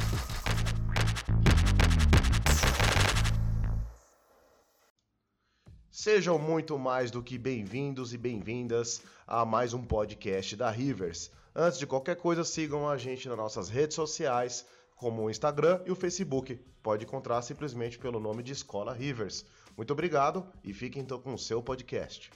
Sejam 5.91 6.39
muito 6.39 6.79
mais 6.79 7.11
do 7.11 7.21
que 7.21 7.37
bem-vindos 7.37 8.13
e 8.13 8.17
bem-vindas 8.17 9.01
a 9.27 9.43
mais 9.43 9.73
um 9.73 9.83
podcast 9.83 10.55
da 10.55 10.71
Rivers. 10.71 11.29
Antes 11.53 11.77
de 11.77 11.85
qualquer 11.85 12.15
coisa, 12.15 12.45
sigam 12.45 12.87
a 12.87 12.97
gente 12.97 13.27
nas 13.27 13.35
nossas 13.35 13.67
redes 13.67 13.95
sociais, 13.95 14.65
como 14.95 15.23
o 15.23 15.29
Instagram 15.29 15.81
e 15.85 15.91
o 15.91 15.95
Facebook. 15.95 16.57
Pode 16.81 17.03
encontrar 17.03 17.41
simplesmente 17.41 17.99
pelo 17.99 18.21
nome 18.21 18.41
de 18.41 18.53
Escola 18.53 18.93
Rivers. 18.93 19.45
Muito 19.77 19.91
obrigado 19.91 20.45
e 20.63 20.73
fiquem 20.73 21.01
então 21.01 21.19
com 21.19 21.33
o 21.33 21.37
seu 21.37 21.61
podcast. 21.61 22.31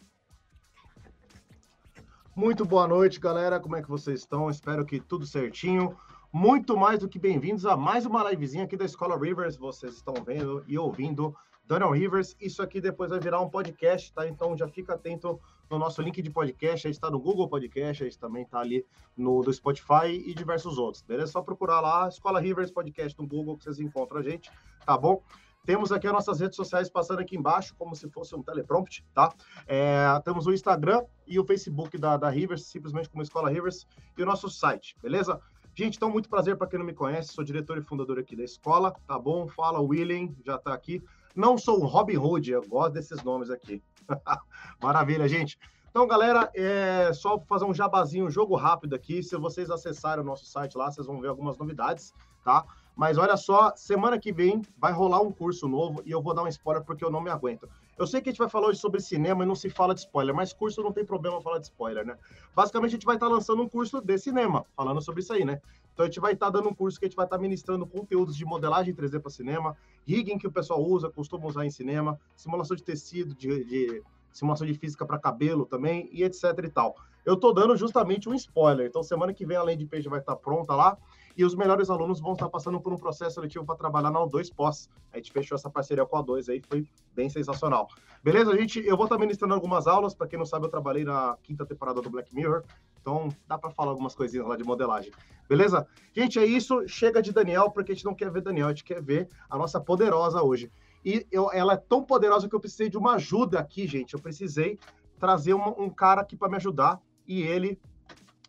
Muito 2.35 2.65
boa 2.65 2.87
noite, 2.87 3.19
galera. 3.19 3.59
Como 3.59 3.75
é 3.75 3.81
que 3.81 3.89
vocês 3.89 4.19
estão? 4.19 4.49
Espero 4.49 4.85
que 4.85 4.99
tudo 4.99 5.25
certinho. 5.25 5.97
Muito 6.31 6.77
mais 6.77 6.99
do 6.99 7.07
que 7.07 7.17
bem-vindos 7.17 7.65
a 7.65 7.77
mais 7.77 8.05
uma 8.05 8.29
livezinha 8.29 8.65
aqui 8.65 8.75
da 8.75 8.85
Escola 8.85 9.17
Rivers. 9.17 9.55
Vocês 9.55 9.95
estão 9.95 10.13
vendo 10.23 10.63
e 10.67 10.77
ouvindo 10.77 11.33
Daniel 11.65 11.91
Rivers. 11.91 12.35
Isso 12.41 12.61
aqui 12.61 12.81
depois 12.81 13.09
vai 13.09 13.19
virar 13.19 13.39
um 13.39 13.49
podcast, 13.49 14.13
tá? 14.13 14.27
Então 14.27 14.57
já 14.57 14.67
fica 14.67 14.95
atento 14.95 15.39
no 15.69 15.79
nosso 15.79 16.01
link 16.01 16.21
de 16.21 16.29
podcast. 16.29 16.87
A 16.87 16.89
gente 16.89 16.97
está 16.97 17.09
no 17.09 17.19
Google 17.19 17.47
Podcast, 17.47 18.03
a 18.03 18.05
gente 18.05 18.19
também 18.19 18.43
está 18.43 18.59
ali 18.59 18.85
no 19.15 19.41
do 19.41 19.53
Spotify 19.53 20.07
e 20.07 20.33
diversos 20.33 20.77
outros, 20.77 21.01
beleza? 21.03 21.29
É 21.29 21.31
só 21.31 21.41
procurar 21.41 21.79
lá, 21.79 22.07
Escola 22.09 22.39
Rivers 22.41 22.69
Podcast 22.69 23.17
no 23.17 23.25
Google 23.27 23.57
que 23.57 23.63
vocês 23.63 23.79
encontram 23.79 24.19
a 24.19 24.23
gente, 24.23 24.51
tá 24.85 24.97
bom? 24.97 25.23
Temos 25.65 25.91
aqui 25.91 26.07
as 26.07 26.13
nossas 26.13 26.39
redes 26.39 26.55
sociais 26.55 26.89
passando 26.89 27.19
aqui 27.19 27.35
embaixo, 27.35 27.75
como 27.77 27.95
se 27.95 28.09
fosse 28.09 28.35
um 28.35 28.41
teleprompt, 28.41 29.05
tá? 29.13 29.33
É, 29.67 30.07
temos 30.23 30.47
o 30.47 30.53
Instagram 30.53 31.03
e 31.27 31.39
o 31.39 31.45
Facebook 31.45 31.97
da, 31.97 32.17
da 32.17 32.29
Rivers, 32.29 32.65
simplesmente 32.65 33.09
como 33.09 33.21
Escola 33.21 33.49
Rivers, 33.49 33.87
e 34.17 34.23
o 34.23 34.25
nosso 34.25 34.49
site, 34.49 34.95
beleza? 35.01 35.39
Gente, 35.75 35.95
então, 35.95 36.09
muito 36.09 36.27
prazer 36.27 36.57
para 36.57 36.67
quem 36.67 36.79
não 36.79 36.85
me 36.85 36.93
conhece, 36.93 37.33
sou 37.33 37.43
diretor 37.43 37.77
e 37.77 37.81
fundador 37.81 38.19
aqui 38.19 38.35
da 38.35 38.43
escola, 38.43 38.93
tá 39.07 39.17
bom? 39.17 39.47
Fala, 39.47 39.79
William, 39.79 40.29
já 40.45 40.55
está 40.55 40.73
aqui. 40.73 41.01
Não 41.35 41.57
sou 41.57 41.81
um 41.81 41.85
Robin 41.85 42.17
Hood, 42.17 42.51
eu 42.51 42.67
gosto 42.67 42.93
desses 42.93 43.23
nomes 43.23 43.49
aqui. 43.49 43.81
Maravilha, 44.81 45.27
gente. 45.27 45.57
Então, 45.89 46.05
galera, 46.05 46.51
é 46.53 47.11
só 47.13 47.39
fazer 47.39 47.65
um 47.65 47.73
jabazinho, 47.73 48.25
um 48.25 48.29
jogo 48.29 48.55
rápido 48.55 48.93
aqui. 48.93 49.23
Se 49.23 49.37
vocês 49.37 49.71
acessarem 49.71 50.23
o 50.23 50.27
nosso 50.27 50.45
site 50.45 50.77
lá, 50.77 50.91
vocês 50.91 51.07
vão 51.07 51.21
ver 51.21 51.29
algumas 51.29 51.57
novidades, 51.57 52.13
tá? 52.43 52.65
Mas 52.99 53.17
olha 53.17 53.37
só, 53.37 53.71
semana 53.77 54.19
que 54.19 54.29
vem 54.29 54.61
vai 54.77 54.91
rolar 54.91 55.21
um 55.21 55.31
curso 55.31 55.69
novo 55.69 56.01
e 56.05 56.11
eu 56.11 56.21
vou 56.21 56.33
dar 56.33 56.43
um 56.43 56.49
spoiler 56.49 56.83
porque 56.83 57.01
eu 57.01 57.09
não 57.09 57.21
me 57.21 57.29
aguento. 57.29 57.65
Eu 57.97 58.05
sei 58.05 58.19
que 58.19 58.27
a 58.27 58.31
gente 58.33 58.39
vai 58.39 58.49
falar 58.49 58.67
hoje 58.67 58.77
sobre 58.77 58.99
cinema 58.99 59.45
e 59.45 59.47
não 59.47 59.55
se 59.55 59.69
fala 59.69 59.95
de 59.95 60.01
spoiler, 60.01 60.35
mas 60.35 60.51
curso 60.51 60.83
não 60.83 60.91
tem 60.91 61.05
problema 61.05 61.39
falar 61.39 61.59
de 61.59 61.67
spoiler, 61.67 62.05
né? 62.05 62.17
Basicamente, 62.53 62.89
a 62.89 62.91
gente 62.95 63.05
vai 63.05 63.15
estar 63.15 63.29
lançando 63.29 63.61
um 63.61 63.69
curso 63.69 64.01
de 64.01 64.17
cinema, 64.17 64.65
falando 64.75 65.01
sobre 65.01 65.21
isso 65.21 65.31
aí, 65.31 65.45
né? 65.45 65.61
Então, 65.93 66.03
a 66.03 66.09
gente 66.09 66.19
vai 66.19 66.33
estar 66.33 66.49
dando 66.49 66.67
um 66.67 66.73
curso 66.73 66.99
que 66.99 67.05
a 67.05 67.07
gente 67.07 67.15
vai 67.15 67.25
estar 67.25 67.37
ministrando 67.37 67.87
conteúdos 67.87 68.35
de 68.35 68.43
modelagem 68.43 68.93
3D 68.93 69.21
para 69.21 69.31
cinema, 69.31 69.77
rigging 70.05 70.37
que 70.37 70.47
o 70.47 70.51
pessoal 70.51 70.83
usa, 70.83 71.09
costuma 71.09 71.47
usar 71.47 71.65
em 71.65 71.71
cinema, 71.71 72.19
simulação 72.35 72.75
de 72.75 72.83
tecido, 72.83 73.33
de, 73.33 73.63
de 73.63 74.03
simulação 74.29 74.67
de 74.67 74.73
física 74.73 75.05
para 75.05 75.17
cabelo 75.17 75.65
também, 75.65 76.09
e 76.11 76.21
etc 76.21 76.43
e 76.65 76.69
tal. 76.69 76.97
Eu 77.25 77.35
estou 77.35 77.53
dando 77.53 77.77
justamente 77.77 78.27
um 78.27 78.33
spoiler. 78.33 78.87
Então, 78.87 79.01
semana 79.03 79.33
que 79.33 79.45
vem 79.45 79.55
a 79.55 79.63
landing 79.63 79.87
page 79.87 80.09
vai 80.09 80.19
estar 80.19 80.35
pronta 80.35 80.75
lá 80.75 80.97
e 81.39 81.45
os 81.45 81.55
melhores 81.55 81.89
alunos 81.89 82.19
vão 82.19 82.33
estar 82.33 82.49
passando 82.49 82.81
por 82.81 82.91
um 82.91 82.97
processo 82.97 83.35
seletivo 83.35 83.65
para 83.65 83.77
trabalhar 83.77 84.11
na 84.11 84.19
O2 84.19 84.53
pós. 84.53 84.89
A 85.09 85.15
gente 85.15 85.31
fechou 85.31 85.55
essa 85.55 85.69
parceria 85.69 86.05
com 86.05 86.17
a 86.17 86.21
O2 86.21 86.49
aí, 86.49 86.61
foi 86.61 86.85
bem 87.15 87.29
sensacional. 87.29 87.87
Beleza, 88.21 88.53
gente? 88.57 88.85
Eu 88.85 88.97
vou 88.97 89.05
estar 89.05 89.17
ministrando 89.17 89.53
algumas 89.53 89.87
aulas. 89.87 90.13
Para 90.13 90.27
quem 90.27 90.37
não 90.37 90.45
sabe, 90.45 90.65
eu 90.65 90.69
trabalhei 90.69 91.05
na 91.05 91.37
quinta 91.41 91.65
temporada 91.65 92.01
do 92.01 92.09
Black 92.09 92.35
Mirror, 92.35 92.65
então 93.01 93.29
dá 93.47 93.57
para 93.57 93.69
falar 93.69 93.91
algumas 93.91 94.13
coisinhas 94.13 94.45
lá 94.45 94.57
de 94.57 94.65
modelagem. 94.65 95.13
Beleza? 95.47 95.87
Gente, 96.13 96.37
é 96.37 96.45
isso. 96.45 96.85
Chega 96.89 97.21
de 97.21 97.31
Daniel, 97.31 97.71
porque 97.71 97.93
a 97.93 97.95
gente 97.95 98.03
não 98.03 98.13
quer 98.13 98.29
ver 98.29 98.41
Daniel, 98.41 98.67
a 98.67 98.71
gente 98.71 98.83
quer 98.83 99.01
ver 99.01 99.29
a 99.49 99.57
nossa 99.57 99.79
poderosa 99.79 100.43
hoje. 100.43 100.69
E 101.05 101.25
eu, 101.31 101.49
ela 101.53 101.75
é 101.75 101.77
tão 101.77 102.03
poderosa 102.03 102.49
que 102.49 102.55
eu 102.55 102.59
precisei 102.59 102.89
de 102.89 102.97
uma 102.97 103.13
ajuda 103.13 103.59
aqui, 103.59 103.87
gente. 103.87 104.13
Eu 104.13 104.19
precisei 104.19 104.77
trazer 105.17 105.53
uma, 105.53 105.69
um 105.69 105.89
cara 105.89 106.19
aqui 106.19 106.35
para 106.35 106.49
me 106.49 106.57
ajudar. 106.57 106.99
E 107.25 107.43
ele, 107.43 107.79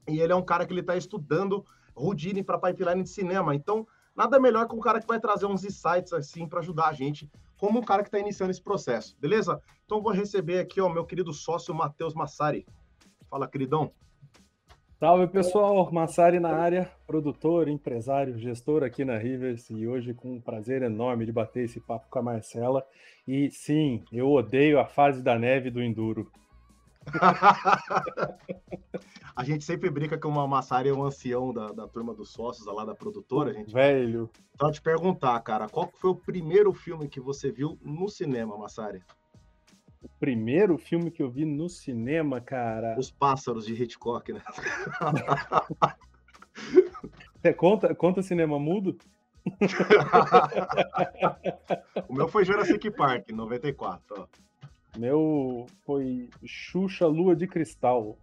e 0.09 0.21
ele 0.21 0.33
é 0.33 0.37
um 0.37 0.43
cara 0.43 0.67
que 0.67 0.73
ele 0.73 0.81
está 0.81 0.97
estudando 0.97 1.65
Houdini 1.95 2.43
para 2.43 2.59
pipeline 2.59 3.03
de 3.03 3.09
cinema. 3.09 3.55
Então, 3.55 3.87
nada 4.17 4.39
melhor 4.39 4.69
que 4.69 4.75
um 4.75 4.81
cara 4.81 5.01
que 5.01 5.07
vai 5.07 5.21
trazer 5.21 5.47
uns 5.47 5.65
insights 5.65 6.13
assim 6.13 6.47
para 6.47 6.61
ajudar 6.61 6.89
a 6.89 6.93
gente, 6.93 7.31
como 7.57 7.79
um 7.79 7.83
cara 7.83 8.03
que 8.03 8.09
está 8.09 8.19
iniciando 8.19 8.51
esse 8.51 8.63
processo, 8.63 9.17
beleza? 9.21 9.61
Então, 9.85 10.03
vou 10.03 10.13
receber 10.13 10.59
aqui 10.59 10.81
o 10.81 10.89
meu 10.89 11.05
querido 11.05 11.33
sócio 11.33 11.75
Matheus 11.75 12.15
Massari. 12.15 12.67
Fala, 13.29 13.47
queridão. 13.47 13.93
Salve 15.01 15.27
pessoal, 15.29 15.91
Massari 15.91 16.39
na 16.39 16.55
área, 16.55 16.91
produtor, 17.07 17.69
empresário, 17.69 18.39
gestor 18.39 18.83
aqui 18.83 19.03
na 19.03 19.17
Rivers 19.17 19.71
e 19.71 19.87
hoje 19.89 20.13
com 20.13 20.35
um 20.35 20.41
prazer 20.43 20.83
enorme 20.83 21.25
de 21.25 21.33
bater 21.33 21.65
esse 21.65 21.81
papo 21.81 22.07
com 22.11 22.19
a 22.19 22.23
Marcela. 22.23 22.85
E 23.27 23.51
sim, 23.51 24.05
eu 24.13 24.31
odeio 24.31 24.79
a 24.79 24.85
fase 24.85 25.23
da 25.23 25.39
neve 25.39 25.71
do 25.71 25.83
Enduro. 25.83 26.31
a 29.37 29.45
gente 29.45 29.65
sempre 29.65 29.91
brinca 29.91 30.19
que 30.19 30.27
o 30.27 30.31
Massari 30.31 30.89
é 30.89 30.93
um 30.93 31.05
ancião 31.05 31.53
da, 31.53 31.73
da 31.73 31.89
turma 31.89 32.15
dos 32.15 32.33
sócios 32.33 32.67
lá 32.67 32.85
da 32.85 32.95
produtora, 32.95 33.53
gente. 33.53 33.73
Velho. 33.73 34.31
Então, 34.55 34.71
te 34.71 34.81
perguntar, 34.81 35.39
cara, 35.41 35.69
qual 35.69 35.91
foi 35.95 36.11
o 36.11 36.17
primeiro 36.17 36.73
filme 36.73 37.09
que 37.09 37.21
você 37.21 37.51
viu 37.51 37.79
no 37.83 38.09
cinema, 38.09 38.57
Massari? 38.57 39.03
O 40.03 40.09
primeiro 40.19 40.79
filme 40.79 41.11
que 41.11 41.23
eu 41.23 41.31
vi 41.31 41.45
no 41.45 41.69
cinema, 41.69 42.41
cara. 42.41 42.97
Os 42.99 43.11
Pássaros 43.11 43.67
de 43.67 43.75
Hitchcock, 43.75 44.33
né? 44.33 44.43
É, 47.43 47.55
conta, 47.55 47.95
conta 47.95 48.23
cinema 48.23 48.59
mudo? 48.59 48.99
o 52.07 52.13
meu 52.13 52.29
foi 52.29 52.45
Jurassic 52.45 52.91
Park, 52.91 53.31
94, 53.31 54.15
ó. 54.19 54.27
Meu 54.97 55.67
foi 55.85 56.29
Xuxa 56.45 57.07
Lua 57.07 57.35
de 57.35 57.47
Cristal. 57.47 58.19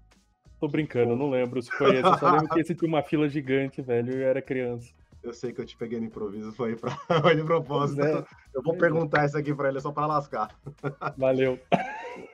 Tô 0.59 0.67
brincando, 0.67 1.15
não 1.15 1.29
lembro 1.29 1.61
se 1.61 1.71
foi 1.71 1.97
esse. 1.97 2.07
Eu 2.07 2.17
só 2.17 2.31
lembro 2.31 2.49
que 2.49 2.59
esse 2.59 2.73
tinha 2.73 2.87
uma 2.87 3.03
fila 3.03 3.29
gigante, 3.29 3.81
velho, 3.81 4.11
e 4.11 4.21
eu 4.21 4.27
era 4.27 4.41
criança. 4.41 4.91
Eu 5.21 5.33
sei 5.33 5.51
que 5.51 5.61
eu 5.61 5.65
te 5.65 5.75
peguei 5.75 5.99
no 5.99 6.05
improviso, 6.05 6.51
foi, 6.53 6.75
pra... 6.75 6.91
foi 7.21 7.35
de 7.35 7.43
propósito. 7.43 8.01
É. 8.01 8.25
Eu 8.53 8.63
vou 8.63 8.75
perguntar 8.77 9.25
isso 9.25 9.37
aqui 9.37 9.53
para 9.53 9.69
ele 9.69 9.79
só 9.79 9.91
para 9.91 10.07
lascar. 10.07 10.55
Valeu. 11.17 11.59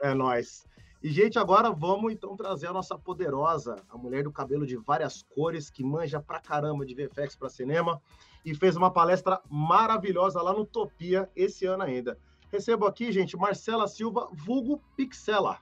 É 0.02 0.14
nóis. 0.14 0.66
E, 1.02 1.10
gente, 1.10 1.38
agora 1.38 1.70
vamos 1.70 2.14
então 2.14 2.38
trazer 2.38 2.68
a 2.68 2.74
nossa 2.74 2.98
poderosa, 2.98 3.76
a 3.90 3.98
mulher 3.98 4.24
do 4.24 4.32
cabelo 4.32 4.66
de 4.66 4.78
várias 4.78 5.22
cores, 5.22 5.70
que 5.70 5.84
manja 5.84 6.22
pra 6.22 6.40
caramba 6.40 6.86
de 6.86 6.96
VFX 6.96 7.36
para 7.36 7.50
cinema, 7.50 8.02
e 8.46 8.56
fez 8.56 8.78
uma 8.78 8.90
palestra 8.90 9.42
maravilhosa 9.50 10.42
lá 10.42 10.54
no 10.54 10.66
Topia 10.66 11.30
esse 11.36 11.66
ano 11.66 11.84
ainda. 11.84 12.18
Recebo 12.54 12.86
aqui, 12.86 13.12
gente, 13.12 13.36
Marcela 13.36 13.88
Silva, 13.88 14.30
vulgo 14.32 14.80
Pixela. 14.96 15.58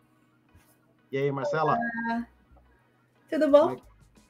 E 1.09 1.17
aí, 1.17 1.31
Marcela? 1.31 1.77
Olá. 1.77 2.27
Tudo 3.29 3.49
bom? 3.49 3.71
É 3.71 3.77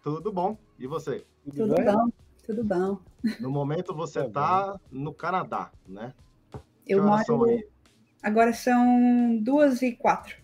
Tudo 0.03 0.31
bom. 0.31 0.55
E 0.77 0.85
você? 0.85 1.25
Tudo, 1.44 1.73
Tudo 1.75 1.91
bom, 1.91 2.09
tudo 2.45 2.63
bom. 2.63 2.99
No 3.39 3.49
momento 3.49 3.95
você 3.95 4.27
está 4.27 4.79
no 4.91 5.11
Canadá, 5.11 5.72
né? 5.88 6.13
Eu 6.85 7.03
moro. 7.03 7.25
São 7.25 7.44
aí? 7.45 7.67
Agora 8.22 8.53
são 8.53 9.39
duas 9.41 9.81
e 9.81 9.93
quatro. 9.93 10.35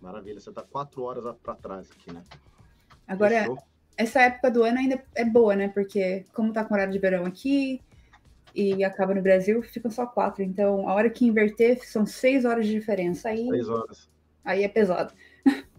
Maravilha, 0.00 0.38
você 0.38 0.50
está 0.50 0.62
quatro 0.62 1.02
horas 1.02 1.34
para 1.42 1.56
trás 1.56 1.90
aqui, 1.90 2.12
né? 2.12 2.22
Agora, 3.08 3.40
Fechou? 3.40 3.58
essa 3.96 4.20
época 4.22 4.52
do 4.52 4.62
ano 4.62 4.78
ainda 4.78 5.04
é 5.16 5.24
boa, 5.24 5.56
né? 5.56 5.66
Porque 5.66 6.24
como 6.32 6.52
tá 6.52 6.64
com 6.64 6.74
horário 6.74 6.92
de 6.92 6.98
verão 7.00 7.26
aqui, 7.26 7.82
e 8.54 8.84
acaba 8.84 9.14
no 9.14 9.22
Brasil, 9.22 9.62
ficam 9.62 9.90
só 9.90 10.06
quatro. 10.06 10.42
Então, 10.42 10.88
a 10.88 10.94
hora 10.94 11.10
que 11.10 11.26
inverter, 11.26 11.84
são 11.86 12.06
seis 12.06 12.44
horas 12.44 12.66
de 12.66 12.72
diferença. 12.72 13.28
Aí, 13.28 13.48
seis 13.48 13.68
horas. 13.68 14.08
Aí 14.44 14.62
é 14.62 14.68
pesado. 14.68 15.12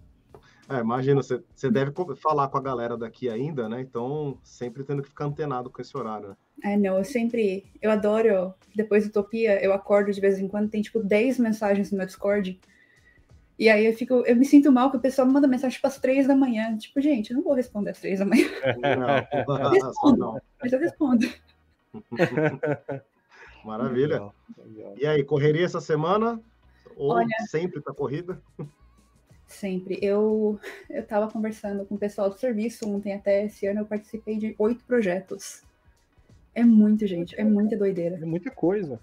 É, 0.68 0.80
imagina, 0.80 1.22
você, 1.22 1.44
você 1.56 1.70
deve 1.70 1.92
falar 2.16 2.48
com 2.48 2.58
a 2.58 2.62
galera 2.62 2.98
daqui 2.98 3.30
ainda, 3.30 3.70
né? 3.70 3.82
Então, 3.82 4.40
sempre 4.44 4.84
tendo 4.84 5.04
que 5.04 5.10
ficar 5.10 5.26
antenado 5.26 5.70
com 5.70 5.80
esse 5.80 5.96
horário. 5.96 6.30
Né? 6.30 6.36
É, 6.64 6.76
não, 6.76 6.98
eu 6.98 7.04
sempre. 7.04 7.66
Eu 7.80 7.92
adoro. 7.92 8.52
Depois 8.76 9.04
do 9.04 9.10
Utopia, 9.10 9.64
eu 9.64 9.72
acordo 9.72 10.12
de 10.12 10.20
vez 10.20 10.40
em 10.40 10.48
quando, 10.48 10.70
tem 10.70 10.82
tipo 10.82 11.04
10 11.04 11.38
mensagens 11.38 11.92
no 11.92 12.00
meu 12.00 12.08
Discord. 12.08 12.60
E 13.60 13.70
aí 13.70 13.86
eu 13.86 13.94
fico, 13.94 14.16
eu 14.26 14.36
me 14.36 14.44
sinto 14.44 14.72
mal 14.72 14.90
que 14.90 14.98
o 14.98 15.00
pessoal 15.00 15.28
me 15.28 15.34
manda 15.34 15.48
mensagem 15.48 15.76
tipo 15.76 15.88
às 15.88 16.00
três 16.00 16.28
da 16.28 16.36
manhã. 16.36 16.76
Tipo, 16.78 17.00
gente, 17.00 17.30
eu 17.30 17.38
não 17.38 17.44
vou 17.44 17.54
responder 17.54 17.92
às 17.92 18.00
três 18.00 18.18
da 18.18 18.26
manhã. 18.26 18.48
Não, 19.48 19.58
eu 19.58 19.70
respondo, 19.70 20.18
não. 20.18 20.42
mas 20.60 20.74
eu 20.74 20.80
respondo. 20.80 21.28
Maravilha. 23.64 24.16
Legal, 24.16 24.36
legal. 24.58 24.94
E 24.98 25.08
aí, 25.08 25.24
correria 25.24 25.66
essa 25.66 25.82
semana? 25.82 26.40
Ou 26.96 27.14
Olha, 27.14 27.28
sempre 27.50 27.82
para 27.82 27.94
corrida? 27.94 28.42
Sempre. 29.48 30.00
Eu 30.02 30.60
eu 30.90 31.02
estava 31.02 31.30
conversando 31.32 31.86
com 31.86 31.96
o 31.96 32.00
pessoal 32.00 32.30
do 32.30 32.38
serviço 32.38 32.90
ontem 32.90 33.14
até 33.14 33.46
esse 33.46 33.66
ano 33.68 33.82
eu 33.82 33.86
participei 33.86 34.38
de 34.38 34.56
oito 34.58 34.84
projetos. 34.86 35.64
É 36.54 36.64
muito, 36.64 37.06
gente. 37.06 37.40
É 37.40 37.44
muita 37.44 37.76
doideira. 37.78 38.16
É 38.16 38.26
muita 38.26 38.50
coisa. 38.50 39.00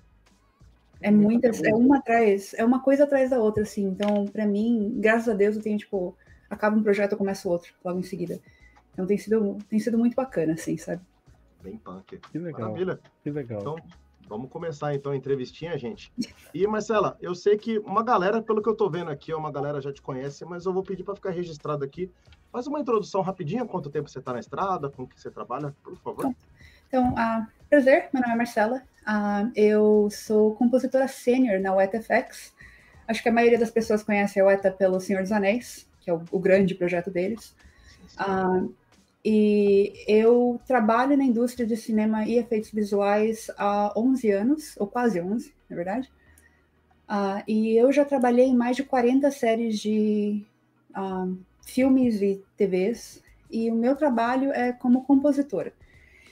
É 1.03 1.11
muitas, 1.11 1.61
é 1.62 1.75
uma 1.75 1.99
atrás, 1.99 2.55
é 2.55 2.65
uma 2.65 2.81
coisa 2.81 3.03
atrás 3.03 3.31
da 3.31 3.39
outra, 3.39 3.65
assim. 3.65 3.85
Então, 3.85 4.25
para 4.27 4.47
mim, 4.47 4.94
graças 4.99 5.29
a 5.29 5.35
Deus, 5.35 5.56
eu 5.56 5.62
tenho, 5.62 5.77
tipo, 5.77 6.17
acaba 6.49 6.77
um 6.77 6.83
projeto, 6.83 7.12
eu 7.12 7.19
começo 7.19 7.50
outro, 7.50 7.75
logo 7.85 7.99
em 7.99 8.05
seguida. 8.05 8.39
Então 8.93 9.05
tem 9.05 9.19
sido, 9.19 9.59
tem 9.69 9.81
sido 9.81 9.99
muito 9.99 10.15
bacana, 10.15 10.53
assim, 10.53 10.77
sabe? 10.77 11.03
Bem 11.62 11.76
punk. 11.76 12.19
Que 12.19 12.38
legal. 12.38 12.61
Maravilha. 12.61 12.99
Que 13.23 13.31
legal. 13.31 13.61
Então, 13.61 13.76
vamos 14.29 14.50
começar 14.50 14.94
então 14.94 15.12
a 15.12 15.17
entrevistinha, 15.17 15.79
gente. 15.79 16.12
E 16.53 16.67
Marcela, 16.67 17.17
eu 17.20 17.35
sei 17.35 17.56
que 17.56 17.79
uma 17.79 18.03
galera, 18.03 18.43
pelo 18.43 18.62
que 18.62 18.69
eu 18.69 18.75
tô 18.75 18.91
vendo 18.91 19.11
aqui, 19.11 19.32
uma 19.32 19.53
galera 19.53 19.81
já 19.81 19.93
te 19.93 20.03
conhece, 20.03 20.44
mas 20.44 20.67
eu 20.67 20.73
vou 20.73 20.82
pedir 20.82 21.05
para 21.05 21.14
ficar 21.14 21.31
registrado 21.31 21.85
aqui. 21.85 22.11
Faz 22.50 22.67
uma 22.67 22.81
introdução 22.81 23.23
rapidinha, 23.23 23.64
quanto 23.64 23.91
tempo 23.91 24.11
você 24.11 24.19
está 24.19 24.32
na 24.32 24.41
estrada, 24.41 24.91
com 24.91 25.06
que 25.06 25.19
você 25.19 25.31
trabalha, 25.31 25.75
por 25.82 25.97
favor. 25.97 26.35
Então, 26.88 27.11
uh, 27.12 27.47
prazer, 27.70 28.08
meu 28.12 28.20
nome 28.20 28.35
é 28.35 28.37
Marcela. 28.37 28.82
Uh, 29.03 29.50
eu 29.56 30.08
sou 30.11 30.55
compositora 30.56 31.08
sênior 31.08 31.61
na 31.61 31.75
WetaFX. 31.75 32.53
Acho 33.08 33.23
que 33.23 33.29
a 33.29 33.32
maioria 33.32 33.58
das 33.58 33.70
pessoas 33.70 34.03
conhece 34.03 34.38
a 34.38 34.44
Weta 34.44 34.70
pelo 34.70 35.00
Senhor 35.00 35.23
dos 35.23 35.32
Anéis, 35.32 35.88
que 36.00 36.11
é 36.11 36.15
o, 36.15 36.23
o 36.31 36.38
grande 36.38 36.75
projeto 36.75 37.11
deles. 37.11 37.55
Uh, 38.20 38.75
e 39.24 39.92
eu 40.08 40.60
trabalho 40.66 41.16
na 41.16 41.24
indústria 41.24 41.66
de 41.66 41.76
cinema 41.76 42.26
e 42.26 42.38
efeitos 42.38 42.70
visuais 42.70 43.50
há 43.56 43.92
11 43.96 44.30
anos, 44.30 44.74
ou 44.76 44.86
quase 44.86 45.20
11, 45.20 45.54
na 45.70 45.76
verdade. 45.76 46.10
Uh, 47.08 47.42
e 47.46 47.76
eu 47.76 47.92
já 47.92 48.04
trabalhei 48.04 48.46
em 48.46 48.56
mais 48.56 48.76
de 48.76 48.82
40 48.82 49.30
séries 49.30 49.78
de 49.78 50.44
uh, 50.90 51.38
filmes 51.64 52.20
e 52.20 52.42
TVs, 52.56 53.22
e 53.50 53.70
o 53.70 53.74
meu 53.74 53.94
trabalho 53.94 54.50
é 54.52 54.72
como 54.72 55.04
compositora. 55.04 55.72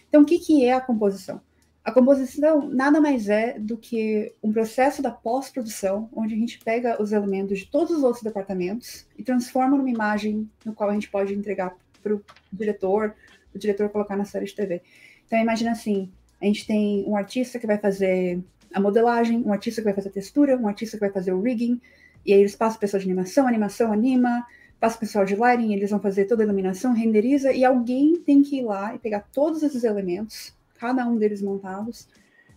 Então, 0.09 0.23
o 0.23 0.25
que, 0.25 0.39
que 0.39 0.65
é 0.65 0.73
a 0.73 0.81
composição? 0.81 1.41
A 1.85 1.93
composição 1.93 2.69
nada 2.69 3.01
mais 3.01 3.29
é 3.29 3.59
do 3.59 3.77
que 3.77 4.35
um 4.43 4.53
processo 4.53 5.01
da 5.01 5.11
pós-produção, 5.11 6.09
onde 6.13 6.35
a 6.35 6.37
gente 6.37 6.59
pega 6.59 7.01
os 7.01 7.13
elementos 7.13 7.61
de 7.61 7.67
todos 7.67 7.97
os 7.97 8.03
outros 8.03 8.23
departamentos 8.23 9.07
e 9.17 9.23
transforma 9.23 9.77
numa 9.77 9.89
imagem 9.89 10.51
no 10.65 10.75
qual 10.75 10.91
a 10.91 10.93
gente 10.93 11.11
pode 11.11 11.33
entregar 11.33 11.75
para 12.03 12.15
o 12.15 12.23
diretor, 12.53 13.15
o 13.55 13.59
diretor 13.59 13.89
colocar 13.89 14.17
na 14.17 14.25
série 14.25 14.47
de 14.47 14.55
TV. 14.55 14.83
Então, 15.27 15.39
imagina 15.39 15.73
assim: 15.73 16.11
a 16.41 16.45
gente 16.47 16.67
tem 16.67 17.05
um 17.07 17.17
artista 17.17 17.59
que 17.59 17.67
vai 17.67 17.79
fazer 17.79 18.41
a 18.73 18.81
modelagem, 18.81 19.43
um 19.45 19.53
artista 19.53 19.81
que 19.81 19.85
vai 19.85 19.95
fazer 19.95 20.09
a 20.09 20.13
textura, 20.13 20.57
um 20.57 20.69
artista 20.69 20.97
que 20.97 21.01
vai 21.01 21.11
fazer 21.11 21.33
o 21.33 21.41
rigging, 21.41 21.81
e 22.25 22.33
aí 22.33 22.41
eles 22.41 22.55
passam 22.55 22.77
a 22.77 22.81
pessoa 22.81 23.01
de 23.01 23.07
animação, 23.07 23.47
animação 23.47 23.93
anima, 23.93 24.47
passa 24.79 24.97
o 24.97 25.01
pessoal 25.01 25.25
de 25.25 25.37
lighting, 25.37 25.73
eles 25.73 25.91
vão 25.91 26.01
fazer 26.01 26.25
toda 26.25 26.43
a 26.43 26.45
iluminação, 26.45 26.95
renderiza, 26.95 27.53
e 27.53 27.65
alguém 27.65 28.17
tem 28.17 28.43
que 28.43 28.59
ir 28.59 28.63
lá 28.63 28.95
e 28.95 28.99
pegar 28.99 29.27
todos 29.33 29.63
esses 29.63 29.85
elementos, 29.85 30.55
cada 30.79 31.07
um 31.07 31.17
deles 31.17 31.43
montados, 31.43 32.09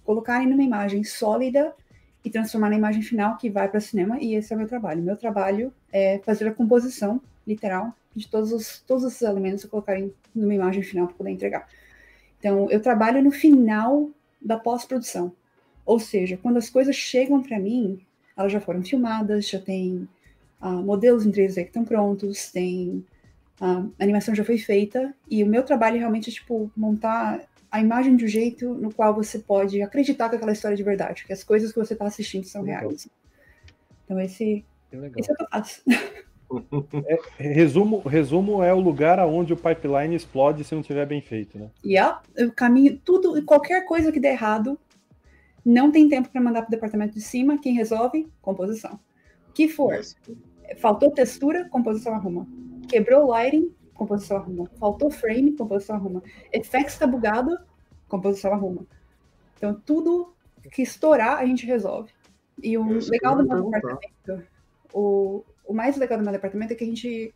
colocarem 0.06 0.48
numa 0.48 0.63
imagem 0.63 1.04
sólida 1.04 1.74
e 2.24 2.30
transformar 2.30 2.69
na 2.69 2.78
imagem 2.78 3.01
final 3.01 3.38
que 3.38 3.50
vai 3.50 3.68
para 3.68 3.81
cinema, 3.81 4.18
e 4.22 4.36
esse 4.36 4.54
é 4.54 4.56
o 4.56 4.60
meu 4.60 4.68
trabalho. 4.68 5.01
Meu 5.01 5.18
trabalho 5.18 5.74
é 5.92 6.19
fazer 6.19 6.48
a 6.48 6.54
composição, 6.54 7.22
literal, 7.45 7.94
de 8.16 8.28
todos, 8.28 8.51
os, 8.51 8.81
todos 8.81 9.04
esses 9.04 9.22
elementos 9.22 9.63
e 9.63 9.68
colocarem 9.68 10.13
numa 10.34 10.54
imagem 10.54 10.84
final 10.84 11.07
para 11.07 11.16
poder 11.16 11.31
entregar. 11.31 11.68
Então, 12.40 12.69
eu 12.69 12.81
trabalho 12.81 13.24
no 13.24 13.31
final 13.31 14.10
da 14.42 14.57
pós-produção. 14.57 15.31
Ou 15.86 16.00
seja, 16.00 16.38
quando 16.38 16.57
as 16.57 16.69
coisas 16.69 16.95
chegam 16.95 17.42
para 17.42 17.60
mim, 17.60 18.00
elas 18.38 18.51
já 18.51 18.60
foram 18.60 18.84
filmadas, 18.84 19.50
já 19.50 19.60
tem 19.60 20.07
uh, 20.62 20.81
modelos 20.84 21.25
em 21.25 21.31
3D 21.31 21.56
que 21.56 21.62
estão 21.62 21.84
prontos, 21.86 22.51
tem 22.51 23.06
uh, 23.62 23.92
a 24.00 24.04
animação 24.04 24.34
já 24.34 24.44
foi 24.44 24.57
feita, 24.57 25.13
e 25.30 25.44
o 25.44 25.48
meu 25.48 25.63
trabalho 25.63 25.98
é 25.98 26.00
realmente 26.00 26.30
é, 26.30 26.34
tipo, 26.34 26.72
montar 26.75 27.42
a 27.72 27.80
imagem 27.80 28.16
de 28.16 28.25
um 28.25 28.28
jeito 28.28 28.74
no 28.75 28.94
qual 28.94 29.13
você 29.13 29.40
pode 29.40 29.81
acreditar 29.81 30.30
que 30.30 30.36
aquela 30.36 30.51
história 30.51 30.75
é 30.75 30.78
de 30.78 30.84
verdade, 30.84 31.25
que 31.25 31.34
as 31.34 31.44
coisas 31.44 31.72
que 31.72 31.80
você 31.80 31.94
está 31.94 32.06
assistindo 32.06 32.45
são 32.45 32.63
reais. 32.63 33.07
Então, 34.06 34.19
esse, 34.19 34.63
esse 34.92 35.30
é 35.31 35.34
o 35.34 35.36
que 35.36 35.44
eu 35.44 35.48
faço. 35.50 35.81
É, 37.38 37.54
resumo, 37.54 38.00
resumo 38.00 38.64
é 38.64 38.74
o 38.74 38.80
lugar 38.80 39.20
aonde 39.20 39.54
o 39.54 39.58
pipeline 39.58 40.16
explode 40.16 40.64
se 40.64 40.74
não 40.74 40.82
estiver 40.82 41.06
bem 41.06 41.22
feito, 41.22 41.58
né? 41.58 41.70
Yeah, 41.86 42.22
o 42.40 42.52
caminho, 42.52 43.00
tudo, 43.04 43.44
qualquer 43.44 43.86
coisa 43.86 44.12
que 44.12 44.20
der 44.20 44.34
errado, 44.34 44.80
não 45.66 45.92
tem 45.92 46.10
tempo 46.10 46.30
para 46.30 46.42
mandar 46.42 46.62
para 46.62 46.68
o 46.68 46.72
departamento 46.72 47.14
de 47.14 47.22
cima. 47.22 47.58
Quem 47.58 47.74
resolve? 47.74 48.28
Composição. 48.42 49.00
Que 49.54 49.68
for. 49.68 50.00
Faltou 50.78 51.12
textura, 51.12 51.68
composição 51.70 52.14
arruma. 52.14 52.48
Quebrou 52.88 53.28
lighting, 53.28 53.74
composição 53.94 54.38
arruma. 54.38 54.70
Faltou 54.80 55.10
frame, 55.10 55.54
composição 55.54 55.96
arruma. 55.96 56.22
Effects 56.52 56.94
está 56.94 57.08
bugado, 57.08 57.58
composição 58.08 58.52
arruma. 58.52 58.86
Então, 59.58 59.74
tudo 59.86 60.34
que 60.72 60.82
estourar, 60.82 61.38
a 61.38 61.46
gente 61.46 61.66
resolve. 61.66 62.12
E 62.62 62.78
o 62.78 62.86
legal 63.10 63.36
do 63.36 63.48
meu 63.48 63.64
departamento, 63.64 64.48
o, 64.94 65.44
o 65.65 65.74
mais 65.74 65.98
legal 65.98 66.18
do 66.18 66.24
meu 66.24 66.33
departamento 66.33 66.74
é 66.74 66.75
que 66.75 66.83
a 66.83 66.88
gente, 66.88 67.33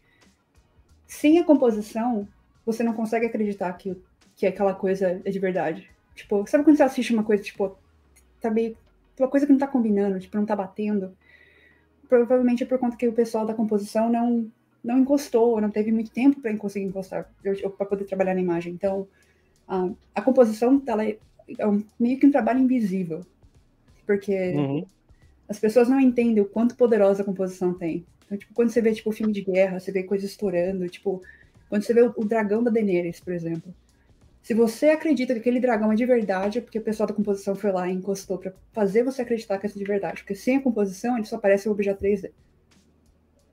sem 1.07 1.39
a 1.39 1.43
composição, 1.43 2.27
você 2.65 2.83
não 2.83 2.93
consegue 2.93 3.25
acreditar 3.25 3.71
que, 3.73 3.95
que 4.35 4.45
aquela 4.45 4.73
coisa 4.73 5.21
é 5.23 5.31
de 5.31 5.39
verdade. 5.39 5.89
Tipo, 6.13 6.45
sabe 6.47 6.63
quando 6.63 6.77
você 6.77 6.83
assiste 6.83 7.13
uma 7.13 7.23
coisa, 7.23 7.43
tipo, 7.43 7.77
tá 8.41 8.49
meio. 8.49 8.75
Uma 9.17 9.27
coisa 9.27 9.45
que 9.45 9.51
não 9.51 9.59
tá 9.59 9.67
combinando, 9.67 10.19
tipo, 10.19 10.37
não 10.37 10.45
tá 10.45 10.55
batendo? 10.55 11.15
Provavelmente 12.07 12.63
é 12.63 12.65
por 12.65 12.77
conta 12.77 12.95
que 12.97 13.07
o 13.07 13.13
pessoal 13.13 13.45
da 13.45 13.53
composição 13.53 14.11
não, 14.11 14.51
não 14.83 14.99
encostou, 14.99 15.59
não 15.59 15.71
teve 15.71 15.91
muito 15.91 16.11
tempo 16.11 16.39
para 16.39 16.55
conseguir 16.57 16.85
encostar, 16.85 17.29
para 17.77 17.85
poder 17.85 18.05
trabalhar 18.05 18.35
na 18.35 18.41
imagem. 18.41 18.73
Então, 18.73 19.07
a, 19.67 19.89
a 20.15 20.21
composição, 20.21 20.81
ela 20.85 21.03
é, 21.03 21.17
é 21.57 21.67
um, 21.67 21.83
meio 21.99 22.19
que 22.19 22.27
um 22.27 22.31
trabalho 22.31 22.59
invisível. 22.59 23.25
Porque 24.05 24.53
uhum. 24.55 24.85
as 25.49 25.59
pessoas 25.59 25.89
não 25.89 25.99
entendem 25.99 26.41
o 26.41 26.47
quanto 26.47 26.75
poderosa 26.75 27.21
a 27.21 27.25
composição 27.25 27.73
tem. 27.73 28.05
Então, 28.27 28.37
tipo, 28.37 28.53
quando 28.53 28.69
você 28.69 28.81
vê, 28.81 28.93
tipo, 28.93 29.11
filme 29.11 29.33
de 29.33 29.41
guerra, 29.41 29.79
você 29.79 29.91
vê 29.91 30.03
coisas 30.03 30.29
estourando, 30.29 30.87
tipo, 30.89 31.21
quando 31.69 31.81
você 31.81 31.93
vê 31.93 32.01
o, 32.01 32.13
o 32.15 32.25
dragão 32.25 32.61
da 32.61 32.69
Daenerys, 32.69 33.19
por 33.19 33.33
exemplo. 33.33 33.73
Se 34.43 34.53
você 34.53 34.89
acredita 34.89 35.33
que 35.33 35.39
aquele 35.39 35.59
dragão 35.59 35.91
é 35.91 35.95
de 35.95 36.05
verdade, 36.05 36.59
é 36.59 36.61
porque 36.61 36.79
o 36.79 36.81
pessoal 36.81 37.07
da 37.07 37.13
composição 37.13 37.55
foi 37.55 37.71
lá 37.71 37.89
e 37.89 37.93
encostou 37.93 38.37
para 38.37 38.53
fazer 38.71 39.03
você 39.03 39.21
acreditar 39.21 39.57
que 39.57 39.67
é 39.67 39.69
de 39.69 39.83
verdade. 39.83 40.21
Porque 40.21 40.35
sem 40.35 40.57
a 40.57 40.61
composição, 40.61 41.17
ele 41.17 41.25
só 41.25 41.35
aparece 41.37 41.67
o 41.67 41.71
objeto 41.71 42.03
3D. 42.03 42.31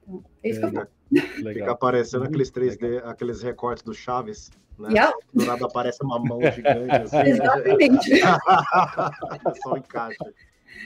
Então, 0.03 0.25
é 0.43 0.51
isso 0.51 0.59
é, 0.59 0.61
que 0.61 0.67
eu 0.67 0.73
falo. 0.73 1.53
Fica 1.53 1.73
aparecendo 1.73 2.25
aqueles 2.25 2.51
3D, 2.51 2.83
legal. 2.83 3.11
aqueles 3.11 3.43
recortes 3.43 3.83
do 3.83 3.95
Chaves, 3.95 4.51
né? 4.79 4.91
Yeah. 4.91 5.13
Do 5.33 5.45
nada 5.45 5.67
aparece 5.67 5.99
uma 6.03 6.19
mão 6.19 6.41
gigante. 6.41 6.95
Assim, 6.95 7.17
Exatamente. 7.27 8.11
só 9.63 9.77
encaixa. 9.77 10.25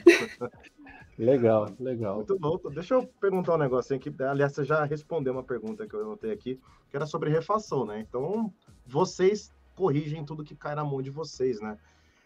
Legal, 1.19 1.67
legal. 1.77 2.15
Muito 2.15 2.39
bom. 2.39 2.57
Deixa 2.73 2.93
eu 2.93 3.05
perguntar 3.19 3.55
um 3.55 3.57
negocinho 3.57 3.99
aqui. 3.99 4.09
Aliás, 4.23 4.53
você 4.53 4.63
já 4.63 4.85
respondeu 4.85 5.33
uma 5.33 5.43
pergunta 5.43 5.85
que 5.85 5.93
eu 5.93 5.99
anotei 5.99 6.31
aqui, 6.31 6.57
que 6.89 6.95
era 6.95 7.05
sobre 7.05 7.29
refação, 7.29 7.85
né? 7.85 7.99
Então, 7.99 8.53
vocês 8.87 9.53
corrigem 9.75 10.23
tudo 10.23 10.45
que 10.45 10.55
cai 10.55 10.75
na 10.75 10.83
mão 10.85 11.01
de 11.01 11.09
vocês, 11.09 11.59
né? 11.59 11.77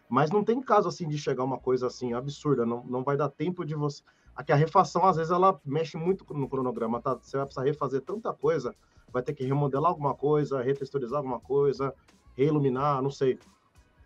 Mas 0.08 0.30
não 0.30 0.44
tem 0.44 0.60
caso 0.60 0.88
assim 0.88 1.08
de 1.08 1.18
chegar 1.18 1.42
uma 1.42 1.58
coisa 1.58 1.88
assim 1.88 2.12
absurda, 2.12 2.64
não, 2.64 2.84
não 2.84 3.02
vai 3.02 3.16
dar 3.16 3.28
tempo 3.28 3.64
de 3.64 3.74
você. 3.74 4.00
Aqui 4.36 4.52
a 4.52 4.56
refação, 4.56 5.04
às 5.04 5.16
vezes, 5.16 5.32
ela 5.32 5.60
mexe 5.64 5.96
muito 5.96 6.24
no 6.32 6.48
cronograma, 6.48 7.02
tá? 7.02 7.14
Você 7.14 7.36
vai 7.36 7.46
precisar 7.46 7.64
refazer 7.64 8.00
tanta 8.00 8.32
coisa, 8.32 8.72
vai 9.12 9.24
ter 9.24 9.34
que 9.34 9.44
remodelar 9.44 9.90
alguma 9.90 10.14
coisa, 10.14 10.62
retexturizar 10.62 11.18
alguma 11.18 11.40
coisa, 11.40 11.92
reiluminar, 12.36 13.02
não 13.02 13.10
sei 13.10 13.40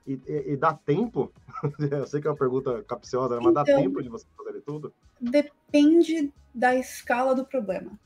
e, 0.08 0.18
e, 0.26 0.52
e 0.52 0.56
dá 0.56 0.72
tempo? 0.72 1.30
Eu 1.78 2.06
sei 2.06 2.22
que 2.22 2.26
é 2.26 2.30
uma 2.30 2.36
pergunta 2.36 2.82
capciosa, 2.84 3.36
mas 3.36 3.50
então, 3.50 3.52
dá 3.52 3.64
tempo 3.64 4.02
de 4.02 4.08
você 4.08 4.24
fazer 4.34 4.47
tudo? 4.68 4.92
Depende 5.18 6.30
da 6.54 6.76
escala 6.76 7.34
do 7.34 7.46
problema. 7.46 7.98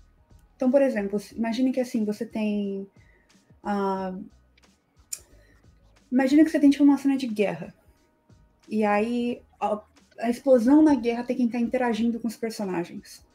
Então, 0.54 0.71
por 0.71 0.81
exemplo, 0.81 1.21
imagine 1.37 1.73
que 1.73 1.81
assim, 1.81 2.04
você 2.04 2.25
tem. 2.25 2.87
Uh, 3.64 4.25
imagina 6.11 6.45
que 6.45 6.50
você 6.50 6.61
tem 6.61 6.71
tipo, 6.71 6.85
uma 6.85 6.97
cena 6.99 7.16
de 7.16 7.26
guerra. 7.26 7.75
E 8.69 8.85
aí 8.85 9.42
a, 9.61 9.83
a, 10.21 10.31
explosão 10.31 10.81
na 10.83 10.95
guerra 10.95 11.25
tem 11.25 11.37
quem 11.37 11.47
está 11.47 11.59
interagindo 11.59 12.21
com 12.21 12.28
os 12.28 12.37
personagens. 12.37 13.26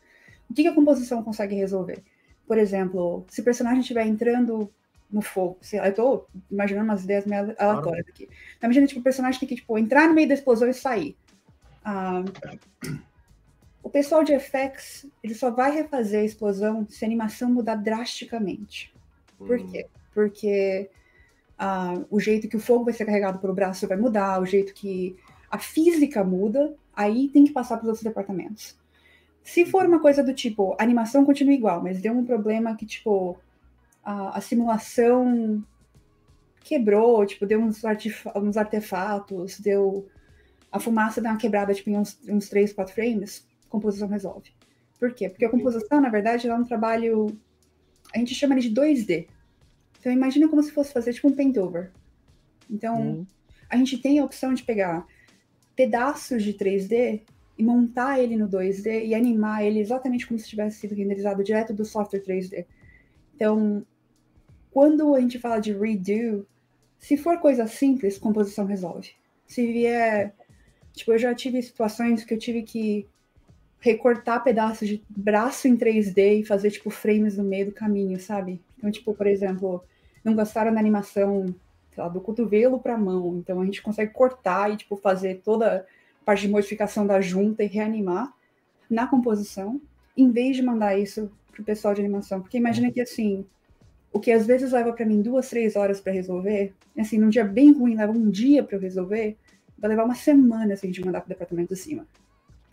O 0.50 0.54
que, 0.54 0.64
que 0.64 0.70
a 0.70 0.74
composição 0.74 1.22
consegue 1.22 1.56
resolver? 1.56 2.02
Por 2.48 2.58
exemplo, 2.58 3.26
se 3.28 3.42
o 3.42 3.44
personagem 3.44 3.82
estiver 3.82 4.08
entrando 4.08 4.72
no 5.12 5.22
fogo. 5.22 5.58
Sei 5.62 5.80
lá, 5.80 5.88
eu 5.88 5.94
tô 5.94 6.28
imaginando 6.50 6.86
umas 6.86 7.04
ideias 7.04 7.26
meio 7.26 7.42
aleatórias 7.58 8.08
aqui. 8.08 8.30
Então, 8.58 8.68
imagina, 8.68 8.88
tipo, 8.88 9.02
o 9.02 9.04
personagem 9.04 9.40
tem 9.40 9.50
que, 9.50 9.56
tipo, 9.56 9.78
entrar 9.78 10.08
no 10.08 10.14
meio 10.14 10.28
da 10.28 10.34
explosão 10.34 10.70
e 10.70 10.74
sair. 10.74 11.18
Ah, 11.84 12.24
o 13.88 13.90
pessoal 13.90 14.22
de 14.22 14.38
FX, 14.38 15.08
ele 15.24 15.34
só 15.34 15.50
vai 15.50 15.72
refazer 15.72 16.20
a 16.20 16.26
explosão 16.26 16.86
se 16.90 17.06
a 17.06 17.08
animação 17.08 17.50
mudar 17.50 17.76
drasticamente. 17.76 18.94
Por 19.38 19.58
hum. 19.58 19.72
quê? 19.72 19.88
Porque 20.14 20.90
ah, 21.58 21.94
o 22.12 22.20
jeito 22.20 22.50
que 22.50 22.58
o 22.58 22.60
fogo 22.60 22.84
vai 22.84 22.94
ser 22.94 23.06
carregado 23.06 23.40
pelo 23.40 23.54
braço 23.54 23.88
vai 23.88 23.96
mudar, 23.96 24.42
o 24.42 24.46
jeito 24.46 24.74
que 24.74 25.16
a 25.50 25.58
física 25.58 26.22
muda, 26.22 26.76
aí 26.94 27.30
tem 27.30 27.46
que 27.46 27.54
passar 27.54 27.78
para 27.78 27.84
os 27.84 27.88
outros 27.88 28.04
departamentos. 28.04 28.78
Se 29.42 29.66
for 29.66 29.86
uma 29.86 30.02
coisa 30.02 30.22
do 30.22 30.34
tipo, 30.34 30.76
a 30.78 30.84
animação 30.84 31.24
continua 31.24 31.54
igual, 31.54 31.82
mas 31.82 32.02
deu 32.02 32.12
um 32.12 32.26
problema 32.26 32.76
que, 32.76 32.86
tipo, 32.86 33.38
a, 34.04 34.38
a 34.38 34.42
simulação 34.42 35.64
quebrou, 36.60 37.26
tipo, 37.26 37.46
deu 37.46 37.62
uns, 37.62 37.82
uns 38.36 38.58
artefatos, 38.58 39.62
deu 39.62 40.10
a 40.70 40.78
fumaça 40.78 41.22
dá 41.22 41.30
uma 41.30 41.38
quebrada 41.38 41.74
tipo, 41.74 41.90
em 41.90 41.98
uns, 41.98 42.20
uns 42.28 42.50
3, 42.50 42.74
4 42.74 42.94
frames, 42.94 43.47
composição 43.70 44.08
resolve. 44.08 44.52
Por 45.00 45.14
quê? 45.14 45.30
Porque 45.30 45.46
a 45.46 45.50
composição, 45.50 46.02
na 46.02 46.10
verdade, 46.10 46.48
ela 46.48 46.58
é 46.58 46.60
um 46.60 46.66
trabalho. 46.66 47.38
A 48.14 48.18
gente 48.18 48.34
chama 48.34 48.56
ele 48.56 48.70
de 48.70 48.74
2D. 48.74 49.28
Então, 50.00 50.12
imagina 50.12 50.48
como 50.48 50.64
se 50.64 50.72
fosse 50.72 50.94
fazer 50.94 51.14
tipo 51.14 51.28
um 51.28 51.36
paint 51.36 51.58
over. 51.58 51.92
Então, 52.70 53.02
hum. 53.02 53.26
a 53.70 53.78
gente 53.78 53.98
tem 53.98 54.20
a 54.20 54.26
opção 54.26 54.54
de 54.54 54.64
pegar 54.64 55.06
pedaços 55.76 56.44
de 56.44 56.54
3D 56.54 57.22
e 57.58 57.64
montar 57.64 58.20
ele 58.20 58.36
no 58.36 58.48
2D 58.48 59.06
e 59.06 59.16
animar 59.16 59.64
ele 59.64 59.80
exatamente 59.80 60.28
como 60.28 60.40
se 60.40 60.48
tivesse 60.48 60.80
sido 60.80 60.96
renderizado 60.96 61.44
direto 61.44 61.74
do 61.74 61.86
software 61.86 62.24
3D. 62.24 62.66
Então, 63.36 63.86
quando 64.72 65.16
a 65.16 65.22
gente 65.22 65.40
fala 65.40 65.60
de 65.60 65.74
redo, 65.74 66.48
se 67.00 67.18
for 67.18 67.40
coisa 67.40 67.68
simples, 67.68 68.18
composição 68.18 68.66
resolve. 68.66 69.12
Se 69.46 69.66
vier. 69.72 70.36
Tipo, 70.94 71.14
eu 71.14 71.20
já 71.20 71.34
tive 71.34 71.62
situações 71.62 72.24
que 72.24 72.34
eu 72.34 72.40
tive 72.40 72.64
que 72.64 73.08
recortar 73.80 74.44
pedaços 74.44 74.88
de 74.88 75.04
braço 75.10 75.68
em 75.68 75.78
3D 75.78 76.42
e 76.42 76.46
fazer, 76.46 76.72
tipo, 76.72 76.90
frames 76.90 77.38
no 77.38 77.44
meio 77.44 77.68
do 77.68 77.72
caminho, 77.72 78.20
sabe? 78.20 78.62
Então, 78.78 78.92
tipo, 78.92 79.14
por 79.14 79.28
exemplo, 79.28 79.84
não 80.24 80.36
gostaram 80.36 80.74
da 80.74 80.80
animação 80.80 81.54
lá, 81.96 82.08
do 82.08 82.22
cotovelo 82.22 82.80
para 82.80 82.96
a 82.96 82.98
mão. 82.98 83.38
Então, 83.38 83.62
a 83.62 83.66
gente 83.66 83.82
consegue 83.82 84.12
cortar 84.12 84.72
e, 84.72 84.78
tipo, 84.78 84.96
fazer 84.96 85.42
toda 85.44 85.86
a 86.22 86.26
parte 86.26 86.42
de 86.42 86.50
modificação 86.50 87.06
da 87.06 87.22
junta 87.22 87.64
e 87.64 87.68
reanimar 87.68 88.34
na 88.90 89.08
composição, 89.08 89.82
em 90.16 90.32
vez 90.32 90.56
de 90.56 90.64
mandar 90.64 90.98
isso 90.98 91.32
pro 91.52 91.64
pessoal 91.64 91.94
de 91.94 92.02
animação. 92.02 92.42
Porque 92.42 92.58
imagina 92.58 92.92
que, 92.92 93.02
assim, 93.02 93.46
o 94.12 94.20
que 94.20 94.32
às 94.32 94.46
vezes 94.46 94.72
leva 94.72 94.94
para 94.94 95.06
mim 95.06 95.22
duas, 95.22 95.50
três 95.50 95.76
horas 95.76 96.02
para 96.02 96.14
resolver, 96.14 96.74
assim, 96.98 97.18
num 97.18 97.30
dia 97.30 97.44
bem 97.44 97.72
ruim, 97.72 97.96
leva 97.96 98.12
um 98.12 98.30
dia 98.30 98.64
para 98.64 98.76
eu 98.76 98.82
resolver, 98.82 99.38
vai 99.78 99.90
levar 99.90 100.06
uma 100.06 100.16
semana 100.16 100.74
assim, 100.74 100.90
de 100.90 101.06
mandar 101.06 101.22
para 101.22 101.28
o 101.28 101.30
departamento 101.30 101.74
de 101.74 101.80
cima. 101.80 102.08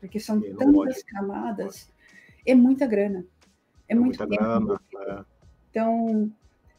Porque 0.05 0.21
são 0.21 0.39
tantas 0.39 1.03
camadas, 1.03 1.91
é 2.45 2.55
muita 2.55 2.87
grana. 2.87 3.25
É, 3.89 3.95
é 3.95 3.97
muito 3.97 4.19
muita 4.19 4.27
grana. 4.27 4.81
É. 4.97 5.25
Então, 5.71 6.31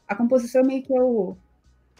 a 0.06 0.14
composição 0.14 0.62
meio 0.62 0.82
que 0.82 0.96
é 0.96 1.02
o. 1.02 1.36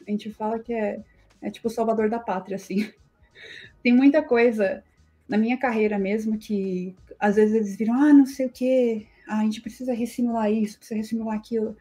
A 0.07 0.11
gente 0.11 0.31
fala 0.33 0.61
que 0.61 0.73
é, 0.73 1.03
é 1.43 1.51
tipo 1.51 1.67
o 1.67 1.71
salvador 1.71 2.09
da 2.09 2.21
pátria, 2.21 2.55
assim. 2.55 2.89
Tem 3.83 3.93
muita 3.93 4.23
coisa 4.23 4.85
na 5.29 5.37
minha 5.37 5.59
carreira 5.59 5.99
mesmo 5.99 6.39
que 6.39 6.95
às 7.19 7.35
vezes 7.35 7.55
eles 7.55 7.77
viram, 7.77 7.95
ah, 7.95 8.13
não 8.13 8.25
sei 8.25 8.47
o 8.47 8.51
quê, 8.51 9.07
ah, 9.27 9.41
a 9.41 9.43
gente 9.43 9.61
precisa 9.61 9.93
ressimular 9.93 10.51
isso, 10.51 10.79
precisa 10.79 10.97
ressimular 10.97 11.37
aquilo. 11.37 11.77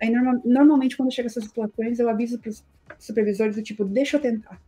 Aí, 0.00 0.10
norma, 0.10 0.40
normalmente, 0.44 0.96
quando 0.96 1.12
chega 1.12 1.28
essas 1.28 1.44
situações, 1.44 2.00
eu 2.00 2.08
aviso 2.08 2.40
para 2.40 2.50
os 2.50 2.64
supervisores 2.98 3.54
do 3.54 3.62
tipo, 3.62 3.84
deixa 3.84 4.16
eu 4.16 4.20
tentar. 4.20 4.60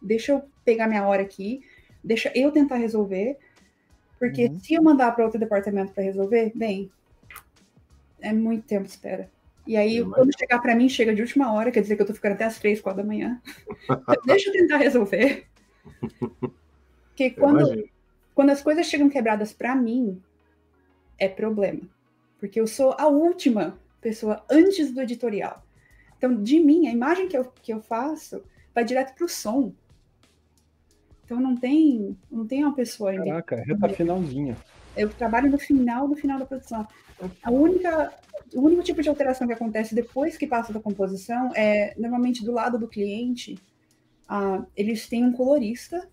Deixa 0.00 0.32
eu 0.32 0.42
pegar 0.64 0.88
minha 0.88 1.06
hora 1.06 1.20
aqui, 1.20 1.60
deixa 2.02 2.32
eu 2.34 2.50
tentar 2.50 2.76
resolver, 2.76 3.38
porque 4.18 4.46
uhum. 4.46 4.60
se 4.60 4.74
eu 4.74 4.82
mandar 4.82 5.12
para 5.12 5.24
outro 5.24 5.38
departamento 5.38 5.92
para 5.92 6.04
resolver, 6.04 6.52
bem, 6.54 6.90
é 8.20 8.32
muito 8.32 8.66
tempo 8.66 8.84
de 8.84 8.90
espera. 8.90 9.28
E 9.66 9.76
aí, 9.76 10.04
quando 10.04 10.36
chegar 10.36 10.60
para 10.60 10.74
mim, 10.74 10.88
chega 10.88 11.14
de 11.14 11.22
última 11.22 11.52
hora, 11.52 11.70
quer 11.70 11.80
dizer 11.80 11.96
que 11.96 12.02
eu 12.02 12.06
tô 12.06 12.14
ficando 12.14 12.32
até 12.32 12.44
as 12.44 12.58
três, 12.58 12.80
quatro 12.80 13.02
da 13.02 13.06
manhã. 13.06 13.40
Então, 13.84 14.22
deixa 14.26 14.48
eu 14.48 14.52
tentar 14.52 14.78
resolver. 14.78 15.46
Porque 17.10 17.30
quando, 17.30 17.88
quando 18.34 18.50
as 18.50 18.62
coisas 18.62 18.86
chegam 18.86 19.08
quebradas 19.08 19.52
para 19.52 19.76
mim, 19.76 20.20
é 21.18 21.28
problema. 21.28 21.82
Porque 22.40 22.60
eu 22.60 22.66
sou 22.66 22.96
a 22.98 23.06
última 23.06 23.78
pessoa 24.00 24.44
antes 24.50 24.90
do 24.92 25.00
editorial. 25.00 25.64
Então, 26.18 26.42
de 26.42 26.58
mim, 26.58 26.88
a 26.88 26.90
imagem 26.90 27.28
que 27.28 27.36
eu, 27.36 27.44
que 27.44 27.72
eu 27.72 27.80
faço 27.80 28.42
vai 28.74 28.84
direto 28.84 29.14
para 29.14 29.24
o 29.24 29.28
som. 29.28 29.72
Então 31.24 31.40
não 31.40 31.56
tem, 31.56 32.16
não 32.30 32.46
tem 32.46 32.64
uma 32.64 32.74
pessoa 32.74 33.10
ainda. 33.10 33.24
Caraca, 33.24 33.56
reta 33.56 33.88
finalzinha. 33.88 34.56
Eu 34.96 35.08
trabalho 35.08 35.50
no 35.50 35.58
final 35.58 36.06
do 36.06 36.16
final 36.16 36.38
da 36.38 36.44
produção. 36.44 36.86
A 37.42 37.50
única, 37.50 38.12
o 38.54 38.60
único 38.60 38.82
tipo 38.82 39.02
de 39.02 39.08
alteração 39.08 39.46
que 39.46 39.52
acontece 39.52 39.94
depois 39.94 40.36
que 40.36 40.46
passa 40.46 40.72
da 40.72 40.80
composição 40.80 41.50
é 41.54 41.94
normalmente 41.96 42.44
do 42.44 42.52
lado 42.52 42.78
do 42.78 42.88
cliente. 42.88 43.54
Uh, 44.30 44.66
eles 44.76 45.08
têm 45.08 45.24
um 45.24 45.32
colorista, 45.32 46.08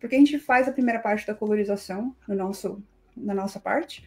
porque 0.00 0.16
a 0.16 0.18
gente 0.18 0.38
faz 0.38 0.68
a 0.68 0.72
primeira 0.72 1.00
parte 1.00 1.26
da 1.26 1.34
colorização 1.34 2.14
no 2.28 2.34
nosso, 2.34 2.82
na 3.16 3.34
nossa 3.34 3.58
parte. 3.58 4.06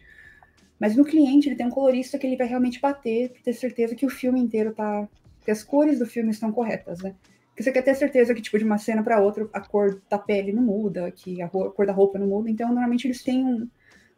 Mas 0.78 0.96
no 0.96 1.04
cliente, 1.04 1.48
ele 1.48 1.56
tem 1.56 1.66
um 1.66 1.70
colorista 1.70 2.18
que 2.18 2.26
ele 2.26 2.36
vai 2.36 2.46
realmente 2.46 2.80
bater 2.80 3.32
ter 3.44 3.52
certeza 3.52 3.94
que 3.94 4.06
o 4.06 4.10
filme 4.10 4.40
inteiro 4.40 4.72
tá. 4.72 5.06
que 5.44 5.50
as 5.50 5.62
cores 5.62 5.98
do 5.98 6.06
filme 6.06 6.30
estão 6.30 6.50
corretas, 6.50 7.00
né? 7.02 7.14
Porque 7.50 7.62
você 7.62 7.72
quer 7.72 7.82
ter 7.82 7.94
certeza 7.94 8.34
que, 8.34 8.40
tipo, 8.40 8.58
de 8.58 8.64
uma 8.64 8.78
cena 8.78 9.02
para 9.02 9.20
outra, 9.20 9.48
a 9.52 9.60
cor 9.60 10.00
da 10.08 10.18
pele 10.18 10.52
não 10.52 10.62
muda, 10.62 11.10
que 11.10 11.42
a, 11.42 11.48
cor 11.48 11.86
da 11.86 11.92
roupa 11.92 12.18
não 12.18 12.26
muda. 12.26 12.50
Então, 12.50 12.68
normalmente, 12.68 13.06
eles 13.06 13.22
têm 13.22 13.44
um, 13.44 13.68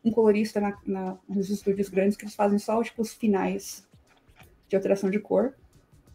um 0.05 0.11
colorista 0.11 0.61
na, 0.61 0.79
na, 0.87 1.19
nos 1.29 1.51
estúdios 1.51 1.89
grandes 1.89 2.17
que 2.17 2.25
eles 2.25 2.35
fazem 2.35 2.59
só, 2.59 2.83
tipo, 2.83 3.03
os 3.03 3.13
finais 3.13 3.89
de 4.69 4.77
alteração 4.77 5.11
de 5.11 5.19
cor. 5.19 5.55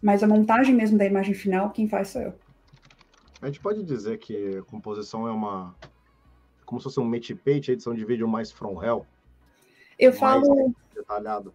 Mas 0.01 0.23
a 0.23 0.27
montagem 0.27 0.75
mesmo 0.75 0.97
da 0.97 1.05
imagem 1.05 1.33
final, 1.33 1.71
quem 1.71 1.87
faz 1.87 2.09
sou 2.09 2.21
eu. 2.21 2.33
A 3.41 3.47
gente 3.47 3.59
pode 3.59 3.83
dizer 3.83 4.17
que 4.17 4.57
a 4.57 4.63
composição 4.63 5.27
é 5.27 5.31
uma. 5.31 5.75
como 6.65 6.79
se 6.79 6.85
fosse 6.85 6.99
um 6.99 7.05
mate 7.05 7.35
page, 7.35 7.71
edição 7.71 7.93
de 7.93 8.05
vídeo 8.05 8.27
mais 8.27 8.51
from 8.51 8.83
hell? 8.83 9.05
Eu 9.97 10.13
falo. 10.13 10.73
Detalhado. 10.93 11.53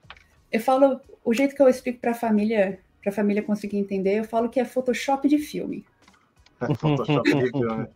Eu 0.50 0.60
falo, 0.60 1.00
o 1.24 1.32
jeito 1.32 1.54
que 1.54 1.62
eu 1.62 1.68
explico 1.68 2.00
para 2.00 2.10
a 2.10 2.14
família, 2.14 2.80
para 3.02 3.10
a 3.10 3.14
família 3.14 3.42
conseguir 3.42 3.78
entender, 3.78 4.20
eu 4.20 4.24
falo 4.24 4.48
que 4.48 4.60
é 4.60 4.64
Photoshop 4.64 5.28
de 5.28 5.38
filme. 5.38 5.84
É 6.60 6.74
Photoshop 6.74 7.22
de 7.28 7.50
filme. 7.50 7.88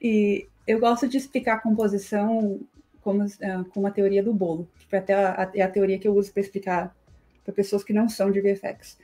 E 0.00 0.46
eu 0.66 0.78
gosto 0.78 1.08
de 1.08 1.16
explicar 1.16 1.54
a 1.54 1.58
composição 1.58 2.60
como, 3.02 3.24
uh, 3.24 3.64
como 3.70 3.86
a 3.86 3.90
teoria 3.90 4.22
do 4.22 4.32
bolo, 4.32 4.68
que 4.88 4.96
até 4.96 5.14
a, 5.14 5.50
é 5.54 5.62
a 5.62 5.68
teoria 5.68 5.98
que 5.98 6.06
eu 6.06 6.14
uso 6.14 6.32
para 6.32 6.40
explicar 6.40 6.96
para 7.44 7.52
pessoas 7.52 7.84
que 7.84 7.92
não 7.92 8.08
são 8.08 8.30
de 8.30 8.40
VFX. 8.40 8.98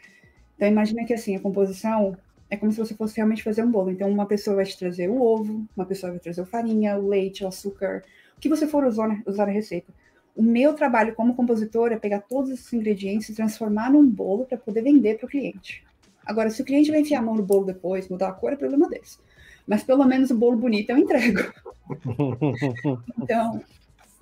Então, 0.57 0.69
imagina 0.69 1.05
que 1.05 1.15
assim, 1.15 1.37
a 1.37 1.41
composição 1.41 2.17
é 2.51 2.57
como 2.57 2.71
se 2.71 2.79
você 2.79 2.95
fosse 2.95 3.17
realmente 3.17 3.43
fazer 3.43 3.63
um 3.63 3.71
bolo. 3.71 3.91
Então, 3.91 4.09
uma 4.11 4.27
pessoa 4.27 4.57
vai 4.57 4.65
te 4.65 4.79
trazer 4.79 5.09
o 5.09 5.21
ovo, 5.21 5.67
uma 5.77 5.87
pessoa 5.87 6.13
vai 6.13 6.21
trazer 6.21 6.43
a 6.43 6.47
farinha, 6.47 6.97
o 6.99 7.09
leite, 7.09 7.45
o 7.45 7.49
açúcar, 7.49 8.03
o 8.37 8.41
que 8.41 8.49
você 8.49 8.67
for 8.67 8.85
usar, 8.85 9.23
usar 9.27 9.47
na 9.47 9.53
receita. 9.53 9.93
O 10.35 10.43
meu 10.43 10.73
trabalho 10.75 11.15
como 11.15 11.35
compositor 11.35 11.93
é 11.93 11.99
pegar 11.99 12.21
todos 12.21 12.51
esses 12.51 12.73
ingredientes 12.73 13.29
e 13.29 13.35
transformar 13.35 13.91
num 13.91 14.09
bolo 14.09 14.47
para 14.47 14.57
poder 14.57 14.83
vender 14.83 15.19
para 15.19 15.27
o 15.27 15.29
cliente. 15.29 15.85
Agora, 16.25 16.51
se 16.51 16.63
o 16.63 16.65
cliente 16.65 16.91
vai 16.91 17.01
enfiar 17.01 17.19
a 17.19 17.23
mão 17.23 17.35
no 17.35 17.43
bolo 17.43 17.67
depois, 17.67 18.09
mudar 18.09 18.29
a 18.29 18.33
cor, 18.33 18.53
é 18.53 18.57
problema 18.57 18.89
deles. 18.89 19.21
Mas 19.67 19.83
pelo 19.83 20.05
menos 20.05 20.31
o 20.31 20.37
bolo 20.37 20.57
bonito 20.57 20.91
eu 20.91 20.97
entrego. 20.97 21.53
então, 23.23 23.63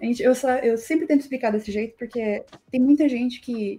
gente, 0.03 0.23
eu, 0.23 0.35
só, 0.35 0.51
eu 0.57 0.77
sempre 0.77 1.07
tento 1.07 1.21
explicar 1.21 1.53
desse 1.53 1.71
jeito, 1.71 1.97
porque 1.97 2.45
tem 2.71 2.81
muita 2.81 3.09
gente 3.09 3.41
que 3.41 3.79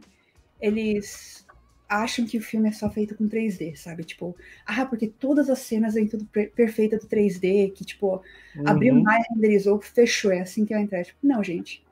eles 0.61 1.45
acham 1.89 2.25
que 2.25 2.37
o 2.37 2.41
filme 2.41 2.69
é 2.69 2.71
só 2.71 2.89
feito 2.89 3.15
com 3.15 3.27
3D, 3.27 3.75
sabe? 3.75 4.05
Tipo, 4.05 4.33
ah, 4.65 4.85
porque 4.85 5.07
todas 5.07 5.49
as 5.49 5.59
cenas 5.59 5.95
vêm 5.95 6.07
tudo 6.07 6.25
perfeita 6.55 6.97
do 6.97 7.05
3D, 7.05 7.73
que, 7.73 7.83
tipo, 7.83 8.23
uhum. 8.55 8.63
abriu 8.65 8.95
mais, 8.95 9.25
renderizou, 9.29 9.81
fechou, 9.81 10.31
é 10.31 10.39
assim 10.39 10.63
que 10.63 10.73
vai 10.73 10.83
entrar. 10.83 11.03
Tipo, 11.03 11.19
não, 11.21 11.43
gente 11.43 11.83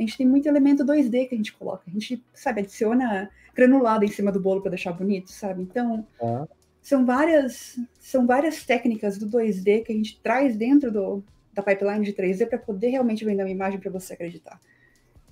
a 0.00 0.06
gente 0.06 0.16
tem 0.16 0.26
muito 0.26 0.48
elemento 0.48 0.82
2D 0.82 1.28
que 1.28 1.34
a 1.34 1.36
gente 1.36 1.52
coloca. 1.52 1.82
A 1.86 1.90
gente, 1.90 2.24
sabe, 2.32 2.60
adiciona 2.60 3.30
granulado 3.54 4.02
em 4.02 4.08
cima 4.08 4.32
do 4.32 4.40
bolo 4.40 4.62
para 4.62 4.70
deixar 4.70 4.92
bonito, 4.92 5.30
sabe? 5.30 5.62
Então, 5.62 6.06
ah. 6.22 6.48
são 6.80 7.04
várias 7.04 7.78
são 7.98 8.26
várias 8.26 8.64
técnicas 8.64 9.18
do 9.18 9.26
2D 9.26 9.84
que 9.84 9.92
a 9.92 9.94
gente 9.94 10.18
traz 10.22 10.56
dentro 10.56 10.90
do, 10.90 11.22
da 11.52 11.62
pipeline 11.62 12.02
de 12.02 12.14
3D 12.14 12.48
para 12.48 12.58
poder 12.58 12.88
realmente 12.88 13.26
vender 13.26 13.42
uma 13.42 13.50
imagem 13.50 13.78
para 13.78 13.90
você 13.90 14.14
acreditar. 14.14 14.58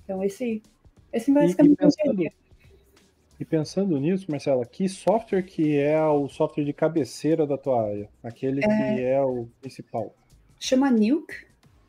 Então, 0.03 0.23
esse, 0.23 0.61
esse 1.11 1.31
basicamente 1.31 1.71
e, 1.71 1.73
e 1.73 1.75
pensando, 1.75 2.31
e 3.39 3.45
pensando 3.45 3.99
nisso, 3.99 4.29
Marcela, 4.29 4.65
que 4.67 4.87
software 4.87 5.41
que 5.41 5.77
é 5.77 5.99
o 6.03 6.29
software 6.29 6.63
de 6.63 6.73
cabeceira 6.73 7.47
da 7.47 7.57
tua 7.57 7.81
área? 7.81 8.09
Aquele 8.21 8.63
é, 8.63 8.67
que 8.67 9.01
é 9.01 9.21
o 9.23 9.47
principal? 9.61 10.13
Chama 10.59 10.91
Nuke, 10.91 11.33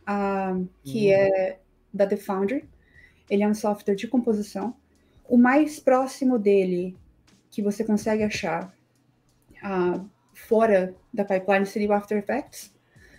uh, 0.08 0.66
que 0.82 1.08
hum. 1.08 1.12
é 1.12 1.58
da 1.92 2.06
The 2.06 2.16
Foundry. 2.16 2.64
Ele 3.28 3.42
é 3.42 3.49
um 3.49 3.54
software 3.54 3.94
de 3.94 4.09
composição. 4.09 4.75
O 5.28 5.37
mais 5.37 5.78
próximo 5.78 6.38
dele 6.38 6.97
que 7.50 7.62
você 7.62 7.85
consegue 7.85 8.23
achar 8.23 8.73
uh, 9.62 10.04
fora 10.35 10.94
da 11.12 11.25
pipeline 11.25 11.66
seria 11.66 11.88
o 11.88 11.92
After 11.92 12.18
Effects. 12.18 12.73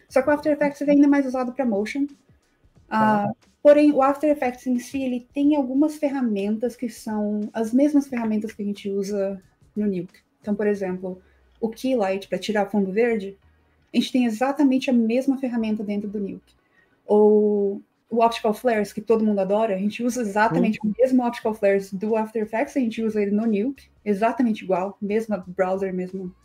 Só 0.09 0.21
que 0.21 0.29
o 0.29 0.31
After 0.31 0.51
Effects 0.51 0.81
é 0.81 0.91
ainda 0.91 1.07
mais 1.07 1.25
usado 1.25 1.53
para 1.53 1.65
motion. 1.65 2.07
Uh, 2.89 3.33
porém, 3.63 3.91
o 3.91 4.01
After 4.01 4.29
Effects 4.29 4.67
em 4.67 4.79
si, 4.79 5.01
ele 5.01 5.27
tem 5.33 5.55
algumas 5.55 5.95
ferramentas 5.95 6.75
que 6.75 6.89
são 6.89 7.49
as 7.53 7.73
mesmas 7.73 8.07
ferramentas 8.07 8.51
que 8.51 8.61
a 8.61 8.65
gente 8.65 8.89
usa 8.89 9.41
no 9.75 9.85
Nuke. 9.85 10.19
Então, 10.41 10.55
por 10.55 10.67
exemplo, 10.67 11.21
o 11.59 11.69
Keylight 11.69 12.27
para 12.27 12.39
tirar 12.39 12.69
fundo 12.69 12.91
verde, 12.91 13.37
a 13.93 13.97
gente 13.97 14.11
tem 14.11 14.25
exatamente 14.25 14.89
a 14.89 14.93
mesma 14.93 15.37
ferramenta 15.37 15.83
dentro 15.83 16.09
do 16.09 16.19
Nuke. 16.19 16.55
Ou 17.05 17.81
o 18.11 18.21
Optical 18.23 18.53
Flares, 18.53 18.91
que 18.91 18.99
todo 18.99 19.23
mundo 19.23 19.39
adora, 19.39 19.73
a 19.73 19.77
gente 19.77 20.03
usa 20.03 20.21
exatamente 20.21 20.77
uhum. 20.83 20.91
o 20.91 21.01
mesmo 21.01 21.25
Optical 21.25 21.53
Flares 21.53 21.93
do 21.93 22.17
After 22.17 22.43
Effects, 22.43 22.75
a 22.75 22.79
gente 22.81 23.01
usa 23.01 23.21
ele 23.21 23.31
no 23.31 23.47
Nuke, 23.47 23.89
exatamente 24.03 24.65
igual, 24.65 24.97
mesmo 25.01 25.41
browser, 25.47 25.93
mesmo. 25.93 26.35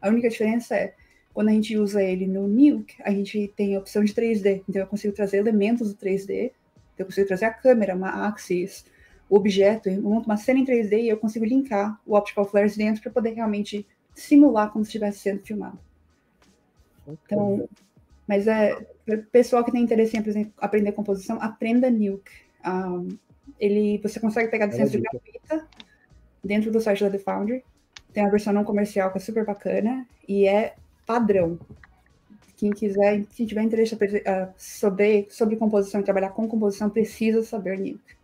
A 0.00 0.08
única 0.08 0.30
diferença 0.30 0.74
é, 0.74 0.94
Quando 1.34 1.48
a 1.48 1.52
gente 1.52 1.76
usa 1.76 2.02
ele 2.02 2.26
no 2.26 2.48
Nuke, 2.48 2.94
a 3.04 3.10
gente 3.10 3.52
tem 3.54 3.76
a 3.76 3.78
opção 3.78 4.02
de 4.02 4.14
3D. 4.14 4.62
Então 4.66 4.80
eu 4.80 4.86
consigo 4.86 5.14
trazer 5.14 5.36
elementos 5.36 5.92
do 5.92 5.98
3D, 5.98 6.50
eu 6.96 7.04
consigo 7.04 7.28
trazer 7.28 7.44
a 7.44 7.52
câmera, 7.52 7.94
uma 7.94 8.26
axis, 8.26 8.86
o 9.28 9.36
objeto, 9.36 9.90
uma 9.90 10.36
cena 10.38 10.60
em 10.60 10.64
3D 10.64 11.02
e 11.02 11.08
eu 11.08 11.18
consigo 11.18 11.44
linkar 11.44 12.00
o 12.06 12.16
Optical 12.16 12.46
Flares 12.46 12.74
dentro 12.74 13.02
para 13.02 13.12
poder 13.12 13.34
realmente 13.34 13.86
simular 14.14 14.70
como 14.70 14.84
se 14.84 14.88
estivesse 14.88 15.18
sendo 15.18 15.42
filmado. 15.42 15.78
Então, 17.06 17.68
mas 18.26 18.46
é 18.46 18.76
pessoal 19.30 19.64
que 19.64 19.72
tem 19.72 19.82
interesse 19.82 20.16
em 20.16 20.52
aprender 20.58 20.92
composição, 20.92 21.40
aprenda 21.40 21.90
Nuke. 21.90 22.30
Um, 22.64 23.08
ele, 23.58 23.98
você 23.98 24.20
consegue 24.20 24.50
pegar 24.50 24.66
licença 24.66 24.98
gratuita 24.98 25.68
dentro 26.42 26.70
do 26.70 26.80
site 26.80 27.04
da 27.04 27.10
The 27.10 27.18
Foundry. 27.18 27.64
Tem 28.12 28.24
a 28.24 28.30
versão 28.30 28.52
não 28.52 28.64
comercial 28.64 29.10
que 29.10 29.18
é 29.18 29.20
super 29.20 29.44
bacana 29.44 30.06
e 30.28 30.46
é 30.46 30.76
padrão. 31.06 31.58
Quem 32.56 32.70
quiser, 32.70 33.24
quem 33.34 33.46
tiver 33.46 33.62
interesse 33.62 33.94
uh, 33.94 33.98
sobre, 34.56 35.26
sobre 35.30 35.56
composição 35.56 36.00
e 36.00 36.04
trabalhar 36.04 36.30
com 36.30 36.46
composição, 36.46 36.88
precisa 36.88 37.42
saber 37.42 37.78
Nuke. 37.78 38.16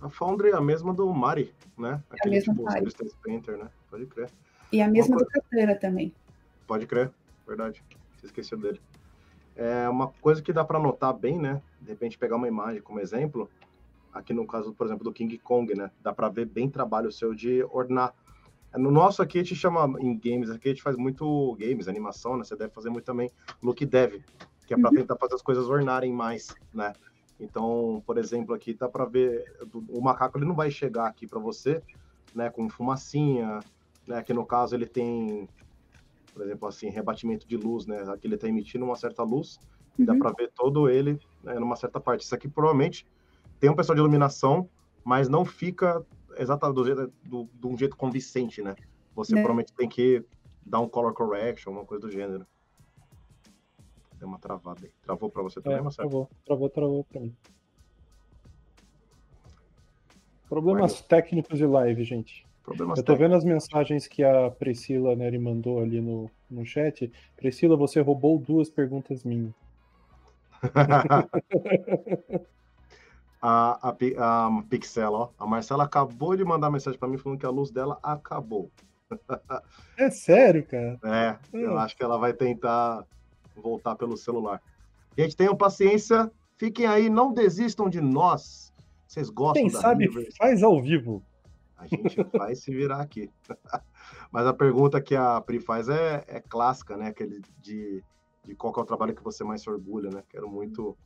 A 0.00 0.10
Foundry 0.10 0.50
é 0.50 0.54
a 0.54 0.60
mesma 0.60 0.92
do 0.92 1.10
Mari, 1.12 1.54
né? 1.78 2.02
Aquele, 2.10 2.36
é 2.36 2.38
a 2.38 2.40
mesma 2.40 2.54
tipo, 2.54 2.64
Mari. 2.64 2.86
Painter, 3.24 3.56
né? 3.56 3.68
Pode 3.90 4.06
crer. 4.06 4.30
E 4.70 4.82
a 4.82 4.88
mesma 4.88 5.16
do 5.16 5.26
Katana 5.26 5.74
também. 5.74 6.12
Pode 6.66 6.86
crer, 6.86 7.10
verdade. 7.46 7.82
Você 8.16 8.26
esqueceu 8.26 8.58
dele. 8.58 8.80
É 9.56 9.88
uma 9.88 10.08
coisa 10.08 10.40
que 10.40 10.52
dá 10.52 10.64
para 10.64 10.78
notar 10.78 11.12
bem, 11.12 11.38
né? 11.38 11.60
De 11.80 11.90
repente 11.90 12.18
pegar 12.18 12.36
uma 12.36 12.48
imagem 12.48 12.80
como 12.80 13.00
exemplo, 13.00 13.48
aqui 14.12 14.32
no 14.32 14.46
caso, 14.46 14.72
por 14.72 14.86
exemplo, 14.86 15.04
do 15.04 15.12
King 15.12 15.36
Kong, 15.38 15.74
né? 15.74 15.90
Dá 16.02 16.12
para 16.12 16.28
ver 16.28 16.46
bem 16.46 16.68
trabalho 16.68 17.12
seu 17.12 17.34
de 17.34 17.62
ordenar. 17.64 18.14
No 18.74 18.90
nosso 18.90 19.20
aqui 19.20 19.38
a 19.38 19.42
gente 19.42 19.56
chama 19.56 20.00
em 20.00 20.16
games, 20.16 20.48
aqui 20.48 20.68
a 20.68 20.72
gente 20.72 20.82
faz 20.82 20.96
muito 20.96 21.56
games, 21.58 21.88
animação, 21.88 22.36
né? 22.36 22.44
Você 22.44 22.56
deve 22.56 22.72
fazer 22.72 22.88
muito 22.88 23.04
também 23.04 23.30
look 23.62 23.84
dev, 23.84 24.22
que 24.66 24.74
é 24.74 24.76
para 24.76 24.90
uhum. 24.90 24.96
tentar 24.96 25.16
fazer 25.16 25.34
as 25.34 25.42
coisas 25.42 25.68
ornarem 25.68 26.12
mais, 26.12 26.54
né? 26.72 26.92
Então, 27.40 28.02
por 28.06 28.18
exemplo, 28.18 28.54
aqui 28.54 28.74
dá 28.74 28.88
para 28.88 29.06
ver 29.06 29.44
o 29.88 30.00
macaco 30.00 30.38
ele 30.38 30.44
não 30.44 30.54
vai 30.54 30.70
chegar 30.70 31.06
aqui 31.06 31.26
para 31.26 31.40
você, 31.40 31.82
né, 32.34 32.50
com 32.50 32.68
fumacinha, 32.68 33.60
né, 34.06 34.22
que 34.22 34.34
no 34.34 34.44
caso 34.44 34.74
ele 34.74 34.86
tem 34.86 35.48
por 36.32 36.42
exemplo, 36.42 36.68
assim, 36.68 36.88
rebatimento 36.88 37.46
de 37.46 37.56
luz, 37.56 37.86
né? 37.86 38.02
Aqui 38.08 38.26
ele 38.26 38.34
está 38.34 38.48
emitindo 38.48 38.84
uma 38.84 38.96
certa 38.96 39.22
luz 39.22 39.58
e 39.98 40.04
dá 40.04 40.12
uhum. 40.12 40.18
para 40.18 40.32
ver 40.32 40.50
todo 40.54 40.88
ele 40.88 41.18
né, 41.42 41.54
numa 41.58 41.76
certa 41.76 42.00
parte. 42.00 42.24
Isso 42.24 42.34
aqui 42.34 42.48
provavelmente 42.48 43.06
tem 43.58 43.70
um 43.70 43.76
pessoal 43.76 43.94
de 43.94 44.00
iluminação, 44.00 44.68
mas 45.04 45.28
não 45.28 45.44
fica 45.44 46.04
exatamente 46.36 46.74
do 46.74 46.84
jeito, 46.84 47.12
do, 47.24 47.48
de 47.52 47.66
um 47.66 47.76
jeito 47.76 47.96
convincente, 47.96 48.62
né? 48.62 48.74
Você 49.14 49.32
é. 49.32 49.36
provavelmente 49.36 49.72
tem 49.72 49.88
que 49.88 50.24
dar 50.64 50.80
um 50.80 50.88
color 50.88 51.12
correction, 51.12 51.72
uma 51.72 51.84
coisa 51.84 52.06
do 52.06 52.10
gênero. 52.10 52.46
Deu 54.18 54.28
uma 54.28 54.38
travada 54.38 54.80
aí. 54.84 54.92
Travou 55.02 55.30
para 55.30 55.42
você 55.42 55.60
também, 55.60 55.78
é, 55.78 55.82
Marcelo? 55.82 56.08
Travou, 56.08 56.30
travou, 56.44 56.70
travou 56.70 57.04
para 57.04 57.20
mim. 57.20 57.36
Problemas 60.48 61.00
técnicos 61.00 61.58
de 61.58 61.66
live, 61.66 62.02
gente. 62.04 62.46
Problemas 62.62 62.98
eu 62.98 63.04
tô 63.04 63.12
técnicos. 63.12 63.18
vendo 63.18 63.34
as 63.38 63.44
mensagens 63.44 64.06
que 64.06 64.22
a 64.22 64.50
Priscila 64.50 65.16
Neri 65.16 65.38
mandou 65.38 65.80
ali 65.80 66.00
no, 66.00 66.30
no 66.50 66.64
chat. 66.64 67.10
Priscila, 67.36 67.76
você 67.76 68.00
roubou 68.00 68.38
duas 68.38 68.70
perguntas 68.70 69.24
minhas. 69.24 69.52
a, 73.40 73.88
a, 73.88 73.96
a 74.46 74.62
Pixel, 74.68 75.12
ó. 75.12 75.30
A 75.38 75.46
Marcela 75.46 75.84
acabou 75.84 76.36
de 76.36 76.44
mandar 76.44 76.70
mensagem 76.70 76.98
para 76.98 77.08
mim 77.08 77.16
falando 77.16 77.38
que 77.38 77.46
a 77.46 77.50
luz 77.50 77.70
dela 77.70 77.98
acabou. 78.02 78.70
é 79.96 80.10
sério, 80.10 80.66
cara? 80.66 80.98
É, 81.04 81.36
eu 81.52 81.78
é. 81.78 81.82
acho 81.82 81.96
que 81.96 82.02
ela 82.04 82.18
vai 82.18 82.32
tentar 82.32 83.04
voltar 83.56 83.96
pelo 83.96 84.16
celular. 84.16 84.62
Gente, 85.16 85.36
tenham 85.36 85.56
paciência, 85.56 86.30
fiquem 86.56 86.86
aí, 86.86 87.08
não 87.08 87.32
desistam 87.32 87.88
de 87.88 88.00
nós. 88.00 88.72
Vocês 89.06 89.28
gostam 89.28 89.62
Quem 89.62 89.70
sabe 89.70 90.06
Rivers. 90.06 90.36
faz 90.36 90.62
ao 90.62 90.80
vivo. 90.80 91.22
A 91.80 91.86
gente 91.86 92.22
vai 92.34 92.54
se 92.54 92.70
virar 92.70 93.00
aqui. 93.00 93.30
Mas 94.30 94.46
a 94.46 94.52
pergunta 94.52 95.00
que 95.00 95.16
a 95.16 95.40
Pri 95.40 95.58
faz 95.58 95.88
é, 95.88 96.22
é 96.28 96.38
clássica, 96.38 96.94
né? 96.94 97.08
Aquele 97.08 97.40
de, 97.58 98.04
de 98.44 98.54
qual 98.54 98.74
é 98.76 98.80
o 98.80 98.84
trabalho 98.84 99.14
que 99.14 99.24
você 99.24 99.42
mais 99.42 99.62
se 99.62 99.70
orgulha, 99.70 100.10
né? 100.10 100.22
Quero 100.28 100.48
muito 100.48 100.96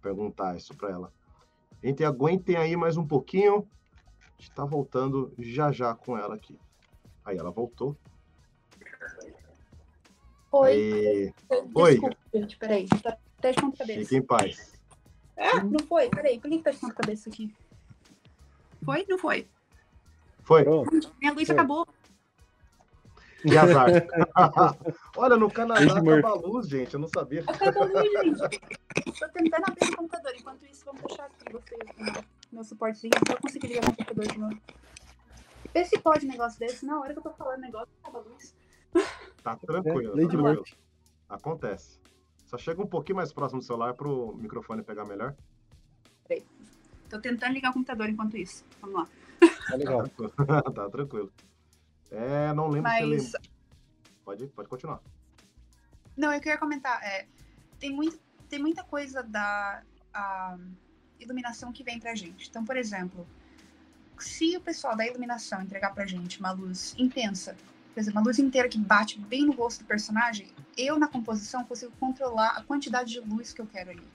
perguntar 0.00 0.56
isso 0.56 0.76
para 0.76 0.90
ela. 0.90 1.12
Gente, 1.82 2.04
aguentem 2.04 2.56
aí 2.56 2.76
mais 2.76 2.96
um 2.96 3.04
pouquinho. 3.04 3.68
A 4.20 4.40
gente 4.40 4.52
tá 4.52 4.64
voltando 4.64 5.34
já 5.38 5.72
já 5.72 5.92
com 5.92 6.16
ela 6.16 6.36
aqui. 6.36 6.56
Aí 7.24 7.36
ela 7.36 7.50
voltou. 7.50 7.96
Oi. 10.52 10.70
Aí... 10.70 11.34
Oi. 11.74 12.00
gente, 12.32 12.56
peraí. 12.58 12.86
Tá 13.02 13.18
teste 13.40 13.60
ponta 13.60 13.78
cabeça. 13.78 14.00
Fique 14.00 14.16
em 14.16 14.22
paz. 14.22 14.72
Ah, 15.36 15.64
não 15.64 15.84
foi? 15.88 16.08
Peraí, 16.10 16.38
por 16.38 16.48
que, 16.48 16.60
tá 16.60 16.70
de 16.70 16.94
cabeça 16.94 17.28
aqui? 17.28 17.52
Foi? 18.84 19.04
Não 19.08 19.18
foi? 19.18 19.48
Foi. 20.44 20.64
Minha 21.20 21.32
luz 21.32 21.46
Foi. 21.46 21.54
acabou. 21.54 21.86
Que 23.42 23.58
azar. 23.58 23.88
Olha, 25.16 25.36
no 25.36 25.50
Canadá 25.50 25.98
acaba 25.98 26.28
a 26.28 26.34
luz, 26.34 26.68
gente. 26.68 26.94
Eu 26.94 27.00
não 27.00 27.08
sabia. 27.08 27.44
Acaba 27.46 27.80
a 27.80 27.84
luz, 27.84 28.38
gente. 28.38 28.60
Tô 29.18 29.28
tentando 29.28 29.64
abrir 29.66 29.90
o 29.90 29.96
computador. 29.96 30.32
Enquanto 30.34 30.64
isso, 30.64 30.84
vamos 30.84 31.02
deixar 31.02 31.24
aqui 31.24 31.52
você, 31.52 31.76
meu 32.50 32.64
suportezinho. 32.64 33.10
Pra 33.24 33.34
eu 33.34 33.40
conseguir 33.40 33.66
ligar 33.66 33.84
o 33.84 33.86
computador 33.96 34.26
de 34.26 34.38
novo. 34.38 34.60
Vê 35.74 35.84
se 35.84 35.98
pode 35.98 36.26
um 36.26 36.30
negócio 36.30 36.58
desse. 36.58 36.86
Na 36.86 37.00
hora 37.00 37.12
que 37.12 37.18
eu 37.18 37.22
tô 37.22 37.30
falando 37.32 37.60
negócio, 37.60 37.88
acaba 38.02 38.20
a 38.20 38.22
luz. 38.22 38.54
Tá 39.42 39.56
tranquilo. 39.56 40.18
É, 40.18 40.26
tranquilo. 40.26 40.64
Acontece. 41.28 42.00
Só 42.46 42.56
chega 42.56 42.80
um 42.80 42.86
pouquinho 42.86 43.16
mais 43.16 43.32
próximo 43.32 43.60
do 43.60 43.66
celular 43.66 43.94
pro 43.94 44.34
microfone 44.36 44.82
pegar 44.82 45.04
melhor. 45.04 45.34
Peraí. 46.26 46.44
Tô 47.10 47.20
tentando 47.20 47.52
ligar 47.52 47.70
o 47.70 47.74
computador 47.74 48.08
enquanto 48.08 48.36
isso. 48.36 48.64
Vamos 48.80 48.96
lá. 48.96 49.08
Tá 49.68 49.76
legal. 49.76 50.08
tá 50.74 50.90
tranquilo. 50.90 51.32
É, 52.10 52.52
não 52.52 52.68
lembro 52.68 52.90
Mas... 52.90 53.00
se 53.00 53.32
lembra. 53.32 53.40
Pode, 54.24 54.46
pode 54.48 54.68
continuar. 54.68 55.00
Não, 56.16 56.32
eu 56.32 56.40
queria 56.40 56.58
comentar. 56.58 57.02
É, 57.02 57.26
tem, 57.78 57.90
muito, 57.92 58.18
tem 58.48 58.58
muita 58.58 58.82
coisa 58.84 59.22
da 59.22 59.82
iluminação 61.18 61.72
que 61.72 61.82
vem 61.82 61.98
pra 61.98 62.14
gente. 62.14 62.48
Então, 62.48 62.64
por 62.64 62.76
exemplo, 62.76 63.26
se 64.18 64.56
o 64.56 64.60
pessoal 64.60 64.96
da 64.96 65.06
iluminação 65.06 65.60
entregar 65.62 65.92
pra 65.92 66.06
gente 66.06 66.38
uma 66.38 66.52
luz 66.52 66.94
intensa, 66.96 67.56
por 67.92 68.00
exemplo, 68.00 68.20
uma 68.20 68.26
luz 68.26 68.38
inteira 68.38 68.68
que 68.68 68.78
bate 68.78 69.18
bem 69.18 69.46
no 69.46 69.52
rosto 69.52 69.82
do 69.82 69.86
personagem, 69.86 70.52
eu 70.76 70.98
na 70.98 71.08
composição 71.08 71.64
consigo 71.64 71.92
controlar 71.98 72.50
a 72.50 72.62
quantidade 72.62 73.12
de 73.12 73.20
luz 73.20 73.52
que 73.52 73.60
eu 73.60 73.66
quero 73.66 73.90
ali. 73.90 74.06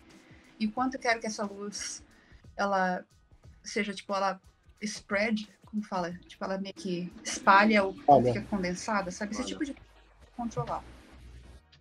E 0.60 0.66
o 0.66 0.72
quanto 0.72 0.96
eu 0.96 1.00
quero 1.00 1.20
que 1.20 1.28
essa 1.28 1.46
luz 1.46 2.04
ela 2.56 3.06
seja 3.64 3.94
tipo 3.94 4.14
ela 4.14 4.42
spread, 4.82 5.50
como 5.66 5.84
fala? 5.84 6.14
Tipo, 6.28 6.46
ela 6.46 6.58
meio 6.58 6.74
que 6.74 7.12
espalha 7.24 7.84
ou 7.84 7.94
fica 7.94 8.42
condensada, 8.50 9.12
sabe? 9.12 9.34
Esse 9.34 9.46
tipo 9.46 9.64
de 9.64 9.76
controlar. 10.36 10.84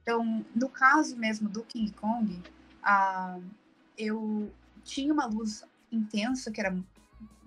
Então, 0.02 0.44
no 0.54 0.68
caso 0.68 1.16
mesmo 1.16 1.48
do 1.48 1.62
King 1.62 1.92
Kong, 1.92 2.42
a, 2.82 3.38
eu 3.96 4.52
tinha 4.84 5.12
uma 5.12 5.26
luz 5.26 5.64
intensa, 5.92 6.50
que 6.50 6.60
era 6.60 6.76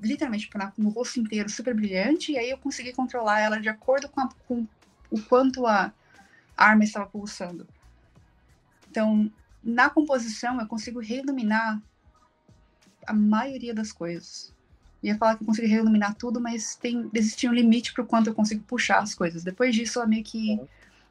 literalmente 0.02 0.46
tipo, 0.46 0.58
no 0.78 0.90
rosto 0.90 1.20
inteiro, 1.20 1.50
super 1.50 1.76
brilhante, 1.76 2.32
e 2.32 2.38
aí 2.38 2.50
eu 2.50 2.58
consegui 2.58 2.94
controlar 2.94 3.40
ela 3.40 3.60
de 3.60 3.70
acordo 3.70 4.10
com, 4.10 4.22
a, 4.22 4.30
com 4.48 4.68
o 5.10 5.22
quanto 5.24 5.66
a 5.68 5.94
arma 6.58 6.84
estava 6.84 7.06
pulsando. 7.06 7.68
Então, 8.90 9.32
na 9.64 9.90
composição, 9.90 10.60
eu 10.60 10.68
consigo 10.68 11.00
reiluminar 11.00 11.82
a 13.06 13.14
maioria 13.14 13.74
das 13.74 13.92
coisas 13.92 14.54
ia 15.02 15.18
falar 15.18 15.36
que 15.36 15.44
eu 15.44 15.48
consigo 15.48 15.68
reiluminar 15.68 16.16
tudo, 16.16 16.40
mas 16.40 16.76
tem 16.76 17.10
existia 17.14 17.50
um 17.50 17.54
limite 17.54 17.94
para 17.94 18.04
o 18.04 18.08
quanto 18.08 18.28
eu 18.28 18.34
consigo 18.34 18.64
puxar 18.64 19.00
as 19.00 19.16
coisas. 19.16 19.44
Depois 19.44 19.74
disso, 19.76 20.00
ela 20.00 20.08
meio 20.08 20.24
que 20.24 20.60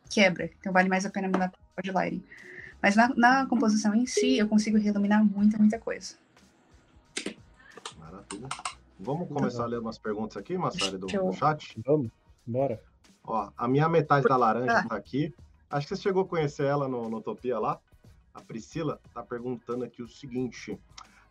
quebra. 0.09 0.51
Então 0.59 0.73
vale 0.73 0.89
mais 0.89 1.05
a 1.05 1.11
pena 1.11 1.29
mandar 1.29 1.53
para 1.75 1.83
de 1.83 1.91
lighting. 1.91 2.23
Mas 2.83 2.97
na, 2.97 3.09
na, 3.15 3.47
composição 3.47 3.95
em 3.95 4.07
si, 4.07 4.39
eu 4.39 4.49
consigo 4.49 4.79
reiluminar 4.79 5.25
muita, 5.25 5.59
muita 5.59 5.79
coisa. 5.79 6.15
Maravilha. 7.99 8.49
Vamos 8.99 9.29
começar 9.29 9.65
a 9.65 9.67
ler 9.67 9.81
umas 9.81 9.99
perguntas 9.99 10.37
aqui, 10.37 10.57
Massari, 10.57 10.97
do, 10.97 11.07
do 11.07 11.33
chat? 11.33 11.75
Vamos, 11.85 12.11
bora. 12.47 12.81
Ó, 13.25 13.51
a 13.57 13.69
minha 13.69 13.89
metade 13.89 14.27
da 14.27 14.37
laranja 14.37 14.81
está 14.81 14.97
aqui. 14.97 15.35
Acho 15.71 15.87
que 15.87 15.97
você 15.97 16.03
chegou 16.03 16.23
a 16.23 16.27
conhecer 16.27 16.65
ela 16.65 16.89
no, 16.89 17.09
no 17.09 17.19
Utopia 17.19 17.59
lá. 17.59 17.79
A 18.33 18.41
Priscila 18.41 19.01
está 19.07 19.23
perguntando 19.23 19.85
aqui 19.85 20.03
o 20.03 20.09
seguinte: 20.09 20.79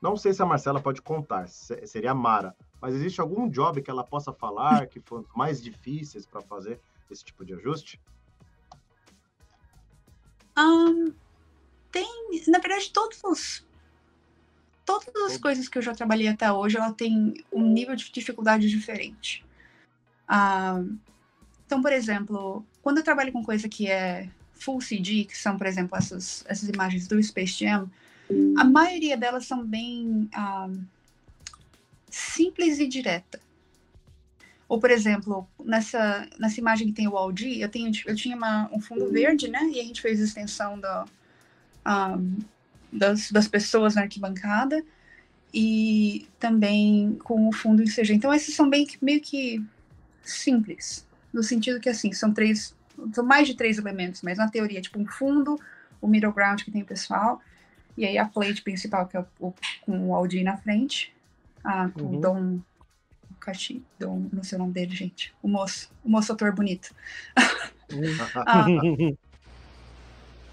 não 0.02 0.16
sei 0.16 0.34
se 0.34 0.42
a 0.42 0.46
Marcela 0.46 0.82
pode 0.82 1.02
contar, 1.02 1.48
seria 1.48 2.12
a 2.12 2.16
Mara, 2.16 2.56
mas 2.82 2.96
existe 2.96 3.20
algum 3.20 3.50
job 3.50 3.82
que 3.82 3.92
ela 3.92 4.04
possa 4.04 4.32
falar 4.32 4.88
que 4.88 5.00
foram 5.00 5.26
mais 5.36 5.62
difíceis 5.62 6.26
para 6.26 6.42
fazer 6.42 6.80
esse 7.10 7.24
tipo 7.24 7.44
de 7.44 7.54
ajuste? 7.54 8.00
Um, 10.58 11.14
tem, 11.92 12.08
na 12.48 12.60
verdade, 12.60 12.92
todos 12.92 13.20
os, 13.24 13.66
todas 14.86 15.32
as 15.32 15.38
coisas 15.38 15.68
que 15.68 15.78
eu 15.78 15.82
já 15.82 15.94
trabalhei 15.94 16.28
até 16.28 16.52
hoje, 16.52 16.78
ela 16.78 16.94
tem 16.94 17.34
um 17.52 17.72
nível 17.72 17.96
de 17.96 18.12
dificuldade 18.12 18.70
diferente. 18.70 19.46
Um, 20.30 20.98
então, 21.66 21.82
por 21.82 21.92
exemplo, 21.92 22.66
quando 22.82 22.98
eu 22.98 23.04
trabalho 23.04 23.32
com 23.32 23.44
coisa 23.44 23.68
que 23.68 23.88
é 23.88 24.30
Full 24.54 24.80
CG, 24.80 25.26
que 25.26 25.38
são, 25.38 25.58
por 25.58 25.68
exemplo, 25.68 25.98
essas, 25.98 26.44
essas 26.48 26.68
imagens 26.68 27.08
do 27.08 27.22
Space 27.22 27.64
Jam, 27.64 27.90
a 28.58 28.64
maioria 28.64 29.18
delas 29.18 29.46
são 29.46 29.66
bem 29.66 30.30
ah, 30.34 30.70
simples 32.10 32.80
e 32.80 32.88
direta. 32.88 33.40
Ou, 34.68 34.80
por 34.80 34.92
exemplo, 34.92 35.48
nessa, 35.64 36.28
nessa 36.38 36.60
imagem 36.60 36.88
que 36.88 36.94
tem 36.94 37.08
o 37.08 37.18
Aldi, 37.18 37.60
eu, 37.60 37.70
tenho, 37.70 37.92
eu 38.06 38.16
tinha 38.16 38.36
uma, 38.36 38.70
um 38.72 38.80
fundo 38.80 39.12
verde, 39.12 39.48
né? 39.48 39.64
E 39.74 39.80
a 39.80 39.84
gente 39.84 40.00
fez 40.00 40.22
a 40.22 40.24
extensão 40.24 40.80
da, 40.80 41.06
um, 41.88 42.38
das, 42.92 43.32
das 43.32 43.48
pessoas 43.48 43.96
na 43.96 44.02
arquibancada 44.02 44.84
e 45.52 46.28
também 46.40 47.18
com 47.24 47.48
o 47.48 47.52
fundo 47.52 47.82
em 47.82 47.88
CG. 47.88 48.14
Então, 48.14 48.32
esses 48.32 48.56
são 48.56 48.70
bem, 48.70 48.88
meio 49.02 49.20
que 49.22 49.64
simples, 50.22 51.08
no 51.34 51.42
sentido 51.42 51.80
que, 51.80 51.90
assim, 51.90 52.12
são 52.14 52.32
três, 52.32 52.76
são 53.12 53.26
mais 53.26 53.48
de 53.48 53.56
três 53.56 53.80
elementos, 53.80 54.22
mas 54.22 54.38
na 54.38 54.48
teoria, 54.50 54.82
tipo, 54.82 55.00
um 55.00 55.08
fundo, 55.08 55.60
o 56.00 56.08
middle 56.08 56.32
ground 56.32 56.62
que 56.62 56.70
tem 56.70 56.84
o 56.84 56.86
pessoal, 56.86 57.42
e 58.00 58.06
aí 58.06 58.18
a 58.18 58.26
plate 58.26 58.62
principal, 58.62 59.06
que 59.06 59.18
é 59.18 59.26
o, 59.42 59.54
com 59.82 60.08
o 60.08 60.16
Aldi 60.16 60.42
na 60.42 60.56
frente, 60.56 61.14
ah, 61.62 61.90
com 61.90 62.04
uhum. 62.04 62.18
o 62.18 62.22
Dom 62.22 62.60
Caxi, 63.42 63.84
Dom, 64.00 64.30
não 64.32 64.42
sei 64.42 64.56
o 64.56 64.60
nome 64.60 64.72
dele, 64.72 64.96
gente, 64.96 65.36
o 65.44 65.50
moço, 65.50 65.92
o 66.02 66.10
moço 66.10 66.32
ator 66.32 66.56
bonito. 66.56 66.96
ah, 68.48 68.66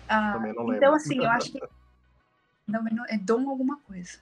ah, 0.08 0.42
então, 0.74 0.92
assim, 0.92 1.18
eu 1.18 1.30
acho 1.30 1.52
que 1.52 1.60
não, 2.66 2.84
é 3.08 3.16
Dom 3.16 3.48
alguma 3.48 3.78
coisa. 3.78 4.18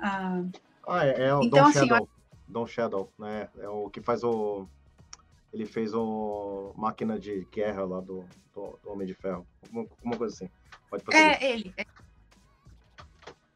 Ah, 0.00 0.42
ah 0.88 1.06
é, 1.06 1.28
é 1.28 1.34
o 1.34 1.44
então, 1.44 1.62
Don 1.62 1.68
assim, 1.68 1.86
Shadow. 1.86 1.98
Eu... 1.98 2.08
Dom 2.48 2.66
Shadow, 2.66 3.12
né? 3.16 3.48
É 3.56 3.68
o 3.68 3.88
que 3.88 4.00
faz 4.00 4.24
o. 4.24 4.66
Ele 5.52 5.64
fez 5.64 5.94
o 5.94 6.72
máquina 6.76 7.20
de 7.20 7.46
guerra 7.52 7.84
lá 7.84 8.00
do, 8.00 8.24
do, 8.52 8.76
do 8.82 8.90
Homem 8.90 9.06
de 9.06 9.14
Ferro. 9.14 9.46
Alguma, 9.62 9.82
alguma 9.82 10.16
coisa 10.16 10.34
assim. 10.34 10.50
Pode 10.90 11.04
fazer. 11.04 11.18
É, 11.18 11.52
ele. 11.52 11.72
É. 11.76 11.86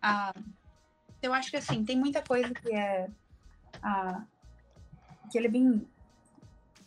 Ah, 0.01 0.35
eu 1.23 1.33
acho 1.33 1.51
que 1.51 1.57
assim, 1.57 1.85
tem 1.85 1.97
muita 1.99 2.23
coisa 2.23 2.53
que 2.55 2.73
é. 2.73 3.09
Ah, 3.83 4.23
que 5.31 5.39
ele 5.39 5.47
é 5.47 5.51
bem. 5.51 5.87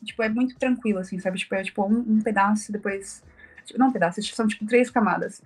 Tipo, 0.04 0.24
é 0.24 0.30
muito 0.30 0.58
tranquilo, 0.58 1.00
assim, 1.00 1.20
sabe? 1.20 1.38
Tipo, 1.38 1.56
é 1.56 1.64
tipo 1.64 1.86
um, 1.86 2.00
um 2.00 2.22
pedaço, 2.22 2.72
depois. 2.72 3.24
Não 3.78 3.88
um 3.88 3.92
pedaço, 3.92 4.22
são 4.24 4.48
tipo 4.48 4.66
três 4.66 4.90
camadas. 4.90 5.42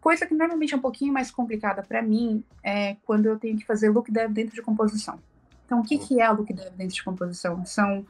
Coisa 0.00 0.26
que 0.26 0.34
normalmente 0.34 0.74
é 0.74 0.76
um 0.76 0.80
pouquinho 0.80 1.12
mais 1.12 1.30
complicada 1.30 1.82
para 1.82 2.00
mim 2.02 2.44
é 2.62 2.96
quando 3.04 3.26
eu 3.26 3.38
tenho 3.38 3.58
que 3.58 3.64
fazer 3.64 3.88
look 3.88 4.12
dev 4.12 4.30
dentro 4.32 4.54
de 4.54 4.62
composição. 4.62 5.18
Então, 5.64 5.80
o 5.80 5.82
que, 5.82 5.98
que 5.98 6.20
é 6.20 6.30
look 6.30 6.52
dev 6.52 6.72
dentro 6.74 6.94
de 6.94 7.02
composição? 7.02 7.64
São 7.64 8.06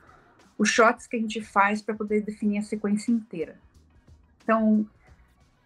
os 0.59 0.69
shots 0.69 1.07
que 1.07 1.17
a 1.17 1.21
gente 1.21 1.41
faz 1.41 1.81
para 1.81 1.95
poder 1.95 2.23
definir 2.23 2.59
a 2.59 2.63
sequência 2.63 3.11
inteira. 3.11 3.59
Então, 4.43 4.87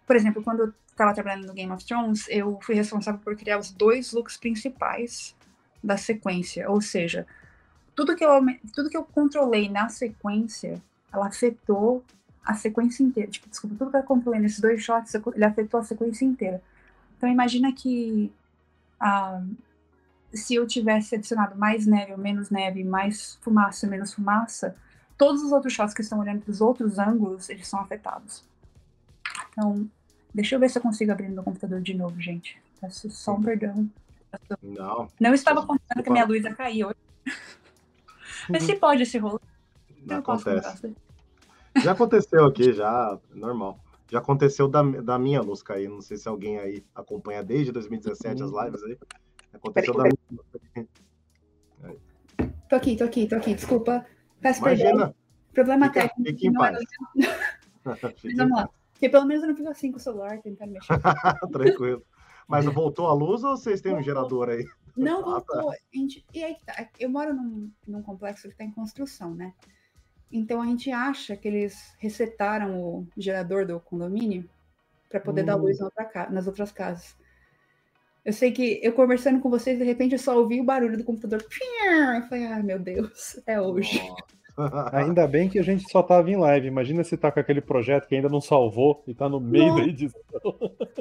por 0.05 0.15
exemplo, 0.15 0.43
quando 0.43 0.73
estava 0.91 1.13
trabalhando 1.13 1.47
no 1.47 1.53
Game 1.53 1.71
of 1.71 1.85
Thrones, 1.85 2.27
eu 2.29 2.59
fui 2.61 2.75
responsável 2.75 3.19
por 3.19 3.35
criar 3.35 3.57
os 3.57 3.71
dois 3.71 4.11
looks 4.11 4.37
principais 4.37 5.35
da 5.83 5.97
sequência, 5.97 6.69
ou 6.69 6.79
seja, 6.79 7.25
tudo 7.95 8.15
que 8.15 8.23
eu 8.23 8.39
tudo 8.73 8.89
que 8.89 8.97
eu 8.97 9.03
controlei 9.03 9.69
na 9.69 9.89
sequência, 9.89 10.81
ela 11.11 11.27
afetou 11.27 12.03
a 12.43 12.53
sequência 12.53 13.03
inteira. 13.03 13.29
Tipo, 13.29 13.49
desculpa, 13.49 13.75
tudo 13.77 13.91
que 13.91 13.97
eu 13.97 14.03
controlei 14.03 14.39
nesses 14.39 14.59
dois 14.59 14.83
shots, 14.83 15.13
ele 15.13 15.45
afetou 15.45 15.79
a 15.79 15.83
sequência 15.83 16.25
inteira. 16.25 16.61
Então 17.17 17.29
imagina 17.29 17.71
que 17.71 18.31
ah, 18.99 19.41
se 20.33 20.55
eu 20.55 20.65
tivesse 20.65 21.15
adicionado 21.15 21.57
mais 21.57 21.85
neve 21.85 22.13
ou 22.13 22.17
menos 22.17 22.49
neve, 22.49 22.83
mais 22.83 23.37
fumaça 23.41 23.85
ou 23.85 23.91
menos 23.91 24.13
fumaça, 24.13 24.75
todos 25.17 25.43
os 25.43 25.51
outros 25.51 25.73
shots 25.73 25.93
que 25.93 26.01
estão 26.01 26.19
olhando 26.19 26.41
para 26.41 26.51
os 26.51 26.61
outros 26.61 26.97
ângulos, 26.97 27.49
eles 27.49 27.67
são 27.67 27.79
afetados. 27.79 28.43
Então, 29.49 29.89
deixa 30.33 30.55
eu 30.55 30.59
ver 30.59 30.69
se 30.69 30.77
eu 30.77 30.81
consigo 30.81 31.11
abrir 31.11 31.29
meu 31.29 31.43
computador 31.43 31.81
de 31.81 31.93
novo, 31.93 32.19
gente. 32.19 32.61
Peço 32.79 33.09
só 33.09 33.35
um 33.35 33.43
perdão. 33.43 33.89
Não. 34.61 35.07
Não 35.19 35.33
estava 35.33 35.65
contando 35.65 36.03
que 36.03 36.09
a 36.09 36.11
minha 36.11 36.25
luz 36.25 36.43
ia 36.43 36.53
cair 36.53 36.85
hoje. 36.85 36.97
Mas 38.49 38.63
se 38.63 38.75
pode 38.75 39.03
esse 39.03 39.17
rolo. 39.17 39.41
Não 40.05 40.17
acontece. 40.17 40.95
Já 41.83 41.91
aconteceu 41.91 42.45
aqui, 42.45 42.73
já, 42.73 43.17
normal. 43.33 43.79
Já 44.09 44.19
aconteceu 44.19 44.67
da, 44.67 44.81
da 44.81 45.19
minha 45.19 45.41
luz 45.41 45.61
cair. 45.61 45.89
Não 45.89 46.01
sei 46.01 46.17
se 46.17 46.27
alguém 46.27 46.59
aí 46.59 46.83
acompanha 46.93 47.43
desde 47.43 47.71
2017 47.71 48.43
as 48.43 48.51
lives 48.51 48.83
aí. 48.83 48.97
Aconteceu 49.53 49.93
peraí, 49.93 50.11
da 50.11 50.41
minha 50.75 50.87
Tô 52.67 52.75
aqui, 52.75 52.95
tô 52.95 53.03
aqui, 53.03 53.27
tô 53.27 53.35
aqui. 53.35 53.53
Desculpa. 53.53 54.05
Peço 54.41 54.59
Imagina. 54.61 54.89
perdão. 54.89 55.15
Problema 55.53 55.87
fica, 55.87 56.01
técnico. 56.01 56.29
Fique 56.29 56.47
em 56.47 56.53
paz. 56.53 56.79
Mas 57.83 58.35
vamos 58.35 58.57
lá. 58.57 58.69
Porque 59.01 59.09
pelo 59.09 59.25
menos 59.25 59.41
eu 59.41 59.49
não 59.49 59.55
fico 59.55 59.67
assim 59.67 59.91
com 59.91 59.97
o 59.97 59.99
celular 59.99 60.39
tentando 60.43 60.73
mexer. 60.73 60.93
Tranquilo. 61.51 62.05
Mas 62.47 62.65
voltou 62.65 63.07
a 63.07 63.13
luz 63.13 63.43
ou 63.43 63.57
vocês 63.57 63.81
têm 63.81 63.95
um 63.95 64.03
gerador 64.03 64.47
aí? 64.47 64.63
Não, 64.95 65.23
voltou. 65.23 65.57
Ah, 65.73 65.73
tá. 65.73 65.77
E 66.35 66.43
aí 66.43 66.55
tá. 66.63 66.87
Eu 66.99 67.09
moro 67.09 67.33
num, 67.33 67.71
num 67.87 68.03
complexo 68.03 68.43
que 68.43 68.53
está 68.53 68.63
em 68.63 68.69
construção, 68.69 69.33
né? 69.33 69.55
Então 70.31 70.61
a 70.61 70.67
gente 70.67 70.91
acha 70.91 71.35
que 71.35 71.47
eles 71.47 71.95
resetaram 71.97 72.79
o 72.79 73.07
gerador 73.17 73.65
do 73.65 73.79
condomínio 73.79 74.47
para 75.09 75.19
poder 75.19 75.41
hum. 75.41 75.45
dar 75.47 75.55
luz 75.55 75.79
nas 76.29 76.45
outras 76.45 76.71
casas. 76.71 77.17
Eu 78.23 78.33
sei 78.33 78.51
que 78.51 78.79
eu 78.83 78.93
conversando 78.93 79.39
com 79.39 79.49
vocês, 79.49 79.79
de 79.79 79.83
repente 79.83 80.11
eu 80.11 80.19
só 80.19 80.37
ouvi 80.37 80.61
o 80.61 80.63
barulho 80.63 80.95
do 80.95 81.03
computador. 81.03 81.43
Eu 81.43 82.21
falei, 82.27 82.45
ai 82.45 82.61
meu 82.61 82.77
Deus, 82.77 83.41
é 83.47 83.59
hoje. 83.59 83.99
Ainda 84.91 85.27
bem 85.27 85.49
que 85.49 85.59
a 85.59 85.63
gente 85.63 85.89
só 85.89 86.03
tava 86.03 86.29
em 86.29 86.35
live. 86.35 86.67
Imagina 86.67 87.03
se 87.03 87.17
tá 87.17 87.31
com 87.31 87.39
aquele 87.39 87.61
projeto 87.61 88.07
que 88.07 88.15
ainda 88.15 88.29
não 88.29 88.41
salvou 88.41 89.03
e 89.07 89.13
tá 89.13 89.27
no 89.27 89.39
meio 89.39 89.67
não. 89.67 89.75
da 89.77 89.83
edição. 89.83 90.21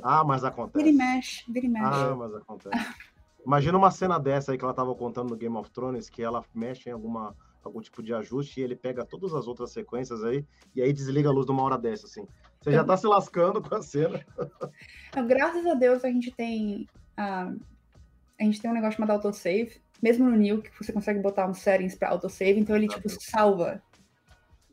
Ah, 0.02 0.24
mas 0.24 0.44
acontece. 0.44 0.84
Vira 0.84 0.88
e 0.88 0.92
mexe, 0.92 1.52
vira 1.52 1.66
e 1.66 1.68
mexe. 1.68 1.86
Ah, 1.86 2.14
mas 2.16 2.34
acontece. 2.34 2.94
Imagina 3.44 3.78
uma 3.78 3.90
cena 3.90 4.18
dessa 4.18 4.52
aí 4.52 4.58
que 4.58 4.64
ela 4.64 4.74
tava 4.74 4.94
contando 4.94 5.30
no 5.30 5.36
Game 5.36 5.56
of 5.56 5.70
Thrones, 5.70 6.08
que 6.08 6.22
ela 6.22 6.44
mexe 6.54 6.88
em 6.88 6.92
alguma 6.92 7.34
algum 7.62 7.80
tipo 7.80 8.02
de 8.02 8.14
ajuste 8.14 8.58
e 8.58 8.62
ele 8.62 8.74
pega 8.74 9.04
todas 9.04 9.34
as 9.34 9.46
outras 9.46 9.70
sequências 9.70 10.24
aí 10.24 10.46
e 10.74 10.80
aí 10.80 10.94
desliga 10.94 11.28
a 11.28 11.32
luz 11.32 11.46
numa 11.46 11.62
hora 11.62 11.76
dessa, 11.76 12.06
assim. 12.06 12.26
Você 12.60 12.72
já 12.72 12.82
tá 12.82 12.96
se 12.96 13.06
lascando 13.06 13.60
com 13.60 13.74
a 13.74 13.82
cena. 13.82 14.24
Graças 15.28 15.66
a 15.66 15.74
Deus 15.74 16.02
a 16.02 16.08
gente 16.08 16.30
tem 16.30 16.88
uh, 17.18 17.60
a 18.40 18.44
gente 18.44 18.60
tem 18.60 18.70
um 18.70 18.74
negócio 18.74 18.96
chamado 18.96 19.10
autosave, 19.10 19.82
mesmo 20.02 20.28
no 20.28 20.36
New 20.36 20.62
que 20.62 20.70
você 20.78 20.92
consegue 20.92 21.20
botar 21.20 21.46
um 21.46 21.54
settings 21.54 21.94
para 21.94 22.08
autosave, 22.08 22.58
então 22.58 22.76
ele 22.76 22.88
tipo 22.88 23.08
salva 23.08 23.82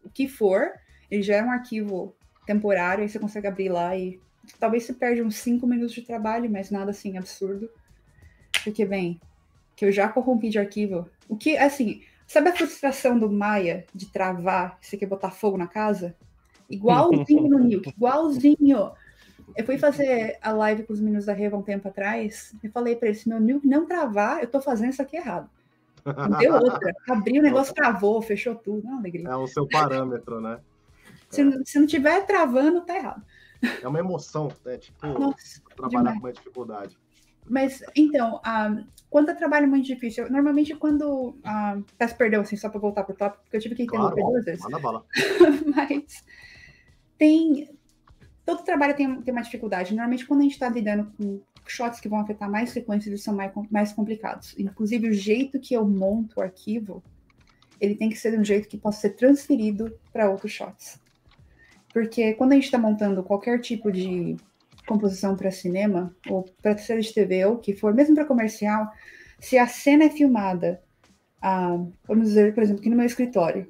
o 0.04 0.10
que 0.10 0.28
for, 0.28 0.72
ele 1.12 1.22
gera 1.22 1.46
um 1.46 1.52
arquivo 1.52 2.16
temporário 2.46 3.04
e 3.04 3.10
você 3.10 3.20
consegue 3.20 3.48
abrir 3.48 3.70
lá 3.70 3.96
e 3.96 4.20
talvez 4.60 4.84
você 4.84 4.94
perde 4.94 5.22
uns 5.22 5.36
5 5.38 5.68
minutos 5.68 5.94
de 5.94 6.02
trabalho, 6.02 6.50
mas 6.50 6.72
nada 6.72 6.92
assim 6.92 7.18
absurdo. 7.18 7.70
Porque 8.64 8.86
bem, 8.86 9.20
que 9.76 9.86
eu 9.86 9.92
já 9.92 10.08
corrompi 10.08 10.50
de 10.50 10.60
arquivo. 10.60 11.10
O 11.28 11.36
que 11.36 11.58
assim, 11.58 12.02
Sabe 12.28 12.50
a 12.50 12.56
frustração 12.56 13.18
do 13.18 13.32
Maia 13.32 13.86
de 13.96 14.08
travar, 14.08 14.78
você 14.82 14.98
quer 14.98 15.06
botar 15.06 15.32
fogo 15.32 15.58
na 15.58 15.66
casa? 15.66 16.14
Igualzinho 16.70 17.48
no 17.48 17.60
Milk, 17.60 17.90
igualzinho. 17.90 18.92
Eu 19.56 19.66
fui 19.66 19.78
fazer 19.78 20.38
a 20.42 20.52
live 20.52 20.84
com 20.84 20.94
os 20.94 21.00
meninos 21.00 21.26
da 21.26 21.34
Reva 21.34 21.58
um 21.58 21.62
tempo 21.62 21.88
atrás. 21.88 22.54
Eu 22.64 22.72
falei 22.72 22.96
para 22.96 23.10
eles: 23.10 23.22
se 23.22 23.30
meu 23.30 23.40
Milk 23.40 23.66
não 23.68 23.86
travar, 23.86 24.42
eu 24.42 24.48
tô 24.48 24.60
fazendo 24.60 24.92
isso 24.92 25.02
aqui 25.02 25.18
errado. 25.18 25.50
Não 26.06 26.38
deu 26.38 26.54
outra. 26.54 26.94
Abriu 27.10 27.42
o 27.42 27.44
negócio, 27.44 27.74
travou, 27.74 28.22
fechou 28.22 28.56
tudo. 28.56 28.86
Não, 28.86 29.00
alegria. 29.00 29.28
É 29.28 29.36
o 29.36 29.48
seu 29.48 29.68
parâmetro, 29.68 30.40
né? 30.42 30.60
Se, 31.30 31.42
é. 31.42 31.64
se 31.66 31.80
não 31.80 31.88
tiver 31.88 32.26
travando, 32.26 32.82
tá 32.82 32.96
errado. 32.96 33.24
É 33.82 33.88
uma 33.88 34.00
emoção, 34.00 34.50
né? 34.66 34.78
Tipo, 34.78 35.08
Nossa, 35.08 35.62
trabalhar 35.76 36.00
demais. 36.00 36.20
com 36.20 36.26
uma 36.26 36.34
dificuldade. 36.34 36.98
Mas, 37.50 37.82
então, 37.96 38.42
um, 38.46 38.86
quando 39.10 39.30
eu 39.30 39.38
trabalho 39.38 39.68
muito 39.68 39.86
difícil, 39.86 40.30
normalmente 40.30 40.76
quando. 40.76 41.38
Um, 41.46 41.84
peço 41.98 42.16
perdão, 42.16 42.42
assim, 42.42 42.56
só 42.56 42.70
para 42.70 42.80
voltar 42.80 43.04
para 43.04 43.14
o 43.14 43.18
tópico, 43.18 43.44
porque 43.44 43.58
eu 43.58 43.62
tive 43.62 43.76
que 43.76 43.84
interromper 43.84 44.16
claro, 44.16 44.32
duas 44.32 44.46
vezes. 44.46 44.64
Manda 44.64 44.80
bala. 44.80 45.06
Mas 45.76 46.24
tem. 47.18 47.77
Todo 48.48 48.64
trabalho 48.64 48.96
tem, 48.96 49.22
tem 49.22 49.34
uma 49.34 49.42
dificuldade. 49.42 49.94
Normalmente, 49.94 50.26
quando 50.26 50.40
a 50.40 50.44
gente 50.44 50.54
está 50.54 50.70
lidando 50.70 51.12
com 51.18 51.42
shots 51.68 52.00
que 52.00 52.08
vão 52.08 52.22
afetar 52.22 52.50
mais 52.50 52.70
sequências, 52.70 53.08
eles 53.08 53.22
são 53.22 53.36
mais, 53.36 53.52
mais 53.70 53.92
complicados. 53.92 54.56
Inclusive, 54.58 55.10
o 55.10 55.14
jeito 55.14 55.60
que 55.60 55.74
eu 55.74 55.86
monto 55.86 56.40
o 56.40 56.42
arquivo, 56.42 57.04
ele 57.78 57.94
tem 57.94 58.08
que 58.08 58.16
ser 58.16 58.32
de 58.32 58.38
um 58.38 58.46
jeito 58.46 58.70
que 58.70 58.78
possa 58.78 59.02
ser 59.02 59.10
transferido 59.18 60.00
para 60.14 60.30
outros 60.30 60.54
shots. 60.54 60.98
Porque 61.92 62.36
quando 62.36 62.54
a 62.54 62.56
gente 62.56 62.64
está 62.64 62.78
montando 62.78 63.22
qualquer 63.22 63.60
tipo 63.60 63.92
de 63.92 64.38
composição 64.88 65.36
para 65.36 65.52
cinema, 65.52 66.16
ou 66.30 66.46
para 66.62 66.78
série 66.78 67.02
de 67.02 67.14
TV, 67.14 67.44
ou 67.44 67.58
que 67.58 67.74
for, 67.74 67.94
mesmo 67.94 68.16
para 68.16 68.24
comercial, 68.24 68.90
se 69.42 69.58
a 69.58 69.68
cena 69.68 70.06
é 70.06 70.10
filmada, 70.10 70.82
ah, 71.42 71.76
vamos 72.08 72.30
dizer, 72.30 72.54
por 72.54 72.64
exemplo, 72.64 72.80
aqui 72.80 72.90
no 72.90 72.96
meu 72.96 73.06
escritório, 73.06 73.68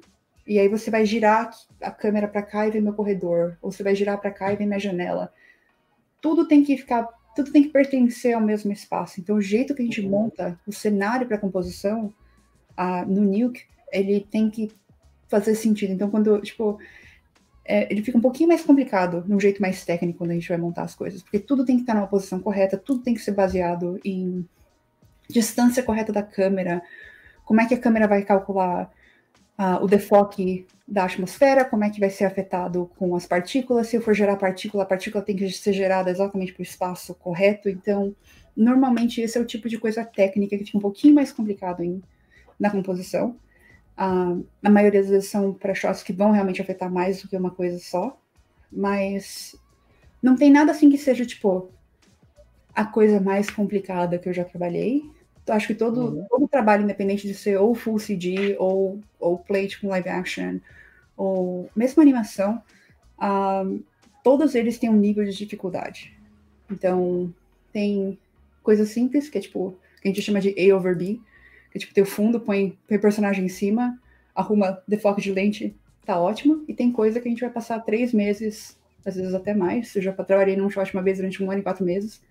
e 0.48 0.58
aí 0.58 0.66
você 0.66 0.90
vai 0.90 1.04
girar 1.04 1.50
a 1.82 1.90
câmera 1.90 2.26
para 2.26 2.42
cá 2.42 2.66
e 2.66 2.70
ver 2.70 2.80
meu 2.80 2.94
corredor, 2.94 3.58
ou 3.60 3.70
você 3.70 3.82
vai 3.82 3.94
girar 3.94 4.18
para 4.18 4.30
cá 4.30 4.50
e 4.50 4.56
ver 4.56 4.64
minha 4.64 4.80
janela. 4.80 5.30
Tudo 6.22 6.48
tem 6.48 6.64
que 6.64 6.74
ficar, 6.78 7.06
tudo 7.36 7.52
tem 7.52 7.64
que 7.64 7.68
pertencer 7.68 8.34
ao 8.34 8.40
mesmo 8.40 8.72
espaço. 8.72 9.20
Então, 9.20 9.36
o 9.36 9.42
jeito 9.42 9.74
que 9.74 9.82
a 9.82 9.84
gente 9.84 10.00
monta 10.00 10.58
o 10.66 10.72
cenário 10.72 11.28
para 11.28 11.36
composição 11.36 12.12
no 13.06 13.20
Nuke, 13.20 13.64
ele 13.92 14.26
tem 14.30 14.48
que 14.48 14.72
fazer 15.28 15.54
sentido. 15.54 15.92
Então, 15.92 16.10
quando, 16.10 16.40
tipo, 16.40 16.78
é, 17.62 17.86
ele 17.92 18.02
fica 18.02 18.16
um 18.16 18.22
pouquinho 18.22 18.48
mais 18.48 18.64
complicado, 18.64 19.22
de 19.26 19.34
um 19.34 19.38
jeito 19.38 19.60
mais 19.60 19.84
técnico, 19.84 20.18
quando 20.18 20.30
a 20.30 20.34
gente 20.34 20.48
vai 20.48 20.56
montar 20.56 20.84
as 20.84 20.94
coisas, 20.94 21.22
porque 21.22 21.38
tudo 21.38 21.62
tem 21.66 21.76
que 21.76 21.82
estar 21.82 21.92
numa 21.92 22.06
posição 22.06 22.40
correta, 22.40 22.78
tudo 22.78 23.02
tem 23.02 23.12
que 23.12 23.20
ser 23.20 23.32
baseado 23.32 24.00
em 24.02 24.48
distância 25.28 25.82
correta 25.82 26.10
da 26.10 26.22
câmera, 26.22 26.80
como 27.44 27.60
é 27.60 27.66
que 27.66 27.74
a 27.74 27.78
câmera 27.78 28.08
vai 28.08 28.22
calcular 28.22 28.90
uh, 29.58 29.82
o 29.82 29.86
defoque 29.86 30.66
da 30.86 31.04
atmosfera, 31.04 31.64
como 31.64 31.84
é 31.84 31.90
que 31.90 32.00
vai 32.00 32.10
ser 32.10 32.24
afetado 32.24 32.90
com 32.96 33.14
as 33.14 33.26
partículas, 33.26 33.88
se 33.88 33.96
eu 33.96 34.02
for 34.02 34.14
gerar 34.14 34.36
partícula, 34.36 34.84
a 34.84 34.86
partícula 34.86 35.22
tem 35.22 35.36
que 35.36 35.50
ser 35.50 35.72
gerada 35.72 36.10
exatamente 36.10 36.52
para 36.52 36.60
o 36.60 36.64
espaço 36.64 37.14
correto, 37.14 37.68
então, 37.68 38.14
normalmente 38.56 39.20
esse 39.20 39.36
é 39.36 39.40
o 39.40 39.44
tipo 39.44 39.68
de 39.68 39.78
coisa 39.78 40.04
técnica 40.04 40.56
que 40.56 40.64
fica 40.64 40.78
um 40.78 40.80
pouquinho 40.80 41.14
mais 41.14 41.30
complicado 41.30 41.82
em, 41.82 42.02
na 42.58 42.70
composição, 42.70 43.36
Uh, 43.98 44.46
a 44.62 44.70
maioria 44.70 45.00
das 45.00 45.10
vezes 45.10 45.28
são 45.28 45.52
para 45.52 45.74
shots 45.74 46.04
que 46.04 46.12
vão 46.12 46.30
realmente 46.30 46.62
afetar 46.62 46.88
mais 46.88 47.20
do 47.20 47.26
que 47.26 47.36
uma 47.36 47.50
coisa 47.50 47.80
só, 47.80 48.16
mas 48.70 49.56
não 50.22 50.36
tem 50.36 50.52
nada 50.52 50.70
assim 50.70 50.88
que 50.88 50.96
seja, 50.96 51.26
tipo, 51.26 51.68
a 52.72 52.84
coisa 52.84 53.20
mais 53.20 53.50
complicada 53.50 54.16
que 54.16 54.28
eu 54.28 54.32
já 54.32 54.44
trabalhei. 54.44 55.02
Acho 55.48 55.68
que 55.68 55.74
todo, 55.74 56.00
uhum. 56.00 56.26
todo 56.28 56.48
trabalho, 56.48 56.84
independente 56.84 57.26
de 57.26 57.34
ser 57.34 57.56
ou 57.58 57.74
full 57.74 57.98
CG, 57.98 58.56
ou, 58.58 59.00
ou 59.18 59.38
plate 59.38 59.80
com 59.80 59.88
live 59.88 60.08
action, 60.08 60.58
ou 61.16 61.70
mesmo 61.74 62.02
animação, 62.02 62.62
uh, 63.18 63.82
todos 64.22 64.54
eles 64.54 64.78
têm 64.78 64.90
um 64.90 64.96
nível 64.96 65.24
de 65.24 65.36
dificuldade. 65.36 66.16
Então, 66.70 67.32
tem 67.72 68.18
coisas 68.62 68.90
simples, 68.90 69.28
que 69.28 69.38
é 69.38 69.40
tipo, 69.40 69.76
que 70.00 70.08
a 70.08 70.10
gente 70.10 70.22
chama 70.22 70.40
de 70.40 70.54
A 70.58 70.76
over 70.76 70.96
B, 70.96 71.20
que 71.72 71.78
tipo, 71.78 71.94
tem 71.94 72.02
o 72.02 72.06
fundo, 72.06 72.40
põe, 72.40 72.76
põe 72.86 72.96
o 72.96 73.00
personagem 73.00 73.44
em 73.44 73.48
cima, 73.48 73.98
arruma 74.34 74.82
defoque 74.86 75.20
de 75.20 75.32
lente, 75.32 75.74
tá 76.04 76.18
ótimo. 76.18 76.64
E 76.68 76.74
tem 76.74 76.92
coisa 76.92 77.20
que 77.20 77.28
a 77.28 77.30
gente 77.30 77.40
vai 77.40 77.50
passar 77.50 77.80
três 77.80 78.12
meses, 78.12 78.78
às 79.04 79.16
vezes 79.16 79.34
até 79.34 79.54
mais. 79.54 79.94
Eu 79.94 80.02
já 80.02 80.12
trabalhei 80.12 80.56
num 80.56 80.70
shot 80.70 80.92
uma 80.94 81.02
vez 81.02 81.18
durante 81.18 81.42
um 81.42 81.50
ano 81.50 81.60
e 81.60 81.62
quatro 81.62 81.84
meses. 81.84 82.22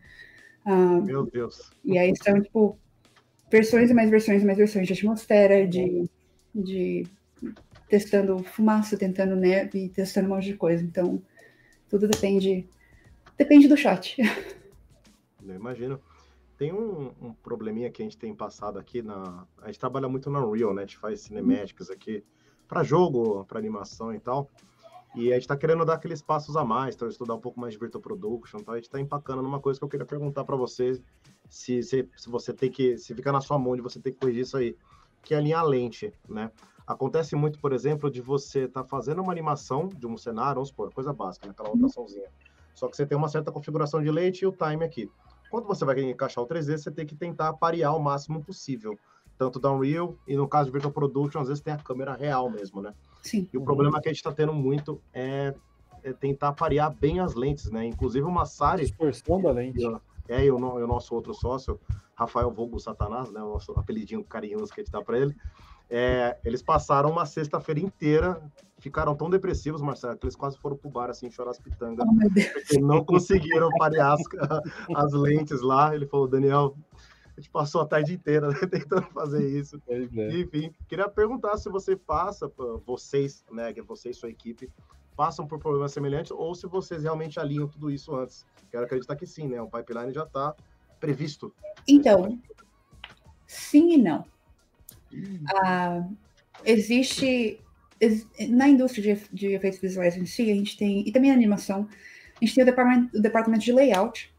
Uh, 0.66 1.02
Meu 1.04 1.26
Deus. 1.26 1.72
E 1.84 1.98
aí 1.98 2.14
são, 2.16 2.42
tipo, 2.42 2.78
versões 3.50 3.90
e 3.90 3.94
mais 3.94 4.10
versões 4.10 4.44
e 4.44 4.46
mais 4.46 4.58
versões 4.58 4.88
de 4.88 4.94
atmosfera, 4.94 5.68
de, 5.68 6.10
de 6.54 7.08
testando 7.88 8.44
fumaça, 8.44 8.98
tentando 8.98 9.36
neve, 9.36 9.90
testando 9.90 10.28
um 10.28 10.36
monte 10.36 10.46
de 10.46 10.56
coisa. 10.56 10.84
Então, 10.84 11.22
tudo 11.90 12.08
depende 12.08 12.68
depende 13.38 13.68
do 13.68 13.78
shot. 13.78 14.18
Eu 15.46 15.56
imagino. 15.56 16.02
Tem 16.58 16.74
um, 16.74 17.12
um, 17.22 17.34
probleminha 17.34 17.92
que 17.92 18.02
a 18.02 18.06
gente 18.06 18.18
tem 18.18 18.34
passado 18.34 18.80
aqui 18.80 19.04
na. 19.04 19.46
A 19.62 19.68
gente 19.68 19.80
trabalha 19.80 20.10
muito 20.10 20.30
na 20.30 20.44
Unreal, 20.44 20.74
né? 20.74 20.82
A 20.82 20.86
gente 20.86 20.98
faz 20.98 21.22
cinemáticas 21.22 21.92
aqui 21.92 22.24
para 22.68 22.84
jogo, 22.84 23.46
para 23.46 23.60
animação 23.60 24.14
e 24.14 24.20
tal. 24.20 24.50
E 25.16 25.32
a 25.32 25.34
gente 25.34 25.44
está 25.44 25.58
querendo 25.58 25.84
dar 25.86 25.96
aqueles 25.96 26.22
passos 26.22 26.56
a 26.56 26.64
mais, 26.64 26.96
então 26.96 27.08
estudar 27.08 27.34
um 27.34 27.40
pouco 27.40 27.60
mais 27.60 27.74
de 27.74 27.80
Virtual 27.80 28.02
Production, 28.02 28.60
então 28.60 28.74
a 28.74 28.78
gente 28.78 28.86
está 28.86 29.00
empacando 29.00 29.42
numa 29.42 29.60
coisa 29.60 29.80
que 29.80 29.84
eu 29.84 29.90
queria 29.90 30.06
perguntar 30.06 30.44
para 30.44 30.56
você, 30.56 31.02
se, 31.50 31.82
se, 31.82 32.08
se, 32.16 32.30
você 32.30 32.54
tem 32.54 32.70
que, 32.70 32.98
se 32.98 33.16
fica 33.16 33.32
na 33.32 33.42
sua 33.42 33.58
mão 33.58 33.76
de 33.76 33.82
você 33.82 34.00
tem 34.00 34.14
que 34.14 34.20
corrigir 34.20 34.42
isso 34.42 34.58
aí, 34.58 34.76
que 35.24 35.34
é 35.34 35.38
alinhar 35.38 35.62
a 35.62 35.64
lente, 35.64 36.14
né? 36.28 36.52
Acontece 36.86 37.36
muito, 37.36 37.60
por 37.60 37.74
exemplo, 37.74 38.10
de 38.10 38.22
você 38.22 38.68
tá 38.68 38.84
fazendo 38.84 39.22
uma 39.22 39.32
animação 39.32 39.90
de 39.90 40.08
um 40.08 40.16
cenário, 40.16 40.56
vamos 40.56 40.70
supor, 40.70 40.94
coisa 40.94 41.12
básica, 41.12 41.46
né? 41.46 41.52
aquela 41.52 41.70
rotaçãozinha. 41.70 42.30
Só 42.74 42.88
que 42.88 42.96
você 42.96 43.06
tem 43.06 43.18
uma 43.18 43.28
certa 43.28 43.52
configuração 43.52 44.02
de 44.02 44.10
lente 44.10 44.44
e 44.44 44.48
o 44.48 44.54
time 44.54 44.86
aqui. 44.86 45.10
Quando 45.50 45.66
você 45.66 45.84
vai 45.84 46.00
encaixar 46.02 46.44
o 46.44 46.48
3D, 46.48 46.78
você 46.78 46.92
tem 46.92 47.06
que 47.06 47.16
tentar 47.16 47.54
parear 47.54 47.96
o 47.96 48.00
máximo 48.00 48.42
possível. 48.42 48.98
Tanto 49.38 49.60
da 49.60 49.72
Unreal, 49.72 50.16
e 50.28 50.36
no 50.36 50.48
caso 50.48 50.68
de 50.68 50.72
Virtual 50.72 50.94
Production, 50.94 51.42
às 51.42 51.48
vezes 51.48 51.62
tem 51.62 51.74
a 51.74 51.78
câmera 51.78 52.16
real 52.16 52.50
mesmo, 52.50 52.82
né? 52.82 52.94
Sim. 53.22 53.48
E 53.52 53.58
o 53.58 53.64
problema 53.64 54.02
que 54.02 54.08
a 54.08 54.12
gente 54.12 54.20
está 54.20 54.32
tendo 54.32 54.54
muito 54.54 55.02
é, 55.14 55.54
é, 56.04 56.14
tentar 56.14 56.54
parear 56.54 56.90
bem 56.90 57.20
as 57.20 57.36
lentes, 57.36 57.70
né? 57.72 57.86
Inclusive 57.86 58.26
o 58.26 58.32
Massari... 58.32 58.84
Distorção 58.84 59.42
da 59.42 59.52
lente. 59.52 59.80
É, 60.28 60.46
e 60.46 60.52
o, 60.52 60.56
o 60.58 60.88
nosso 60.88 61.16
outro 61.16 61.34
sócio, 61.34 61.80
Rafael 62.16 62.52
Vogo 62.52 62.80
Satanás, 62.80 63.32
né? 63.32 63.42
O 63.42 63.54
nosso 63.54 63.72
apelidinho 63.74 64.24
carinhoso 64.24 64.74
que 64.74 64.82
a 64.82 64.84
gente 64.84 64.92
dá 64.92 65.02
para 65.02 65.20
ele. 65.20 65.36
É, 65.90 66.38
eles 66.44 66.62
passaram 66.62 67.10
uma 67.10 67.26
sexta-feira 67.26 67.80
inteira, 67.80 68.42
ficaram 68.78 69.16
tão 69.16 69.30
depressivos, 69.30 69.82
Marcelo, 69.82 70.18
que 70.18 70.26
eles 70.26 70.36
quase 70.36 70.58
foram 70.58 70.76
pro 70.76 70.90
bar 70.90 71.10
assim, 71.10 71.32
chorar 71.32 71.52
as 71.52 71.60
pitangas, 71.60 72.06
oh, 72.06 72.80
não 72.82 73.06
conseguiram 73.06 73.70
parear 73.78 74.14
as, 74.14 74.22
as, 74.96 75.14
lentes 75.14 75.62
lá. 75.62 75.96
Ele 75.96 76.06
falou, 76.06 76.28
Daniel, 76.28 76.76
a 77.38 77.40
gente 77.40 77.52
passou 77.52 77.82
a 77.82 77.86
tarde 77.86 78.14
inteira 78.14 78.48
né, 78.50 78.56
tentando 78.70 79.08
fazer 79.12 79.48
isso. 79.48 79.80
É. 79.88 80.00
Enfim, 80.40 80.74
queria 80.90 81.08
perguntar 81.08 81.56
se 81.58 81.70
você 81.70 81.96
passa, 81.96 82.52
vocês, 82.84 83.46
né, 83.52 83.72
que 83.72 83.82
você 83.82 84.10
e 84.10 84.14
sua 84.14 84.30
equipe, 84.30 84.70
passam 85.16 85.46
por 85.46 85.60
problemas 85.60 85.94
semelhantes 85.94 86.32
ou 86.32 86.56
se 86.56 86.66
vocês 86.66 87.04
realmente 87.04 87.40
alinham 87.40 87.68
tudo 87.68 87.92
isso 87.92 88.16
antes. 88.16 88.44
Quero 88.72 88.86
acreditar 88.86 89.16
que 89.16 89.26
sim, 89.26 89.48
né? 89.48 89.62
O 89.62 89.70
pipeline 89.70 90.12
já 90.12 90.24
está 90.24 90.56
previsto. 91.00 91.54
Então, 91.88 92.40
sim 93.46 93.94
e 93.94 93.98
não. 93.98 94.26
Ah, 95.64 96.08
existe 96.66 97.62
na 98.50 98.68
indústria 98.68 99.16
de, 99.16 99.30
de, 99.32 99.48
efeitos 99.54 99.80
visuais 99.80 100.18
em 100.18 100.26
si, 100.26 100.52
a 100.52 100.56
gente 100.56 100.78
tem, 100.78 101.08
e 101.08 101.12
também 101.12 101.32
na 101.32 101.38
animação, 101.38 101.88
a 102.36 102.46
gente 102.46 102.56
tem 102.56 102.64
o 102.64 102.66
departamento, 102.66 103.18
o 103.18 103.22
departamento 103.22 103.64
de 103.64 103.72
layout 103.72 104.32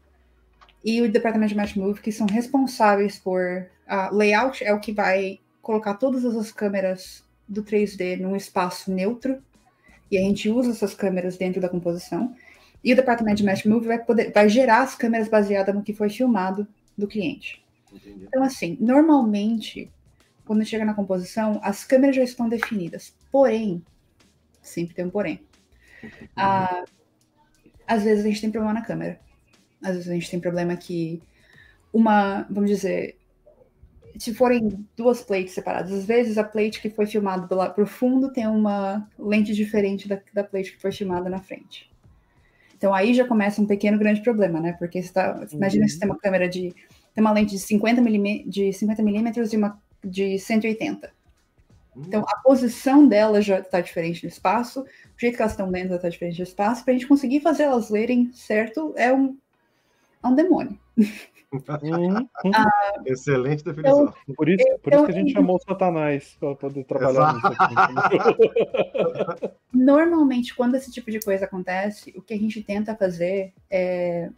e 0.83 1.01
o 1.01 1.11
departamento 1.11 1.49
de 1.49 1.57
match 1.57 1.75
move, 1.75 2.01
que 2.01 2.11
são 2.11 2.27
responsáveis 2.27 3.17
por. 3.17 3.67
Uh, 3.87 4.15
layout 4.15 4.63
é 4.63 4.73
o 4.73 4.79
que 4.79 4.91
vai 4.91 5.39
colocar 5.61 5.95
todas 5.95 6.23
as 6.23 6.51
câmeras 6.51 7.23
do 7.47 7.63
3D 7.63 8.19
num 8.19 8.35
espaço 8.35 8.91
neutro, 8.91 9.41
e 10.11 10.17
a 10.17 10.21
gente 10.21 10.49
usa 10.49 10.71
essas 10.71 10.93
câmeras 10.93 11.37
dentro 11.37 11.59
da 11.61 11.69
composição. 11.69 12.35
E 12.83 12.93
o 12.93 12.95
departamento 12.95 13.37
de 13.37 13.43
match 13.43 13.65
move 13.65 13.87
vai, 13.87 13.99
poder, 13.99 14.31
vai 14.31 14.47
gerar 14.47 14.81
as 14.81 14.95
câmeras 14.95 15.27
baseadas 15.27 15.75
no 15.75 15.83
que 15.83 15.93
foi 15.93 16.09
filmado 16.09 16.67
do 16.97 17.07
cliente. 17.07 17.63
Entendi. 17.91 18.25
Então, 18.27 18.43
assim, 18.43 18.77
normalmente 18.79 19.91
quando 20.49 20.65
chega 20.65 20.83
na 20.83 20.95
composição, 20.95 21.59
as 21.61 21.83
câmeras 21.83 22.15
já 22.15 22.23
estão 22.23 22.49
definidas. 22.49 23.15
Porém, 23.31 23.83
sempre 24.63 24.95
tem 24.95 25.05
um 25.05 25.09
porém. 25.11 25.39
Ah, 26.35 26.83
às 27.85 28.01
vezes 28.01 28.25
a 28.25 28.27
gente 28.27 28.41
tem 28.41 28.49
problema 28.49 28.73
na 28.73 28.83
câmera. 28.83 29.19
Às 29.81 29.95
vezes 29.95 30.09
a 30.09 30.13
gente 30.13 30.29
tem 30.29 30.39
problema 30.39 30.75
que 30.75 31.21
uma, 31.93 32.45
vamos 32.49 32.69
dizer, 32.69 33.17
se 34.17 34.33
forem 34.33 34.85
duas 34.95 35.21
plates 35.21 35.53
separadas, 35.53 35.91
às 35.91 36.05
vezes 36.05 36.37
a 36.37 36.43
plate 36.43 36.81
que 36.81 36.89
foi 36.89 37.05
filmada 37.05 37.47
do 37.47 37.55
lado 37.55 37.73
pro 37.73 37.87
fundo 37.87 38.31
tem 38.31 38.47
uma 38.47 39.07
lente 39.17 39.53
diferente 39.53 40.07
da, 40.07 40.19
da 40.33 40.43
plate 40.43 40.73
que 40.73 40.81
foi 40.81 40.91
filmada 40.91 41.29
na 41.29 41.39
frente. 41.39 41.89
Então 42.75 42.93
aí 42.93 43.13
já 43.13 43.27
começa 43.27 43.61
um 43.61 43.65
pequeno 43.65 43.97
grande 43.97 44.21
problema, 44.21 44.59
né? 44.59 44.73
Porque 44.73 45.01
você 45.01 45.11
tá, 45.11 45.45
imagina 45.51 45.83
uhum. 45.83 45.89
se 45.89 45.99
tem 45.99 46.09
uma 46.09 46.17
câmera 46.17 46.47
de 46.47 46.73
tem 47.13 47.21
uma 47.21 47.31
lente 47.31 47.51
de 47.51 47.59
50 47.59 48.01
milímetros 48.01 48.53
de 48.53 48.73
50 48.73 49.03
milímetros 49.03 49.53
e 49.53 49.57
uma 49.57 49.79
de 50.03 50.39
180. 50.39 51.11
Hum. 51.95 52.03
Então, 52.07 52.23
a 52.27 52.37
posição 52.37 53.07
delas 53.07 53.45
já 53.45 53.59
está 53.59 53.81
diferente 53.81 54.23
no 54.23 54.29
espaço, 54.29 54.81
o 54.81 55.19
jeito 55.19 55.35
que 55.35 55.41
elas 55.41 55.53
estão 55.53 55.69
lendo 55.69 55.95
está 55.95 56.09
diferente 56.09 56.37
no 56.37 56.43
espaço. 56.43 56.83
Para 56.83 56.93
a 56.93 56.97
gente 56.97 57.07
conseguir 57.07 57.41
fazer 57.41 57.63
elas 57.63 57.89
lerem 57.89 58.31
certo, 58.33 58.93
é 58.95 59.13
um, 59.13 59.37
é 60.23 60.27
um 60.27 60.35
demônio. 60.35 60.77
Uhum. 61.51 62.29
ah, 62.53 63.01
Excelente 63.05 63.63
definição. 63.63 64.13
Eu, 64.27 64.35
por 64.35 64.47
isso, 64.47 64.63
por 64.83 64.93
eu, 64.93 64.97
isso 64.97 65.05
que 65.07 65.11
a 65.11 65.15
gente 65.15 65.31
chamou 65.31 65.55
o 65.55 65.61
Satanás 65.61 66.37
para 66.39 66.55
poder 66.55 66.83
trabalhar 66.83 67.33
nisso 67.33 67.47
aqui. 67.47 68.45
Normalmente, 69.73 70.55
quando 70.55 70.75
esse 70.75 70.91
tipo 70.91 71.09
de 71.09 71.19
coisa 71.19 71.45
acontece, 71.45 72.13
o 72.15 72.21
que 72.21 72.35
a 72.35 72.37
gente 72.37 72.61
tenta 72.61 72.95
fazer 72.95 73.53
é 73.69 74.29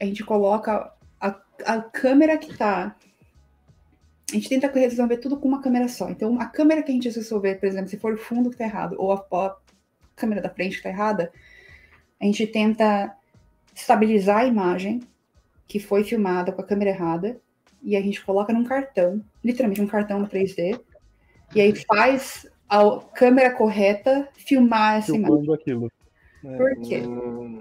a 0.00 0.04
gente 0.04 0.24
coloca 0.24 0.92
a, 1.20 1.36
a 1.66 1.82
câmera 1.82 2.38
que 2.38 2.50
está 2.50 2.96
a 4.30 4.34
gente 4.34 4.48
tenta 4.48 4.68
resolver 4.68 5.16
tudo 5.16 5.36
com 5.36 5.48
uma 5.48 5.60
câmera 5.60 5.88
só. 5.88 6.08
Então, 6.08 6.40
a 6.40 6.46
câmera 6.46 6.82
que 6.82 6.92
a 6.92 6.94
gente 6.94 7.08
resolver, 7.10 7.56
por 7.56 7.66
exemplo, 7.66 7.88
se 7.88 7.98
for 7.98 8.14
o 8.14 8.18
fundo 8.18 8.48
que 8.48 8.54
está 8.54 8.64
errado 8.64 8.94
ou 8.96 9.12
a, 9.12 9.16
a, 9.16 9.56
câmera 10.14 10.40
da 10.40 10.48
frente 10.48 10.72
que 10.72 10.76
está 10.76 10.88
errada, 10.88 11.32
a 12.20 12.24
gente 12.24 12.46
tenta 12.46 13.16
estabilizar 13.80 14.38
a 14.38 14.46
imagem 14.46 15.00
que 15.66 15.78
foi 15.78 16.04
filmada 16.04 16.52
com 16.52 16.60
a 16.60 16.66
câmera 16.66 16.90
errada 16.90 17.40
e 17.82 17.96
a 17.96 18.00
gente 18.00 18.24
coloca 18.24 18.52
num 18.52 18.64
cartão, 18.64 19.24
literalmente 19.42 19.80
um 19.80 19.86
cartão 19.86 20.24
3D, 20.26 20.80
e 21.54 21.60
aí 21.60 21.74
faz 21.74 22.46
a 22.68 23.00
câmera 23.14 23.52
correta 23.52 24.28
filmar 24.34 24.98
essa 24.98 25.12
Filmando 25.12 25.44
imagem. 25.44 25.54
aquilo. 25.54 25.92
É. 26.44 26.56
Por 26.56 26.80
quê? 26.82 27.02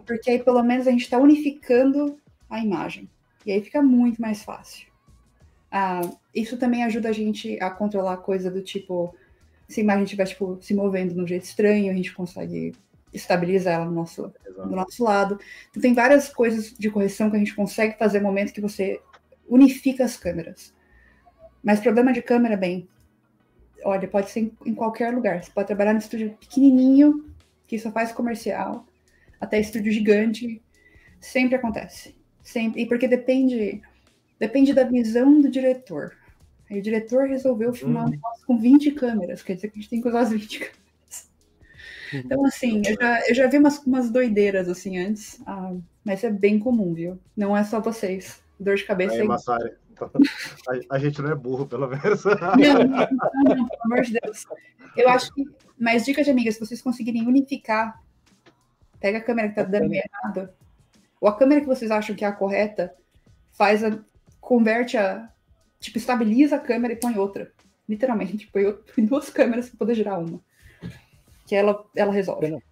Porque 0.06 0.30
aí 0.30 0.40
pelo 0.40 0.64
menos 0.64 0.88
a 0.88 0.92
gente 0.92 1.02
está 1.02 1.18
unificando 1.18 2.18
a 2.50 2.60
imagem. 2.60 3.10
E 3.46 3.52
aí 3.52 3.62
fica 3.62 3.82
muito 3.82 4.22
mais 4.22 4.44
fácil. 4.44 4.88
Ah, 5.72 6.02
isso 6.34 6.58
também 6.58 6.84
ajuda 6.84 7.10
a 7.10 7.14
gente 7.14 7.62
a 7.62 7.70
controlar 7.70 8.18
coisa 8.18 8.50
do 8.50 8.62
tipo, 8.62 9.16
se 9.68 9.82
a 9.82 9.84
imagem 9.84 10.04
estiver 10.04 10.26
tipo, 10.26 10.58
se 10.62 10.74
movendo 10.74 11.14
de 11.14 11.22
um 11.22 11.28
jeito 11.28 11.44
estranho, 11.44 11.92
a 11.92 11.96
gente 11.96 12.14
consegue 12.14 12.74
estabilizar 13.14 13.76
ela 13.76 13.86
no 13.86 13.92
nosso, 13.92 14.34
do 14.56 14.76
nosso 14.76 15.04
lado. 15.04 15.40
Então 15.70 15.82
tem 15.82 15.94
várias 15.94 16.30
coisas 16.30 16.74
de 16.78 16.90
correção 16.90 17.30
que 17.30 17.36
a 17.36 17.40
gente 17.40 17.56
consegue 17.56 17.98
fazer 17.98 18.20
no 18.20 18.28
momento 18.28 18.54
que 18.54 18.62
você 18.62 19.00
unifica 19.48 20.06
as 20.06 20.16
câmeras. 20.16 20.74
Mas 21.64 21.80
problema 21.80 22.14
de 22.14 22.22
câmera, 22.22 22.56
bem, 22.56 22.88
olha, 23.84 24.08
pode 24.08 24.30
ser 24.30 24.42
em, 24.42 24.52
em 24.66 24.76
qualquer 24.76 25.14
lugar. 25.14 25.44
Você 25.44 25.52
pode 25.52 25.68
trabalhar 25.68 25.94
no 25.94 26.00
estúdio 26.00 26.38
pequenininho, 26.40 27.26
que 27.68 27.78
só 27.78 27.92
faz 27.92 28.12
comercial, 28.12 28.86
até 29.40 29.60
estúdio 29.60 29.92
gigante, 29.92 30.62
sempre 31.20 31.56
acontece. 31.56 32.16
Sempre. 32.44 32.82
E 32.82 32.86
porque 32.88 33.08
depende, 33.08 33.82
depende 34.40 34.74
da 34.74 34.84
visão 34.84 35.40
do 35.42 35.50
diretor. 35.50 36.16
Aí 36.70 36.80
o 36.80 36.82
diretor 36.82 37.28
resolveu 37.28 37.74
filmar 37.74 38.06
um 38.06 38.10
negócio 38.10 38.46
com 38.46 38.58
20 38.58 38.92
câmeras, 38.92 39.42
quer 39.42 39.56
dizer 39.56 39.70
que 39.70 39.80
a 39.80 39.82
gente 39.82 39.90
tem 39.90 40.02
que 40.02 40.08
usar 40.08 40.22
as 40.22 40.30
20 40.30 40.60
câmeras. 40.60 40.79
Então, 42.14 42.46
assim, 42.46 42.82
eu 42.86 42.96
já, 43.00 43.28
eu 43.28 43.36
já 43.36 43.48
vi 43.48 43.58
umas, 43.58 43.80
umas 43.80 44.10
doideiras 44.10 44.68
assim 44.68 44.98
antes, 44.98 45.42
ah, 45.46 45.74
mas 46.04 46.24
é 46.24 46.30
bem 46.30 46.60
comum, 46.60 46.94
viu? 46.94 47.20
Não 47.36 47.56
é 47.56 47.64
só 47.64 47.80
vocês. 47.80 48.42
Dor 48.60 48.76
de 48.76 48.84
cabeça 48.84 49.16
Aí, 49.16 49.22
aí. 49.22 49.28
Massari, 49.28 49.72
a, 50.02 50.96
a 50.96 51.00
gente 51.00 51.22
não 51.22 51.32
é 51.32 51.36
burro, 51.36 51.66
pelo 51.66 51.88
menos. 51.88 52.24
Não, 52.24 52.34
não, 52.34 52.88
não, 52.88 53.56
não, 53.56 53.68
pelo 53.68 53.82
amor 53.86 54.02
de 54.02 54.20
Deus. 54.22 54.46
Eu 54.96 55.10
acho 55.10 55.34
que. 55.34 55.44
Mas 55.78 56.06
dica 56.06 56.24
de 56.24 56.30
amiga, 56.30 56.52
se 56.52 56.60
vocês 56.60 56.82
conseguirem 56.82 57.26
unificar, 57.26 58.02
pega 59.00 59.20
a 59.20 59.22
câmera 59.22 59.50
que 59.50 59.56
tá 59.56 59.64
dando 59.64 59.90
meio 59.90 60.04
errado, 60.04 60.50
ou 61.22 61.30
a 61.30 61.38
câmera 61.38 61.62
que 61.62 61.68
vocês 61.68 61.90
acham 61.90 62.16
que 62.16 62.26
é 62.26 62.28
a 62.28 62.34
correta, 62.34 62.94
faz 63.52 63.84
a. 63.84 63.98
converte 64.40 64.98
a. 64.98 65.30
Tipo, 65.80 65.98
estabiliza 65.98 66.58
a 66.58 66.60
câmera 66.60 66.94
e 66.94 66.98
põe 66.98 67.18
outra. 67.18 67.52
Literalmente, 67.88 68.48
põe 68.52 69.06
duas 69.06 69.30
câmeras 69.30 69.70
para 69.70 69.78
poder 69.78 69.96
girar 69.96 70.20
uma. 70.20 70.42
Que 71.50 71.56
ela, 71.56 71.84
ela 71.96 72.12
resolve. 72.14 72.42
Bacana. 72.46 72.64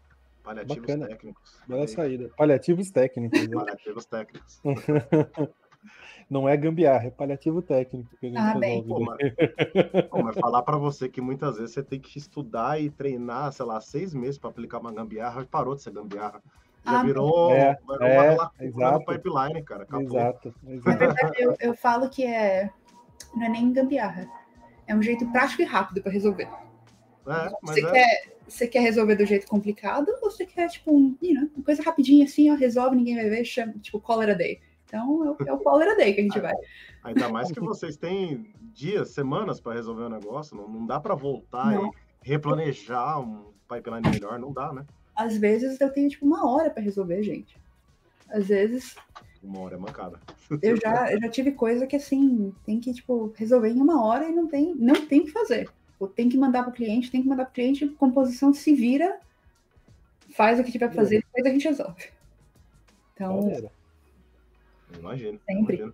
Paliativos 0.44 0.78
Bacana. 0.82 1.08
técnicos. 1.08 1.60
Bela 1.68 1.88
saída. 1.88 2.30
Paliativos 2.38 2.92
técnicos. 2.92 3.42
né? 3.48 3.56
Paliativos 3.56 4.06
técnicos. 4.06 4.62
Não 6.30 6.48
é 6.48 6.58
gambiarra, 6.58 7.08
é 7.08 7.10
paliativo 7.10 7.62
técnico 7.62 8.10
que 8.20 8.26
a 8.26 8.30
gente 8.30 8.38
Ah, 8.38 8.58
bem. 8.58 8.84
Pô, 8.84 8.98
resolve. 9.00 9.36
mas, 9.94 10.06
pô, 10.10 10.24
mas 10.24 10.36
falar 10.38 10.62
pra 10.62 10.76
você 10.78 11.08
que 11.08 11.22
muitas 11.22 11.56
vezes 11.58 11.74
você 11.74 11.82
tem 11.84 12.00
que 12.00 12.18
estudar 12.18 12.82
e 12.82 12.90
treinar, 12.90 13.52
sei 13.54 13.66
lá, 13.66 13.80
seis 13.80 14.14
meses 14.14 14.38
pra 14.38 14.50
aplicar 14.50 14.80
uma 14.80 14.92
gambiarra, 14.92 15.46
parou 15.50 15.74
de 15.76 15.82
ser 15.84 15.92
gambiarra. 15.92 16.42
Já 16.86 17.00
Ah, 17.00 17.04
virou, 17.04 17.52
É, 17.54 17.78
virou 17.88 18.08
é, 18.08 18.32
uma 18.32 18.44
lacuna 18.44 18.68
exato. 18.68 19.00
no 19.00 19.06
pipeline, 19.06 19.64
cara. 19.64 19.84
Acabou. 19.84 20.06
Exato. 20.20 20.56
Na 20.64 20.74
exato. 20.74 20.98
verdade, 21.00 21.34
eu, 21.42 21.56
eu 21.60 21.74
falo 21.76 22.10
que 22.10 22.26
é. 22.26 22.70
Não 23.34 23.46
é 23.46 23.50
nem 23.50 23.72
gambiarra. 23.72 24.28
É 24.86 24.94
um 24.96 25.02
jeito 25.02 25.26
prático 25.32 25.62
e 25.62 25.66
rápido 25.66 26.02
para 26.02 26.12
resolver. 26.12 26.46
É, 26.46 27.52
mas 27.62 27.76
Você, 27.76 27.86
é, 27.86 27.92
quer, 27.92 28.37
você 28.48 28.68
quer 28.68 28.80
resolver 28.80 29.16
do 29.16 29.26
jeito 29.26 29.48
complicado 29.48 30.10
ou 30.22 30.32
você 30.32 30.46
quer, 30.46 30.70
tipo, 30.70 30.96
um, 30.96 31.16
you 31.22 31.34
know, 31.36 31.50
uma 31.56 31.66
coisa 31.66 31.84
rapidinha 31.84 32.26
assim, 32.26 32.50
ó, 32.52 32.56
resolve, 32.56 32.96
ninguém 32.96 33.16
vai 33.16 33.30
ver, 33.30 33.44
chama, 33.44 33.74
tipo, 33.82 34.00
call 34.00 34.22
it 34.22 34.32
a 34.32 34.36
day. 34.36 34.60
Então, 34.86 35.26
é 35.26 35.32
o, 35.32 35.48
é 35.48 35.54
o 35.54 35.96
day 35.98 36.14
que 36.14 36.22
a 36.22 36.24
gente 36.24 36.40
vai. 36.40 36.54
ainda 37.04 37.28
mais 37.30 37.52
que 37.52 37.60
vocês 37.60 37.98
têm 37.98 38.54
dias, 38.74 39.10
semanas 39.10 39.60
pra 39.60 39.74
resolver 39.74 40.04
o 40.04 40.10
negócio. 40.10 40.56
Não, 40.56 40.68
não 40.68 40.86
dá 40.86 41.00
pra 41.00 41.14
voltar 41.14 41.72
Não. 41.72 41.88
e 41.88 41.92
replanejar 42.22 43.20
um 43.20 43.52
pipeline 43.68 44.10
melhor, 44.10 44.40
não 44.40 44.54
dá, 44.54 44.72
né? 44.72 44.86
Às 45.16 45.38
vezes 45.38 45.80
eu 45.82 45.92
tenho, 45.92 46.08
tipo, 46.10 46.26
uma 46.26 46.50
hora 46.50 46.70
para 46.70 46.82
resolver, 46.82 47.22
gente. 47.22 47.60
Às 48.30 48.48
vezes 48.48 48.96
Uma 49.44 49.62
hora 49.62 49.76
é 49.76 49.80
mancada. 49.80 50.20
eu 50.62 50.78
já, 50.78 51.12
eu 51.12 51.20
já 51.20 51.30
tive 51.30 51.52
coisa 51.52 51.86
que, 51.88 51.96
assim, 51.96 52.54
tem 52.66 52.80
que, 52.80 52.94
tipo, 52.94 53.34
resolver 53.36 53.70
em 53.70 53.82
uma 53.82 54.06
hora 54.06 54.30
e 54.30 54.34
não 54.34 54.48
tem, 54.48 54.74
não 54.76 55.06
tem 55.08 55.24
que 55.24 55.32
fazer. 55.32 55.70
Ou 56.00 56.08
tem 56.08 56.30
que 56.30 56.38
mandar 56.38 56.64
pro 56.64 56.72
cliente, 56.72 57.10
tem 57.12 57.22
que 57.22 57.28
mandar 57.28 57.46
pro 57.46 57.54
cliente, 57.56 57.88
composição 57.88 58.54
se 58.54 58.74
vira, 58.74 59.20
faz 60.36 60.60
o 60.60 60.64
que 60.64 60.72
tiver 60.72 60.88
pra 60.88 60.96
fazer, 60.96 61.24
depois 61.24 61.46
a 61.46 61.50
gente 61.50 61.68
resolve. 61.68 62.10
Então, 63.14 63.50
Imagino. 65.00 65.40
Sempre. 65.46 65.76
imagino. 65.78 65.94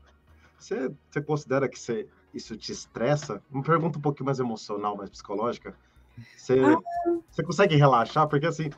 Você, 0.59 0.91
você 1.09 1.21
considera 1.21 1.67
que 1.67 1.79
você, 1.79 2.07
isso 2.33 2.55
te 2.55 2.71
estressa? 2.71 3.41
Uma 3.51 3.63
pergunta 3.63 3.97
um 3.97 4.01
pouquinho 4.01 4.25
mais 4.25 4.39
emocional, 4.39 4.95
mais 4.95 5.09
psicológica. 5.09 5.75
Você, 6.37 6.59
Ah. 6.59 6.79
você 7.31 7.43
consegue 7.43 7.75
relaxar? 7.75 8.27
Porque 8.27 8.45
assim, 8.45 8.69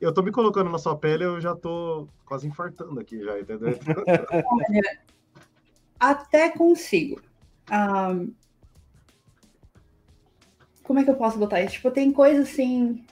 eu 0.00 0.12
tô 0.12 0.22
me 0.22 0.30
colocando 0.30 0.70
na 0.70 0.78
sua 0.78 0.96
pele, 0.96 1.24
eu 1.24 1.40
já 1.40 1.54
tô 1.54 2.06
quase 2.24 2.46
infartando 2.46 2.98
aqui 3.00 3.22
já, 3.22 3.38
entendeu? 3.38 3.68
Olha, 4.46 5.00
até 5.98 6.50
consigo. 6.50 7.20
Ahn, 7.70 8.28
como 10.84 11.00
é 11.00 11.04
que 11.04 11.10
eu 11.10 11.16
posso 11.16 11.38
botar 11.38 11.60
isso? 11.62 11.74
Tipo, 11.74 11.90
tem 11.90 12.12
coisa 12.12 12.42
assim. 12.42 13.04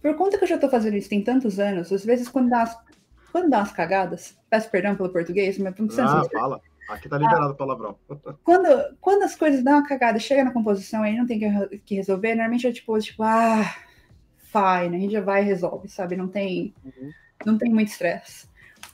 Por 0.00 0.14
conta 0.16 0.38
que 0.38 0.44
eu 0.44 0.48
já 0.48 0.58
tô 0.58 0.68
fazendo 0.68 0.96
isso 0.96 1.08
tem 1.08 1.24
tantos 1.24 1.58
anos, 1.58 1.92
às 1.92 2.04
vezes 2.04 2.28
quando 2.28 2.50
dá 2.50 2.58
umas, 2.58 2.78
quando 3.32 3.50
dá 3.50 3.58
umas 3.58 3.72
cagadas, 3.72 4.38
peço 4.48 4.70
perdão 4.70 4.94
pelo 4.94 5.08
português, 5.08 5.58
mas 5.58 5.74
não 5.76 5.86
precisa 5.86 6.06
ah, 6.06 6.24
fala. 6.30 6.60
Aqui 6.88 7.08
tá 7.08 7.18
liberado 7.18 7.52
o 7.52 7.56
palavrão. 7.56 7.98
quando, 8.44 8.96
quando 9.00 9.24
as 9.24 9.34
coisas 9.34 9.62
dão 9.64 9.74
uma 9.74 9.86
cagada, 9.86 10.18
chega 10.18 10.44
na 10.44 10.52
composição 10.52 11.04
e 11.04 11.16
não 11.16 11.26
tem 11.26 11.38
que, 11.38 11.78
que 11.80 11.94
resolver, 11.96 12.34
normalmente 12.34 12.66
é 12.66 12.72
tipo, 12.72 12.98
tipo, 12.98 13.22
ah, 13.22 13.64
fine, 14.38 14.96
a 14.96 15.00
gente 15.00 15.12
já 15.12 15.20
vai 15.20 15.42
e 15.42 15.46
resolve, 15.46 15.88
sabe? 15.88 16.16
Não 16.16 16.28
tem, 16.28 16.72
Uhum. 16.84 17.10
não 17.44 17.58
tem 17.58 17.70
muito 17.70 17.88
estresse. 17.88 18.48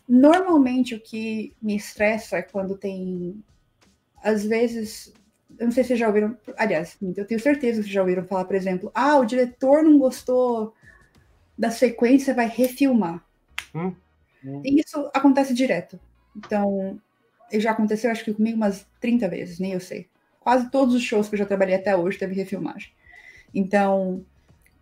Normalmente 0.09 0.95
o 0.95 1.01
que 1.01 1.55
me 1.63 1.77
estressa 1.77 2.39
é 2.39 2.43
quando 2.43 2.77
tem, 2.77 3.43
às 4.23 4.45
vezes, 4.45 5.13
eu 5.59 5.67
não 5.67 5.73
sei 5.73 5.85
se 5.85 5.89
vocês 5.89 5.99
já 5.99 6.07
ouviram, 6.07 6.37
aliás, 6.57 6.97
eu 7.17 7.27
tenho 7.27 7.41
certeza 7.41 7.79
que 7.79 7.85
vocês 7.85 7.95
já 7.95 8.01
ouviram 8.01 8.25
falar, 8.25 8.45
por 8.45 8.57
exemplo, 8.57 8.91
ah, 8.95 9.19
o 9.19 9.25
diretor 9.25 9.83
não 9.83 9.99
gostou 9.99 10.75
da 11.57 11.71
sequência, 11.71 12.35
vai 12.35 12.49
refilmar. 12.49 13.25
Hum. 13.75 13.95
Hum. 14.45 14.63
E 14.65 14.81
isso 14.81 15.11
acontece 15.15 15.55
direto. 15.55 15.99
Então, 16.37 17.01
já 17.53 17.71
aconteceu, 17.71 18.11
acho 18.11 18.25
que 18.25 18.35
comigo 18.35 18.57
umas 18.57 18.87
30 19.01 19.29
vezes, 19.29 19.59
nem 19.59 19.73
eu 19.73 19.81
sei. 19.81 20.09
Quase 20.41 20.71
todos 20.71 20.95
os 20.95 21.03
shows 21.03 21.29
que 21.29 21.35
eu 21.35 21.39
já 21.39 21.47
trabalhei 21.47 21.77
até 21.77 21.97
hoje 21.97 22.19
teve 22.19 22.35
refilmagem. 22.35 22.93
Então, 23.55 24.25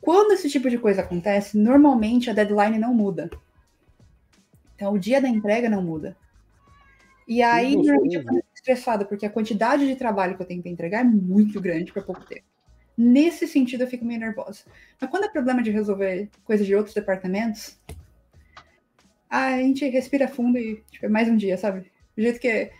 quando 0.01 0.33
esse 0.33 0.49
tipo 0.49 0.69
de 0.69 0.79
coisa 0.79 1.03
acontece, 1.03 1.57
normalmente 1.57 2.31
a 2.31 2.33
deadline 2.33 2.79
não 2.79 2.95
muda. 2.95 3.31
Então, 4.75 4.95
o 4.95 4.99
dia 4.99 5.21
da 5.21 5.29
entrega 5.29 5.69
não 5.69 5.83
muda. 5.83 6.17
E 7.29 7.43
aí, 7.43 7.77
normalmente 7.77 8.43
estressada, 8.63 9.05
porque 9.05 9.27
a 9.27 9.31
quantidade 9.31 9.87
de 9.87 9.97
trabalho 9.97 10.37
que 10.37 10.43
eu 10.43 10.47
tenho 10.47 10.63
para 10.63 10.71
entregar 10.71 11.01
é 11.01 11.05
muito 11.05 11.61
grande 11.61 11.93
para 11.93 12.01
pouco 12.03 12.25
tempo. 12.25 12.45
Nesse 12.97 13.49
sentido, 13.49 13.83
eu 13.83 13.89
fico 13.89 14.05
meio 14.05 14.21
nervosa. 14.21 14.63
Mas 15.01 15.11
quando 15.11 15.25
é 15.25 15.29
problema 15.29 15.63
de 15.63 15.71
resolver 15.71 16.31
coisas 16.45 16.67
de 16.67 16.75
outros 16.75 16.95
departamentos, 16.95 17.77
a 19.29 19.57
gente 19.57 19.89
respira 19.89 20.29
fundo 20.29 20.59
e 20.59 20.77
tipo, 20.91 21.07
é 21.07 21.09
mais 21.09 21.29
um 21.29 21.37
dia, 21.37 21.59
sabe? 21.59 21.91
Do 22.17 22.23
jeito 22.23 22.39
que 22.39 22.71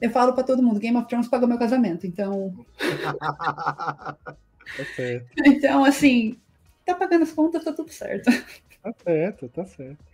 eu 0.00 0.10
falo 0.10 0.32
pra 0.32 0.44
todo 0.44 0.62
mundo, 0.62 0.80
Game 0.80 0.96
of 0.96 1.06
Thrones 1.08 1.28
pagou 1.28 1.48
meu 1.48 1.58
casamento. 1.58 2.06
Então, 2.06 2.64
Tá 4.76 4.84
certo, 4.94 5.26
então 5.46 5.84
assim, 5.84 6.38
tá 6.84 6.94
pagando 6.94 7.22
as 7.22 7.32
contas, 7.32 7.64
tá 7.64 7.72
tudo 7.72 7.90
certo. 7.90 8.30
tá 8.82 8.94
certo, 9.02 9.48
tá 9.48 9.64
certo. 9.64 10.04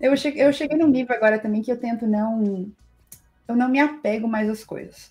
Eu 0.00 0.16
cheguei, 0.16 0.44
eu 0.44 0.52
cheguei 0.52 0.78
num 0.78 0.88
nível 0.88 1.14
agora 1.14 1.38
também 1.38 1.62
que 1.62 1.70
eu 1.70 1.78
tento 1.78 2.06
não. 2.06 2.70
Eu 3.46 3.56
não 3.56 3.68
me 3.68 3.80
apego 3.80 4.26
mais 4.26 4.48
às 4.48 4.64
coisas. 4.64 5.10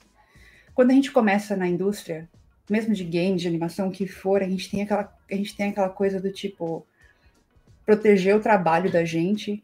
Quando 0.73 0.91
a 0.91 0.93
gente 0.93 1.11
começa 1.11 1.55
na 1.55 1.67
indústria, 1.67 2.27
mesmo 2.69 2.93
de 2.93 3.03
games, 3.03 3.41
de 3.41 3.47
animação, 3.47 3.87
o 3.87 3.91
que 3.91 4.07
for, 4.07 4.41
a 4.41 4.47
gente 4.47 4.69
tem 4.69 4.81
aquela, 4.81 5.13
a 5.29 5.35
gente 5.35 5.55
tem 5.55 5.69
aquela 5.69 5.89
coisa 5.89 6.19
do 6.19 6.31
tipo 6.31 6.85
proteger 7.85 8.35
o 8.35 8.39
trabalho 8.39 8.91
da 8.91 9.03
gente, 9.03 9.63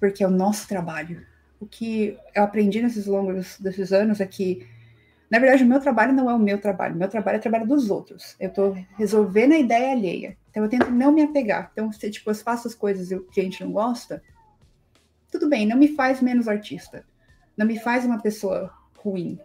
porque 0.00 0.24
é 0.24 0.26
o 0.26 0.30
nosso 0.30 0.66
trabalho. 0.66 1.24
O 1.60 1.66
que 1.66 2.18
eu 2.34 2.42
aprendi 2.42 2.82
nesses 2.82 3.06
longos 3.06 3.58
desses 3.58 3.92
anos 3.92 4.20
é 4.20 4.26
que, 4.26 4.66
na 5.30 5.38
verdade, 5.38 5.62
o 5.62 5.66
meu 5.66 5.80
trabalho 5.80 6.12
não 6.12 6.28
é 6.30 6.34
o 6.34 6.38
meu 6.38 6.58
trabalho, 6.58 6.94
o 6.94 6.98
meu 6.98 7.08
trabalho 7.08 7.36
é 7.36 7.38
o 7.38 7.42
trabalho 7.42 7.66
dos 7.66 7.90
outros. 7.90 8.34
Eu 8.40 8.48
estou 8.48 8.76
resolvendo 8.98 9.52
a 9.52 9.58
ideia 9.58 9.92
alheia. 9.92 10.36
Então 10.50 10.62
eu 10.62 10.68
tento 10.68 10.90
não 10.90 11.12
me 11.12 11.22
apegar. 11.22 11.70
Então, 11.72 11.92
se 11.92 12.10
tipo, 12.10 12.30
eu 12.30 12.34
faço 12.34 12.66
as 12.66 12.74
coisas 12.74 13.10
e 13.10 13.14
o 13.14 13.24
cliente 13.24 13.62
não 13.62 13.72
gosta, 13.72 14.22
tudo 15.30 15.48
bem, 15.48 15.66
não 15.66 15.76
me 15.76 15.88
faz 15.88 16.20
menos 16.20 16.48
artista. 16.48 17.04
Não 17.56 17.66
me 17.66 17.78
faz 17.78 18.04
uma 18.04 18.20
pessoa 18.20 18.72
ruim. 18.98 19.38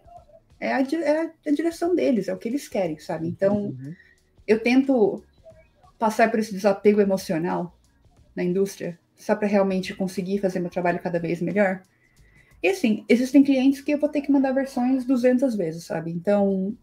É 0.60 0.74
a, 0.74 0.82
di- 0.82 0.96
é 0.96 1.22
a 1.48 1.52
direção 1.52 1.96
deles, 1.96 2.28
é 2.28 2.34
o 2.34 2.38
que 2.38 2.50
eles 2.50 2.68
querem, 2.68 3.00
sabe? 3.00 3.28
Então, 3.28 3.56
Uhum. 3.68 3.96
eu 4.48 4.60
tento 4.60 5.24
passar 5.98 6.30
por 6.30 6.40
esse 6.40 6.52
desapego 6.54 7.02
emocional 7.02 7.78
na 8.36 8.44
indústria, 8.44 8.98
só 9.16 9.36
para 9.36 9.48
realmente 9.48 9.94
conseguir 9.94 10.40
fazer 10.40 10.60
meu 10.60 10.70
trabalho 10.70 11.00
cada 11.00 11.20
vez 11.20 11.42
melhor. 11.42 11.82
E 12.62 12.68
assim, 12.70 13.06
existem 13.08 13.44
clientes 13.44 13.82
que 13.82 13.92
eu 13.92 13.98
vou 13.98 14.10
ter 14.10 14.22
que 14.22 14.32
mandar 14.32 14.52
versões 14.52 15.06
200 15.06 15.56
vezes, 15.56 15.86
sabe? 15.86 16.12
Então, 16.12 16.76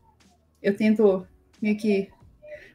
eu 0.62 0.74
tento 0.76 1.26
meio 1.60 1.76
que 1.76 2.08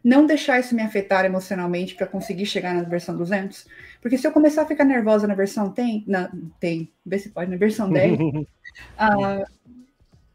não 0.04 0.26
deixar 0.26 0.60
isso 0.60 0.76
me 0.76 0.82
afetar 0.82 1.26
emocionalmente 1.26 1.96
para 1.96 2.08
conseguir 2.08 2.46
chegar 2.46 2.74
na 2.74 2.84
versão 2.84 3.16
200, 3.16 3.68
porque 4.02 4.18
se 4.18 4.26
eu 4.28 4.32
começar 4.32 4.64
a 4.64 4.66
ficar 4.66 4.84
nervosa 4.84 5.28
na 5.28 5.36
versão 5.36 5.70
tem, 5.70 6.04
na 6.08 6.32
tem, 6.60 6.92
vê 7.06 7.20
se 7.20 7.30
pode, 7.30 7.52
na 7.52 7.58
versão 7.58 7.90
10, 7.90 8.18
ah, 8.98 9.46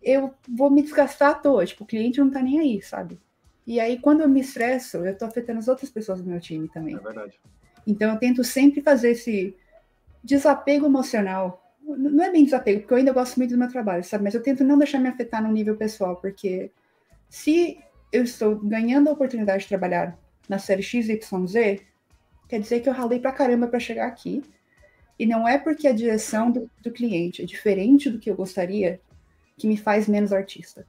eu 0.02 0.32
vou 0.48 0.70
me 0.70 0.82
desgastar 0.82 1.30
à 1.30 1.34
toa, 1.34 1.66
tipo, 1.66 1.82
o 1.82 1.86
cliente 1.86 2.20
não 2.20 2.30
tá 2.30 2.40
nem 2.40 2.60
aí, 2.60 2.80
sabe? 2.80 3.18
E 3.66 3.80
aí, 3.80 3.98
quando 3.98 4.20
eu 4.20 4.28
me 4.28 4.40
estresso, 4.40 4.98
eu 4.98 5.18
tô 5.18 5.24
afetando 5.24 5.58
as 5.58 5.66
outras 5.66 5.90
pessoas 5.90 6.20
do 6.20 6.30
meu 6.30 6.38
time 6.38 6.68
também. 6.68 6.94
É 6.94 6.98
verdade. 7.00 7.40
Então, 7.84 8.12
eu 8.12 8.18
tento 8.18 8.44
sempre 8.44 8.80
fazer 8.80 9.10
esse 9.10 9.56
desapego 10.22 10.86
emocional. 10.86 11.60
Não 11.82 12.22
é 12.22 12.30
bem 12.30 12.44
desapego, 12.44 12.80
porque 12.80 12.94
eu 12.94 12.98
ainda 12.98 13.12
gosto 13.12 13.36
muito 13.36 13.50
do 13.50 13.58
meu 13.58 13.68
trabalho, 13.68 14.04
sabe? 14.04 14.22
Mas 14.22 14.34
eu 14.34 14.42
tento 14.42 14.62
não 14.62 14.78
deixar 14.78 15.00
me 15.00 15.08
afetar 15.08 15.42
no 15.42 15.52
nível 15.52 15.76
pessoal, 15.76 16.14
porque 16.16 16.70
se 17.28 17.78
eu 18.12 18.22
estou 18.22 18.56
ganhando 18.56 19.08
a 19.08 19.12
oportunidade 19.12 19.64
de 19.64 19.68
trabalhar 19.68 20.16
na 20.48 20.60
série 20.60 20.82
XYZ, 20.82 21.80
quer 22.48 22.60
dizer 22.60 22.80
que 22.80 22.88
eu 22.88 22.92
ralei 22.92 23.18
pra 23.18 23.32
caramba 23.32 23.66
para 23.66 23.80
chegar 23.80 24.06
aqui. 24.06 24.42
E 25.18 25.24
não 25.24 25.48
é 25.48 25.58
porque 25.58 25.88
a 25.88 25.92
direção 25.92 26.50
do, 26.50 26.70
do, 26.82 26.90
cliente 26.90 27.42
é 27.42 27.46
diferente 27.46 28.10
do 28.10 28.18
que 28.18 28.30
eu 28.30 28.36
gostaria 28.36 29.00
que 29.56 29.66
me 29.66 29.76
faz 29.76 30.06
menos 30.06 30.32
artista. 30.32 30.86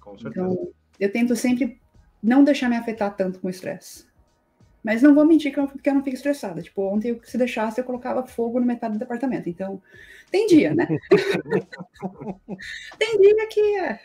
Com 0.00 0.16
certeza. 0.16 0.46
Então, 0.46 0.68
eu 1.00 1.10
tento 1.10 1.34
sempre 1.34 1.80
não 2.22 2.44
deixar 2.44 2.68
me 2.68 2.76
afetar 2.76 3.16
tanto 3.16 3.40
com 3.40 3.48
o 3.48 3.50
estresse. 3.50 4.06
Mas 4.82 5.02
não 5.02 5.16
vou 5.16 5.26
mentir 5.26 5.52
que 5.52 5.58
eu, 5.58 5.66
que 5.66 5.88
eu 5.88 5.94
não 5.94 6.04
fico 6.04 6.14
estressada. 6.14 6.62
Tipo, 6.62 6.82
ontem, 6.82 7.20
se 7.24 7.36
deixasse, 7.36 7.80
eu 7.80 7.84
colocava 7.84 8.24
fogo 8.24 8.60
no 8.60 8.66
metade 8.66 8.94
do 8.94 9.00
departamento. 9.00 9.48
Então, 9.48 9.82
tem 10.30 10.46
dia, 10.46 10.72
né? 10.72 10.86
tem 12.96 13.20
dia 13.20 13.48
que 13.48 13.60
é. 13.60 13.90
é. 13.90 14.00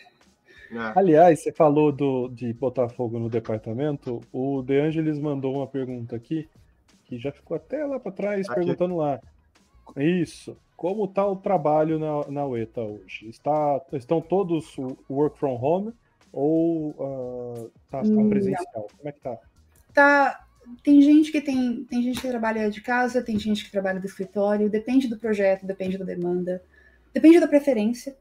Aliás, 0.96 1.39
você 1.39 1.52
falou 1.52 1.92
do, 1.92 2.30
de 2.30 2.52
botar 2.54 2.89
fogo 2.89 3.20
no 3.20 3.30
departamento. 3.30 4.22
O 4.32 4.64
De 4.64 4.80
Angelis 4.80 5.20
mandou 5.20 5.56
uma 5.56 5.68
pergunta 5.68 6.16
aqui, 6.16 6.50
que 7.12 7.20
já 7.20 7.32
ficou 7.32 7.57
até 7.57 7.86
lá 7.86 7.99
para 7.99 8.12
trás, 8.14 8.49
aqui. 8.49 8.55
perguntando 8.55 8.95
lá. 8.95 9.20
Isso. 9.97 10.55
Como 10.78 11.03
está 11.03 11.28
o 11.28 11.36
trabalho 11.36 11.99
na, 11.99 12.32
na 12.32 12.45
UETA 12.45 12.82
hoje? 12.82 13.28
Está, 13.28 13.82
estão 13.91 14.22
todos 14.22 14.78
work 15.09 15.38
from 15.38 15.59
home 15.62 15.93
ou 16.32 16.91
uh, 16.91 17.72
tá, 17.89 18.01
tá 18.01 18.24
presencial? 18.30 18.88
Como 18.97 19.09
é 19.09 19.12
que 19.12 19.20
tá? 19.20 19.38
Tá, 19.93 20.45
tem 20.82 21.01
gente 21.01 21.34
que 21.34 21.41
tem, 21.41 21.84
tem 21.84 22.01
gente 22.01 22.22
que 22.22 22.28
trabalha 22.30 22.72
de 22.72 22.80
casa, 22.80 23.22
tem 23.22 23.38
gente 23.38 23.66
que 23.66 23.72
trabalha 23.72 23.99
do 23.99 24.05
escritório, 24.05 24.70
depende 24.70 25.09
do 25.09 25.20
projeto, 25.20 25.66
depende 25.66 25.97
da 25.97 26.05
demanda, 26.05 26.64
depende 27.14 27.41
da 27.41 27.47
preferência. 27.47 28.16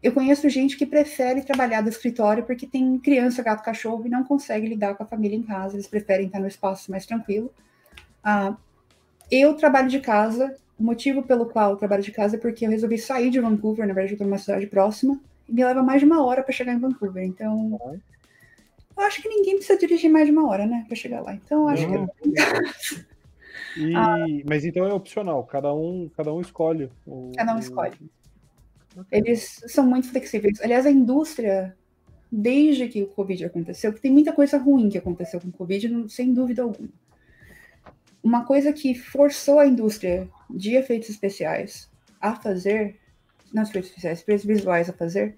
Eu 0.00 0.12
conheço 0.12 0.48
gente 0.48 0.76
que 0.76 0.86
prefere 0.86 1.42
trabalhar 1.42 1.80
do 1.80 1.88
escritório 1.88 2.44
porque 2.44 2.64
tem 2.64 2.96
criança, 3.00 3.42
gato, 3.42 3.64
cachorro 3.64 4.06
e 4.06 4.08
não 4.08 4.22
consegue 4.22 4.68
lidar 4.68 4.94
com 4.94 5.02
a 5.02 5.06
família 5.06 5.36
em 5.36 5.42
casa, 5.42 5.74
eles 5.74 5.88
preferem 5.88 6.26
estar 6.26 6.38
no 6.38 6.46
espaço 6.46 6.92
mais 6.92 7.04
tranquilo. 7.04 7.52
Ah, 8.28 8.56
eu 9.30 9.54
trabalho 9.54 9.88
de 9.88 10.00
casa, 10.00 10.56
o 10.76 10.82
motivo 10.82 11.22
pelo 11.22 11.46
qual 11.46 11.70
eu 11.70 11.76
trabalho 11.76 12.02
de 12.02 12.10
casa 12.10 12.34
é 12.34 12.40
porque 12.40 12.66
eu 12.66 12.70
resolvi 12.70 12.98
sair 12.98 13.30
de 13.30 13.38
Vancouver, 13.38 13.86
na 13.86 13.94
verdade 13.94 14.14
eu 14.14 14.16
estou 14.16 14.26
numa 14.26 14.36
cidade 14.36 14.66
próxima, 14.66 15.20
e 15.48 15.52
me 15.52 15.64
leva 15.64 15.80
mais 15.80 16.00
de 16.00 16.06
uma 16.06 16.24
hora 16.24 16.42
para 16.42 16.52
chegar 16.52 16.72
em 16.72 16.80
Vancouver, 16.80 17.22
então 17.22 17.78
eu 18.96 19.02
acho 19.04 19.22
que 19.22 19.28
ninguém 19.28 19.54
precisa 19.54 19.78
dirigir 19.78 20.10
mais 20.10 20.26
de 20.26 20.32
uma 20.32 20.48
hora, 20.48 20.66
né, 20.66 20.84
para 20.88 20.96
chegar 20.96 21.20
lá. 21.20 21.34
Então, 21.34 21.68
acho 21.68 21.86
que. 21.86 23.06
E... 23.76 23.94
Ah, 23.94 24.24
mas 24.48 24.64
então 24.64 24.86
é 24.86 24.92
opcional, 24.92 25.44
cada 25.44 25.74
um, 25.74 26.10
cada 26.16 26.32
um 26.32 26.40
escolhe. 26.40 26.90
O... 27.06 27.32
Cada 27.36 27.54
um 27.54 27.58
escolhe. 27.58 27.94
Eles 29.12 29.60
são 29.66 29.86
muito 29.86 30.08
flexíveis. 30.08 30.58
Aliás, 30.62 30.86
a 30.86 30.90
indústria, 30.90 31.76
desde 32.32 32.88
que 32.88 33.02
o 33.02 33.06
Covid 33.08 33.44
aconteceu, 33.44 33.92
que 33.92 34.00
tem 34.00 34.10
muita 34.10 34.32
coisa 34.32 34.56
ruim 34.56 34.88
que 34.88 34.96
aconteceu 34.96 35.38
com 35.42 35.48
o 35.48 35.52
Covid, 35.52 36.06
sem 36.08 36.32
dúvida 36.32 36.62
alguma. 36.62 36.88
Uma 38.26 38.44
coisa 38.44 38.72
que 38.72 38.92
forçou 38.92 39.60
a 39.60 39.66
indústria 39.68 40.28
de 40.50 40.74
efeitos 40.74 41.08
especiais 41.08 41.88
a 42.20 42.34
fazer, 42.34 42.98
não 43.54 43.62
efeitos 43.62 43.90
especiais, 43.90 44.20
efeitos 44.20 44.44
visuais 44.44 44.90
a 44.90 44.92
fazer, 44.92 45.36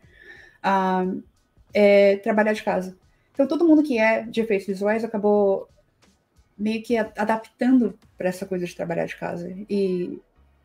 uh, 0.64 1.22
é 1.74 2.16
trabalhar 2.16 2.54
de 2.54 2.62
casa. 2.62 2.96
Então, 3.34 3.46
todo 3.46 3.68
mundo 3.68 3.82
que 3.82 3.98
é 3.98 4.22
de 4.22 4.40
efeitos 4.40 4.66
visuais 4.66 5.04
acabou 5.04 5.68
meio 6.56 6.82
que 6.82 6.96
adaptando 6.96 7.98
para 8.16 8.30
essa 8.30 8.46
coisa 8.46 8.64
de 8.64 8.74
trabalhar 8.74 9.04
de 9.04 9.16
casa. 9.16 9.54
E 9.68 10.18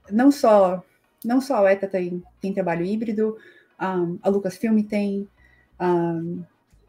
não 0.09 0.31
só 0.31 0.81
não 1.25 1.41
só 1.41 1.65
a 1.65 1.73
ETA 1.73 1.89
tem, 1.89 2.23
tem 2.39 2.53
trabalho 2.53 2.85
híbrido, 2.85 3.37
um, 3.81 4.17
a 4.23 4.29
Lucasfilm 4.29 4.81
tem, 4.83 5.27
um, 5.77 6.41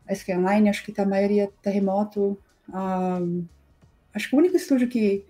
a 0.09 0.15
Scanline, 0.15 0.69
acho 0.69 0.85
que 0.85 0.93
tá, 0.93 1.03
a 1.03 1.07
maioria 1.07 1.51
está 1.59 1.71
remoto. 1.71 2.39
Um, 2.73 3.45
acho 4.15 4.29
que 4.29 4.37
o 4.37 4.39
único 4.39 4.57
estúdio 4.57 4.89
que 4.89 5.25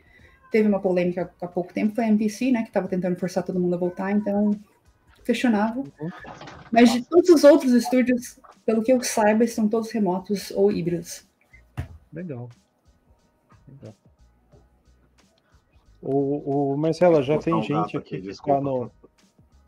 teve 0.51 0.69
uma 0.69 0.81
polêmica 0.81 1.33
há 1.41 1.47
pouco 1.49 1.73
tempo 1.73 1.95
foi 1.95 2.05
a 2.05 2.09
MPC, 2.09 2.53
né, 2.53 2.63
que 2.63 2.69
estava 2.69 2.87
tentando 2.87 3.17
forçar 3.17 3.43
todo 3.43 3.59
mundo 3.59 3.75
a 3.75 3.79
voltar, 3.79 4.13
então 4.13 4.53
questionável. 5.25 5.85
Mas 6.71 6.93
de 6.93 7.03
todos 7.03 7.29
os 7.31 7.45
outros 7.45 7.73
estúdios, 7.73 8.39
pelo 8.65 8.83
que 8.83 8.93
eu 8.93 9.03
saiba, 9.03 9.47
são 9.47 9.69
todos 9.69 9.91
remotos 9.91 10.51
ou 10.53 10.71
híbridos. 10.71 11.27
Legal. 12.13 12.49
Legal. 13.69 13.95
O, 16.01 16.73
o 16.73 16.77
Marcela, 16.77 17.23
já 17.23 17.39
tem 17.39 17.63
gente 17.63 17.97
aqui, 17.97 18.21
que 18.21 18.29
está 18.29 18.61
no. 18.61 18.91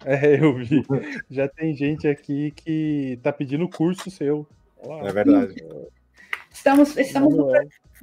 É, 0.05 0.39
eu 0.41 0.55
vi. 0.55 0.85
Já 1.29 1.49
tem 1.49 1.75
gente 1.75 2.07
aqui 2.07 2.53
que 2.53 3.15
está 3.15 3.33
pedindo 3.33 3.69
curso 3.69 4.09
seu. 4.09 4.47
Olá. 4.77 5.09
É 5.09 5.13
verdade. 5.13 5.57
Estamos, 6.53 6.97
estamos, 6.97 7.35
no, 7.35 7.51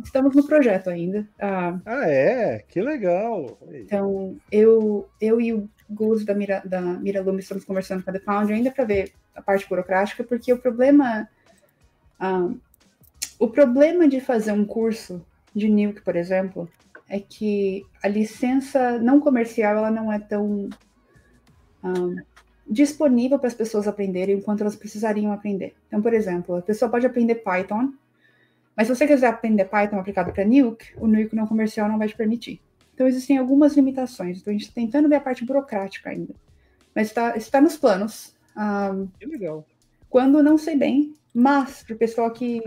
estamos 0.02 0.36
no 0.36 0.46
projeto 0.46 0.90
ainda. 0.90 1.28
Ah, 1.40 1.80
ah, 1.86 2.10
é? 2.10 2.60
Que 2.68 2.82
legal. 2.82 3.58
Então, 3.72 4.38
eu, 4.52 5.10
eu 5.20 5.42
e 5.42 5.54
o 5.54 5.70
Gus 5.90 6.26
da 6.26 6.34
Mira, 6.34 6.62
da 6.66 6.82
Mira 6.82 7.22
Lume 7.22 7.40
estamos 7.40 7.66
conversando 7.66 8.04
com 8.04 8.10
a 8.10 8.14
The 8.14 8.20
Found 8.20 8.52
ainda 8.52 8.72
para 8.72 8.86
ver 8.86 9.14
a 9.36 9.42
parte 9.42 9.68
burocrática, 9.68 10.24
porque 10.24 10.52
o 10.52 10.58
problema. 10.58 11.28
Um, 12.22 12.60
o 13.40 13.50
problema 13.50 14.08
de 14.08 14.22
fazer 14.22 14.52
um 14.52 14.64
curso 14.64 15.26
de 15.54 15.68
Nuke, 15.68 16.02
por 16.02 16.16
exemplo, 16.16 16.70
é 17.10 17.20
que 17.20 17.86
a 18.02 18.08
licença 18.08 18.98
não 19.00 19.20
comercial 19.20 19.78
ela 19.78 19.92
não 19.92 20.12
é 20.12 20.20
tão 20.20 20.70
um, 21.84 22.16
disponível 22.68 23.38
para 23.38 23.48
as 23.48 23.54
pessoas 23.54 23.88
aprenderem 23.88 24.38
enquanto 24.38 24.62
elas 24.62 24.76
precisariam 24.76 25.32
aprender. 25.32 25.76
Então, 25.88 26.02
por 26.02 26.14
exemplo, 26.14 26.56
a 26.56 26.62
pessoa 26.62 26.90
pode 26.90 27.06
aprender 27.06 27.36
Python, 27.36 27.94
mas 28.76 28.88
se 28.88 28.96
você 28.96 29.06
quiser 29.06 29.28
aprender 29.28 29.66
Python 29.66 30.00
aplicado 30.00 30.32
para 30.32 30.46
Nuke, 30.46 30.94
o 30.98 31.08
Nuke 31.08 31.36
não 31.36 31.46
comercial 31.46 31.88
não 31.88 31.98
vai 31.98 32.08
te 32.08 32.16
permitir. 32.16 32.62
Então, 32.94 33.08
existem 33.08 33.38
algumas 33.38 33.76
limitações. 33.76 34.40
Então, 34.40 34.52
a 34.52 34.54
gente 34.54 34.68
está 34.68 34.76
tentando 34.76 35.10
ver 35.10 35.16
a 35.16 35.22
parte 35.22 35.46
burocrática 35.46 36.10
ainda. 36.10 36.34
Mas 36.96 37.08
está, 37.08 37.36
está 37.36 37.62
nos 37.62 37.78
planos. 37.78 38.36
Um, 38.56 39.08
que 39.20 39.26
legal. 39.26 39.66
Quando 40.10 40.44
não 40.44 40.58
sei 40.58 40.76
bem, 40.76 41.16
mas 41.34 41.84
para 41.84 41.96
o 41.96 41.98
pessoal 41.98 42.30
que 42.32 42.62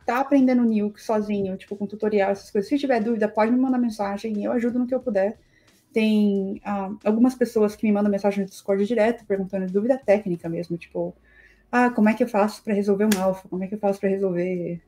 está 0.00 0.20
aprendendo 0.20 0.62
Nuke 0.62 1.02
sozinho, 1.02 1.56
tipo 1.56 1.76
com 1.76 1.86
tutorial, 1.86 2.30
essas 2.30 2.50
coisas, 2.50 2.68
se 2.68 2.78
tiver 2.78 3.00
dúvida, 3.00 3.28
pode 3.28 3.50
me 3.52 3.58
mandar 3.58 3.78
mensagem, 3.78 4.44
eu 4.44 4.52
ajudo 4.52 4.78
no 4.78 4.86
que 4.86 4.94
eu 4.94 5.00
puder. 5.00 5.38
Tem 5.92 6.60
um, 6.66 6.98
algumas 7.04 7.34
pessoas 7.34 7.74
que 7.74 7.86
me 7.86 7.92
mandam 7.92 8.10
mensagem 8.10 8.44
no 8.44 8.50
Discord 8.50 8.84
direto, 8.84 9.24
perguntando 9.24 9.66
dúvida 9.72 9.98
técnica 9.98 10.48
mesmo, 10.48 10.76
tipo, 10.76 11.14
ah, 11.72 11.90
como 11.90 12.08
é 12.08 12.14
que 12.14 12.22
eu 12.22 12.28
faço 12.28 12.62
para 12.62 12.74
resolver 12.74 13.06
um 13.06 13.22
alpha? 13.22 13.48
Como 13.48 13.64
é 13.64 13.66
que 13.66 13.74
eu 13.74 13.78
faço 13.78 13.98
para 13.98 14.08
resolver 14.08 14.80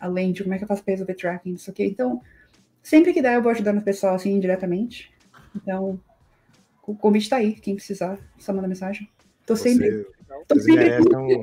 a 0.00 0.06
lente? 0.06 0.42
Como 0.42 0.54
é 0.54 0.58
que 0.58 0.64
eu 0.64 0.68
faço 0.68 0.84
para 0.84 0.92
resolver 0.92 1.14
tracking? 1.14 1.54
Isso 1.54 1.70
aqui. 1.70 1.84
Então, 1.84 2.20
Sempre 2.86 3.12
que 3.12 3.20
der, 3.20 3.34
eu 3.34 3.42
vou 3.42 3.50
ajudando 3.50 3.78
o 3.78 3.82
pessoal 3.82 4.14
assim 4.14 4.30
indiretamente. 4.30 5.12
Então, 5.56 6.00
o 6.86 6.94
convite 6.94 7.24
está 7.24 7.38
aí. 7.38 7.52
Quem 7.54 7.74
precisar, 7.74 8.16
só 8.38 8.52
manda 8.52 8.68
mensagem. 8.68 9.10
Tô 9.44 9.56
Você, 9.56 9.70
sempre. 9.70 10.04
Tô 10.46 10.54
vocês, 10.54 10.64
sempre... 10.66 10.84
Merecem 10.84 11.16
um, 11.16 11.42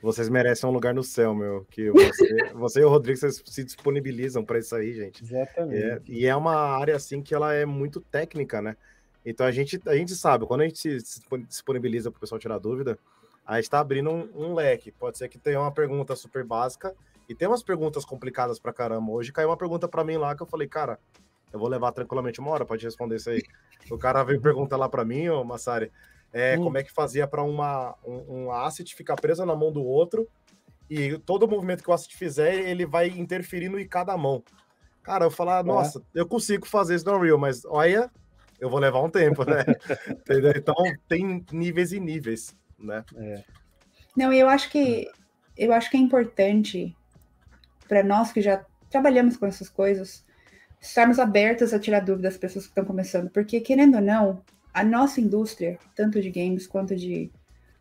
vocês 0.00 0.28
merecem 0.30 0.70
um 0.70 0.72
lugar 0.72 0.94
no 0.94 1.02
céu, 1.02 1.34
meu. 1.34 1.66
Que 1.70 1.90
você, 1.90 2.34
você 2.56 2.80
e 2.80 2.84
o 2.84 2.88
Rodrigo 2.88 3.18
vocês 3.18 3.42
se 3.44 3.62
disponibilizam 3.62 4.42
para 4.42 4.58
isso 4.58 4.74
aí, 4.74 4.94
gente. 4.94 5.22
Exatamente. 5.22 5.82
É, 5.82 6.00
e 6.08 6.24
é 6.24 6.34
uma 6.34 6.54
área 6.54 6.96
assim 6.96 7.20
que 7.20 7.34
ela 7.34 7.52
é 7.52 7.66
muito 7.66 8.00
técnica, 8.00 8.62
né? 8.62 8.74
Então 9.22 9.44
a 9.44 9.52
gente, 9.52 9.78
a 9.84 9.94
gente 9.94 10.14
sabe, 10.14 10.46
quando 10.46 10.62
a 10.62 10.64
gente 10.66 10.98
se 11.02 11.20
disponibiliza 11.46 12.10
para 12.10 12.16
o 12.16 12.20
pessoal 12.22 12.38
tirar 12.38 12.56
dúvida, 12.56 12.98
a 13.44 13.56
gente 13.56 13.64
está 13.64 13.80
abrindo 13.80 14.08
um, 14.08 14.30
um 14.34 14.54
leque. 14.54 14.90
Pode 14.90 15.18
ser 15.18 15.28
que 15.28 15.38
tenha 15.38 15.60
uma 15.60 15.70
pergunta 15.70 16.16
super 16.16 16.42
básica 16.42 16.96
e 17.30 17.34
tem 17.34 17.46
umas 17.46 17.62
perguntas 17.62 18.04
complicadas 18.04 18.58
pra 18.58 18.72
caramba. 18.72 19.12
Hoje 19.12 19.30
caiu 19.30 19.50
uma 19.50 19.56
pergunta 19.56 19.86
pra 19.86 20.02
mim 20.02 20.16
lá 20.16 20.34
que 20.34 20.42
eu 20.42 20.46
falei, 20.48 20.66
cara, 20.66 20.98
eu 21.52 21.60
vou 21.60 21.68
levar 21.68 21.92
tranquilamente 21.92 22.40
uma 22.40 22.50
hora, 22.50 22.66
pode 22.66 22.84
responder 22.84 23.14
isso 23.16 23.30
aí. 23.30 23.40
O 23.88 23.96
cara 23.96 24.24
veio 24.24 24.40
perguntar 24.40 24.76
lá 24.76 24.88
pra 24.88 25.04
mim, 25.04 25.28
ô 25.28 25.44
Massari, 25.44 25.92
é, 26.32 26.58
hum. 26.58 26.64
como 26.64 26.78
é 26.78 26.82
que 26.82 26.92
fazia 26.92 27.28
para 27.28 27.44
uma 27.44 27.94
um, 28.04 28.46
um 28.46 28.50
asset 28.50 28.96
ficar 28.96 29.14
preso 29.14 29.46
na 29.46 29.54
mão 29.54 29.70
do 29.70 29.80
outro 29.80 30.28
e 30.90 31.18
todo 31.18 31.46
movimento 31.46 31.84
que 31.84 31.90
o 31.90 31.92
asset 31.92 32.16
fizer, 32.16 32.68
ele 32.68 32.84
vai 32.84 33.06
interferindo 33.06 33.78
em 33.78 33.86
cada 33.86 34.16
mão. 34.16 34.42
Cara, 35.00 35.26
eu 35.26 35.30
falar, 35.30 35.60
é. 35.60 35.62
nossa, 35.62 36.02
eu 36.12 36.26
consigo 36.26 36.66
fazer 36.66 36.96
isso 36.96 37.04
no 37.04 37.16
Real, 37.16 37.38
mas 37.38 37.64
olha, 37.64 38.10
eu 38.58 38.68
vou 38.68 38.80
levar 38.80 39.00
um 39.02 39.08
tempo, 39.08 39.44
né? 39.44 39.64
então 40.56 40.74
tem 41.06 41.46
níveis 41.52 41.92
e 41.92 42.00
níveis, 42.00 42.56
né? 42.76 43.04
É. 43.14 43.44
Não, 44.16 44.32
eu 44.32 44.48
acho 44.48 44.68
que 44.68 45.08
eu 45.56 45.72
acho 45.72 45.88
que 45.90 45.96
é 45.96 46.00
importante 46.00 46.96
para 47.90 48.04
nós 48.04 48.30
que 48.30 48.40
já 48.40 48.64
trabalhamos 48.88 49.36
com 49.36 49.46
essas 49.46 49.68
coisas, 49.68 50.24
estarmos 50.80 51.18
abertas 51.18 51.74
a 51.74 51.78
tirar 51.80 51.98
dúvidas 51.98 52.34
das 52.34 52.40
pessoas 52.40 52.66
que 52.66 52.70
estão 52.70 52.84
começando, 52.84 53.28
porque 53.30 53.60
querendo 53.60 53.96
ou 53.96 54.00
não, 54.00 54.40
a 54.72 54.84
nossa 54.84 55.20
indústria, 55.20 55.76
tanto 55.96 56.22
de 56.22 56.30
games 56.30 56.68
quanto 56.68 56.94
de 56.94 57.32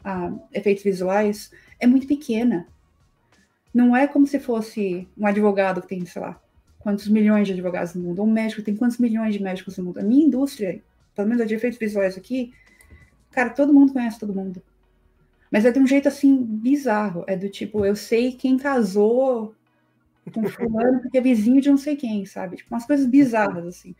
uh, 0.03 0.41
efeitos 0.51 0.83
visuais, 0.83 1.51
é 1.79 1.85
muito 1.85 2.07
pequena. 2.07 2.67
Não 3.71 3.95
é 3.95 4.07
como 4.07 4.25
se 4.25 4.39
fosse 4.39 5.07
um 5.15 5.27
advogado 5.27 5.79
que 5.79 5.87
tem, 5.87 6.03
sei 6.07 6.23
lá, 6.23 6.41
quantos 6.79 7.07
milhões 7.07 7.45
de 7.45 7.53
advogados 7.53 7.93
no 7.93 8.01
mundo, 8.01 8.19
ou 8.19 8.27
um 8.27 8.31
médico 8.31 8.63
tem 8.63 8.75
quantos 8.75 8.97
milhões 8.97 9.35
de 9.35 9.43
médicos 9.43 9.77
no 9.77 9.83
mundo. 9.83 9.99
A 9.99 10.03
minha 10.03 10.25
indústria, 10.25 10.81
pelo 11.13 11.27
menos 11.27 11.43
a 11.43 11.45
de 11.45 11.53
efeitos 11.53 11.77
visuais 11.77 12.17
aqui, 12.17 12.51
cara, 13.29 13.51
todo 13.51 13.71
mundo 13.71 13.93
conhece 13.93 14.19
todo 14.19 14.33
mundo. 14.33 14.59
Mas 15.51 15.65
é 15.65 15.71
de 15.71 15.77
um 15.77 15.85
jeito 15.85 16.07
assim 16.07 16.35
bizarro. 16.43 17.23
É 17.27 17.35
do 17.35 17.47
tipo, 17.47 17.85
eu 17.85 17.95
sei 17.95 18.31
quem 18.31 18.57
casou 18.57 19.55
com 20.29 20.47
fulano 20.47 21.01
porque 21.01 21.17
é 21.17 21.21
vizinho 21.21 21.61
de 21.61 21.69
não 21.69 21.77
sei 21.77 21.95
quem, 21.95 22.25
sabe? 22.25 22.57
Tipo, 22.57 22.73
umas 22.73 22.85
coisas 22.85 23.05
bizarras, 23.05 23.65
assim. 23.65 23.95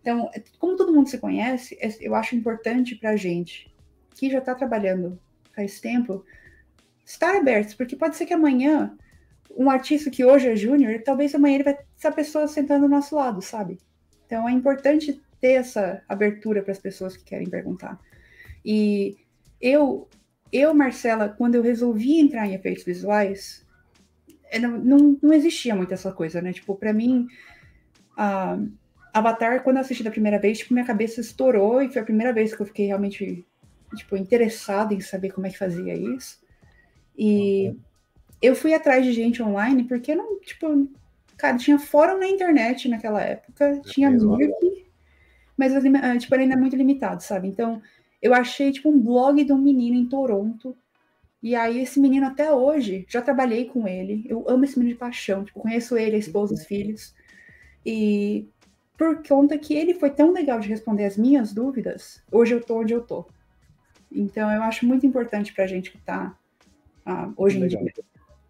Então, 0.00 0.30
é, 0.34 0.42
como 0.58 0.76
todo 0.76 0.92
mundo 0.92 1.08
se 1.08 1.18
conhece, 1.18 1.76
é, 1.80 1.88
eu 2.00 2.14
acho 2.14 2.36
importante 2.36 2.94
pra 2.94 3.16
gente, 3.16 3.72
que 4.14 4.30
já 4.30 4.40
tá 4.40 4.54
trabalhando 4.54 5.18
faz 5.54 5.80
tempo, 5.80 6.24
estar 7.04 7.36
abertos, 7.36 7.74
porque 7.74 7.96
pode 7.96 8.16
ser 8.16 8.26
que 8.26 8.34
amanhã 8.34 8.96
um 9.56 9.70
artista 9.70 10.10
que 10.10 10.24
hoje 10.24 10.48
é 10.48 10.56
júnior, 10.56 11.00
talvez 11.04 11.34
amanhã 11.34 11.54
ele 11.54 11.64
vai 11.64 11.78
ser 11.96 12.08
a 12.08 12.12
pessoa 12.12 12.48
sentando 12.48 12.86
do 12.86 12.90
nosso 12.90 13.14
lado, 13.14 13.40
sabe? 13.40 13.78
Então 14.26 14.48
é 14.48 14.52
importante 14.52 15.22
ter 15.40 15.52
essa 15.52 16.02
abertura 16.08 16.62
para 16.62 16.72
as 16.72 16.78
pessoas 16.78 17.16
que 17.16 17.24
querem 17.24 17.48
perguntar. 17.48 18.00
E 18.64 19.16
eu, 19.60 20.08
eu, 20.50 20.74
Marcela, 20.74 21.28
quando 21.28 21.54
eu 21.54 21.62
resolvi 21.62 22.18
entrar 22.18 22.46
em 22.46 22.54
efeitos 22.54 22.84
visuais, 22.84 23.63
não, 24.58 24.78
não, 24.78 25.18
não 25.22 25.32
existia 25.32 25.74
muito 25.74 25.92
essa 25.94 26.12
coisa, 26.12 26.40
né? 26.40 26.52
Tipo, 26.52 26.74
para 26.74 26.92
mim, 26.92 27.26
uh, 28.18 28.70
Avatar, 29.12 29.62
quando 29.62 29.76
eu 29.76 29.82
assisti 29.82 30.02
da 30.02 30.10
primeira 30.10 30.38
vez, 30.38 30.58
tipo, 30.58 30.74
minha 30.74 30.86
cabeça 30.86 31.20
estourou 31.20 31.82
e 31.82 31.88
foi 31.88 32.02
a 32.02 32.04
primeira 32.04 32.32
vez 32.32 32.54
que 32.54 32.60
eu 32.60 32.66
fiquei 32.66 32.86
realmente, 32.86 33.46
tipo, 33.94 34.16
interessada 34.16 34.92
em 34.92 35.00
saber 35.00 35.30
como 35.30 35.46
é 35.46 35.50
que 35.50 35.58
fazia 35.58 35.94
isso. 35.94 36.40
E 37.16 37.68
uhum. 37.68 37.78
eu 38.42 38.56
fui 38.56 38.74
atrás 38.74 39.04
de 39.04 39.12
gente 39.12 39.42
online 39.42 39.84
porque 39.84 40.14
não, 40.14 40.40
tipo, 40.40 40.88
cara, 41.36 41.56
tinha 41.56 41.78
fórum 41.78 42.18
na 42.18 42.26
internet 42.26 42.88
naquela 42.88 43.20
época, 43.20 43.64
é 43.64 43.80
tinha 43.80 44.10
Mirk, 44.10 44.84
mas 45.56 45.72
ah, 45.74 46.18
tipo, 46.18 46.34
ainda 46.34 46.54
é 46.54 46.56
muito 46.56 46.76
limitado, 46.76 47.22
sabe? 47.22 47.48
Então, 47.48 47.80
eu 48.20 48.34
achei 48.34 48.72
tipo 48.72 48.90
um 48.90 48.98
blog 48.98 49.44
de 49.44 49.52
um 49.52 49.58
menino 49.58 49.96
em 49.96 50.06
Toronto. 50.06 50.76
E 51.44 51.54
aí 51.54 51.78
esse 51.78 52.00
menino 52.00 52.24
até 52.24 52.50
hoje, 52.50 53.04
já 53.06 53.20
trabalhei 53.20 53.66
com 53.66 53.86
ele. 53.86 54.24
Eu 54.26 54.48
amo 54.48 54.64
esse 54.64 54.78
menino 54.78 54.94
de 54.94 54.98
paixão, 54.98 55.44
tipo, 55.44 55.60
conheço 55.60 55.94
ele, 55.94 56.16
a 56.16 56.18
esposa, 56.18 56.54
os 56.54 56.64
filhos. 56.64 57.14
E 57.84 58.48
por 58.96 59.22
conta 59.22 59.58
que 59.58 59.74
ele 59.74 59.92
foi 59.92 60.08
tão 60.08 60.32
legal 60.32 60.58
de 60.58 60.70
responder 60.70 61.04
as 61.04 61.18
minhas 61.18 61.52
dúvidas, 61.52 62.22
hoje 62.32 62.54
eu 62.54 62.64
tô 62.64 62.80
onde 62.80 62.94
eu 62.94 63.02
tô. 63.02 63.26
Então, 64.10 64.50
eu 64.50 64.62
acho 64.62 64.86
muito 64.86 65.04
importante 65.04 65.52
pra 65.52 65.66
gente 65.66 65.90
que 65.92 65.98
tá 65.98 66.34
ah, 67.04 67.30
hoje 67.36 67.60
em 67.60 67.66
dia 67.66 67.92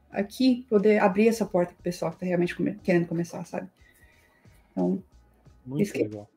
aqui 0.08 0.64
poder 0.70 1.00
abrir 1.00 1.26
essa 1.26 1.44
porta 1.44 1.72
para 1.72 1.80
o 1.80 1.82
pessoal 1.82 2.12
que 2.12 2.18
está 2.18 2.26
realmente 2.26 2.54
come 2.54 2.76
querendo 2.76 3.08
começar, 3.08 3.44
sabe? 3.44 3.68
Então, 4.70 5.02
muito 5.66 5.82
isso 5.82 5.92
que, 5.92 6.04
legal. 6.04 6.30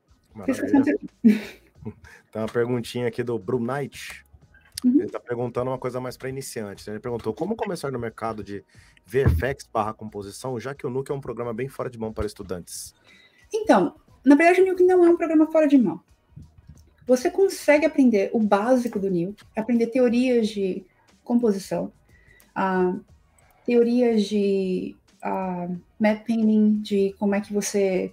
Tem 2.31 2.41
uma 2.41 2.47
perguntinha 2.47 3.07
aqui 3.07 3.21
do 3.21 3.37
Bruno 3.37 3.71
Knight. 3.71 4.25
Uhum. 4.83 4.95
Ele 4.95 5.05
está 5.05 5.19
perguntando 5.19 5.71
uma 5.71 5.77
coisa 5.77 5.99
mais 5.99 6.17
para 6.17 6.29
iniciantes. 6.29 6.85
Né? 6.85 6.93
Ele 6.93 6.99
perguntou 6.99 7.33
como 7.33 7.55
começar 7.55 7.91
no 7.91 7.99
mercado 7.99 8.43
de 8.43 8.63
VFX 9.05 9.67
barra 9.71 9.93
composição, 9.93 10.59
já 10.59 10.75
que 10.75 10.85
o 10.85 10.89
Nuke 10.89 11.11
é 11.11 11.15
um 11.15 11.21
programa 11.21 11.53
bem 11.53 11.67
fora 11.67 11.89
de 11.89 11.97
mão 11.97 12.13
para 12.13 12.25
estudantes. 12.25 12.93
Então, 13.53 13.95
na 14.23 14.35
verdade, 14.35 14.61
o 14.61 14.65
Nuke 14.65 14.83
não 14.83 15.03
é 15.05 15.09
um 15.09 15.17
programa 15.17 15.47
fora 15.47 15.67
de 15.67 15.77
mão. 15.77 16.01
Você 17.07 17.31
consegue 17.31 17.85
aprender 17.85 18.29
o 18.33 18.39
básico 18.39 18.99
do 18.99 19.09
Nuke, 19.09 19.43
aprender 19.55 19.87
teorias 19.87 20.49
de 20.49 20.85
composição, 21.23 21.91
uh, 22.55 22.99
teorias 23.65 24.25
de 24.25 24.95
uh, 25.23 25.79
map 25.99 26.25
painting, 26.27 26.81
de 26.81 27.15
como 27.17 27.33
é 27.33 27.41
que 27.41 27.53
você 27.53 28.11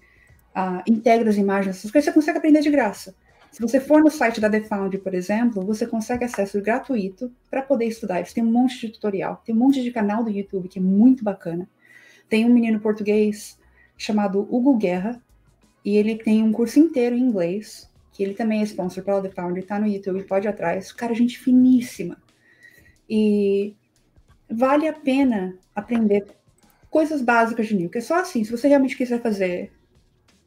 uh, 0.54 0.82
integra 0.86 1.28
as 1.28 1.36
imagens, 1.36 1.76
essas 1.76 1.90
coisas 1.90 2.06
você 2.06 2.14
consegue 2.14 2.38
aprender 2.38 2.60
de 2.60 2.70
graça. 2.70 3.14
Se 3.54 3.62
você 3.62 3.78
for 3.78 4.02
no 4.02 4.10
site 4.10 4.40
da 4.40 4.50
The 4.50 4.62
Found, 4.62 4.98
por 4.98 5.14
exemplo, 5.14 5.64
você 5.64 5.86
consegue 5.86 6.24
acesso 6.24 6.60
gratuito 6.60 7.32
para 7.48 7.62
poder 7.62 7.84
estudar. 7.84 8.18
Eles 8.18 8.32
têm 8.32 8.42
um 8.42 8.50
monte 8.50 8.80
de 8.80 8.88
tutorial, 8.88 9.40
tem 9.46 9.54
um 9.54 9.58
monte 9.58 9.80
de 9.80 9.92
canal 9.92 10.24
do 10.24 10.30
YouTube 10.30 10.66
que 10.66 10.80
é 10.80 10.82
muito 10.82 11.22
bacana. 11.22 11.68
Tem 12.28 12.44
um 12.44 12.52
menino 12.52 12.80
português 12.80 13.56
chamado 13.96 14.40
Hugo 14.40 14.76
Guerra, 14.76 15.22
e 15.84 15.96
ele 15.96 16.16
tem 16.16 16.42
um 16.42 16.50
curso 16.50 16.80
inteiro 16.80 17.14
em 17.14 17.20
inglês, 17.20 17.88
que 18.12 18.24
ele 18.24 18.34
também 18.34 18.60
é 18.60 18.64
sponsor 18.64 19.04
pela 19.04 19.22
The 19.22 19.30
Found, 19.30 19.60
está 19.60 19.78
no 19.78 19.86
YouTube, 19.86 20.24
pode 20.24 20.48
ir 20.48 20.50
atrás. 20.50 20.90
Cara, 20.90 21.14
gente 21.14 21.38
finíssima. 21.38 22.20
E 23.08 23.76
vale 24.50 24.88
a 24.88 24.92
pena 24.92 25.56
aprender 25.76 26.26
coisas 26.90 27.22
básicas 27.22 27.68
de 27.68 27.76
Nuke. 27.76 27.98
É 27.98 28.00
só 28.00 28.16
assim, 28.16 28.42
se 28.42 28.50
você 28.50 28.66
realmente 28.66 28.96
quiser 28.96 29.22
fazer. 29.22 29.70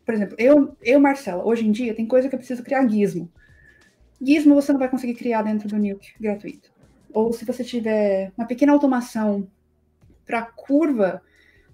Por 0.08 0.14
exemplo, 0.14 0.38
eu, 0.39 0.74
eu, 0.82 1.01
Marcela, 1.01 1.45
hoje 1.45 1.68
em 1.68 1.72
dia 1.74 1.93
tem 1.93 2.05
coisa 2.08 2.30
que 2.30 2.36
eu 2.36 2.39
preciso 2.39 2.64
criar 2.64 2.88
gizmo. 2.88 3.30
Gizmo 4.22 4.55
você 4.55 4.72
não 4.72 4.80
vai 4.80 4.88
conseguir 4.88 5.16
criar 5.16 5.41
dentro 5.41 5.68
do 5.68 5.78
Nuke 5.78 6.14
gratuito. 6.18 6.72
Ou 7.12 7.34
se 7.34 7.43
você 7.43 7.62
tiver 7.62 8.32
uma 8.38 8.47
pequena 8.47 8.72
automação 8.72 9.45
para 10.26 10.43
curva, 10.43 11.22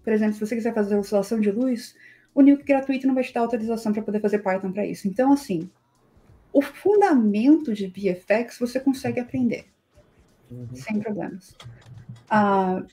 por 0.03 0.11
exemplo, 0.11 0.34
se 0.34 0.39
você 0.39 0.55
quiser 0.55 0.73
fazer 0.73 0.95
oscilação 0.95 1.39
de 1.39 1.51
luz, 1.51 1.95
o 2.34 2.41
Nuke 2.41 2.63
gratuito 2.63 3.05
não 3.05 3.13
vai 3.13 3.23
te 3.23 3.31
dar 3.31 3.41
autorização 3.41 3.93
para 3.93 4.01
poder 4.01 4.19
fazer 4.19 4.39
Python 4.39 4.71
para 4.71 4.84
isso. 4.84 5.07
Então, 5.07 5.31
assim, 5.31 5.69
o 6.51 6.59
fundamento 6.59 7.71
de 7.71 7.86
VFX 7.86 8.57
você 8.57 8.79
consegue 8.79 9.19
aprender 9.19 9.67
uhum. 10.49 10.73
sem 10.73 10.99
problemas. 10.99 11.55
Uh, 12.31 12.84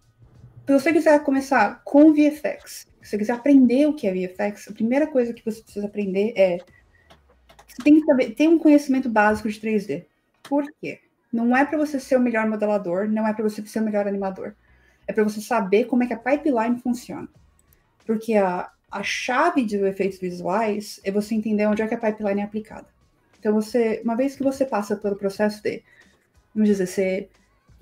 se 0.67 0.73
você 0.73 0.93
quiser 0.93 1.23
começar 1.25 1.83
com 1.85 2.13
VFX, 2.13 2.87
se 3.03 3.11
você 3.11 3.19
quiser 3.19 3.33
aprender 3.33 3.87
o 3.87 3.95
que 3.95 4.07
é 4.07 4.13
VFX, 4.13 4.69
a 4.69 4.73
primeira 4.73 5.07
coisa 5.07 5.33
que 5.33 5.45
você 5.45 5.63
precisa 5.63 5.87
aprender 5.87 6.33
é 6.37 6.59
você 7.67 7.83
tem 7.85 8.01
que 8.01 8.07
saber, 8.07 8.35
um 8.49 8.59
conhecimento 8.59 9.09
básico 9.09 9.49
de 9.49 9.61
3D. 9.61 10.05
Por 10.43 10.65
quê? 10.81 11.01
Não 11.33 11.57
é 11.57 11.65
para 11.65 11.79
você 11.79 12.01
ser 12.01 12.17
o 12.17 12.21
melhor 12.21 12.47
modelador, 12.49 13.09
não 13.09 13.27
é 13.27 13.33
para 13.33 13.45
você 13.45 13.65
ser 13.65 13.81
o 13.81 13.85
melhor 13.85 14.07
animador. 14.07 14.55
É 15.07 15.13
para 15.13 15.25
você 15.25 15.41
saber 15.41 15.85
como 15.85 16.03
é 16.03 16.07
que 16.07 16.13
a 16.13 16.19
pipeline 16.19 16.79
funciona. 16.81 17.29
Porque 18.05 18.35
a, 18.35 18.71
a 18.91 19.03
chave 19.03 19.65
de 19.65 19.77
efeitos 19.77 20.19
visuais 20.19 21.01
é 21.05 21.11
você 21.11 21.35
entender 21.35 21.67
onde 21.67 21.83
é 21.83 21.87
que 21.87 21.95
a 21.95 21.99
pipeline 21.99 22.41
é 22.41 22.45
aplicada. 22.45 22.87
Então, 23.39 23.55
você, 23.55 24.03
uma 24.05 24.17
vez 24.17 24.37
que 24.37 24.43
você 24.43 24.67
passa 24.67 24.97
pelo 24.97 25.17
processo 25.17 25.63
de, 25.63 25.83
vamos 26.55 26.69
dizer, 26.69 26.87
você 26.87 27.29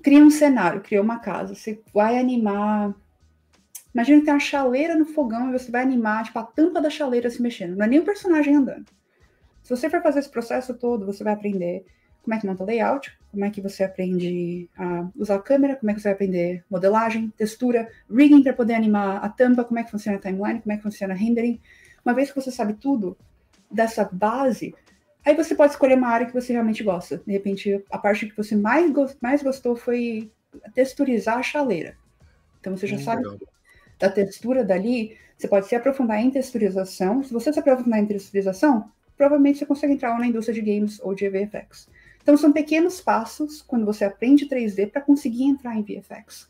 cria 0.01 0.23
um 0.23 0.29
cenário, 0.29 0.81
cria 0.81 1.01
uma 1.01 1.19
casa, 1.19 1.55
você 1.55 1.81
vai 1.93 2.17
animar. 2.17 2.93
Imagina 3.93 4.19
que 4.19 4.25
tem 4.25 4.33
uma 4.33 4.39
chaleira 4.39 4.95
no 4.95 5.05
fogão 5.05 5.49
e 5.49 5.59
você 5.59 5.71
vai 5.71 5.81
animar, 5.81 6.23
tipo, 6.23 6.39
a 6.39 6.43
tampa 6.43 6.81
da 6.81 6.89
chaleira 6.89 7.29
se 7.29 7.41
mexendo. 7.41 7.75
Não 7.75 7.85
é 7.85 7.87
nem 7.87 7.99
o 7.99 8.05
personagem 8.05 8.55
andando. 8.55 8.85
Se 9.63 9.69
você 9.69 9.89
for 9.89 10.01
fazer 10.01 10.19
esse 10.19 10.29
processo 10.29 10.73
todo, 10.73 11.05
você 11.05 11.23
vai 11.23 11.33
aprender 11.33 11.85
como 12.23 12.33
é 12.35 12.39
que 12.39 12.47
monta 12.47 12.63
layout, 12.63 13.17
como 13.31 13.45
é 13.45 13.49
que 13.49 13.61
você 13.61 13.83
aprende 13.83 14.69
a 14.77 15.07
usar 15.15 15.35
a 15.35 15.41
câmera, 15.41 15.75
como 15.75 15.89
é 15.89 15.93
que 15.93 15.99
você 15.99 16.09
vai 16.09 16.13
aprender 16.13 16.63
modelagem, 16.69 17.31
textura, 17.35 17.89
rigging 18.09 18.43
para 18.43 18.53
poder 18.53 18.73
animar 18.73 19.23
a 19.23 19.29
tampa, 19.29 19.63
como 19.63 19.79
é 19.79 19.83
que 19.83 19.91
funciona 19.91 20.17
a 20.17 20.21
timeline, 20.21 20.61
como 20.61 20.73
é 20.73 20.77
que 20.77 20.83
funciona 20.83 21.13
rendering. 21.13 21.59
Uma 22.05 22.13
vez 22.13 22.31
que 22.31 22.39
você 22.39 22.51
sabe 22.51 22.73
tudo 22.73 23.17
dessa 23.71 24.07
base, 24.11 24.73
Aí 25.25 25.35
você 25.35 25.53
pode 25.53 25.73
escolher 25.73 25.97
uma 25.97 26.07
área 26.07 26.25
que 26.25 26.33
você 26.33 26.53
realmente 26.53 26.83
gosta. 26.83 27.21
De 27.25 27.31
repente, 27.31 27.83
a 27.91 27.97
parte 27.97 28.27
que 28.27 28.37
você 28.37 28.55
mais, 28.55 28.89
go 28.91 29.05
mais 29.21 29.43
gostou 29.43 29.75
foi 29.75 30.31
texturizar 30.73 31.37
a 31.37 31.43
chaleira. 31.43 31.95
Então 32.59 32.75
você 32.75 32.87
já 32.87 32.95
hum, 32.95 33.03
sabe 33.03 33.23
legal. 33.23 33.39
da 33.99 34.09
textura 34.09 34.63
dali, 34.63 35.17
você 35.37 35.47
pode 35.47 35.67
se 35.67 35.75
aprofundar 35.75 36.19
em 36.19 36.31
texturização. 36.31 37.23
Se 37.23 37.33
você 37.33 37.51
se 37.51 37.59
aprofundar 37.59 37.99
em 37.99 38.05
texturização, 38.05 38.89
provavelmente 39.17 39.59
você 39.59 39.65
consegue 39.65 39.93
entrar 39.93 40.17
na 40.17 40.27
indústria 40.27 40.55
de 40.55 40.61
games 40.61 40.99
ou 41.01 41.13
de 41.13 41.29
VFX. 41.29 41.89
Então 42.21 42.35
são 42.37 42.51
pequenos 42.51 43.01
passos 43.01 43.61
quando 43.61 43.85
você 43.85 44.05
aprende 44.05 44.47
3D 44.47 44.89
para 44.89 45.01
conseguir 45.01 45.43
entrar 45.43 45.75
em 45.75 45.83
VFX. 45.83 46.49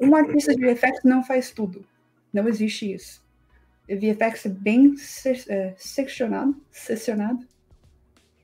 Um 0.00 0.16
artista 0.16 0.54
de 0.54 0.64
VFX 0.64 1.04
não 1.04 1.22
faz 1.22 1.50
tudo. 1.50 1.84
Não 2.32 2.48
existe 2.48 2.92
isso. 2.92 3.22
VFX 3.88 4.46
é 4.46 4.48
bem 4.48 4.94
é, 5.48 5.74
seccionado, 5.76 6.56
seccionado 6.70 7.46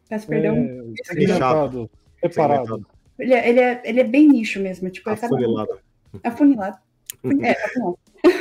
Peço 0.09 0.27
perdão. 0.27 0.57
É, 0.57 1.05
segmentado, 1.05 1.91
separado. 2.21 2.87
Ele 3.19 3.35
é, 3.35 3.49
ele, 3.49 3.61
é, 3.61 3.83
ele 3.85 4.01
é 4.01 4.05
bem 4.05 4.29
nicho 4.29 4.61
mesmo. 4.61 4.89
Tipo, 4.91 5.11
afunilado. 5.11 5.81
É 6.23 6.29
afunilado. 6.29 6.79
É, 7.43 7.55
tá 7.55 7.95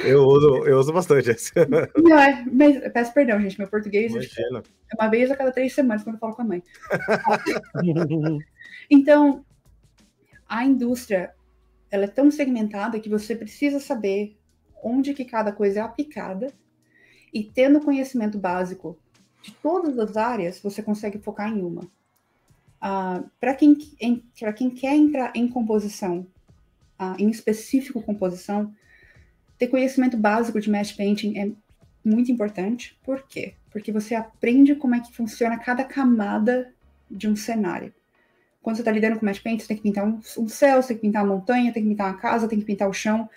Eu 0.06 0.24
uso, 0.26 0.66
eu 0.66 0.80
uso 0.80 0.94
bastante 0.94 1.32
esse. 1.32 1.52
Não, 1.98 2.18
é, 2.18 2.46
mas 2.52 2.92
peço 2.92 3.14
perdão, 3.14 3.40
gente. 3.42 3.58
Meu 3.58 3.68
português 3.68 4.12
Imagina. 4.12 4.64
é 4.92 5.02
uma 5.02 5.10
vez 5.10 5.32
a 5.32 5.36
cada 5.36 5.52
três 5.52 5.74
semanas 5.74 6.04
quando 6.04 6.16
eu 6.16 6.20
falo 6.20 6.36
com 6.36 6.42
a 6.44 6.46
mãe. 6.46 6.64
então, 8.90 9.44
a 10.48 10.64
indústria 10.64 11.34
ela 11.90 12.06
é 12.06 12.08
tão 12.08 12.30
segmentada 12.30 13.00
que 13.00 13.10
você 13.10 13.36
precisa 13.36 13.80
saber 13.80 14.38
onde 14.84 15.14
que 15.14 15.26
cada 15.26 15.52
coisa 15.52 15.80
é 15.80 15.82
aplicada 15.82 16.54
e 17.34 17.44
tendo 17.44 17.82
conhecimento 17.82 18.38
básico 18.38 18.98
de 19.48 19.54
todas 19.54 19.98
as 19.98 20.18
áreas, 20.18 20.60
você 20.60 20.84
consegue 20.84 21.18
focar 21.18 21.50
em 21.50 21.62
uma. 21.62 21.84
Uh, 22.84 23.30
para 23.40 23.56
quem, 23.56 23.76
quem 23.76 24.70
quer 24.70 24.94
entrar 24.94 25.32
em 25.34 25.48
composição, 25.48 26.28
uh, 27.00 27.16
em 27.18 27.30
específico 27.30 28.02
composição, 28.02 28.74
ter 29.58 29.68
conhecimento 29.68 30.18
básico 30.18 30.60
de 30.60 30.70
mesh 30.70 30.92
painting 30.92 31.38
é 31.40 31.52
muito 32.04 32.30
importante. 32.30 32.98
Por 33.04 33.24
quê? 33.24 33.54
Porque 33.72 33.92
você 33.92 34.14
aprende 34.14 34.76
como 34.76 34.96
é 34.96 35.00
que 35.00 35.16
funciona 35.16 35.58
cada 35.58 35.84
camada 35.86 36.74
de 37.10 37.28
um 37.28 37.36
cenário. 37.36 37.94
Quando 38.62 38.76
você 38.76 38.82
está 38.82 38.92
lidando 38.92 39.18
com 39.18 39.26
mesh 39.26 39.40
painting, 39.40 39.62
você 39.62 39.68
tem 39.70 39.78
que 39.78 39.84
pintar 39.84 40.06
um, 40.06 40.20
um 40.38 40.50
céu, 40.50 40.82
você 40.82 40.90
tem 40.90 40.98
que 40.98 41.08
pintar 41.08 41.24
uma 41.24 41.36
montanha, 41.36 41.72
tem 41.72 41.84
que 41.84 41.90
pintar 41.90 42.12
uma 42.12 42.20
casa, 42.20 42.50
tem 42.50 42.60
que 42.60 42.66
pintar 42.66 42.90
o 42.90 42.94
chão. 42.94 43.30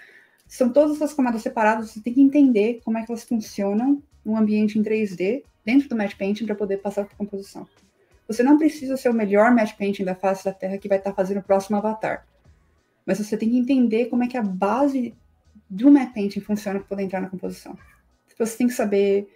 são 0.49 0.73
todas 0.73 1.01
as 1.01 1.15
camadas 1.15 1.41
separadas, 1.41 1.91
você 1.91 2.01
tem 2.01 2.13
que 2.13 2.21
entender 2.21 2.81
como 2.85 2.99
é 2.99 3.05
que 3.05 3.13
elas 3.13 3.23
funcionam 3.23 4.03
num 4.25 4.37
ambiente 4.37 4.77
em 4.77 4.83
3D, 4.83 5.45
dentro 5.65 5.89
do 5.89 5.97
Match 5.97 6.17
Painting, 6.17 6.47
para 6.47 6.55
poder 6.55 6.79
passar 6.79 7.05
para 7.05 7.17
composição. 7.17 7.67
Você 8.27 8.43
não 8.43 8.59
precisa 8.59 8.97
ser 8.97 9.09
o 9.09 9.15
melhor 9.15 9.53
Match 9.53 9.77
Painting 9.77 10.05
da 10.05 10.15
face 10.15 10.45
da 10.45 10.53
Terra 10.53 10.79
que 10.79 10.89
vai 10.89 10.99
estar 10.99 11.11
tá 11.11 11.17
fazendo 11.17 11.39
o 11.39 11.43
próximo 11.43 11.77
avatar. 11.77 12.27
Mas 13.05 13.19
você 13.19 13.37
tem 13.37 13.51
que 13.51 13.59
entender 13.59 14.07
como 14.07 14.23
é 14.23 14.29
que 14.29 14.37
a 14.37 14.43
base 14.43 15.15
do 15.69 15.91
Match 15.91 16.15
Painting 16.15 16.41
funciona 16.41 16.79
para 16.79 16.89
poder 16.89 17.03
entrar 17.03 17.21
na 17.21 17.29
composição. 17.29 17.77
Você 18.39 18.57
tem 18.57 18.69
que 18.69 18.73
saber 18.73 19.29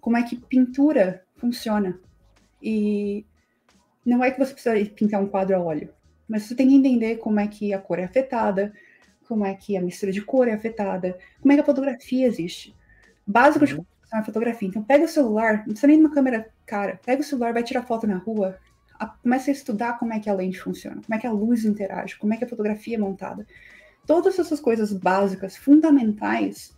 como 0.00 0.16
é 0.16 0.22
que 0.22 0.36
pintura 0.36 1.24
funciona. 1.36 1.98
E 2.62 3.26
não 4.04 4.22
é 4.22 4.30
que 4.30 4.38
você 4.38 4.52
precisa 4.52 4.90
pintar 4.94 5.20
um 5.20 5.26
quadro 5.26 5.56
a 5.56 5.60
óleo, 5.60 5.92
mas 6.28 6.44
você 6.44 6.54
tem 6.54 6.68
que 6.68 6.74
entender 6.74 7.16
como 7.16 7.40
é 7.40 7.46
que 7.46 7.74
a 7.74 7.78
cor 7.78 7.98
é 7.98 8.04
afetada, 8.04 8.72
como 9.28 9.44
é 9.44 9.54
que 9.54 9.76
a 9.76 9.82
mistura 9.82 10.12
de 10.12 10.22
cor 10.22 10.48
é 10.48 10.52
afetada, 10.52 11.18
como 11.40 11.52
é 11.52 11.56
que 11.56 11.62
a 11.62 11.64
fotografia 11.66 12.26
existe. 12.26 12.74
Básico 13.26 13.66
de 13.66 13.74
uhum. 13.74 13.78
composição 13.78 13.91
é 14.20 14.24
fotografia. 14.24 14.68
Então 14.68 14.82
pega 14.82 15.04
o 15.04 15.08
celular, 15.08 15.58
não 15.58 15.64
precisa 15.64 15.86
nem 15.86 15.96
de 15.96 16.04
uma 16.04 16.14
câmera 16.14 16.48
cara, 16.66 17.00
pega 17.04 17.20
o 17.20 17.24
celular, 17.24 17.52
vai 17.52 17.62
tirar 17.62 17.82
foto 17.82 18.06
na 18.06 18.16
rua, 18.16 18.58
a, 18.98 19.06
começa 19.06 19.50
a 19.50 19.52
estudar 19.52 19.98
como 19.98 20.12
é 20.12 20.20
que 20.20 20.30
a 20.30 20.34
lente 20.34 20.60
funciona, 20.60 21.00
como 21.02 21.14
é 21.14 21.18
que 21.18 21.26
a 21.26 21.32
luz 21.32 21.64
interage, 21.64 22.18
como 22.18 22.32
é 22.34 22.36
que 22.36 22.44
a 22.44 22.48
fotografia 22.48 22.96
é 22.96 22.98
montada. 22.98 23.46
Todas 24.06 24.38
essas 24.38 24.60
coisas 24.60 24.92
básicas, 24.92 25.56
fundamentais, 25.56 26.76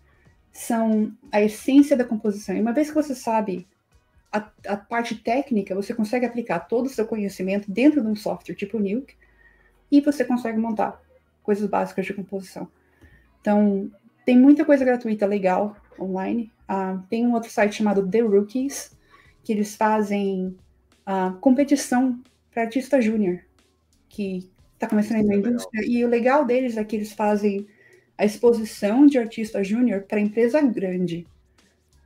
são 0.53 1.13
a 1.33 1.43
essência 1.43 1.97
da 1.97 2.05
composição. 2.05 2.55
E 2.55 2.61
uma 2.61 2.73
vez 2.73 2.89
que 2.89 2.95
você 2.95 3.15
sabe 3.15 3.67
a, 4.33 4.49
a, 4.69 4.77
parte 4.77 5.17
técnica, 5.17 5.75
você 5.75 5.93
consegue 5.93 6.25
aplicar 6.25 6.61
todo 6.61 6.87
o 6.87 6.89
seu 6.89 7.07
conhecimento 7.07 7.71
dentro 7.71 8.01
de 8.01 8.07
um 8.07 8.15
software 8.15 8.55
tipo 8.55 8.79
Nuke 8.79 9.15
e 9.91 10.01
você 10.01 10.25
consegue 10.25 10.59
montar 10.59 11.01
coisas 11.43 11.69
básicas 11.69 12.07
de 12.07 12.15
composição. 12.15 12.69
Então, 13.41 13.91
tem 14.25 14.39
muita 14.39 14.65
coisa 14.65 14.85
gratuita 14.85 15.27
legal 15.27 15.77
online. 15.99 16.51
Uh, 16.69 17.03
tem 17.09 17.27
um 17.27 17.35
outro 17.35 17.51
site 17.51 17.77
chamado 17.77 18.09
The 18.09 18.21
Rookies, 18.21 18.97
que 19.43 19.53
eles 19.53 19.77
fazem 19.77 20.57
uh, 21.07 21.37
competição 21.41 22.19
para 22.51 22.63
artista 22.63 23.01
júnior, 23.01 23.41
que 24.09 24.51
está 24.75 24.87
começando 24.87 25.25
na 25.27 25.37
indústria. 25.37 25.81
Legal. 25.81 25.97
E 25.97 26.05
o 26.05 26.09
legal 26.09 26.45
deles 26.45 26.77
é 26.77 26.85
que 26.85 26.97
eles 26.97 27.13
fazem 27.13 27.67
a 28.17 28.25
exposição 28.25 29.07
de 29.07 29.19
artista 29.19 29.63
júnior 29.63 30.03
para 30.03 30.21
empresa 30.21 30.61
grande. 30.61 31.27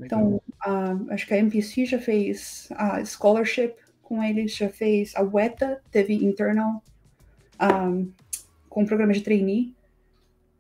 Então, 0.01 0.41
uh, 0.67 1.11
acho 1.11 1.27
que 1.27 1.35
a 1.35 1.39
MPC 1.39 1.87
já 1.87 1.99
fez 1.99 2.69
a 2.73 3.05
scholarship 3.05 3.75
com 4.03 4.23
eles, 4.23 4.55
já 4.55 4.69
fez 4.69 5.15
a 5.15 5.23
WETA, 5.23 5.83
teve 5.91 6.15
internal 6.15 6.83
um, 7.61 8.11
com 8.69 8.83
o 8.83 8.87
programa 8.87 9.13
de 9.13 9.21
trainee. 9.21 9.75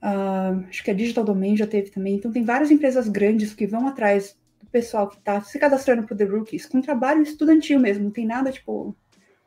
Uh, 0.03 0.64
acho 0.68 0.84
que 0.84 0.90
a 0.90 0.94
Digital 0.94 1.24
Domain 1.24 1.57
já 1.57 1.66
teve 1.66 1.90
também. 1.90 2.14
Então, 2.14 2.32
tem 2.32 2.44
várias 2.44 2.70
empresas 2.70 3.09
grandes 3.09 3.55
que 3.55 3.66
vão 3.66 3.86
atrás 3.86 4.36
do 4.61 4.66
pessoal 4.66 5.09
que 5.09 5.16
está 5.16 5.40
se 5.40 5.59
cadastrando 5.59 6.05
para 6.05 6.14
o 6.14 6.16
The 6.16 6.24
Rookies 6.24 6.66
com 6.66 6.80
trabalho 6.80 7.22
estudantil 7.22 7.80
mesmo. 7.80 8.05
Não 8.05 8.11
tem 8.11 8.26
nada 8.26 8.53
tipo. 8.53 8.96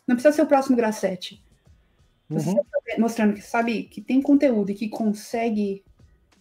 Não 0.08 0.16
precisa 0.16 0.36
ser 0.36 0.42
o 0.42 0.48
próximo 0.48 0.76
Grassetti. 0.76 1.44
Você 2.30 2.50
uhum. 2.50 2.56
Tá 2.56 2.80
mostrando 2.98 3.34
que 3.34 3.42
sabe 3.42 3.84
que 3.84 4.02
tem 4.02 4.22
conteúdo 4.22 4.72
e 4.72 4.76
que 4.76 4.90
consegue 4.90 5.84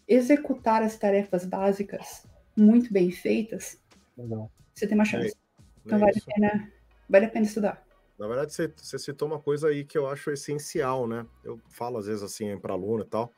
executar 0.06 0.82
as 0.82 0.96
tarefas 0.96 1.44
básicas 1.44 2.26
muito 2.56 2.92
bem 2.92 3.10
feitas, 3.10 3.78
Legal. 4.16 4.50
você 4.74 4.86
tem 4.86 4.96
uma 4.96 5.04
chance. 5.04 5.28
É, 5.28 5.62
então 5.86 5.98
é 5.98 6.00
vale 6.00 6.18
a, 6.18 6.34
pena, 6.34 6.72
vale 7.08 7.26
a 7.26 7.28
pena 7.28 7.46
estudar. 7.46 7.86
Na 8.18 8.26
verdade, 8.26 8.52
você, 8.52 8.72
você 8.76 8.98
citou 8.98 9.28
uma 9.28 9.40
coisa 9.40 9.68
aí 9.68 9.84
que 9.84 9.96
eu 9.96 10.06
acho 10.08 10.30
essencial, 10.30 11.06
né? 11.06 11.24
Eu 11.44 11.60
falo 11.68 11.98
às 11.98 12.06
vezes 12.06 12.22
assim 12.22 12.58
para 12.58 12.74
aluno 12.74 13.02
e 13.02 13.06
tal, 13.06 13.32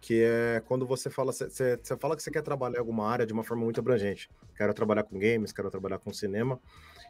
que 0.00 0.22
é 0.22 0.62
quando 0.66 0.86
você 0.86 1.10
fala, 1.10 1.32
você, 1.32 1.48
você 1.48 1.96
fala 1.96 2.16
que 2.16 2.22
você 2.22 2.30
quer 2.30 2.42
trabalhar 2.42 2.76
em 2.76 2.80
alguma 2.80 3.08
área 3.08 3.26
de 3.26 3.32
uma 3.32 3.42
forma 3.42 3.64
muito 3.64 3.80
abrangente. 3.80 4.30
Quero 4.56 4.72
trabalhar 4.72 5.02
com 5.02 5.18
games, 5.18 5.52
quero 5.52 5.70
trabalhar 5.70 5.98
com 5.98 6.12
cinema, 6.12 6.60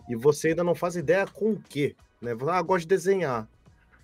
e 0.08 0.16
você 0.16 0.48
ainda 0.48 0.64
não 0.64 0.74
faz 0.74 0.96
ideia 0.96 1.26
com 1.26 1.52
o 1.52 1.60
quê, 1.60 1.94
né? 2.20 2.32
Ah, 2.48 2.62
gosto 2.62 2.82
de 2.82 2.88
desenhar. 2.88 3.48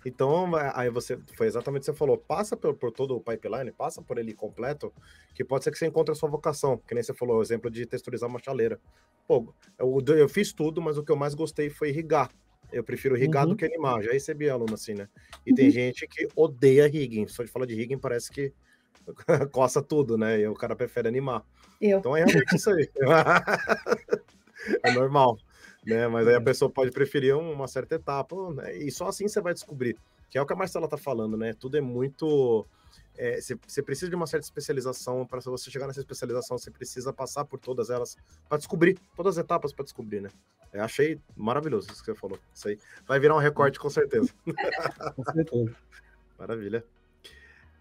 Então, 0.05 0.51
aí 0.75 0.87
você, 0.91 1.17
foi 1.35 1.47
exatamente 1.47 1.81
o 1.81 1.85
que 1.85 1.91
você 1.91 1.97
falou, 1.97 2.15
passa 2.15 2.55
por, 2.55 2.75
por, 2.75 2.91
todo 2.91 3.15
o 3.15 3.19
pipeline, 3.19 3.71
passa 3.71 4.03
por 4.03 4.19
ele 4.19 4.35
completo, 4.35 4.93
que 5.33 5.43
pode 5.43 5.63
ser 5.63 5.71
que 5.71 5.79
você 5.79 5.87
encontre 5.87 6.11
a 6.11 6.15
sua 6.15 6.29
vocação, 6.29 6.77
que 6.77 6.93
nem 6.93 7.01
você 7.01 7.11
falou, 7.11 7.39
o 7.39 7.41
exemplo 7.41 7.71
de 7.71 7.87
texturizar 7.87 8.29
uma 8.29 8.37
chaleira. 8.37 8.79
Pô, 9.27 9.51
eu, 9.79 10.03
eu 10.15 10.29
fiz 10.29 10.53
tudo, 10.53 10.79
mas 10.79 10.95
o 10.99 11.03
que 11.03 11.11
eu 11.11 11.15
mais 11.15 11.33
gostei 11.33 11.71
foi 11.71 11.89
irrigar. 11.89 12.29
Eu 12.71 12.83
prefiro 12.83 13.17
irrigar 13.17 13.45
uhum. 13.45 13.51
do 13.51 13.55
que 13.55 13.65
animar, 13.65 14.03
já 14.03 14.11
recebi 14.11 14.47
aluno 14.47 14.75
assim, 14.75 14.93
né? 14.93 15.09
E 15.43 15.49
uhum. 15.49 15.55
tem 15.55 15.71
gente 15.71 16.07
que 16.07 16.27
odeia 16.35 16.87
rigging, 16.87 17.27
só 17.27 17.43
de 17.43 17.49
falar 17.49 17.65
de 17.65 17.73
rigging 17.73 17.97
parece 17.97 18.29
que 18.29 18.53
coça 19.51 19.81
tudo, 19.81 20.17
né? 20.17 20.39
E 20.39 20.47
o 20.47 20.53
cara 20.53 20.75
prefere 20.75 21.07
animar. 21.07 21.43
Eu. 21.81 21.99
Então 21.99 22.15
é 22.15 22.23
realmente 22.23 22.55
isso 22.55 22.69
aí. 22.69 22.89
é 24.83 24.91
normal 24.91 25.37
né? 25.85 26.07
Mas 26.07 26.27
aí 26.27 26.35
a 26.35 26.41
pessoa 26.41 26.69
pode 26.69 26.91
preferir 26.91 27.37
uma 27.37 27.67
certa 27.67 27.95
etapa, 27.95 28.35
né? 28.53 28.75
E 28.75 28.91
só 28.91 29.07
assim 29.07 29.27
você 29.27 29.39
vai 29.39 29.53
descobrir, 29.53 29.95
que 30.29 30.37
é 30.37 30.41
o 30.41 30.45
que 30.45 30.53
a 30.53 30.55
Marcela 30.55 30.87
tá 30.87 30.97
falando, 30.97 31.37
né? 31.37 31.53
Tudo 31.53 31.77
é 31.77 31.81
muito. 31.81 32.65
É, 33.17 33.39
você, 33.39 33.81
precisa 33.81 34.09
de 34.09 34.15
uma 34.15 34.27
certa 34.27 34.45
especialização. 34.45 35.25
Para 35.25 35.39
você 35.39 35.69
chegar 35.69 35.87
nessa 35.87 35.99
especialização, 35.99 36.57
você 36.57 36.71
precisa 36.71 37.13
passar 37.13 37.45
por 37.45 37.59
todas 37.59 37.89
elas 37.89 38.17
para 38.49 38.57
descobrir, 38.57 38.97
todas 39.15 39.37
as 39.37 39.43
etapas 39.43 39.71
para 39.71 39.85
descobrir, 39.85 40.21
né? 40.21 40.29
Eu 40.73 40.83
achei 40.83 41.21
maravilhoso 41.37 41.89
isso 41.89 42.03
que 42.03 42.11
você 42.11 42.19
falou. 42.19 42.37
Isso 42.53 42.67
aí 42.67 42.77
vai 43.07 43.19
virar 43.19 43.35
um 43.35 43.39
recorte 43.39 43.79
com 43.79 43.89
certeza. 43.89 44.33
com 45.15 45.23
certeza. 45.23 45.75
Maravilha. 46.37 46.83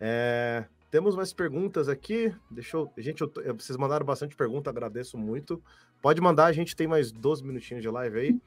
É, 0.00 0.64
temos 0.94 1.16
mais 1.16 1.32
perguntas 1.32 1.88
aqui. 1.88 2.32
Deixa 2.48 2.76
eu. 2.76 2.88
Gente, 2.96 3.20
eu, 3.20 3.28
vocês 3.58 3.76
mandaram 3.76 4.06
bastante 4.06 4.36
pergunta, 4.36 4.70
agradeço 4.70 5.18
muito. 5.18 5.60
Pode 6.00 6.20
mandar, 6.20 6.44
a 6.44 6.52
gente 6.52 6.76
tem 6.76 6.86
mais 6.86 7.10
12 7.10 7.44
minutinhos 7.44 7.82
de 7.82 7.90
live 7.90 8.16
aí. 8.16 8.40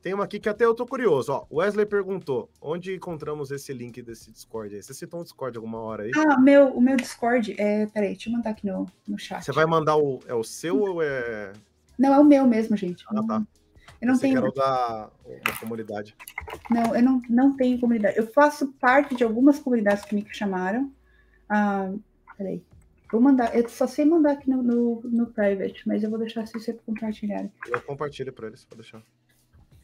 Tem 0.00 0.14
uma 0.14 0.24
aqui 0.24 0.40
que 0.40 0.48
até 0.48 0.64
eu 0.64 0.74
tô 0.74 0.86
curioso. 0.86 1.30
Ó, 1.30 1.46
Wesley 1.52 1.84
perguntou: 1.84 2.48
onde 2.58 2.94
encontramos 2.94 3.50
esse 3.50 3.74
link 3.74 4.00
desse 4.00 4.32
Discord 4.32 4.74
aí? 4.74 4.82
Você 4.82 4.94
citou 4.94 5.20
um 5.20 5.24
Discord 5.24 5.58
alguma 5.58 5.78
hora 5.78 6.04
aí? 6.04 6.10
Ah, 6.16 6.40
meu, 6.40 6.68
o 6.68 6.80
meu 6.80 6.96
Discord 6.96 7.54
é. 7.58 7.84
Peraí, 7.84 8.12
deixa 8.12 8.30
eu 8.30 8.32
mandar 8.32 8.48
aqui 8.48 8.66
no, 8.66 8.86
no 9.06 9.18
chat. 9.18 9.44
Você 9.44 9.52
vai 9.52 9.66
mandar 9.66 9.98
o. 9.98 10.20
É 10.26 10.32
o 10.32 10.42
seu 10.42 10.80
ou 10.80 11.02
é. 11.02 11.52
Não, 11.98 12.14
é 12.14 12.18
o 12.18 12.24
meu 12.24 12.46
mesmo, 12.46 12.78
gente. 12.78 13.04
Ah, 13.08 13.22
tá. 13.22 13.42
Eu 14.00 14.08
não 14.08 14.18
tenho. 14.18 14.40
Quero 14.40 14.54
da, 14.54 15.10
da 15.44 15.56
comunidade. 15.60 16.16
Não, 16.70 16.96
eu 16.96 17.02
não, 17.02 17.20
não 17.28 17.54
tenho 17.54 17.78
comunidade. 17.78 18.16
Eu 18.16 18.26
faço 18.28 18.68
parte 18.80 19.14
de 19.14 19.22
algumas 19.22 19.58
comunidades 19.58 20.02
que 20.06 20.14
me 20.14 20.26
chamaram. 20.32 20.90
Ah, 21.50 21.92
peraí. 22.38 22.62
Vou 23.10 23.20
mandar, 23.20 23.56
eu 23.56 23.68
só 23.68 23.88
sei 23.88 24.04
mandar 24.04 24.32
aqui 24.32 24.48
no, 24.48 24.62
no, 24.62 25.00
no 25.02 25.26
private, 25.26 25.82
mas 25.86 26.04
eu 26.04 26.10
vou 26.10 26.18
deixar 26.18 26.46
se 26.46 26.52
você 26.52 26.72
compartilhar. 26.72 27.50
Eu 27.66 27.82
compartilho 27.82 28.32
para 28.32 28.46
eles, 28.46 28.64
vou 28.70 28.78
deixar. 28.78 29.02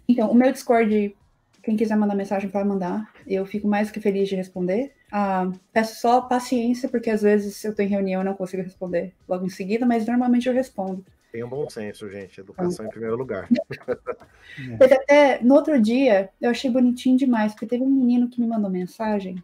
Então, 0.09 0.31
o 0.31 0.35
meu 0.35 0.53
Discord, 0.53 1.17
quem 1.61 1.77
quiser 1.77 1.97
mandar 1.97 2.15
mensagem 2.15 2.49
pode 2.49 2.69
mandar. 2.69 3.13
Eu 3.27 3.45
fico 3.45 3.67
mais 3.67 3.91
que 3.91 4.01
feliz 4.01 4.29
de 4.29 4.37
responder. 4.37 4.95
Ah, 5.11 5.51
peço 5.73 6.01
só 6.01 6.21
paciência, 6.21 6.89
porque 6.89 7.11
às 7.11 7.23
vezes 7.23 7.65
eu 7.65 7.73
estou 7.73 7.85
em 7.85 7.89
reunião 7.89 8.23
e 8.23 8.25
não 8.25 8.35
consigo 8.35 8.63
responder 8.63 9.13
logo 9.29 9.45
em 9.45 9.51
seguida, 9.51 9.85
mas 9.85 10.07
normalmente 10.07 10.49
eu 10.49 10.55
respondo. 10.55 11.05
Tenha 11.33 11.45
um 11.45 11.51
bom 11.51 11.69
senso, 11.69 12.09
gente. 12.09 12.41
Educação 12.41 12.87
em 12.87 12.91
primeiro 12.91 13.17
lugar. 13.17 13.49
Teve 14.79 14.95
até, 14.95 15.43
no 15.43 15.55
outro 15.55 15.81
dia, 15.83 16.31
eu 16.41 16.51
achei 16.51 16.71
bonitinho 16.71 17.19
demais, 17.19 17.53
porque 17.53 17.67
teve 17.67 17.83
um 17.83 17.91
menino 17.91 18.29
que 18.29 18.41
me 18.41 18.47
mandou 18.47 18.71
mensagem 18.71 19.43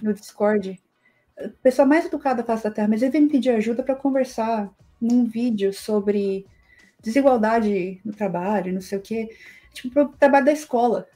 no 0.00 0.14
Discord 0.14 0.80
pessoa 1.62 1.86
mais 1.86 2.06
educada 2.06 2.42
da 2.42 2.46
face 2.46 2.64
da 2.64 2.70
Terra, 2.70 2.88
mas 2.88 3.02
ele 3.02 3.12
veio 3.12 3.24
me 3.24 3.30
pedir 3.30 3.50
ajuda 3.50 3.82
para 3.82 3.94
conversar 3.94 4.70
num 5.00 5.24
vídeo 5.24 5.72
sobre 5.72 6.46
desigualdade 7.00 8.00
no 8.04 8.12
trabalho, 8.12 8.72
não 8.72 8.80
sei 8.80 8.98
o 8.98 9.00
quê, 9.00 9.28
tipo, 9.72 9.90
pro 9.92 10.08
trabalho 10.08 10.46
da 10.46 10.52
escola. 10.52 11.06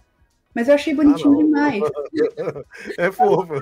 Mas 0.55 0.69
eu 0.69 0.75
achei 0.75 0.95
bonitinho 0.95 1.35
ah, 1.35 1.43
demais. 1.43 1.83
É 2.99 3.11
fofo. 3.11 3.55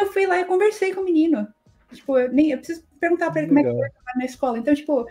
Eu 0.00 0.12
fui 0.12 0.26
lá 0.26 0.40
e 0.40 0.44
conversei 0.44 0.94
com 0.94 1.00
o 1.00 1.04
menino. 1.04 1.48
Tipo, 1.92 2.18
eu, 2.18 2.32
nem, 2.32 2.52
eu 2.52 2.58
preciso 2.58 2.84
perguntar 2.98 3.30
para 3.30 3.42
ele 3.42 3.48
como 3.48 3.58
é 3.58 3.62
que 3.62 3.70
trabalho 3.70 4.18
na 4.18 4.24
escola. 4.24 4.58
Então, 4.58 4.74
tipo, 4.74 5.06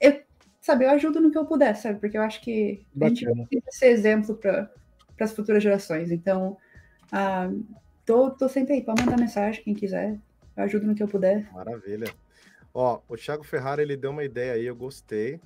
eu, 0.00 0.20
sabe, 0.60 0.84
eu 0.84 0.90
ajudo 0.90 1.20
no 1.20 1.30
que 1.30 1.38
eu 1.38 1.44
puder, 1.44 1.76
sabe? 1.76 2.00
Porque 2.00 2.16
eu 2.16 2.22
acho 2.22 2.40
que 2.40 2.84
Bacana. 2.94 3.12
a 3.12 3.34
gente 3.34 3.48
precisa 3.48 3.70
ser 3.70 3.86
exemplo 3.88 4.34
para 4.34 4.70
as 5.20 5.32
futuras 5.32 5.62
gerações. 5.62 6.10
Então, 6.10 6.56
ah, 7.12 7.50
Tô, 8.04 8.30
tô 8.30 8.48
sempre 8.48 8.74
aí, 8.74 8.82
pode 8.82 9.02
mandar 9.02 9.18
mensagem, 9.18 9.62
quem 9.62 9.74
quiser. 9.74 10.18
Eu 10.56 10.64
ajudo 10.64 10.86
no 10.86 10.94
que 10.94 11.02
eu 11.02 11.08
puder. 11.08 11.50
Maravilha. 11.52 12.12
Ó, 12.72 13.00
o 13.08 13.16
Thiago 13.16 13.44
Ferrari, 13.44 13.82
ele 13.82 13.96
deu 13.96 14.10
uma 14.10 14.24
ideia 14.24 14.52
aí, 14.52 14.66
eu 14.66 14.76
gostei. 14.76 15.40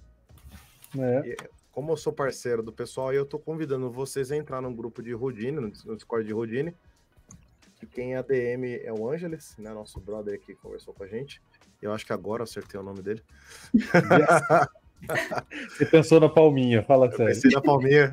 É. 0.98 1.28
E, 1.28 1.36
como 1.70 1.92
eu 1.92 1.96
sou 1.96 2.12
parceiro 2.12 2.62
do 2.62 2.72
pessoal, 2.72 3.12
eu 3.12 3.24
tô 3.24 3.38
convidando 3.38 3.90
vocês 3.90 4.32
a 4.32 4.36
entrar 4.36 4.60
num 4.60 4.74
grupo 4.74 5.02
de 5.02 5.12
Rodine, 5.12 5.60
no 5.60 5.96
Discord 5.96 6.26
de 6.26 6.32
Rodine. 6.32 6.74
Que 7.76 7.86
quem 7.86 8.14
é 8.14 8.16
ADM 8.16 8.80
é 8.82 8.92
o 8.92 9.08
Ângeles, 9.08 9.54
né? 9.56 9.72
Nosso 9.72 10.00
brother 10.00 10.40
que 10.40 10.54
conversou 10.56 10.92
com 10.92 11.04
a 11.04 11.06
gente. 11.06 11.40
Eu 11.80 11.92
acho 11.92 12.04
que 12.04 12.12
agora 12.12 12.40
eu 12.40 12.44
acertei 12.44 12.80
o 12.80 12.82
nome 12.82 13.02
dele. 13.02 13.22
Yes. 13.72 13.88
Você 15.70 15.86
pensou 15.86 16.20
na 16.20 16.28
palminha, 16.28 16.82
fala 16.82 17.06
eu 17.06 17.12
sério. 17.12 17.34
Pensei 17.34 17.50
na 17.50 17.60
palminha, 17.60 18.12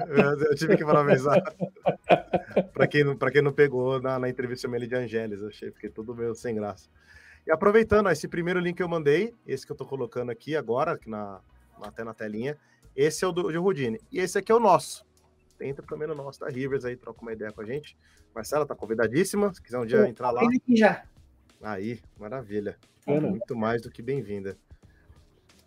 eu 0.49 0.55
tive 0.55 0.77
que 0.77 0.85
parabenizar. 0.85 1.41
para 2.73 2.87
quem, 2.87 3.03
quem 3.31 3.41
não 3.41 3.51
pegou 3.51 4.01
na, 4.01 4.19
na 4.19 4.29
entrevista 4.29 4.67
ele 4.73 4.87
de 4.87 4.95
Angeles, 4.95 5.41
eu 5.41 5.47
achei, 5.47 5.71
fiquei 5.71 5.89
tudo 5.89 6.15
meio 6.15 6.35
sem 6.35 6.55
graça. 6.55 6.89
E 7.45 7.51
aproveitando, 7.51 8.07
ó, 8.07 8.11
esse 8.11 8.27
primeiro 8.27 8.59
link 8.59 8.77
que 8.77 8.83
eu 8.83 8.89
mandei, 8.89 9.33
esse 9.45 9.65
que 9.65 9.71
eu 9.71 9.75
tô 9.75 9.85
colocando 9.85 10.31
aqui 10.31 10.55
agora, 10.55 10.93
aqui 10.93 11.09
na, 11.09 11.39
até 11.81 12.03
na 12.03 12.13
telinha, 12.13 12.57
esse 12.95 13.23
é 13.23 13.27
o 13.27 13.31
do 13.31 13.51
de 13.51 13.57
Rudine. 13.57 13.99
E 14.11 14.19
esse 14.19 14.37
aqui 14.37 14.51
é 14.51 14.55
o 14.55 14.59
nosso. 14.59 15.05
Entra 15.61 15.85
também 15.85 16.07
no 16.07 16.15
nosso 16.15 16.39
da 16.39 16.49
Rivers 16.49 16.85
aí, 16.85 16.95
troca 16.95 17.21
uma 17.21 17.33
ideia 17.33 17.51
com 17.51 17.61
a 17.61 17.65
gente. 17.65 17.95
Marcela 18.33 18.65
tá 18.65 18.75
convidadíssima, 18.75 19.53
se 19.53 19.61
quiser 19.61 19.77
um 19.77 19.85
dia 19.85 20.07
entrar 20.07 20.31
lá. 20.31 20.41
Já. 20.69 21.03
Aí, 21.61 21.99
maravilha. 22.19 22.77
Muito 23.07 23.55
mais 23.55 23.81
do 23.81 23.91
que 23.91 24.01
bem-vinda. 24.01 24.57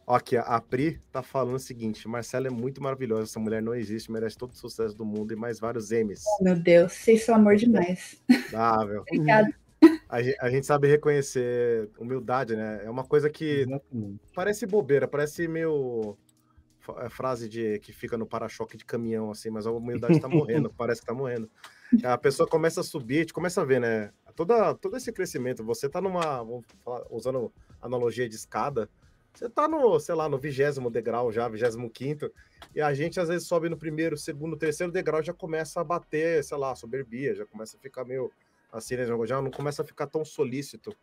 Aqui, 0.08 0.38
a 0.38 0.58
Pri 0.58 0.98
tá 1.12 1.22
falando 1.22 1.56
o 1.56 1.60
seguinte: 1.60 2.08
Marcela 2.08 2.46
é 2.46 2.50
muito 2.50 2.82
maravilhosa, 2.82 3.24
essa 3.24 3.38
mulher 3.38 3.60
não 3.60 3.74
existe, 3.74 4.10
merece 4.10 4.38
todo 4.38 4.52
o 4.52 4.56
sucesso 4.56 4.96
do 4.96 5.04
mundo 5.04 5.34
e 5.34 5.36
mais 5.36 5.60
vários 5.60 5.90
M's. 5.90 6.24
Oh, 6.26 6.44
meu 6.44 6.58
Deus, 6.58 6.94
vocês 6.94 7.24
são 7.24 7.34
amor 7.34 7.56
demais. 7.56 8.22
Ah, 8.54 8.84
meu. 8.86 9.02
Obrigada. 9.02 9.54
A, 10.08 10.16
a, 10.46 10.50
gente 10.50 10.66
sabe 10.66 10.88
reconhecer 10.88 11.90
humildade, 11.98 12.56
né? 12.56 12.80
É 12.84 12.90
uma 12.90 13.04
coisa 13.04 13.28
que 13.28 13.60
Exatamente. 13.60 14.20
parece 14.34 14.66
bobeira, 14.66 15.06
parece 15.06 15.46
meio 15.46 16.16
é, 16.96 17.10
frase 17.10 17.46
de 17.46 17.78
que 17.80 17.92
fica 17.92 18.16
no 18.16 18.26
para-choque 18.26 18.78
de 18.78 18.86
caminhão, 18.86 19.30
assim, 19.30 19.50
mas 19.50 19.66
a 19.66 19.70
humildade 19.70 20.18
tá 20.18 20.28
morrendo, 20.28 20.72
parece 20.76 21.02
que 21.02 21.06
tá 21.06 21.12
morrendo. 21.12 21.50
A 22.02 22.16
pessoa 22.16 22.48
começa 22.48 22.80
a 22.80 22.84
subir, 22.84 23.16
a 23.16 23.20
gente 23.20 23.32
começa 23.34 23.60
a 23.60 23.64
ver, 23.64 23.80
né? 23.80 24.10
Toda, 24.34 24.74
todo 24.74 24.96
esse 24.96 25.12
crescimento, 25.12 25.62
você 25.62 25.88
tá 25.88 26.00
numa, 26.00 26.42
falar, 26.82 27.04
usando 27.10 27.52
analogia 27.82 28.28
de 28.28 28.36
escada, 28.36 28.88
você 29.38 29.48
tá 29.48 29.68
no, 29.68 30.00
sei 30.00 30.14
lá, 30.16 30.28
no 30.28 30.36
vigésimo 30.36 30.90
degrau 30.90 31.30
já, 31.30 31.48
vigésimo 31.48 31.88
quinto, 31.88 32.32
e 32.74 32.80
a 32.80 32.92
gente 32.92 33.20
às 33.20 33.28
vezes 33.28 33.46
sobe 33.46 33.68
no 33.68 33.76
primeiro, 33.76 34.16
segundo, 34.16 34.56
terceiro 34.56 34.92
degrau, 34.92 35.22
já 35.22 35.32
começa 35.32 35.80
a 35.80 35.84
bater, 35.84 36.42
sei 36.42 36.56
lá, 36.58 36.74
soberbia, 36.74 37.34
já 37.36 37.46
começa 37.46 37.76
a 37.76 37.80
ficar 37.80 38.04
meio 38.04 38.32
assim, 38.72 38.96
né? 38.96 39.06
Já 39.26 39.40
não 39.40 39.50
começa 39.50 39.82
a 39.82 39.84
ficar 39.84 40.08
tão 40.08 40.24
solícito, 40.24 40.94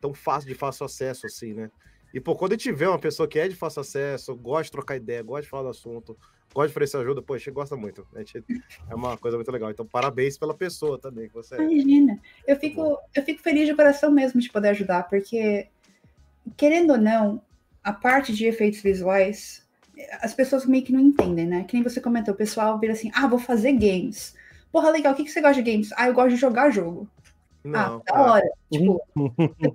tão 0.00 0.12
fácil 0.12 0.48
de 0.48 0.54
fácil 0.54 0.84
acesso, 0.84 1.26
assim, 1.26 1.54
né? 1.54 1.70
E, 2.12 2.20
pô, 2.20 2.34
quando 2.34 2.52
a 2.52 2.56
gente 2.56 2.72
vê 2.72 2.86
uma 2.86 2.98
pessoa 2.98 3.28
que 3.28 3.38
é 3.38 3.46
de 3.46 3.54
fácil 3.54 3.80
acesso, 3.80 4.34
gosta 4.34 4.64
de 4.64 4.72
trocar 4.72 4.96
ideia, 4.96 5.22
gosta 5.22 5.42
de 5.42 5.48
falar 5.48 5.64
do 5.64 5.68
assunto, 5.68 6.16
gosta 6.52 6.68
de 6.68 6.72
oferecer 6.72 6.96
ajuda, 6.96 7.22
pô, 7.22 7.34
a 7.34 7.38
gente 7.38 7.50
gosta 7.52 7.76
muito. 7.76 8.06
A 8.14 8.18
gente, 8.18 8.44
é 8.90 8.94
uma 8.94 9.16
coisa 9.16 9.36
muito 9.36 9.52
legal. 9.52 9.70
Então, 9.70 9.86
parabéns 9.86 10.36
pela 10.36 10.54
pessoa 10.54 10.98
também 10.98 11.28
que 11.28 11.34
você 11.34 11.54
é. 11.54 11.62
Imagina. 11.62 12.20
Eu 12.46 12.56
fico, 12.56 12.98
eu 13.14 13.22
fico 13.22 13.42
feliz 13.42 13.68
de 13.68 13.74
coração 13.74 14.10
mesmo 14.10 14.40
de 14.40 14.50
poder 14.50 14.70
ajudar, 14.70 15.08
porque, 15.08 15.68
querendo 16.56 16.90
ou 16.90 16.98
não, 16.98 17.42
a 17.86 17.92
parte 17.92 18.32
de 18.32 18.46
efeitos 18.46 18.80
visuais, 18.80 19.64
as 20.20 20.34
pessoas 20.34 20.66
meio 20.66 20.84
que 20.84 20.92
não 20.92 20.98
entendem, 20.98 21.46
né? 21.46 21.62
Que 21.62 21.74
nem 21.74 21.84
você 21.84 22.00
comentou, 22.00 22.34
o 22.34 22.36
pessoal 22.36 22.80
vira 22.80 22.92
assim, 22.92 23.12
ah, 23.14 23.28
vou 23.28 23.38
fazer 23.38 23.72
games. 23.74 24.34
Porra, 24.72 24.90
legal, 24.90 25.12
o 25.12 25.16
que, 25.16 25.22
que 25.22 25.30
você 25.30 25.40
gosta 25.40 25.62
de 25.62 25.70
games? 25.70 25.92
Ah, 25.96 26.08
eu 26.08 26.12
gosto 26.12 26.30
de 26.30 26.36
jogar 26.36 26.70
jogo. 26.70 27.08
Não, 27.62 28.02
ah, 28.08 28.12
da 28.12 28.20
hora. 28.20 28.50
Tipo, 28.72 29.00
o 29.14 29.30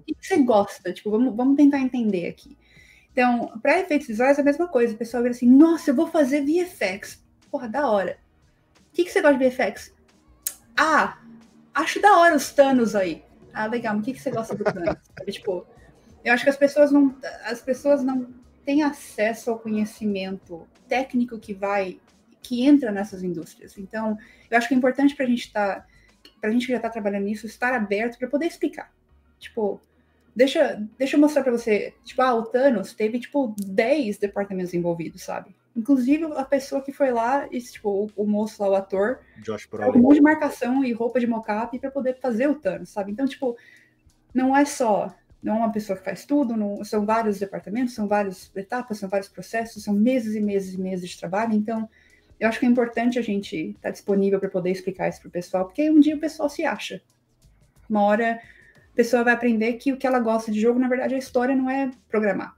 que, 0.05 0.13
que 0.13 0.27
você 0.27 0.43
gosta? 0.43 0.91
Tipo, 0.91 1.09
vamos, 1.09 1.33
vamos 1.33 1.55
tentar 1.55 1.79
entender 1.79 2.27
aqui. 2.27 2.57
Então, 3.13 3.57
para 3.61 3.79
efeitos 3.79 4.07
visuais 4.07 4.37
é 4.37 4.41
a 4.41 4.45
mesma 4.45 4.67
coisa. 4.67 4.93
O 4.93 4.97
pessoal 4.97 5.23
vira 5.23 5.33
assim, 5.33 5.49
nossa, 5.49 5.91
eu 5.91 5.95
vou 5.95 6.07
fazer 6.07 6.41
VFX. 6.41 7.23
Porra, 7.49 7.69
da 7.69 7.89
hora. 7.89 8.17
O 8.89 8.93
que, 8.93 9.05
que 9.05 9.09
você 9.09 9.21
gosta 9.21 9.37
de 9.37 9.49
VFX? 9.49 9.93
Ah, 10.75 11.17
acho 11.73 12.01
da 12.01 12.17
hora 12.17 12.35
os 12.35 12.51
Thanos 12.51 12.93
aí. 12.93 13.23
Ah, 13.53 13.67
legal, 13.67 13.93
mas 13.93 14.01
o 14.01 14.05
que, 14.05 14.13
que 14.13 14.21
você 14.21 14.31
gosta 14.31 14.53
do 14.53 14.65
Thanos? 14.65 14.97
tipo, 15.31 15.65
eu 16.23 16.33
acho 16.33 16.43
que 16.43 16.49
as 16.49 16.57
pessoas 16.57 16.91
não, 16.91 17.15
as 17.45 17.61
pessoas 17.61 18.03
não 18.03 18.27
têm 18.63 18.83
acesso 18.83 19.49
ao 19.49 19.59
conhecimento 19.59 20.67
técnico 20.87 21.39
que 21.39 21.53
vai, 21.53 21.99
que 22.41 22.65
entra 22.65 22.91
nessas 22.91 23.23
indústrias. 23.23 23.77
Então, 23.77 24.17
eu 24.49 24.57
acho 24.57 24.67
que 24.67 24.73
é 24.73 24.77
importante 24.77 25.15
para 25.15 25.25
a 25.25 25.27
gente 25.27 25.47
estar, 25.47 25.81
tá, 25.81 25.87
para 26.39 26.49
a 26.49 26.53
gente 26.53 26.65
que 26.65 26.71
já 26.71 26.77
está 26.77 26.89
trabalhando 26.89 27.25
nisso, 27.25 27.45
estar 27.45 27.73
aberto 27.73 28.17
para 28.17 28.27
poder 28.27 28.45
explicar. 28.45 28.91
Tipo, 29.39 29.81
deixa, 30.35 30.81
deixa 30.97 31.15
eu 31.15 31.19
mostrar 31.19 31.43
para 31.43 31.51
você. 31.51 31.93
Tipo, 32.03 32.21
ah, 32.21 32.35
o 32.35 32.43
Thanos 32.43 32.93
teve, 32.93 33.19
tipo, 33.19 33.55
10 33.57 34.17
departamentos 34.17 34.73
envolvidos, 34.73 35.23
sabe? 35.23 35.55
Inclusive 35.75 36.25
a 36.35 36.43
pessoa 36.43 36.81
que 36.81 36.91
foi 36.91 37.11
lá, 37.11 37.47
e, 37.49 37.59
tipo, 37.61 37.89
o, 37.89 38.23
o 38.23 38.27
moço 38.27 38.61
lá, 38.61 38.69
o 38.69 38.75
ator, 38.75 39.21
Josh 39.37 39.67
um 39.71 39.99
monte 39.99 40.15
de 40.15 40.21
marcação 40.21 40.83
e 40.83 40.91
roupa 40.91 41.19
de 41.19 41.27
mocap 41.27 41.77
para 41.79 41.89
poder 41.89 42.19
fazer 42.19 42.47
o 42.47 42.55
Thanos, 42.55 42.89
sabe? 42.89 43.11
Então, 43.11 43.25
tipo, 43.25 43.57
não 44.33 44.55
é 44.55 44.65
só 44.65 45.15
não 45.41 45.55
é 45.55 45.57
uma 45.57 45.71
pessoa 45.71 45.97
que 45.97 46.05
faz 46.05 46.25
tudo, 46.25 46.55
não, 46.55 46.83
são 46.83 47.05
vários 47.05 47.39
departamentos, 47.39 47.95
são 47.95 48.07
várias 48.07 48.51
etapas, 48.55 48.99
são 48.99 49.09
vários 49.09 49.29
processos, 49.29 49.83
são 49.83 49.93
meses 49.93 50.35
e 50.35 50.41
meses 50.41 50.73
e 50.73 50.79
meses 50.79 51.09
de 51.09 51.19
trabalho. 51.19 51.53
Então, 51.53 51.89
eu 52.39 52.47
acho 52.47 52.59
que 52.59 52.65
é 52.65 52.69
importante 52.69 53.17
a 53.17 53.21
gente 53.21 53.55
estar 53.55 53.81
tá 53.81 53.89
disponível 53.89 54.39
para 54.39 54.49
poder 54.49 54.71
explicar 54.71 55.09
isso 55.09 55.21
para 55.21 55.29
o 55.29 55.31
pessoal, 55.31 55.65
porque 55.65 55.89
um 55.89 55.99
dia 55.99 56.15
o 56.15 56.19
pessoal 56.19 56.49
se 56.49 56.63
acha. 56.63 57.01
Uma 57.89 58.03
hora 58.03 58.39
a 58.91 58.95
pessoa 58.95 59.23
vai 59.23 59.33
aprender 59.33 59.73
que 59.73 59.91
o 59.91 59.97
que 59.97 60.05
ela 60.05 60.19
gosta 60.19 60.51
de 60.51 60.59
jogo, 60.59 60.79
na 60.79 60.87
verdade, 60.87 61.15
a 61.15 61.17
história 61.17 61.55
não 61.55 61.69
é 61.69 61.89
programar. 62.09 62.55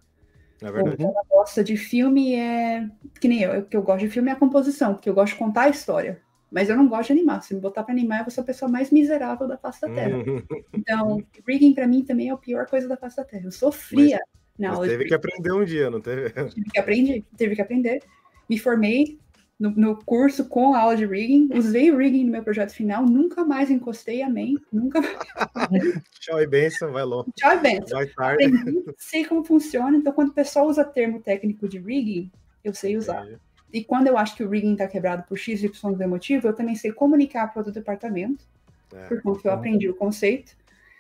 É 0.62 0.72
verdade. 0.72 0.96
O 0.96 0.98
que 0.98 1.04
ela 1.04 1.24
gosta 1.30 1.64
de 1.64 1.78
filme 1.78 2.36
é. 2.36 2.88
Que 3.20 3.28
nem 3.28 3.42
eu, 3.42 3.60
o 3.60 3.66
que 3.66 3.78
eu 3.78 3.84
gosto 3.84 4.02
de 4.02 4.10
filme 4.10 4.30
é 4.30 4.34
a 4.34 4.38
composição, 4.38 4.94
porque 4.94 5.10
eu 5.10 5.14
gosto 5.14 5.34
de 5.34 5.40
contar 5.40 5.64
a 5.64 5.70
história. 5.70 6.22
Mas 6.54 6.70
eu 6.70 6.78
não 6.78 6.88
gosto 6.88 7.08
de 7.08 7.14
animar. 7.14 7.42
Se 7.42 7.56
me 7.56 7.60
botar 7.60 7.82
para 7.84 7.92
animar, 7.92 8.20
eu 8.20 8.26
vou 8.26 8.32
ser 8.32 8.42
a 8.42 8.44
pessoa 8.44 8.70
mais 8.70 8.92
miserável 8.92 9.48
da 9.48 9.58
face 9.58 9.82
da 9.82 9.90
Terra. 9.90 10.18
Uhum. 10.18 10.44
Então, 10.72 11.24
rigging 11.48 11.74
para 11.74 11.88
mim 11.88 12.04
também 12.06 12.30
é 12.30 12.32
a 12.32 12.38
pior 12.38 12.68
coisa 12.68 12.88
da 12.88 12.96
face 12.96 13.18
da 13.18 13.24
Terra. 13.24 13.46
Eu 13.46 13.52
sofria 13.52 14.20
mas, 14.20 14.60
na 14.60 14.70
aula. 14.70 14.88
Teve 14.88 15.06
que 15.06 15.16
aprender 15.16 15.52
um 15.52 15.66
dia, 15.66 15.90
não 15.90 16.00
teve? 16.00 16.30
Tive 16.54 16.70
que 16.70 16.80
aprender, 16.80 17.24
teve 17.36 17.56
que 17.56 17.62
aprender. 17.62 18.04
Me 18.48 18.60
formei 18.60 19.18
no, 19.60 19.72
no, 19.72 20.06
curso 20.06 20.46
com 20.46 20.76
a 20.76 20.80
aula 20.82 20.96
de 20.96 21.08
rigging, 21.08 21.50
usei 21.58 21.90
o 21.90 21.98
rigging 21.98 22.26
no 22.26 22.32
meu 22.34 22.44
projeto 22.44 22.72
final, 22.72 23.04
nunca 23.04 23.44
mais 23.44 23.72
encostei, 23.72 24.22
amém. 24.22 24.56
Nunca 24.72 25.02
mais. 25.02 25.10
Tchau 26.22 26.40
e 26.40 26.46
benção, 26.46 26.92
vai 26.92 27.04
logo. 27.04 27.32
Tchau 27.36 27.56
e 27.56 27.58
benção. 27.62 27.98
Vai 27.98 28.08
tarde. 28.08 28.46
Aprendi, 28.46 28.84
sei 29.00 29.26
como 29.26 29.44
funciona, 29.44 29.98
então 29.98 30.14
quando 30.14 30.30
o 30.30 30.34
pessoal 30.34 30.68
usa 30.68 30.86
termo 30.86 31.20
técnico 31.20 31.68
de 31.68 31.80
rigging, 31.80 32.32
eu 32.64 32.76
sei 32.76 32.96
usar. 32.96 33.28
É. 33.28 33.53
E 33.74 33.84
quando 33.84 34.06
eu 34.08 34.18
acho 34.18 34.36
que 34.36 34.44
o 34.44 34.50
rigging 34.50 34.74
está 34.74 34.88
quebrado 34.88 35.24
por 35.24 35.36
X, 35.36 35.64
Y 35.64 36.08
motivo, 36.08 36.48
eu 36.48 36.54
também 36.54 36.76
sei 36.76 36.92
comunicar 36.92 37.52
para 37.52 37.68
o 37.68 37.72
departamento, 37.72 38.46
é. 38.94 39.08
por 39.08 39.20
conta 39.24 39.42
que 39.42 39.48
eu 39.48 39.52
aprendi 39.52 39.90
o 39.90 39.96
conceito. 39.96 40.56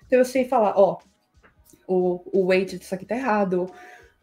Então 0.07 0.17
eu 0.17 0.25
sei 0.25 0.45
falar, 0.45 0.73
ó, 0.75 0.97
o, 1.87 2.21
o 2.33 2.47
weight 2.47 2.79
disso 2.79 2.95
aqui 2.95 3.05
tá 3.05 3.15
errado, 3.15 3.69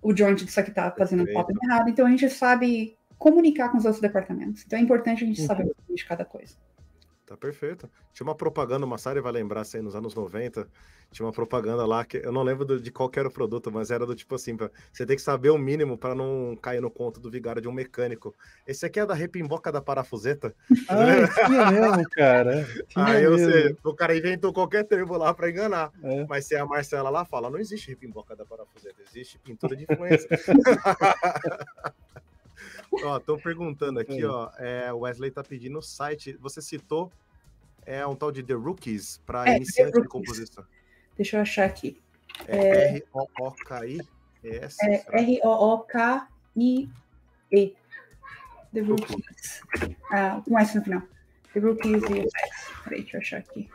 o 0.03 0.17
joint 0.17 0.45
disso 0.45 0.59
aqui 0.59 0.73
tá 0.73 0.91
fazendo 0.91 1.23
um 1.23 1.33
pop 1.33 1.53
errado. 1.63 1.89
Então 1.89 2.05
a 2.07 2.11
gente 2.11 2.29
sabe 2.29 2.97
comunicar 3.17 3.69
com 3.69 3.79
os 3.79 3.85
outros 3.85 4.03
departamentos. 4.03 4.65
Então 4.67 4.79
é 4.79 4.83
importante 4.83 5.23
a 5.23 5.27
gente 5.27 5.43
saber 5.43 5.65
uhum. 5.65 5.95
de 5.95 6.05
cada 6.05 6.25
coisa. 6.25 6.57
Tá 7.31 7.37
perfeito. 7.37 7.89
Tinha 8.13 8.27
uma 8.27 8.35
propaganda, 8.35 8.85
uma 8.85 8.99
série 8.99 9.21
vai 9.21 9.31
lembrar, 9.31 9.61
assim, 9.61 9.81
nos 9.81 9.95
anos 9.95 10.17
90, 10.17 10.67
tinha 11.13 11.25
uma 11.25 11.31
propaganda 11.31 11.87
lá 11.87 12.05
que 12.05 12.17
eu 12.17 12.33
não 12.33 12.43
lembro 12.43 12.65
do, 12.65 12.81
de 12.81 12.91
qual 12.91 13.09
era 13.15 13.29
o 13.29 13.31
produto, 13.31 13.71
mas 13.71 13.93
era 13.93 14.05
do 14.05 14.17
tipo 14.17 14.35
assim, 14.35 14.57
pra, 14.57 14.69
você 14.93 15.07
tem 15.07 15.15
que 15.15 15.23
saber 15.23 15.51
o 15.51 15.57
mínimo 15.57 15.97
para 15.97 16.13
não 16.13 16.59
cair 16.61 16.81
no 16.81 16.91
conto 16.91 17.21
do 17.21 17.31
vigário 17.31 17.63
de 17.63 17.69
um 17.69 17.73
mecânico. 17.73 18.35
Esse 18.67 18.85
aqui 18.85 18.99
é 18.99 19.07
da 19.07 19.15
repimboca 19.15 19.71
da 19.71 19.81
parafuseta. 19.81 20.53
Ah, 20.89 20.97
tinha 21.47 21.71
mesmo, 21.71 22.11
cara. 22.11 22.67
Tinha 22.89 23.05
Aí 23.05 23.29
mesmo. 23.29 23.53
Sei, 23.53 23.77
o 23.85 23.95
cara 23.95 24.17
inventou 24.17 24.53
qualquer 24.53 24.83
termo 24.83 25.17
lá 25.17 25.33
para 25.33 25.49
enganar. 25.51 25.93
É. 26.03 26.27
Mas 26.29 26.47
se 26.47 26.57
a 26.57 26.67
Marcela 26.67 27.11
lá 27.11 27.25
fala, 27.25 27.49
não 27.49 27.61
existe 27.61 27.91
repimboca 27.91 28.35
da 28.35 28.45
parafuseta, 28.45 29.01
existe 29.09 29.39
pintura 29.39 29.77
de 29.77 29.85
influência. 29.89 30.29
ó, 32.93 33.19
tô 33.19 33.39
perguntando 33.39 33.99
aqui, 34.01 34.25
ó. 34.25 34.51
É, 34.59 34.93
o 34.93 35.01
Wesley 35.01 35.31
tá 35.31 35.43
pedindo 35.43 35.79
o 35.79 35.83
site. 35.83 36.37
Você 36.41 36.61
citou 36.63 37.11
é 37.87 38.07
um 38.07 38.15
tal 38.15 38.31
de 38.31 38.43
The 38.43 38.55
Rookies 38.55 39.19
para 39.27 39.51
é, 39.51 39.57
iniciante 39.57 40.01
de 40.01 40.09
composição. 40.09 40.65
Deixa 41.17 41.37
eu 41.37 41.43
achar 41.43 41.65
aqui. 41.67 42.01
É, 42.47 42.57
é 42.57 42.97
R-O-O-K-I? 42.97 44.01
É 44.45 44.69
R-O-O-K-I-E. 45.21 46.87
The 48.73 48.81
Rookies. 48.81 49.63
Ah, 50.13 50.41
com 50.45 50.59
S 50.59 50.77
no 50.77 50.85
final. 50.85 51.03
The 51.53 51.61
Rookies 51.61 52.03
e 52.05 52.29
Peraí, 52.85 53.01
deixa 53.03 53.17
eu 53.17 53.21
achar 53.21 53.39
aqui. 53.39 53.69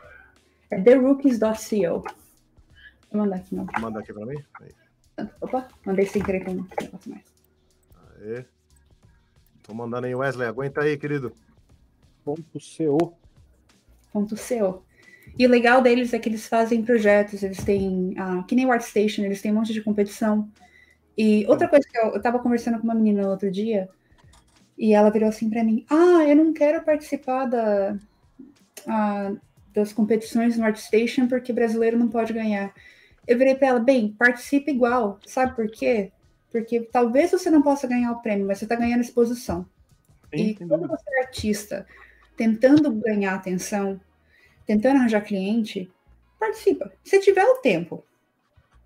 É 0.72 0.82
therookies.co. 0.82 2.06
Vou 3.12 3.22
mandar 3.22 3.36
aqui, 3.36 3.54
não. 3.56 3.68
Mandar 3.80 4.00
aqui 4.00 4.14
para 4.14 4.26
mim? 4.26 4.44
Aí. 4.62 4.72
Opa, 5.42 5.68
mandei 5.86 6.06
sem 6.06 6.24
querer 6.24 6.44
com 6.44 6.52
um 6.52 6.68
negócio 6.82 7.12
mais. 7.12 7.26
Aê. 8.22 8.46
Tô 9.66 9.74
mandando 9.74 10.06
aí, 10.06 10.14
Wesley. 10.14 10.48
Aguenta 10.48 10.82
aí, 10.82 10.98
querido. 10.98 11.34
Ponto 12.24 12.44
.co. 12.54 13.14
Ponto 14.14 14.36
.co. 14.36 14.84
E 15.38 15.46
o 15.46 15.50
legal 15.50 15.82
deles 15.82 16.14
é 16.14 16.20
que 16.20 16.30
eles 16.30 16.48
fazem 16.48 16.84
projetos, 16.84 17.42
eles 17.44 17.64
têm, 17.64 18.14
uh, 18.14 18.44
que 18.46 18.56
nem 18.56 18.66
o 18.66 18.72
ArtStation, 18.72 19.24
eles 19.24 19.42
têm 19.42 19.52
um 19.52 19.56
monte 19.56 19.74
de 19.74 19.82
competição. 19.82 20.48
E 21.18 21.46
outra 21.48 21.68
coisa 21.68 21.86
que 21.90 21.98
eu, 21.98 22.14
eu 22.14 22.22
tava 22.22 22.40
conversando 22.40 22.78
com 22.78 22.84
uma 22.84 22.96
menina 22.96 23.24
no 23.24 23.30
outro 23.30 23.52
dia, 23.52 23.90
e 24.78 24.94
ela 24.94 25.10
virou 25.10 25.30
assim 25.30 25.50
para 25.50 25.64
mim: 25.64 25.86
Ah, 25.90 26.24
eu 26.28 26.36
não 26.36 26.54
quero 26.54 26.84
participar 26.84 27.46
da, 27.46 27.98
uh, 28.88 29.40
das 29.74 29.92
competições 29.92 30.58
no 30.58 30.66
ArtStation 30.66 31.28
porque 31.28 31.52
brasileiro 31.52 31.98
não 31.98 32.10
pode 32.10 32.34
ganhar. 32.34 32.74
Eu 33.28 33.38
virei 33.38 33.56
para 33.56 33.70
ela: 33.70 33.80
Bem, 33.80 34.14
participe 34.18 34.72
igual. 34.72 35.20
Sabe 35.26 35.56
por 35.56 35.68
quê? 35.70 36.12
Porque 36.56 36.80
talvez 36.80 37.32
você 37.32 37.50
não 37.50 37.62
possa 37.62 37.86
ganhar 37.86 38.14
o 38.14 38.22
prêmio, 38.22 38.48
mas 38.48 38.60
você 38.60 38.64
está 38.64 38.78
ganhando 38.78 39.02
exposição. 39.02 39.66
Sim, 40.34 40.52
e 40.52 40.56
quando 40.56 40.88
você 40.88 41.04
é 41.18 41.24
artista, 41.24 41.86
tentando 42.38 42.90
ganhar 42.94 43.36
atenção, 43.36 44.00
tentando 44.66 45.00
arranjar 45.00 45.20
cliente, 45.20 45.92
participa. 46.40 46.94
Se 47.04 47.20
tiver 47.20 47.44
o 47.44 47.56
tempo. 47.56 48.06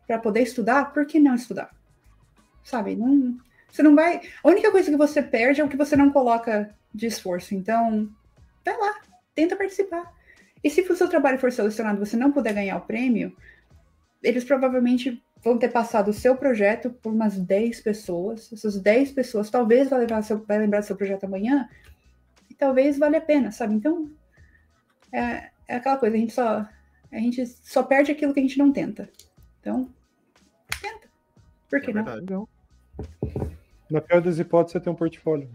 para 0.08 0.18
poder 0.18 0.42
estudar, 0.42 0.92
por 0.92 1.06
que 1.06 1.20
não 1.20 1.36
estudar? 1.36 1.70
Sabe? 2.64 2.96
Não, 2.96 3.38
você 3.72 3.84
não 3.84 3.96
vai. 3.96 4.22
A 4.44 4.48
única 4.50 4.72
coisa 4.72 4.90
que 4.90 4.98
você 4.98 5.22
perde 5.22 5.62
é 5.62 5.64
o 5.64 5.70
que 5.70 5.78
você 5.78 5.96
não 5.96 6.12
coloca 6.12 6.76
de 6.92 7.06
esforço. 7.06 7.54
Então, 7.54 8.10
vai 8.66 8.76
lá, 8.76 8.96
tenta 9.36 9.56
participar. 9.56 10.12
E 10.64 10.72
se 10.72 10.82
o 10.82 10.96
seu 10.96 11.08
trabalho 11.08 11.38
for 11.38 11.52
selecionado 11.52 12.04
você 12.04 12.18
não 12.18 12.32
puder 12.32 12.56
ganhar 12.56 12.78
o 12.78 12.88
prêmio, 12.88 13.38
eles 14.24 14.44
provavelmente 14.44 15.24
vão 15.42 15.58
ter 15.58 15.70
passado 15.70 16.10
o 16.10 16.14
seu 16.14 16.36
projeto 16.36 16.90
por 16.90 17.14
umas 17.14 17.38
10 17.38 17.82
pessoas. 17.82 18.52
Essas 18.52 18.80
10 18.80 19.12
pessoas 19.12 19.50
talvez 19.50 19.90
vai, 19.90 20.00
levar 20.00 20.22
seu, 20.22 20.44
vai 20.46 20.60
lembrar 20.60 20.82
do 20.82 20.86
seu 20.86 20.96
projeto 20.96 21.24
amanhã 21.24 21.70
e 22.50 22.54
talvez 22.54 22.98
valha 22.98 23.20
a 23.20 23.22
pena, 23.22 23.52
sabe? 23.52 23.74
Então, 23.74 24.10
é, 25.12 25.50
é 25.68 25.76
aquela 25.76 25.98
coisa, 25.98 26.16
a 26.16 26.20
gente 26.20 26.34
só 26.34 26.68
a 27.12 27.18
gente 27.18 27.46
só 27.46 27.82
perde 27.82 28.12
aquilo 28.12 28.34
que 28.34 28.40
a 28.40 28.44
gente 28.44 28.58
não 28.58 28.72
tenta. 28.72 29.10
Então, 29.60 29.90
tenta. 30.82 31.08
Por 31.70 31.82
que 31.82 31.92
é 31.92 31.94
não? 31.94 32.48
Na 33.90 34.02
pior 34.02 34.22
das 34.22 34.38
hipóteses, 34.38 34.74
você 34.74 34.80
tem 34.80 34.94
um 34.94 34.96
portfólio. 34.96 35.50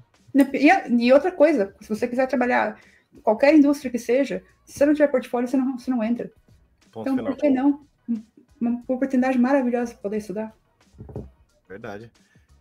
E, 0.53 1.05
e, 1.05 1.13
outra 1.13 1.31
coisa, 1.31 1.75
se 1.81 1.89
você 1.89 2.09
quiser 2.09 2.27
trabalhar 2.27 2.81
qualquer 3.23 3.55
indústria 3.55 3.91
que 3.91 3.99
seja, 3.99 4.43
se 4.65 4.77
você 4.77 4.87
não 4.87 4.95
tiver 4.95 5.07
portfólio, 5.07 5.47
você 5.47 5.57
não, 5.57 5.79
você 5.79 5.91
não 5.91 6.03
entra. 6.03 6.33
Ponto 6.91 7.03
então, 7.03 7.17
final. 7.17 7.33
por 7.33 7.41
que 7.41 7.51
não? 7.51 7.87
Uma 8.71 8.83
oportunidade 8.89 9.39
maravilhosa 9.39 9.93
para 9.93 10.03
poder 10.03 10.17
estudar. 10.19 10.57
Verdade. 11.69 12.11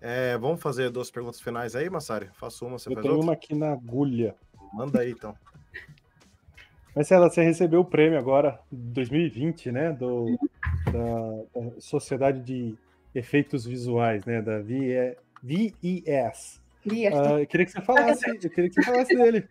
É, 0.01 0.37
vamos 0.37 0.61
fazer 0.61 0.89
duas 0.89 1.09
perguntas 1.09 1.39
finais 1.39 1.75
aí, 1.75 1.89
Massari? 1.89 2.29
Faço 2.33 2.65
uma, 2.65 2.77
você 2.77 2.89
Eu 2.89 2.93
faz 2.95 3.03
tenho 3.03 3.15
outra? 3.15 3.27
uma 3.27 3.33
aqui 3.33 3.55
na 3.55 3.71
agulha. 3.71 4.35
Manda 4.73 4.99
aí, 4.99 5.11
então. 5.11 5.33
Marcela, 6.95 7.29
você 7.29 7.41
recebeu 7.41 7.79
o 7.79 7.85
prêmio 7.85 8.19
agora, 8.19 8.59
2020, 8.71 9.71
né, 9.71 9.91
do, 9.93 10.37
da, 10.85 11.61
da 11.61 11.79
Sociedade 11.79 12.41
de 12.41 12.75
Efeitos 13.15 13.65
Visuais, 13.65 14.25
né, 14.25 14.41
da 14.41 14.59
VIE, 14.59 15.15
VES. 15.41 16.61
Uh, 16.85 17.39
eu 17.39 17.47
queria 17.47 17.65
que 17.65 17.71
você 17.71 17.81
falasse, 17.81 18.29
eu 18.29 18.49
queria 18.49 18.69
que 18.69 18.75
você 18.75 18.83
falasse 18.83 19.15
dele. 19.15 19.47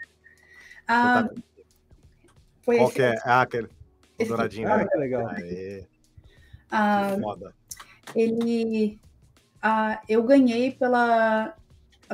Ah, 0.86 1.28
foi 2.60 2.76
Qual 2.76 2.88
esse, 2.88 2.96
que 2.96 3.02
é? 3.02 3.16
Ah, 3.24 3.42
aquele. 3.42 3.68
O 4.20 4.24
douradinho, 4.24 4.70
ah, 4.70 4.76
né? 4.78 4.86
que 4.86 4.98
legal. 4.98 5.26
Aê. 5.28 5.86
Ah, 6.72 7.16
foda. 7.20 7.54
Ele. 8.16 8.98
Ah, 9.60 10.00
eu 10.08 10.22
ganhei 10.24 10.72
pela, 10.72 11.54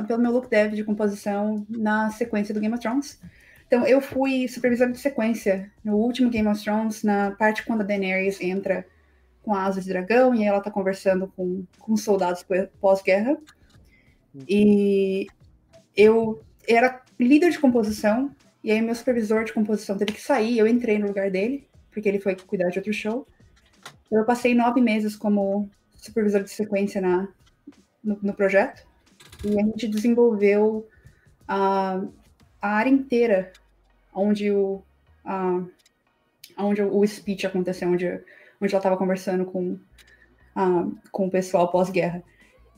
pelo 0.07 0.21
meu 0.21 0.31
look 0.31 0.49
dev 0.49 0.73
de 0.73 0.83
composição 0.83 1.65
na 1.67 2.11
sequência 2.11 2.53
do 2.53 2.59
Game 2.59 2.73
of 2.73 2.81
Thrones. 2.81 3.19
Então, 3.65 3.85
eu 3.87 4.01
fui 4.01 4.47
supervisora 4.47 4.91
de 4.91 4.99
sequência 4.99 5.71
no 5.83 5.95
último 5.95 6.29
Game 6.29 6.47
of 6.47 6.61
Thrones, 6.61 7.03
na 7.03 7.31
parte 7.31 7.63
quando 7.65 7.81
a 7.81 7.83
Daenerys 7.83 8.41
entra 8.41 8.85
com 9.41 9.53
a 9.53 9.63
asa 9.63 9.79
de 9.79 9.87
dragão 9.87 10.35
e 10.35 10.43
ela 10.43 10.59
tá 10.59 10.69
conversando 10.69 11.31
com, 11.35 11.63
com 11.79 11.95
soldados 11.95 12.45
pós-guerra. 12.81 13.37
E 14.47 15.27
eu 15.95 16.43
era 16.67 17.01
líder 17.19 17.51
de 17.51 17.59
composição, 17.59 18.35
e 18.63 18.71
aí 18.71 18.81
meu 18.81 18.93
supervisor 18.93 19.43
de 19.43 19.53
composição 19.53 19.97
teve 19.97 20.13
que 20.13 20.21
sair, 20.21 20.57
eu 20.57 20.67
entrei 20.67 20.99
no 20.99 21.07
lugar 21.07 21.31
dele, 21.31 21.67
porque 21.91 22.09
ele 22.09 22.19
foi 22.19 22.35
cuidar 22.35 22.69
de 22.69 22.79
outro 22.79 22.93
show. 22.93 23.27
Eu 24.11 24.25
passei 24.25 24.55
nove 24.55 24.81
meses 24.81 25.15
como 25.15 25.69
supervisor 25.95 26.43
de 26.43 26.49
sequência 26.49 27.01
na, 27.01 27.27
no, 28.03 28.17
no 28.21 28.33
projeto, 28.33 28.87
e 29.43 29.59
a 29.59 29.63
gente 29.63 29.87
desenvolveu 29.87 30.87
a, 31.47 32.01
a 32.61 32.69
área 32.69 32.89
inteira 32.89 33.51
onde 34.13 34.51
o, 34.51 34.81
onde 36.57 36.81
o 36.81 37.05
speech 37.05 37.45
aconteceu, 37.45 37.89
onde, 37.89 38.07
onde 38.59 38.73
ela 38.73 38.79
estava 38.79 38.97
conversando 38.97 39.45
com, 39.45 39.77
com 41.11 41.27
o 41.27 41.31
pessoal 41.31 41.71
pós-guerra. 41.71 42.23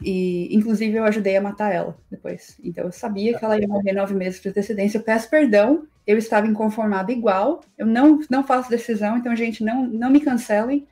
E, 0.03 0.53
inclusive, 0.55 0.97
eu 0.97 1.03
ajudei 1.03 1.37
a 1.37 1.41
matar 1.41 1.71
ela 1.71 1.95
depois. 2.09 2.59
Então, 2.63 2.85
eu 2.85 2.91
sabia 2.91 3.37
que 3.37 3.45
ela 3.45 3.59
ia 3.59 3.67
morrer 3.67 3.93
nove 3.93 4.15
meses 4.15 4.41
de 4.41 4.49
antecedência. 4.49 4.97
Eu 4.97 5.03
peço 5.03 5.29
perdão, 5.29 5.85
eu 6.07 6.17
estava 6.17 6.47
inconformada 6.47 7.11
igual. 7.11 7.61
Eu 7.77 7.85
não, 7.85 8.19
não 8.29 8.43
faço 8.43 8.69
decisão, 8.69 9.17
então, 9.17 9.35
gente, 9.35 9.63
não, 9.63 9.85
não 9.85 10.09
me 10.09 10.19
cancelem. 10.19 10.87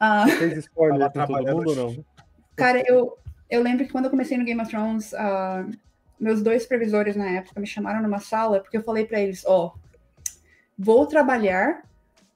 Uh, 0.00 0.28
fez 0.38 0.58
spoiler 0.58 1.10
com 1.10 1.26
todo 1.26 1.56
mundo 1.56 1.70
ou 1.70 1.76
não? 1.76 2.04
Cara, 2.54 2.82
eu, 2.86 3.16
eu 3.48 3.62
lembro 3.62 3.84
que 3.84 3.92
quando 3.92 4.06
eu 4.06 4.10
comecei 4.10 4.36
no 4.36 4.44
Game 4.44 4.60
of 4.60 4.70
Thrones, 4.70 5.12
uh, 5.12 5.70
meus 6.18 6.42
dois 6.42 6.62
supervisores 6.62 7.16
na 7.16 7.30
época 7.30 7.60
me 7.60 7.66
chamaram 7.66 8.02
numa 8.02 8.18
sala 8.18 8.60
porque 8.60 8.76
eu 8.76 8.82
falei 8.82 9.04
para 9.04 9.20
eles: 9.20 9.44
Ó, 9.46 9.66
oh, 9.66 9.78
vou 10.78 11.06
trabalhar, 11.06 11.82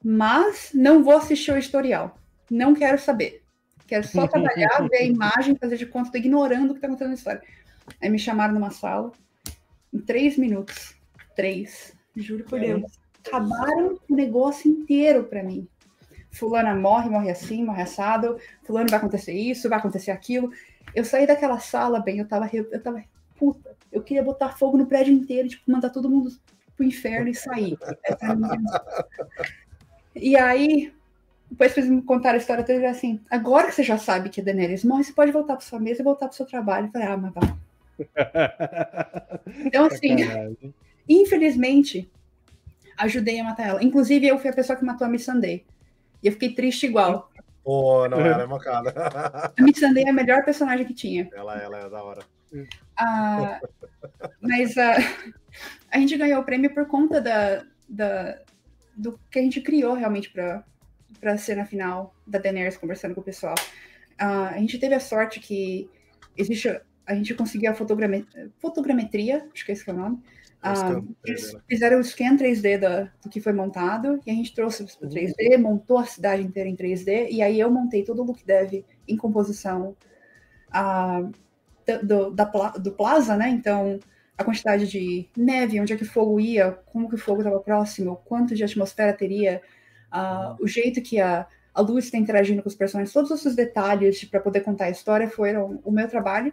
mas 0.03 0.71
não 0.75 1.03
vou 1.03 1.17
assistir 1.17 1.53
o 1.53 1.59
historial. 1.59 2.17
Não 2.51 2.75
quero 2.75 2.99
saber. 2.99 3.43
Quero 3.87 4.07
só 4.07 4.27
trabalhar, 4.27 4.69
ver 4.89 4.99
a 4.99 5.05
imagem, 5.05 5.57
fazer 5.57 5.77
de 5.77 5.87
conta, 5.87 6.13
tô 6.13 6.19
ignorando 6.19 6.71
o 6.71 6.75
que 6.75 6.79
está 6.79 6.87
acontecendo 6.87 7.09
na 7.09 7.15
história. 7.15 7.43
Aí 8.01 8.09
me 8.09 8.19
chamaram 8.19 8.55
numa 8.55 8.71
sala, 8.71 9.13
em 9.93 9.99
três 9.99 10.37
minutos. 10.37 10.95
Três. 11.35 11.93
Juro 12.15 12.45
por 12.45 12.61
Deus. 12.61 12.85
Acabaram 13.27 13.99
o 14.09 14.15
negócio 14.15 14.71
inteiro 14.71 15.25
para 15.25 15.43
mim. 15.43 15.69
Fulana 16.31 16.75
morre, 16.75 17.11
morre 17.11 17.31
assim, 17.31 17.65
morre 17.65 17.83
assado. 17.83 18.39
Fulano 18.63 18.89
vai 18.89 18.99
acontecer 18.99 19.33
isso, 19.33 19.69
vai 19.69 19.79
acontecer 19.79 20.11
aquilo. 20.11 20.51
Eu 20.95 21.05
saí 21.05 21.27
daquela 21.27 21.59
sala, 21.59 22.01
bem, 22.01 22.19
eu 22.19 22.29
tava, 22.29 22.49
eu 22.53 22.83
tava 22.83 23.03
puta. 23.39 23.77
Eu 23.91 24.03
queria 24.03 24.23
botar 24.23 24.51
fogo 24.51 24.77
no 24.77 24.87
prédio 24.87 25.13
inteiro, 25.13 25.49
tipo, 25.49 25.71
mandar 25.71 25.91
todo 25.91 26.11
mundo 26.11 26.31
pro 26.77 26.85
inferno 26.85 27.29
e 27.29 27.35
sair. 27.35 27.77
e 30.15 30.37
aí, 30.37 30.93
depois 31.51 31.77
eles 31.77 31.91
me 31.91 32.03
contaram 32.03 32.37
a 32.37 32.41
história 32.41 32.65
toda, 32.65 32.89
assim, 32.89 33.21
agora 33.29 33.67
que 33.67 33.75
você 33.75 33.83
já 33.83 33.99
sabe 33.99 34.29
que 34.29 34.41
a 34.41 34.45
Daenerys 34.45 34.85
morre, 34.85 35.05
você 35.05 35.13
pode 35.13 35.33
voltar 35.33 35.57
para 35.57 35.67
sua 35.67 35.81
mesa 35.81 36.01
e 36.01 36.05
voltar 36.05 36.29
para 36.29 36.37
seu 36.37 36.47
trabalho. 36.47 36.87
Eu 36.87 36.93
falei, 36.93 37.09
ah, 37.09 37.17
mas 37.17 37.35
vá. 37.35 37.57
então, 39.67 39.87
assim, 39.87 40.17
infelizmente, 41.09 42.09
ajudei 42.97 43.41
a 43.41 43.45
matar 43.45 43.67
ela. 43.67 43.85
Inclusive, 43.85 44.27
eu 44.27 44.39
fui 44.39 44.51
a 44.51 44.55
pessoa 44.55 44.79
que 44.79 44.85
matou 44.85 45.07
a 45.07 45.11
Missandei. 45.11 45.65
E 46.23 46.29
eu 46.29 46.33
fiquei 46.33 46.55
triste 46.55 46.87
igual. 46.87 47.31
Pô, 47.63 48.05
oh, 48.05 48.09
não, 48.09 48.21
ela 48.21 48.43
é 48.43 48.47
mancada. 48.47 48.93
a 49.57 49.63
Missandei 49.63 50.05
é 50.05 50.11
a 50.11 50.13
melhor 50.13 50.45
personagem 50.45 50.87
que 50.87 50.95
tinha. 50.95 51.29
Ela, 51.33 51.57
ela 51.59 51.79
é 51.79 51.89
da 51.89 52.03
hora. 52.03 52.23
Ah, 52.97 53.61
mas 54.41 54.73
uh, 54.77 55.29
a 55.91 55.99
gente 55.99 56.17
ganhou 56.17 56.41
o 56.41 56.45
prêmio 56.45 56.73
por 56.75 56.87
conta 56.87 57.21
da, 57.21 57.65
da, 57.89 58.39
do 58.97 59.19
que 59.31 59.39
a 59.39 59.43
gente 59.43 59.61
criou 59.61 59.95
realmente 59.95 60.31
para 60.31 60.65
a 61.23 61.37
cena 61.37 61.65
final 61.65 62.15
da 62.27 62.39
Daenerys 62.39 62.77
conversando 62.77 63.15
com 63.15 63.21
o 63.21 63.25
pessoal. 63.25 63.55
Uh, 64.21 64.51
a 64.55 64.59
gente 64.59 64.79
teve 64.79 64.95
a 64.95 65.01
sorte 65.01 65.39
que 65.39 65.89
existe, 66.37 66.81
a 67.07 67.15
gente 67.15 67.35
conseguiu 67.35 67.71
a 67.71 67.75
fotogrametria, 67.75 68.51
fotogrametria 68.59 69.49
acho 69.55 69.65
que 69.65 69.73
é 69.73 69.75
esse 69.75 69.85
que 69.85 69.91
é 69.91 69.95
o 69.95 69.97
nome. 69.97 70.23
Uh, 70.63 71.17
eles 71.25 71.57
fizeram 71.67 71.99
o 71.99 72.05
scan 72.05 72.37
3D 72.37 72.79
da, 72.79 73.11
do 73.23 73.31
que 73.31 73.41
foi 73.41 73.53
montado 73.53 74.21
e 74.27 74.31
a 74.31 74.35
gente 74.35 74.55
trouxe 74.55 74.85
para 74.85 75.09
3D, 75.09 75.57
uhum. 75.57 75.63
montou 75.63 75.97
a 75.97 76.05
cidade 76.05 76.43
inteira 76.43 76.69
em 76.69 76.77
3D 76.77 77.29
e 77.31 77.41
aí 77.41 77.59
eu 77.59 77.71
montei 77.71 78.05
todo 78.05 78.21
o 78.21 78.27
look 78.27 78.45
dev 78.45 78.85
em 79.09 79.17
composição 79.17 79.97
do, 82.03 82.31
da, 82.31 82.45
do 82.45 82.93
Plaza, 82.93 83.37
né? 83.37 83.49
Então, 83.49 83.99
a 84.37 84.45
quantidade 84.45 84.87
de 84.87 85.27
neve, 85.35 85.81
onde 85.81 85.95
é 85.95 85.97
que 85.97 86.03
o 86.03 86.11
fogo 86.11 86.39
ia, 86.39 86.73
como 86.93 87.09
que 87.09 87.15
o 87.15 87.19
fogo 87.19 87.41
estava 87.41 87.59
próximo, 87.61 88.21
quanto 88.27 88.55
de 88.55 88.63
atmosfera 88.63 89.15
teria, 89.15 89.63
Uh, 90.11 90.63
o 90.63 90.67
jeito 90.67 91.01
que 91.01 91.21
a, 91.21 91.47
a 91.73 91.81
luz 91.81 92.07
está 92.07 92.19
interagindo 92.19 92.63
com 92.63 92.69
os 92.69 92.75
personagens, 92.75 93.13
todos 93.13 93.31
esses 93.31 93.55
detalhes 93.55 94.25
para 94.25 94.41
poder 94.41 94.61
contar 94.61 94.87
a 94.87 94.91
história 94.91 95.29
foram 95.29 95.81
o 95.85 95.93
meu 95.93 96.09
trabalho. 96.09 96.53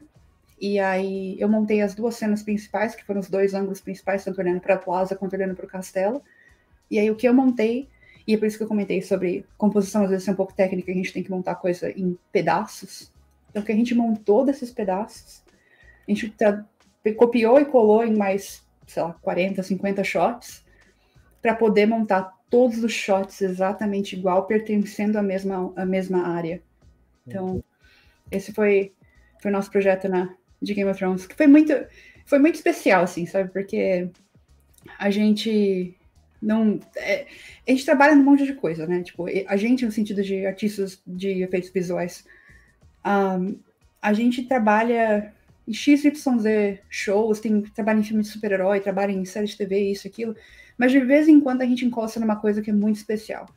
E 0.59 0.79
aí 0.79 1.39
eu 1.39 1.47
montei 1.47 1.81
as 1.81 1.93
duas 1.93 2.15
cenas 2.15 2.41
principais, 2.41 2.95
que 2.95 3.03
foram 3.03 3.19
os 3.19 3.29
dois 3.29 3.53
ângulos 3.53 3.79
principais, 3.79 4.23
tanto 4.23 4.41
olhando 4.41 4.59
para 4.59 4.73
a 4.75 4.77
plaza 4.77 5.15
quanto 5.15 5.35
olhando 5.35 5.55
para 5.55 5.65
o 5.65 5.69
castelo. 5.69 6.21
E 6.89 6.97
aí 6.97 7.11
o 7.11 7.15
que 7.15 7.27
eu 7.27 7.33
montei, 7.33 7.87
e 8.25 8.33
é 8.33 8.37
por 8.37 8.47
isso 8.47 8.57
que 8.57 8.63
eu 8.63 8.67
comentei 8.67 9.01
sobre 9.01 9.45
composição, 9.57 10.03
às 10.03 10.09
vezes 10.09 10.25
ser 10.25 10.31
um 10.31 10.35
pouco 10.35 10.53
técnica, 10.53 10.91
a 10.91 10.95
gente 10.95 11.13
tem 11.13 11.23
que 11.23 11.29
montar 11.29 11.55
coisa 11.55 11.91
em 11.91 12.17
pedaços. 12.31 13.11
Então 13.49 13.61
o 13.61 13.65
que 13.65 13.71
a 13.71 13.75
gente 13.75 13.93
montou 13.93 14.43
desses 14.43 14.71
pedaços, 14.71 15.43
a 16.07 16.11
gente 16.11 16.33
copiou 17.15 17.59
e 17.59 17.65
colou 17.65 18.03
em 18.03 18.15
mais, 18.15 18.65
sei 18.87 19.03
lá, 19.03 19.13
40, 19.21 19.61
50 19.61 20.03
shots, 20.03 20.65
para 21.39 21.53
poder 21.53 21.85
montar 21.85 22.35
todos 22.49 22.83
os 22.83 22.91
shots 22.91 23.41
exatamente 23.41 24.15
igual, 24.15 24.45
pertencendo 24.45 25.17
à 25.17 25.21
mesma, 25.21 25.71
à 25.75 25.85
mesma 25.85 26.27
área. 26.27 26.63
Então, 27.25 27.63
esse 28.31 28.53
foi, 28.53 28.93
foi 29.41 29.51
o 29.51 29.53
nosso 29.53 29.69
projeto 29.69 30.07
na, 30.07 30.33
de 30.61 30.73
Game 30.73 30.89
of 30.89 30.99
Thrones, 30.99 31.25
que 31.25 31.35
foi 31.35 31.47
muito, 31.47 31.73
foi 32.25 32.39
muito 32.39 32.55
especial, 32.55 33.03
assim, 33.03 33.25
sabe? 33.25 33.49
Porque 33.51 34.09
a 34.97 35.09
gente 35.09 35.95
não. 36.41 36.79
É, 36.95 37.25
a 37.67 37.71
gente 37.71 37.85
trabalha 37.85 38.15
num 38.15 38.23
monte 38.23 38.45
de 38.45 38.53
coisa, 38.53 38.85
né? 38.87 39.03
Tipo, 39.03 39.25
a 39.47 39.57
gente, 39.57 39.85
no 39.85 39.91
sentido 39.91 40.21
de 40.23 40.45
artistas 40.45 41.01
de 41.05 41.41
efeitos 41.41 41.69
visuais, 41.69 42.25
um, 43.05 43.59
a 44.01 44.13
gente 44.13 44.43
trabalha 44.43 45.33
em 45.67 45.73
XYZ 45.73 46.79
shows, 46.89 47.39
tem, 47.39 47.61
trabalha 47.61 47.99
em 47.99 48.03
filme 48.03 48.23
de 48.23 48.29
super-herói, 48.29 48.79
trabalha 48.79 49.11
em 49.11 49.25
série 49.25 49.47
de 49.47 49.57
TV, 49.57 49.91
isso, 49.91 50.07
aquilo. 50.07 50.35
Mas 50.77 50.91
de 50.91 50.99
vez 50.99 51.27
em 51.27 51.39
quando 51.39 51.61
a 51.61 51.65
gente 51.65 51.85
encosta 51.85 52.19
numa 52.19 52.35
coisa 52.35 52.61
que 52.61 52.69
é 52.69 52.73
muito 52.73 52.97
especial. 52.97 53.47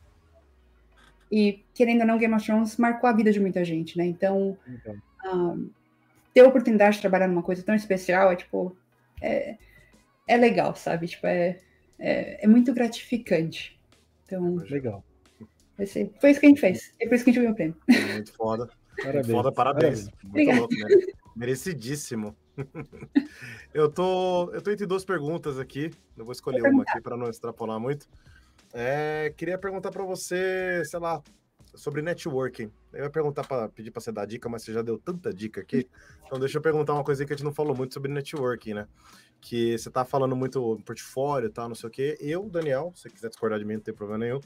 E, 1.31 1.63
querendo 1.73 2.01
ou 2.01 2.07
não, 2.07 2.17
Game 2.17 2.33
of 2.33 2.45
Thrones 2.45 2.75
marcou 2.75 3.09
a 3.09 3.13
vida 3.13 3.31
de 3.31 3.39
muita 3.39 3.63
gente, 3.63 3.97
né? 3.97 4.05
Então, 4.05 4.57
então. 4.67 4.95
Um, 5.25 5.69
ter 6.33 6.41
a 6.41 6.47
oportunidade 6.47 6.95
de 6.95 7.01
trabalhar 7.01 7.27
numa 7.27 7.43
coisa 7.43 7.63
tão 7.63 7.75
especial 7.75 8.31
é, 8.31 8.35
tipo, 8.35 8.75
é, 9.21 9.57
é 10.27 10.37
legal, 10.37 10.75
sabe? 10.75 11.07
Tipo, 11.07 11.27
é, 11.27 11.59
é, 11.99 12.43
é 12.43 12.47
muito 12.47 12.73
gratificante. 12.73 13.79
Então, 14.25 14.55
legal. 14.69 15.03
Foi 16.19 16.31
isso 16.31 16.39
que 16.39 16.45
a 16.45 16.49
gente 16.49 16.61
fez. 16.61 16.93
É 16.99 17.07
por 17.07 17.15
isso 17.15 17.23
que 17.23 17.31
a 17.31 17.33
gente 17.33 17.41
ganhou 17.41 17.53
o 17.53 17.55
prêmio. 17.55 17.75
Muito 18.13 18.33
foda. 18.33 18.69
Parabéns. 19.01 19.27
Muito 19.27 19.31
foda, 19.31 19.51
parabéns. 19.51 20.09
parabéns. 20.09 20.23
Muito 20.23 20.59
louco, 20.59 20.73
né? 20.75 21.13
Merecidíssimo. 21.35 22.35
eu 23.73 23.89
tô, 23.89 24.51
eu 24.53 24.61
tô 24.61 24.69
entre 24.69 24.85
duas 24.85 25.03
perguntas 25.03 25.57
aqui. 25.57 25.91
Eu 26.15 26.23
vou 26.23 26.33
escolher 26.33 26.61
uma 26.69 26.83
aqui 26.83 27.01
para 27.01 27.17
não 27.17 27.29
extrapolar 27.29 27.79
muito. 27.79 28.07
É, 28.73 29.33
queria 29.35 29.57
perguntar 29.57 29.91
para 29.91 30.03
você, 30.03 30.83
sei 30.85 30.99
lá, 30.99 31.21
sobre 31.73 32.01
networking. 32.01 32.71
Eu 32.93 33.03
ia 33.03 33.09
perguntar 33.09 33.45
para 33.47 33.69
pedir 33.69 33.91
para 33.91 34.01
você 34.01 34.11
dar 34.11 34.25
dica, 34.25 34.49
mas 34.49 34.63
você 34.63 34.73
já 34.73 34.81
deu 34.81 34.97
tanta 34.97 35.33
dica 35.33 35.61
aqui. 35.61 35.89
Então 36.25 36.39
deixa 36.39 36.57
eu 36.57 36.61
perguntar 36.61 36.93
uma 36.93 37.03
coisa 37.03 37.25
que 37.25 37.33
a 37.33 37.35
gente 37.35 37.45
não 37.45 37.53
falou 37.53 37.75
muito 37.75 37.93
sobre 37.93 38.11
networking, 38.11 38.73
né? 38.73 38.87
Que 39.39 39.77
você 39.77 39.89
tá 39.89 40.05
falando 40.05 40.35
muito 40.35 40.79
portfólio 40.85 41.47
e 41.47 41.51
tal, 41.51 41.67
não 41.67 41.75
sei 41.75 41.87
o 41.87 41.91
quê. 41.91 42.17
Eu, 42.19 42.49
Daniel, 42.49 42.91
se 42.95 43.03
você 43.03 43.09
quiser 43.09 43.29
discordar 43.29 43.59
de 43.59 43.65
mim, 43.65 43.75
não 43.75 43.81
tem 43.81 43.93
problema 43.93 44.25
nenhum. 44.25 44.39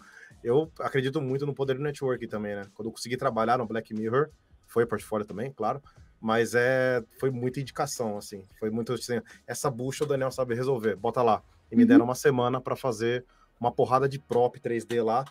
Eu 0.44 0.72
acredito 0.80 1.22
muito 1.22 1.46
no 1.46 1.54
poder 1.54 1.76
do 1.76 1.84
networking 1.84 2.28
também, 2.28 2.56
né? 2.56 2.64
Quando 2.74 2.88
eu 2.88 2.92
consegui 2.92 3.18
trabalhar 3.18 3.58
no 3.58 3.66
Black 3.66 3.94
Mirror, 3.94 4.30
foi 4.68 4.86
portfólio 4.86 5.26
também, 5.26 5.52
claro 5.52 5.82
mas 6.26 6.56
é 6.56 7.04
foi 7.20 7.30
muita 7.30 7.60
indicação 7.60 8.18
assim 8.18 8.44
foi 8.58 8.72
muito 8.72 8.94
assim, 8.94 9.22
essa 9.46 9.70
bucha 9.70 10.04
o 10.04 10.08
Daniel 10.08 10.32
sabe 10.32 10.56
resolver 10.56 10.96
bota 10.96 11.22
lá 11.22 11.44
e 11.72 11.76
me 11.76 11.84
uhum. 11.84 11.88
deram 11.88 12.06
uma 12.06 12.16
semana 12.16 12.60
para 12.60 12.76
fazer 12.76 13.24
uma 13.60 13.72
porrada 13.72 14.10
de 14.10 14.18
prop 14.18 14.60
3D 14.60 15.04
lá 15.04 15.24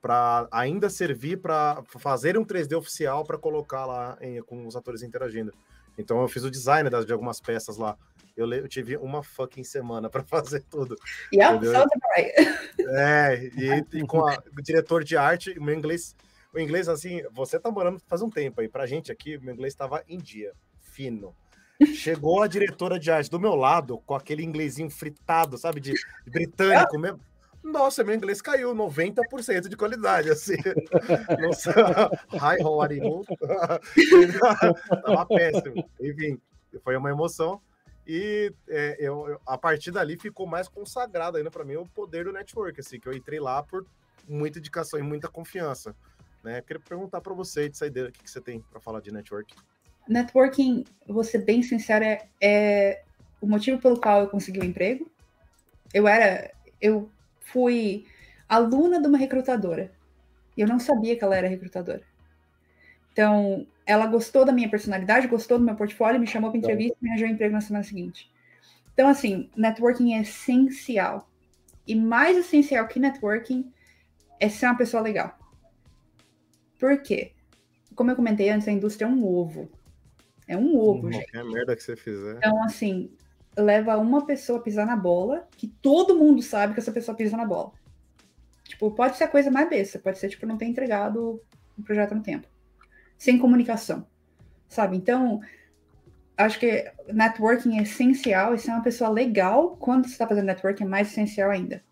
para 0.00 0.48
ainda 0.50 0.88
servir 0.88 1.38
para 1.38 1.82
fazer 1.98 2.38
um 2.38 2.44
3D 2.44 2.76
oficial 2.76 3.24
para 3.24 3.38
colocar 3.38 3.86
lá 3.86 4.16
em, 4.20 4.40
com 4.42 4.66
os 4.66 4.76
atores 4.76 5.02
interagindo 5.02 5.52
então 5.96 6.20
eu 6.20 6.28
fiz 6.28 6.44
o 6.44 6.50
design 6.50 6.88
das, 6.88 7.04
de 7.04 7.12
algumas 7.12 7.40
peças 7.40 7.76
lá 7.76 7.96
eu, 8.36 8.50
eu 8.52 8.68
tive 8.68 8.96
uma 8.96 9.22
fucking 9.22 9.64
semana 9.64 10.08
para 10.10 10.22
fazer 10.22 10.64
tudo 10.70 10.96
yeah, 11.32 11.58
é 12.90 13.50
e, 13.56 13.98
e 13.98 14.06
com 14.06 14.26
a, 14.26 14.38
o 14.56 14.62
diretor 14.62 15.02
de 15.02 15.16
arte 15.16 15.58
o 15.58 15.62
meu 15.62 15.74
inglês 15.74 16.14
o 16.52 16.58
inglês, 16.58 16.88
assim, 16.88 17.22
você 17.32 17.58
tá 17.58 17.70
morando 17.70 18.00
faz 18.06 18.22
um 18.22 18.30
tempo 18.30 18.60
aí. 18.60 18.68
Pra 18.68 18.86
gente 18.86 19.12
aqui, 19.12 19.36
o 19.36 19.42
meu 19.42 19.54
inglês 19.54 19.72
estava 19.72 20.02
em 20.08 20.18
dia, 20.18 20.52
fino. 20.80 21.34
Chegou 21.94 22.42
a 22.42 22.48
diretora 22.48 22.98
de 22.98 23.10
arte 23.10 23.30
do 23.30 23.38
meu 23.38 23.54
lado, 23.54 23.98
com 23.98 24.14
aquele 24.14 24.42
inglesinho 24.42 24.90
fritado, 24.90 25.56
sabe, 25.56 25.80
de, 25.80 25.92
de 25.92 26.30
britânico 26.30 26.98
mesmo. 26.98 27.20
Nossa, 27.68 28.02
meu 28.02 28.14
inglês 28.14 28.40
caiu 28.40 28.74
90% 28.74 29.68
de 29.68 29.76
qualidade, 29.76 30.30
assim. 30.30 30.56
Nossa, 31.40 31.70
hi, 32.32 32.62
how 32.62 32.80
are 32.80 32.96
you? 32.96 33.24
Tava 35.04 35.26
péssimo. 35.26 35.88
Enfim, 36.00 36.40
foi 36.82 36.96
uma 36.96 37.10
emoção. 37.10 37.60
E 38.06 38.52
é, 38.66 38.96
eu, 38.98 39.38
a 39.46 39.58
partir 39.58 39.90
dali 39.90 40.16
ficou 40.16 40.46
mais 40.46 40.66
consagrado 40.66 41.36
ainda 41.36 41.50
para 41.50 41.64
mim 41.64 41.76
o 41.76 41.86
poder 41.86 42.24
do 42.24 42.32
network, 42.32 42.80
assim, 42.80 42.98
que 42.98 43.06
eu 43.06 43.12
entrei 43.12 43.38
lá 43.38 43.62
por 43.62 43.86
muita 44.26 44.58
indicação 44.58 44.98
e 44.98 45.02
muita 45.02 45.28
confiança. 45.28 45.94
Né? 46.42 46.62
Queria 46.62 46.80
perguntar 46.80 47.20
para 47.20 47.34
você, 47.34 47.68
de 47.68 47.76
saideira, 47.76 48.08
o 48.08 48.12
que, 48.12 48.22
que 48.22 48.30
você 48.30 48.40
tem 48.40 48.60
para 48.60 48.80
falar 48.80 49.00
de 49.00 49.12
networking? 49.12 49.56
Networking, 50.08 50.84
vou 51.06 51.22
ser 51.22 51.44
bem 51.44 51.62
sincera, 51.62 52.06
é, 52.06 52.28
é 52.40 53.02
o 53.42 53.46
motivo 53.46 53.78
pelo 53.78 54.00
qual 54.00 54.22
eu 54.22 54.28
consegui 54.28 54.58
o 54.58 54.62
um 54.62 54.66
emprego. 54.66 55.10
Eu 55.92 56.08
era, 56.08 56.50
eu 56.80 57.10
fui 57.52 58.06
aluna 58.48 59.00
de 59.00 59.06
uma 59.06 59.18
recrutadora. 59.18 59.92
E 60.56 60.60
eu 60.60 60.66
não 60.66 60.78
sabia 60.78 61.16
que 61.16 61.24
ela 61.24 61.36
era 61.36 61.48
recrutadora. 61.48 62.02
Então, 63.12 63.66
ela 63.86 64.06
gostou 64.06 64.44
da 64.44 64.52
minha 64.52 64.68
personalidade, 64.68 65.26
gostou 65.26 65.58
do 65.58 65.64
meu 65.64 65.74
portfólio, 65.74 66.20
me 66.20 66.26
chamou 66.26 66.50
para 66.50 66.58
entrevista 66.58 66.96
e 67.00 67.04
me 67.04 67.10
arranjou 67.10 67.28
um 67.28 67.32
emprego 67.32 67.54
na 67.54 67.60
semana 67.60 67.84
seguinte. 67.84 68.30
Então, 68.92 69.08
assim, 69.08 69.50
networking 69.56 70.14
é 70.14 70.20
essencial. 70.20 71.28
E 71.86 71.94
mais 71.94 72.36
essencial 72.36 72.86
que 72.86 73.00
networking 73.00 73.72
é 74.38 74.48
ser 74.48 74.66
uma 74.66 74.76
pessoa 74.76 75.02
legal. 75.02 75.38
Por 76.78 77.00
quê? 77.02 77.32
Como 77.94 78.10
eu 78.10 78.16
comentei 78.16 78.50
antes, 78.50 78.68
a 78.68 78.72
indústria 78.72 79.06
é 79.06 79.08
um 79.08 79.24
ovo. 79.24 79.70
É 80.46 80.56
um 80.56 80.78
ovo, 80.78 81.10
gente. 81.10 81.36
É 81.36 81.42
merda 81.42 81.74
que 81.74 81.82
você 81.82 81.96
fizer. 81.96 82.36
Então, 82.36 82.62
assim, 82.62 83.10
leva 83.58 83.96
uma 83.96 84.24
pessoa 84.24 84.58
a 84.58 84.62
pisar 84.62 84.86
na 84.86 84.96
bola, 84.96 85.46
que 85.56 85.66
todo 85.66 86.16
mundo 86.16 86.40
sabe 86.42 86.74
que 86.74 86.80
essa 86.80 86.92
pessoa 86.92 87.16
pisa 87.16 87.36
na 87.36 87.44
bola. 87.44 87.72
Tipo, 88.64 88.90
pode 88.90 89.16
ser 89.16 89.24
a 89.24 89.28
coisa 89.28 89.50
mais 89.50 89.68
besta, 89.68 89.98
pode 89.98 90.18
ser, 90.18 90.28
tipo, 90.28 90.46
não 90.46 90.56
ter 90.56 90.66
entregado 90.66 91.42
o 91.76 91.82
projeto 91.82 92.14
no 92.14 92.22
tempo. 92.22 92.46
Sem 93.16 93.38
comunicação, 93.38 94.06
sabe? 94.68 94.96
Então, 94.96 95.40
acho 96.36 96.58
que 96.58 96.90
networking 97.12 97.78
é 97.78 97.82
essencial, 97.82 98.54
e 98.54 98.58
ser 98.58 98.70
uma 98.70 98.82
pessoa 98.82 99.10
legal 99.10 99.76
quando 99.76 100.04
você 100.04 100.12
está 100.12 100.26
fazendo 100.26 100.46
networking 100.46 100.84
é 100.84 100.86
mais 100.86 101.10
essencial 101.10 101.50
ainda. 101.50 101.82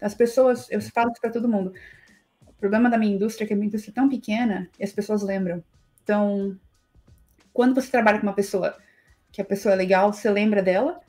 As 0.00 0.14
pessoas, 0.14 0.70
eu 0.70 0.80
falo 0.80 1.10
isso 1.10 1.20
para 1.20 1.30
todo 1.30 1.48
mundo, 1.48 1.72
o 2.46 2.52
problema 2.52 2.88
da 2.88 2.98
minha 2.98 3.14
indústria 3.14 3.44
é 3.44 3.48
que 3.48 3.54
a 3.54 3.56
minha 3.56 3.66
indústria 3.68 3.92
é 3.92 3.94
tão 3.94 4.08
pequena 4.08 4.70
e 4.78 4.84
as 4.84 4.92
pessoas 4.92 5.22
lembram. 5.22 5.64
Então, 6.02 6.56
quando 7.52 7.74
você 7.74 7.90
trabalha 7.90 8.18
com 8.20 8.26
uma 8.26 8.34
pessoa 8.34 8.76
que 9.32 9.40
a 9.40 9.44
pessoa 9.44 9.72
é 9.72 9.76
legal, 9.76 10.12
você 10.12 10.30
lembra 10.30 10.62
dela 10.62 11.00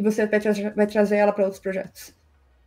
e 0.00 0.02
você 0.02 0.26
vai, 0.26 0.40
tra 0.40 0.52
vai 0.74 0.86
trazer 0.86 1.16
ela 1.16 1.30
para 1.30 1.44
outros 1.44 1.60
projetos. 1.60 2.14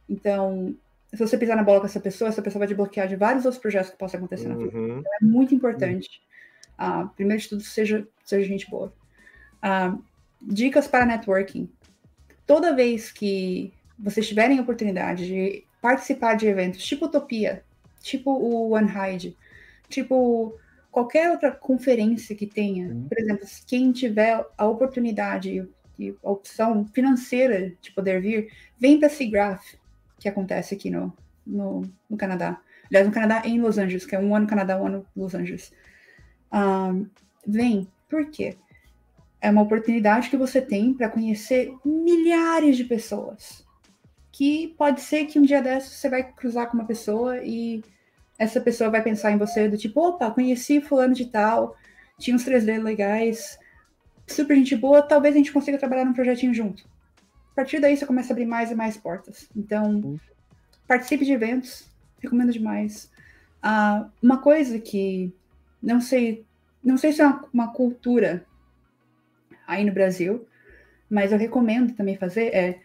Então, 0.07 0.75
se 1.11 1.17
você 1.17 1.35
pisar 1.35 1.57
na 1.57 1.63
bola 1.63 1.79
com 1.79 1.87
essa 1.87 1.99
pessoa, 1.99 2.29
essa 2.29 2.43
pessoa 2.43 2.59
vai 2.59 2.67
te 2.67 2.75
bloquear 2.75 3.07
de 3.07 3.15
vários 3.15 3.43
outros 3.43 3.59
projetos 3.59 3.89
que 3.89 3.97
possam 3.97 4.19
acontecer 4.19 4.47
uhum. 4.49 4.53
na 4.53 4.57
frente. 4.59 4.77
Então, 4.77 5.11
é 5.19 5.25
muito 5.25 5.55
importante. 5.55 6.21
Uhum. 6.79 7.05
Uh, 7.05 7.09
primeiro 7.15 7.41
de 7.41 7.49
tudo, 7.49 7.63
seja, 7.63 8.07
seja 8.23 8.47
gente 8.47 8.69
boa. 8.69 8.93
Uh, 9.63 9.99
dicas 10.39 10.87
para 10.87 11.07
networking. 11.07 11.67
Toda 12.45 12.75
vez 12.75 13.11
que 13.11 13.73
vocês 13.97 14.27
tiverem 14.27 14.59
oportunidade 14.59 15.25
de 15.25 15.63
participar 15.81 16.35
de 16.35 16.45
eventos 16.45 16.85
tipo 16.85 17.05
Utopia, 17.05 17.63
tipo 17.99 18.29
o 18.29 18.75
One 18.75 18.91
Hide, 18.91 19.35
tipo 19.89 20.55
qualquer 20.91 21.31
outra 21.31 21.51
conferência 21.51 22.35
que 22.35 22.45
tenha. 22.45 22.89
Uhum. 22.89 23.07
Por 23.09 23.17
exemplo, 23.17 23.47
quem 23.65 23.91
tiver 23.91 24.45
a 24.55 24.67
oportunidade 24.67 25.67
e 25.97 26.15
a 26.23 26.31
opção 26.31 26.85
financeira 26.93 27.73
de 27.81 27.91
poder 27.91 28.21
vir, 28.21 28.51
vem 28.77 28.97
para 28.97 29.07
a 29.07 29.11
SIGGRAPH, 29.11 29.77
que 30.19 30.27
acontece 30.27 30.73
aqui 30.75 30.89
no, 30.89 31.13
no, 31.45 31.81
no, 32.09 32.17
Canadá. 32.17 32.59
Aliás, 32.89 33.07
no 33.07 33.13
Canadá, 33.13 33.41
em 33.45 33.59
Los 33.59 33.77
Angeles, 33.77 34.05
que 34.05 34.15
é 34.15 34.19
um 34.19 34.35
ano 34.35 34.47
Canadá, 34.47 34.81
um 34.81 34.87
ano 34.87 35.05
Los 35.15 35.35
Angeles. 35.35 35.71
Um, 36.51 37.07
vem, 37.45 37.87
por 38.09 38.29
quê? 38.29 38.55
É 39.41 39.49
uma 39.49 39.61
oportunidade 39.61 40.29
que 40.29 40.37
você 40.37 40.61
tem 40.61 40.93
para 40.93 41.09
conhecer 41.09 41.73
milhares 41.83 42.77
de 42.77 42.85
pessoas. 42.85 43.65
Que 44.31 44.73
pode 44.77 45.01
ser 45.01 45.25
que 45.25 45.37
um 45.37 45.43
dia 45.43 45.61
desses 45.61 45.93
você 45.93 46.09
vai 46.09 46.23
cruzar 46.23 46.67
com 46.67 46.77
uma 46.77 46.85
pessoa 46.85 47.37
e 47.43 47.83
essa 48.37 48.59
pessoa 48.59 48.89
vai 48.89 49.01
pensar 49.01 49.31
em 49.31 49.37
você 49.37 49.69
do 49.69 49.77
tipo, 49.77 50.01
opa, 50.01 50.31
conheci 50.31 50.81
fulano 50.81 51.13
de 51.13 51.25
tal, 51.25 51.75
tinha 52.17 52.35
uns 52.35 52.45
3D 52.45 52.81
legais, 52.81 53.59
super 54.27 54.55
gente 54.55 54.75
boa, 54.75 55.01
talvez 55.01 55.35
a 55.35 55.37
gente 55.37 55.51
consiga 55.51 55.77
trabalhar 55.77 56.05
num 56.05 56.13
projetinho 56.13 56.53
junto. 56.53 56.83
A 57.51 57.55
partir 57.55 57.79
daí 57.79 57.95
você 57.95 58.05
começa 58.05 58.31
a 58.31 58.33
abrir 58.33 58.45
mais 58.45 58.71
e 58.71 58.75
mais 58.75 58.97
portas. 58.97 59.47
Então, 59.55 59.91
uhum. 59.91 60.19
participe 60.87 61.25
de 61.25 61.33
eventos, 61.33 61.87
recomendo 62.19 62.51
demais. 62.51 63.11
Uh, 63.63 64.09
uma 64.21 64.37
coisa 64.37 64.79
que 64.79 65.33
não 65.81 66.01
sei, 66.01 66.45
não 66.83 66.97
sei 66.97 67.13
se 67.13 67.21
é 67.21 67.27
uma, 67.27 67.45
uma 67.53 67.73
cultura 67.73 68.45
aí 69.67 69.85
no 69.85 69.93
Brasil, 69.93 70.47
mas 71.09 71.31
eu 71.31 71.37
recomendo 71.37 71.93
também 71.93 72.17
fazer 72.17 72.53
é 72.53 72.79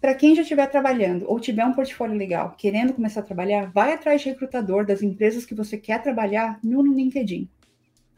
para 0.00 0.14
quem 0.14 0.34
já 0.34 0.42
estiver 0.42 0.66
trabalhando 0.68 1.24
ou 1.28 1.40
tiver 1.40 1.64
um 1.64 1.72
portfólio 1.72 2.16
legal, 2.16 2.54
querendo 2.56 2.92
começar 2.92 3.20
a 3.20 3.24
trabalhar, 3.24 3.70
vai 3.72 3.92
atrás 3.92 4.22
de 4.22 4.28
recrutador 4.28 4.86
das 4.86 5.02
empresas 5.02 5.44
que 5.44 5.54
você 5.54 5.76
quer 5.76 6.00
trabalhar 6.00 6.60
no 6.62 6.82
LinkedIn. 6.82 7.48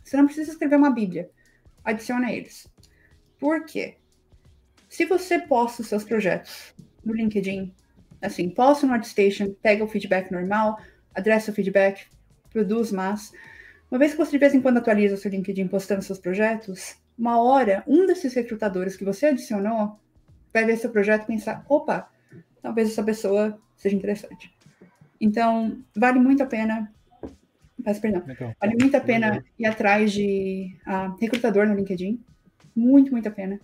Você 0.04 0.16
não 0.16 0.26
precisa 0.26 0.50
escrever 0.50 0.76
uma 0.76 0.90
bíblia. 0.90 1.30
Adiciona 1.84 2.32
eles. 2.32 2.68
Por 3.38 3.64
quê? 3.64 3.96
Se 4.88 5.04
você 5.04 5.38
posta 5.38 5.82
os 5.82 5.88
seus 5.88 6.04
projetos 6.04 6.74
no 7.04 7.14
LinkedIn, 7.14 7.72
assim, 8.20 8.50
posta 8.50 8.86
no 8.86 8.92
ArtStation, 8.92 9.54
pega 9.62 9.84
o 9.84 9.88
feedback 9.88 10.30
normal, 10.30 10.78
adressa 11.14 11.50
o 11.50 11.54
feedback, 11.54 12.06
produz 12.50 12.92
mais. 12.92 13.32
Uma 13.90 13.98
vez 13.98 14.12
que 14.12 14.18
você 14.18 14.32
de 14.32 14.38
vez 14.38 14.54
em 14.54 14.60
quando 14.60 14.78
atualiza 14.78 15.14
o 15.14 15.18
seu 15.18 15.30
LinkedIn 15.30 15.68
postando 15.68 16.02
seus 16.02 16.18
projetos, 16.18 16.96
uma 17.16 17.40
hora, 17.40 17.82
um 17.86 18.06
desses 18.06 18.34
recrutadores 18.34 18.96
que 18.96 19.04
você 19.04 19.26
adicionou 19.26 19.98
vai 20.52 20.64
ver 20.64 20.76
seu 20.76 20.90
projeto 20.90 21.24
e 21.24 21.26
pensar, 21.26 21.64
opa, 21.68 22.10
talvez 22.62 22.90
essa 22.90 23.02
pessoa 23.02 23.60
seja 23.76 23.96
interessante. 23.96 24.52
Então, 25.20 25.82
vale 25.94 26.18
muito 26.18 26.42
a 26.42 26.46
pena. 26.46 26.92
Peço 27.82 28.00
perdão. 28.00 28.22
Então, 28.28 28.54
vale 28.60 28.76
muito 28.80 28.96
a 28.96 29.00
pena 29.00 29.44
ir 29.58 29.66
atrás 29.66 30.12
de 30.12 30.76
uh, 30.86 31.16
recrutador 31.20 31.66
no 31.66 31.74
LinkedIn. 31.74 32.20
Muito, 32.74 33.12
muito 33.12 33.28
a 33.28 33.30
pena. 33.30 33.60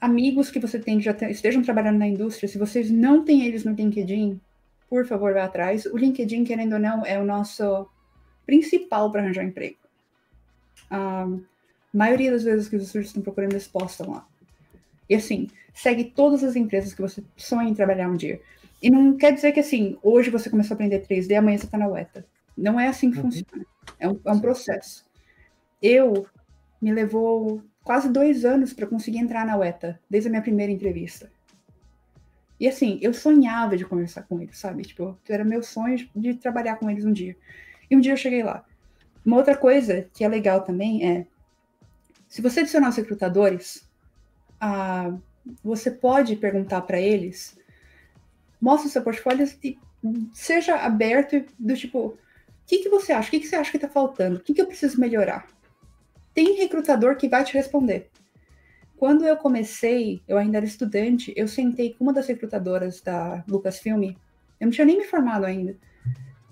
Amigos 0.00 0.50
que 0.50 0.58
você 0.58 0.78
tem 0.78 0.98
que 0.98 1.04
já 1.04 1.12
estejam 1.30 1.62
trabalhando 1.62 1.98
na 1.98 2.06
indústria, 2.06 2.48
se 2.48 2.58
vocês 2.58 2.90
não 2.90 3.24
têm 3.24 3.46
eles 3.46 3.64
no 3.64 3.72
LinkedIn, 3.72 4.40
por 4.88 5.06
favor, 5.06 5.32
vá 5.32 5.44
atrás. 5.44 5.86
O 5.86 5.96
LinkedIn, 5.96 6.44
querendo 6.44 6.74
ou 6.74 6.78
não, 6.78 7.04
é 7.04 7.18
o 7.18 7.24
nosso 7.24 7.88
principal 8.46 9.10
para 9.10 9.22
arranjar 9.22 9.44
emprego. 9.44 9.78
A 10.90 11.26
maioria 11.92 12.30
das 12.30 12.44
vezes 12.44 12.68
que 12.68 12.76
os 12.76 12.82
estúdios 12.82 13.08
estão 13.08 13.22
procurando, 13.22 13.52
eles 13.52 13.66
postam 13.66 14.10
lá. 14.10 14.26
E 15.08 15.14
assim, 15.14 15.48
segue 15.72 16.04
todas 16.04 16.42
as 16.44 16.56
empresas 16.56 16.94
que 16.94 17.02
você 17.02 17.22
sonha 17.36 17.68
em 17.68 17.74
trabalhar 17.74 18.08
um 18.08 18.16
dia. 18.16 18.40
E 18.82 18.90
não 18.90 19.16
quer 19.16 19.32
dizer 19.32 19.52
que 19.52 19.60
assim, 19.60 19.96
hoje 20.02 20.30
você 20.30 20.50
começou 20.50 20.74
a 20.74 20.76
aprender 20.76 21.06
3D, 21.06 21.36
amanhã 21.36 21.56
você 21.56 21.64
está 21.64 21.78
na 21.78 21.88
UETA. 21.88 22.26
Não 22.56 22.78
é 22.78 22.88
assim 22.88 23.10
que 23.10 23.18
uhum. 23.18 23.24
funciona. 23.30 23.66
É 23.98 24.08
um, 24.08 24.20
é 24.24 24.32
um 24.32 24.40
processo. 24.40 25.04
Eu 25.82 26.26
me 26.80 26.92
levou 26.92 27.62
quase 27.82 28.08
dois 28.08 28.44
anos 28.44 28.72
para 28.72 28.86
conseguir 28.86 29.18
entrar 29.18 29.46
na 29.46 29.56
UETA, 29.56 30.00
desde 30.08 30.28
a 30.28 30.30
minha 30.30 30.42
primeira 30.42 30.72
entrevista. 30.72 31.30
E 32.58 32.68
assim, 32.68 32.98
eu 33.02 33.12
sonhava 33.12 33.76
de 33.76 33.84
conversar 33.84 34.22
com 34.22 34.40
eles, 34.40 34.56
sabe? 34.56 34.82
Tipo, 34.82 35.18
era 35.28 35.44
meu 35.44 35.62
sonho 35.62 36.08
de 36.14 36.34
trabalhar 36.34 36.76
com 36.76 36.88
eles 36.88 37.04
um 37.04 37.12
dia. 37.12 37.36
E 37.90 37.96
um 37.96 38.00
dia 38.00 38.12
eu 38.12 38.16
cheguei 38.16 38.42
lá. 38.42 38.64
Uma 39.24 39.36
outra 39.36 39.56
coisa 39.56 40.08
que 40.14 40.24
é 40.24 40.28
legal 40.28 40.62
também 40.62 41.06
é, 41.06 41.26
se 42.28 42.40
você 42.40 42.60
adicionar 42.60 42.88
os 42.88 42.96
recrutadores, 42.96 43.88
ah, 44.60 45.16
você 45.62 45.90
pode 45.90 46.36
perguntar 46.36 46.82
para 46.82 47.00
eles, 47.00 47.58
mostra 48.60 48.88
o 48.88 48.90
seu 48.90 49.02
portfólio 49.02 49.46
e 49.62 49.78
seja 50.32 50.76
aberto 50.76 51.44
do 51.58 51.76
tipo, 51.76 52.16
o 52.64 52.66
que, 52.66 52.78
que 52.78 52.88
você 52.88 53.12
acha? 53.12 53.28
O 53.28 53.30
que, 53.30 53.40
que 53.40 53.46
você 53.46 53.56
acha 53.56 53.70
que 53.70 53.76
está 53.76 53.88
faltando? 53.88 54.38
O 54.38 54.40
que, 54.40 54.54
que 54.54 54.60
eu 54.60 54.66
preciso 54.66 54.98
melhorar? 54.98 55.46
Tem 56.32 56.56
recrutador 56.56 57.16
que 57.16 57.28
vai 57.28 57.44
te 57.44 57.52
responder. 57.52 58.10
Quando 58.96 59.26
eu 59.26 59.36
comecei, 59.36 60.22
eu 60.26 60.38
ainda 60.38 60.56
era 60.56 60.66
estudante, 60.66 61.32
eu 61.36 61.46
sentei 61.46 61.92
com 61.92 62.04
uma 62.04 62.12
das 62.12 62.26
recrutadoras 62.26 63.02
da 63.02 63.44
Lucasfilm, 63.46 64.02
eu 64.04 64.14
não 64.66 64.70
tinha 64.70 64.86
nem 64.86 64.98
me 64.98 65.04
formado 65.04 65.44
ainda. 65.44 65.76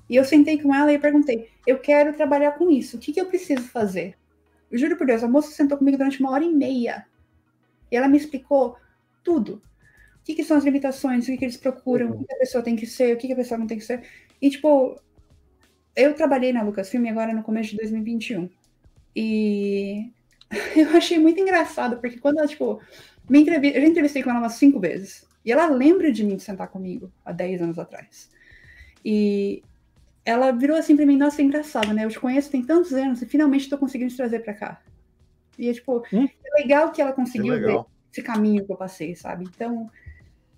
E 0.08 0.16
eu 0.16 0.24
sentei 0.24 0.60
com 0.60 0.74
ela 0.74 0.92
e 0.92 0.98
perguntei: 0.98 1.48
eu 1.66 1.78
quero 1.78 2.12
trabalhar 2.12 2.52
com 2.52 2.70
isso, 2.70 2.96
o 2.98 3.00
que, 3.00 3.12
que 3.12 3.20
eu 3.20 3.26
preciso 3.26 3.62
fazer? 3.62 4.18
Eu 4.70 4.78
juro 4.78 4.96
por 4.96 5.06
Deus, 5.06 5.22
a 5.22 5.28
moça 5.28 5.50
sentou 5.50 5.78
comigo 5.78 5.96
durante 5.96 6.20
uma 6.20 6.30
hora 6.30 6.44
e 6.44 6.52
meia. 6.52 7.06
E 7.90 7.96
ela 7.96 8.08
me 8.08 8.18
explicou 8.18 8.76
tudo. 9.22 9.62
O 10.20 10.24
que, 10.24 10.34
que 10.34 10.44
são 10.44 10.56
as 10.56 10.64
limitações, 10.64 11.24
o 11.24 11.26
que, 11.26 11.36
que 11.36 11.44
eles 11.44 11.56
procuram, 11.56 12.10
uhum. 12.10 12.20
o 12.20 12.24
que 12.24 12.34
a 12.34 12.38
pessoa 12.38 12.62
tem 12.62 12.76
que 12.76 12.86
ser, 12.86 13.14
o 13.14 13.18
que, 13.18 13.26
que 13.26 13.32
a 13.32 13.36
pessoa 13.36 13.58
não 13.58 13.66
tem 13.66 13.78
que 13.78 13.84
ser. 13.84 14.02
E, 14.40 14.50
tipo, 14.50 14.98
eu 15.94 16.14
trabalhei 16.14 16.52
na 16.52 16.62
Lucasfilm 16.62 17.06
agora 17.08 17.32
no 17.32 17.42
começo 17.42 17.70
de 17.70 17.76
2021. 17.76 18.48
E 19.14 20.10
eu 20.76 20.96
achei 20.96 21.18
muito 21.18 21.40
engraçado, 21.40 21.98
porque 21.98 22.18
quando 22.18 22.38
ela, 22.38 22.46
tipo, 22.46 22.80
me 23.28 23.40
entrevista, 23.40 23.78
eu 23.78 23.82
já 23.82 23.88
entrevistei 23.88 24.22
com 24.22 24.30
ela 24.30 24.38
umas 24.38 24.54
cinco 24.54 24.80
vezes. 24.80 25.26
E 25.44 25.50
ela 25.50 25.66
lembra 25.66 26.12
de 26.12 26.24
mim 26.24 26.36
de 26.36 26.42
sentar 26.42 26.68
comigo 26.68 27.10
há 27.24 27.32
10 27.32 27.62
anos 27.62 27.78
atrás. 27.78 28.30
E 29.04 29.62
ela 30.24 30.52
virou 30.52 30.76
assim 30.76 30.96
pra 30.96 31.04
mim, 31.04 31.16
nossa, 31.16 31.42
é 31.42 31.44
engraçado, 31.44 31.92
né? 31.92 32.04
Eu 32.04 32.10
te 32.10 32.20
conheço 32.20 32.50
tem 32.50 32.62
tantos 32.62 32.92
anos 32.92 33.22
e 33.22 33.26
finalmente 33.26 33.68
tô 33.68 33.76
conseguindo 33.76 34.10
te 34.10 34.16
trazer 34.16 34.40
pra 34.40 34.54
cá. 34.54 34.80
E 35.58 35.68
é 35.68 35.72
tipo, 35.72 36.04
hum? 36.12 36.28
é 36.44 36.60
legal 36.62 36.92
que 36.92 37.02
ela 37.02 37.12
conseguiu 37.12 37.54
que 37.54 37.60
ver 37.60 37.84
esse 38.12 38.22
caminho 38.22 38.64
que 38.64 38.72
eu 38.72 38.76
passei, 38.76 39.16
sabe? 39.16 39.44
Então, 39.44 39.90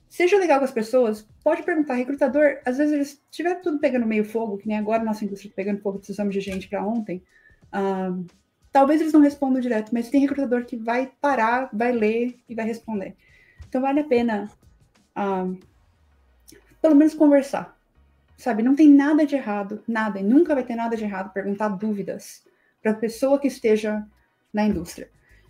seja 0.09 0.39
legal 0.39 0.59
com 0.59 0.65
as 0.65 0.71
pessoas, 0.71 1.27
pode 1.43 1.63
perguntar, 1.63 1.95
recrutador, 1.95 2.59
às 2.65 2.79
vezes 2.79 2.93
eles 2.93 3.23
tiver 3.31 3.57
tudo 3.57 3.79
pegando 3.79 4.07
meio 4.07 4.25
fogo, 4.25 4.59
que 4.59 4.69
nem 4.69 4.79
agora 4.79 5.03
nossa 5.03 5.25
indústria 5.25 5.51
tá 5.51 5.57
pegando 5.57 5.81
fogo, 5.81 5.99
precisamos 5.99 6.35
de 6.35 6.41
gente 6.41 6.69
para 6.69 6.87
ontem. 6.87 7.23
Um, 7.73 8.27
talvez 8.71 9.01
eles 9.01 9.13
não 9.13 9.21
respondam 9.21 9.61
direto, 9.61 9.93
mas 9.93 10.09
tem 10.09 10.21
recrutador 10.21 10.65
que 10.65 10.77
vai 10.77 11.11
parar, 11.21 11.69
vai 11.73 11.93
ler 11.93 12.37
e 12.49 12.55
vai 12.55 12.65
responder. 12.65 13.15
Então 13.69 13.81
vale 13.81 14.01
a 14.01 14.05
pena 14.05 14.51
um, 15.17 15.59
pelo 16.81 16.95
menos 16.95 17.15
conversar. 17.15 17.75
Sabe, 18.37 18.63
não 18.63 18.75
tem 18.75 18.91
nada 18.91 19.25
de 19.25 19.37
errado, 19.37 19.83
nada, 19.87 20.19
e 20.19 20.23
nunca 20.23 20.55
vai 20.55 20.65
ter 20.65 20.75
nada 20.75 20.97
de 20.97 21.05
errado 21.05 21.33
perguntar 21.33 21.69
dúvidas 21.69 22.45
para 22.83 22.93
a 22.93 22.95
pessoa 22.95 23.39
que 23.39 23.47
esteja 23.47 24.05
na 24.53 24.65
indústria. 24.65 25.09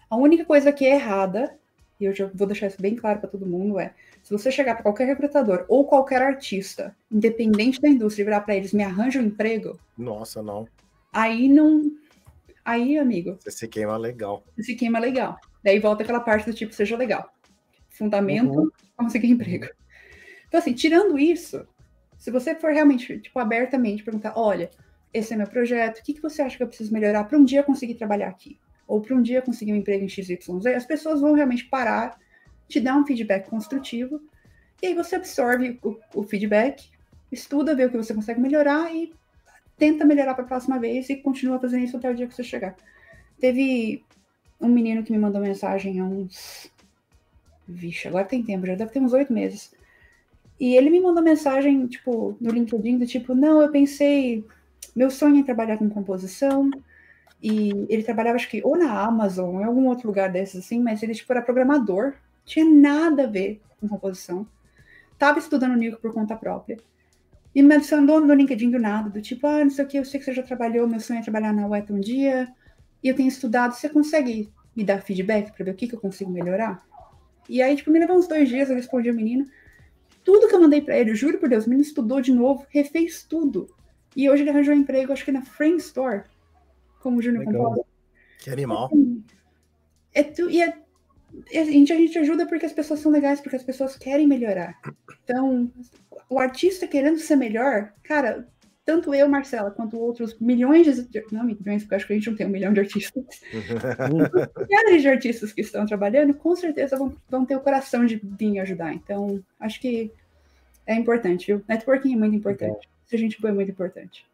A 0.08 0.16
única 0.16 0.44
coisa 0.44 0.72
que 0.72 0.86
é 0.86 0.94
errada, 0.94 1.58
e 2.00 2.04
eu 2.04 2.14
já 2.14 2.30
vou 2.34 2.46
deixar 2.46 2.66
isso 2.66 2.80
bem 2.80 2.96
claro 2.96 3.20
para 3.20 3.28
todo 3.28 3.46
mundo, 3.46 3.78
é 3.78 3.94
se 4.22 4.32
você 4.32 4.50
chegar 4.50 4.74
para 4.74 4.82
qualquer 4.82 5.06
recrutador 5.06 5.66
ou 5.68 5.84
qualquer 5.86 6.22
artista, 6.22 6.96
independente 7.10 7.80
da 7.80 7.88
indústria, 7.88 8.22
e 8.22 8.24
virar 8.24 8.40
para 8.40 8.56
eles, 8.56 8.72
me 8.72 8.82
arranja 8.82 9.20
um 9.20 9.24
emprego. 9.24 9.78
Nossa, 9.98 10.42
não. 10.42 10.66
Aí 11.12 11.48
não. 11.48 11.92
Aí, 12.64 12.98
amigo. 12.98 13.36
Você 13.38 13.50
se 13.50 13.68
queima 13.68 13.96
legal. 13.98 14.42
Você 14.56 14.62
se 14.62 14.74
queima 14.74 14.98
legal. 14.98 15.38
Daí 15.62 15.78
volta 15.78 16.02
aquela 16.02 16.20
parte 16.20 16.46
do 16.46 16.54
tipo, 16.54 16.74
seja 16.74 16.96
legal. 16.96 17.32
Fundamento, 17.90 18.58
uhum. 18.58 18.70
conseguir 18.96 19.28
emprego. 19.28 19.66
Então, 20.48 20.58
assim, 20.58 20.72
tirando 20.72 21.18
isso, 21.18 21.66
se 22.16 22.30
você 22.30 22.54
for 22.54 22.72
realmente, 22.72 23.18
tipo, 23.20 23.38
abertamente 23.38 24.02
perguntar, 24.02 24.32
olha, 24.36 24.70
esse 25.12 25.34
é 25.34 25.36
meu 25.36 25.46
projeto, 25.46 25.98
o 25.98 26.02
que, 26.02 26.14
que 26.14 26.22
você 26.22 26.40
acha 26.40 26.56
que 26.56 26.62
eu 26.62 26.66
preciso 26.66 26.92
melhorar 26.92 27.24
para 27.24 27.38
um 27.38 27.44
dia 27.44 27.62
conseguir 27.62 27.94
trabalhar 27.96 28.28
aqui? 28.28 28.58
Ou 28.86 29.00
para 29.00 29.14
um 29.16 29.22
dia 29.22 29.42
conseguir 29.42 29.72
um 29.72 29.76
emprego 29.76 30.04
em 30.04 30.08
XYZ? 30.08 30.66
As 30.76 30.84
pessoas 30.84 31.20
vão 31.20 31.32
realmente 31.32 31.64
parar, 31.64 32.18
te 32.68 32.80
dar 32.80 32.96
um 32.96 33.06
feedback 33.06 33.48
construtivo, 33.48 34.20
e 34.82 34.88
aí 34.88 34.94
você 34.94 35.16
absorve 35.16 35.78
o, 35.82 35.96
o 36.14 36.22
feedback, 36.22 36.90
estuda, 37.32 37.74
vê 37.74 37.86
o 37.86 37.90
que 37.90 37.96
você 37.96 38.14
consegue 38.14 38.40
melhorar 38.40 38.94
e 38.94 39.12
tenta 39.76 40.04
melhorar 40.04 40.34
para 40.34 40.44
a 40.44 40.46
próxima 40.46 40.78
vez 40.78 41.08
e 41.10 41.16
continua 41.16 41.58
fazendo 41.58 41.84
isso 41.84 41.96
até 41.96 42.10
o 42.10 42.14
dia 42.14 42.26
que 42.26 42.34
você 42.34 42.44
chegar. 42.44 42.76
Teve 43.38 44.04
um 44.60 44.68
menino 44.68 45.02
que 45.02 45.12
me 45.12 45.18
mandou 45.18 45.40
mensagem 45.40 46.00
há 46.00 46.04
uns. 46.04 46.70
Vixe, 47.66 48.08
agora 48.08 48.24
tem 48.24 48.42
tempo, 48.42 48.66
já 48.66 48.74
deve 48.74 48.92
ter 48.92 49.00
uns 49.00 49.12
oito 49.12 49.32
meses. 49.32 49.74
E 50.60 50.76
ele 50.76 50.90
me 50.90 51.00
mandou 51.00 51.22
mensagem, 51.22 51.86
tipo, 51.86 52.36
no 52.40 52.50
LinkedIn, 52.50 52.98
do 52.98 53.06
tipo, 53.06 53.34
não, 53.34 53.60
eu 53.60 53.70
pensei, 53.70 54.44
meu 54.94 55.10
sonho 55.10 55.40
é 55.40 55.42
trabalhar 55.42 55.78
com 55.78 55.88
composição, 55.90 56.70
e 57.46 57.84
ele 57.90 58.02
trabalhava, 58.02 58.36
acho 58.36 58.48
que, 58.48 58.62
ou 58.64 58.74
na 58.74 58.98
Amazon, 59.02 59.56
ou 59.56 59.60
em 59.60 59.64
algum 59.64 59.86
outro 59.86 60.08
lugar 60.08 60.32
desses, 60.32 60.64
assim, 60.64 60.80
mas 60.80 61.02
ele, 61.02 61.12
tipo, 61.12 61.30
era 61.30 61.42
programador, 61.42 62.14
tinha 62.42 62.64
nada 62.64 63.24
a 63.24 63.26
ver 63.26 63.60
com 63.78 63.86
composição, 63.86 64.46
tava 65.18 65.40
estudando 65.40 65.76
Nico 65.76 66.00
por 66.00 66.14
conta 66.14 66.34
própria, 66.34 66.78
e 67.54 67.62
me 67.62 67.74
adicionou 67.74 68.18
no 68.18 68.32
LinkedIn 68.32 68.70
do 68.70 68.78
nada, 68.78 69.10
do 69.10 69.20
tipo, 69.20 69.46
ah, 69.46 69.62
não 69.62 69.70
sei 69.70 69.84
o 69.84 69.88
que, 69.88 69.98
eu 69.98 70.06
sei 70.06 70.18
que 70.18 70.24
você 70.24 70.32
já 70.32 70.42
trabalhou, 70.42 70.88
meu 70.88 70.98
sonho 71.00 71.20
é 71.20 71.22
trabalhar 71.22 71.52
na 71.52 71.68
UET 71.68 71.92
um 71.92 72.00
dia, 72.00 72.48
e 73.02 73.08
eu 73.08 73.14
tenho 73.14 73.28
estudado, 73.28 73.74
você 73.74 73.90
consegue 73.90 74.50
me 74.74 74.82
dar 74.82 75.02
feedback 75.02 75.52
para 75.52 75.66
ver 75.66 75.72
o 75.72 75.74
que, 75.74 75.86
que 75.86 75.94
eu 75.94 76.00
consigo 76.00 76.30
melhorar? 76.30 76.82
E 77.46 77.60
aí, 77.60 77.76
tipo, 77.76 77.90
me 77.90 77.98
levou 77.98 78.16
uns 78.16 78.26
dois 78.26 78.48
dias, 78.48 78.70
eu 78.70 78.76
respondi 78.76 79.10
ao 79.10 79.14
menino, 79.14 79.46
tudo 80.24 80.48
que 80.48 80.54
eu 80.54 80.62
mandei 80.62 80.80
para 80.80 80.96
ele, 80.96 81.14
juro 81.14 81.36
por 81.36 81.50
Deus, 81.50 81.66
o 81.66 81.68
menino 81.68 81.86
estudou 81.86 82.22
de 82.22 82.32
novo, 82.32 82.64
refez 82.70 83.22
tudo. 83.22 83.68
E 84.16 84.30
hoje 84.30 84.44
ele 84.44 84.50
arranjou 84.50 84.74
um 84.74 84.78
emprego, 84.78 85.12
acho 85.12 85.26
que 85.26 85.30
na 85.30 85.42
Frame 85.42 85.76
Store, 85.76 86.22
como 87.04 87.20
Júnior 87.20 87.44
Composta. 87.44 87.84
Que 88.38 88.50
animal. 88.50 88.90
É, 90.14 90.22
tu, 90.22 90.48
e 90.48 90.62
é, 90.62 90.68
a, 90.68 91.64
gente, 91.64 91.92
a 91.92 91.96
gente 91.96 92.18
ajuda 92.18 92.46
porque 92.46 92.64
as 92.64 92.72
pessoas 92.72 93.00
são 93.00 93.12
legais, 93.12 93.42
porque 93.42 93.56
as 93.56 93.62
pessoas 93.62 93.94
querem 93.94 94.26
melhorar. 94.26 94.80
Então, 95.22 95.70
o 96.30 96.38
artista 96.38 96.88
querendo 96.88 97.18
ser 97.18 97.36
melhor, 97.36 97.92
cara, 98.02 98.48
tanto 98.86 99.14
eu, 99.14 99.28
Marcela, 99.28 99.70
quanto 99.70 99.98
outros 99.98 100.38
milhões 100.40 100.86
de. 101.08 101.24
Não, 101.30 101.44
milhões, 101.44 101.82
porque 101.82 101.94
acho 101.94 102.06
que 102.06 102.14
a 102.14 102.16
gente 102.16 102.30
não 102.30 102.36
tem 102.36 102.46
um 102.46 102.50
milhão 102.50 102.72
de 102.72 102.80
artistas. 102.80 103.42
Milhares 103.52 105.02
de 105.02 105.08
artistas 105.08 105.52
que 105.52 105.60
estão 105.60 105.84
trabalhando, 105.84 106.32
com 106.32 106.56
certeza 106.56 106.96
vão, 106.96 107.14
vão 107.28 107.44
ter 107.44 107.56
o 107.56 107.60
coração 107.60 108.06
de 108.06 108.16
vir 108.16 108.58
ajudar. 108.60 108.94
Então, 108.94 109.44
acho 109.60 109.78
que 109.78 110.10
é 110.86 110.94
importante, 110.94 111.46
viu? 111.48 111.62
Networking 111.68 112.14
é 112.14 112.16
muito 112.16 112.36
importante. 112.36 112.88
Se 113.04 113.14
a 113.14 113.18
gente 113.18 113.36
for 113.36 113.48
é 113.48 113.52
muito 113.52 113.70
importante. 113.70 114.26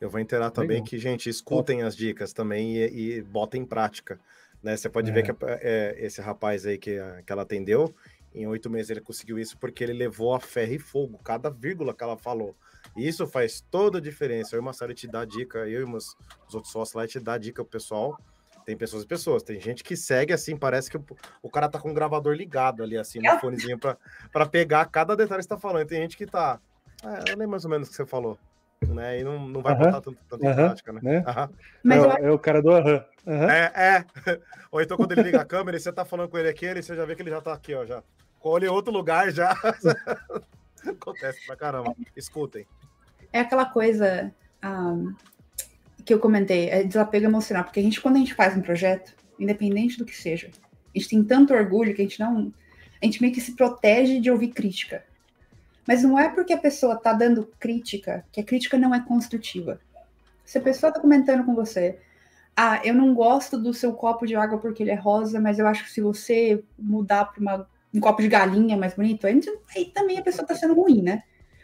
Eu 0.00 0.08
vou 0.08 0.20
inteirar 0.20 0.50
também 0.50 0.76
Legal. 0.76 0.86
que, 0.86 0.98
gente, 0.98 1.28
escutem 1.28 1.82
as 1.82 1.96
dicas 1.96 2.32
também 2.32 2.76
e, 2.76 3.18
e 3.18 3.22
botem 3.22 3.62
em 3.62 3.66
prática. 3.66 4.20
Né? 4.62 4.76
Você 4.76 4.88
pode 4.88 5.10
é. 5.10 5.12
ver 5.12 5.22
que 5.22 5.44
é, 5.44 5.96
esse 5.98 6.20
rapaz 6.20 6.66
aí 6.66 6.78
que, 6.78 6.98
que 7.26 7.32
ela 7.32 7.42
atendeu, 7.42 7.94
em 8.34 8.46
oito 8.46 8.70
meses 8.70 8.90
ele 8.90 9.00
conseguiu 9.00 9.38
isso 9.38 9.56
porque 9.58 9.82
ele 9.82 9.92
levou 9.92 10.34
a 10.34 10.40
ferro 10.40 10.72
e 10.72 10.78
fogo, 10.78 11.18
cada 11.18 11.50
vírgula 11.50 11.94
que 11.94 12.04
ela 12.04 12.16
falou. 12.16 12.54
Isso 12.96 13.26
faz 13.26 13.60
toda 13.60 13.98
a 13.98 14.00
diferença. 14.00 14.54
Eu 14.54 14.60
e 14.60 14.62
uma 14.62 14.72
série 14.72 14.94
te 14.94 15.06
dá 15.06 15.24
dica, 15.24 15.58
eu 15.60 15.80
e 15.80 15.84
umas, 15.84 16.16
os 16.46 16.54
outros 16.54 16.72
sócios 16.72 16.94
lá 16.94 17.06
te 17.06 17.18
dá 17.18 17.36
dica 17.38 17.62
pro 17.64 17.72
pessoal. 17.72 18.18
Tem 18.64 18.76
pessoas 18.76 19.04
e 19.04 19.06
pessoas. 19.06 19.42
Tem 19.42 19.58
gente 19.60 19.82
que 19.82 19.96
segue 19.96 20.32
assim, 20.32 20.56
parece 20.56 20.90
que 20.90 20.96
o, 20.96 21.04
o 21.42 21.50
cara 21.50 21.68
tá 21.68 21.80
com 21.80 21.90
o 21.90 21.94
gravador 21.94 22.34
ligado 22.34 22.82
ali, 22.82 22.98
assim, 22.98 23.18
no 23.18 23.38
fonezinho, 23.40 23.78
para 23.78 24.46
pegar 24.46 24.84
cada 24.86 25.16
detalhe 25.16 25.38
que 25.38 25.44
você 25.44 25.48
tá 25.48 25.58
falando. 25.58 25.86
tem 25.86 26.02
gente 26.02 26.16
que 26.16 26.26
tá. 26.26 26.60
Ah, 27.02 27.20
eu 27.26 27.36
lembro 27.36 27.50
mais 27.50 27.64
ou 27.64 27.70
menos 27.70 27.88
o 27.88 27.90
que 27.90 27.96
você 27.96 28.04
falou. 28.04 28.38
Né? 28.86 29.20
E 29.20 29.24
não, 29.24 29.48
não 29.48 29.60
vai 29.60 29.74
uh 29.74 29.76
-huh. 29.76 29.84
botar 29.84 30.00
tanto, 30.00 30.18
tanto 30.28 30.42
uh 30.42 30.48
-huh. 30.48 30.52
em 30.52 30.54
prática, 30.54 30.92
né? 30.92 31.00
né? 31.02 31.18
Uh 31.20 31.24
-huh. 31.24 31.50
Mas 31.82 32.04
é, 32.04 32.22
é, 32.22 32.30
o 32.30 32.38
cara 32.38 32.62
do 32.62 32.70
aham. 32.70 33.04
É, 33.26 33.72
é. 33.74 34.04
Ou 34.70 34.80
então 34.80 34.96
quando 34.96 35.12
ele 35.12 35.22
liga 35.22 35.40
a 35.40 35.44
câmera 35.44 35.76
e 35.76 35.80
você 35.80 35.92
tá 35.92 36.04
falando 36.04 36.28
com 36.28 36.38
ele 36.38 36.48
aqui, 36.48 36.64
ele, 36.64 36.82
você 36.82 36.94
já 36.94 37.04
vê 37.04 37.14
que 37.14 37.22
ele 37.22 37.30
já 37.30 37.40
tá 37.40 37.52
aqui, 37.52 37.74
ó, 37.74 37.84
já. 37.84 38.02
Colhe 38.38 38.66
em 38.66 38.70
outro 38.70 38.92
lugar 38.92 39.30
já. 39.30 39.50
Acontece 40.86 41.44
pra 41.46 41.56
caramba. 41.56 41.94
Escutem. 42.16 42.66
É 43.32 43.40
aquela 43.40 43.66
coisa 43.66 44.32
um, 44.64 45.14
que 46.04 46.14
eu 46.14 46.18
comentei, 46.18 46.70
é 46.70 46.82
desapego 46.82 47.26
emocional, 47.26 47.64
porque 47.64 47.80
a 47.80 47.82
gente, 47.82 48.00
quando 48.00 48.16
a 48.16 48.18
gente 48.18 48.34
faz 48.34 48.56
um 48.56 48.62
projeto, 48.62 49.14
independente 49.38 49.98
do 49.98 50.04
que 50.04 50.16
seja, 50.16 50.50
a 50.94 50.98
gente 50.98 51.10
tem 51.10 51.22
tanto 51.22 51.52
orgulho 51.52 51.94
que 51.94 52.00
a 52.00 52.04
gente 52.04 52.20
não. 52.20 52.52
A 53.00 53.04
gente 53.04 53.20
meio 53.20 53.32
que 53.32 53.40
se 53.40 53.54
protege 53.54 54.20
de 54.20 54.30
ouvir 54.30 54.48
crítica. 54.48 55.04
Mas 55.88 56.02
não 56.02 56.18
é 56.18 56.28
porque 56.28 56.52
a 56.52 56.58
pessoa 56.58 56.96
está 56.96 57.14
dando 57.14 57.50
crítica 57.58 58.22
que 58.30 58.42
a 58.42 58.44
crítica 58.44 58.76
não 58.76 58.94
é 58.94 59.00
construtiva. 59.00 59.80
Se 60.44 60.58
a 60.58 60.60
pessoa 60.60 60.90
está 60.90 61.00
comentando 61.00 61.46
com 61.46 61.54
você, 61.54 61.98
ah, 62.54 62.78
eu 62.84 62.92
não 62.92 63.14
gosto 63.14 63.56
do 63.56 63.72
seu 63.72 63.94
copo 63.94 64.26
de 64.26 64.36
água 64.36 64.58
porque 64.58 64.82
ele 64.82 64.90
é 64.90 64.94
rosa, 64.94 65.40
mas 65.40 65.58
eu 65.58 65.66
acho 65.66 65.84
que 65.84 65.90
se 65.90 66.02
você 66.02 66.62
mudar 66.78 67.24
para 67.24 67.66
um 67.94 68.00
copo 68.00 68.20
de 68.20 68.28
galinha 68.28 68.76
mais 68.76 68.92
bonito, 68.92 69.26
aí, 69.26 69.40
aí 69.74 69.86
também 69.86 70.18
a 70.18 70.22
pessoa 70.22 70.42
está 70.42 70.54
sendo 70.54 70.74
ruim, 70.74 71.00
né? 71.00 71.22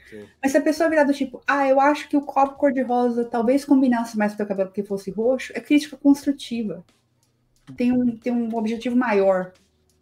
Sim. 0.08 0.24
Mas 0.42 0.52
se 0.52 0.56
a 0.56 0.62
pessoa 0.62 0.88
virar 0.88 1.04
do 1.04 1.12
tipo, 1.12 1.42
ah, 1.46 1.68
eu 1.68 1.78
acho 1.78 2.08
que 2.08 2.16
o 2.16 2.22
copo 2.22 2.56
cor-de-rosa 2.56 3.26
talvez 3.26 3.62
combinasse 3.62 4.16
mais 4.16 4.32
com 4.32 4.36
o 4.36 4.38
teu 4.38 4.46
cabelo 4.46 4.70
porque 4.70 4.82
fosse 4.82 5.10
roxo, 5.10 5.52
é 5.54 5.60
crítica 5.60 5.98
construtiva. 5.98 6.82
Tem 7.76 7.92
um, 7.92 8.16
tem 8.16 8.32
um 8.32 8.56
objetivo 8.56 8.96
maior 8.96 9.52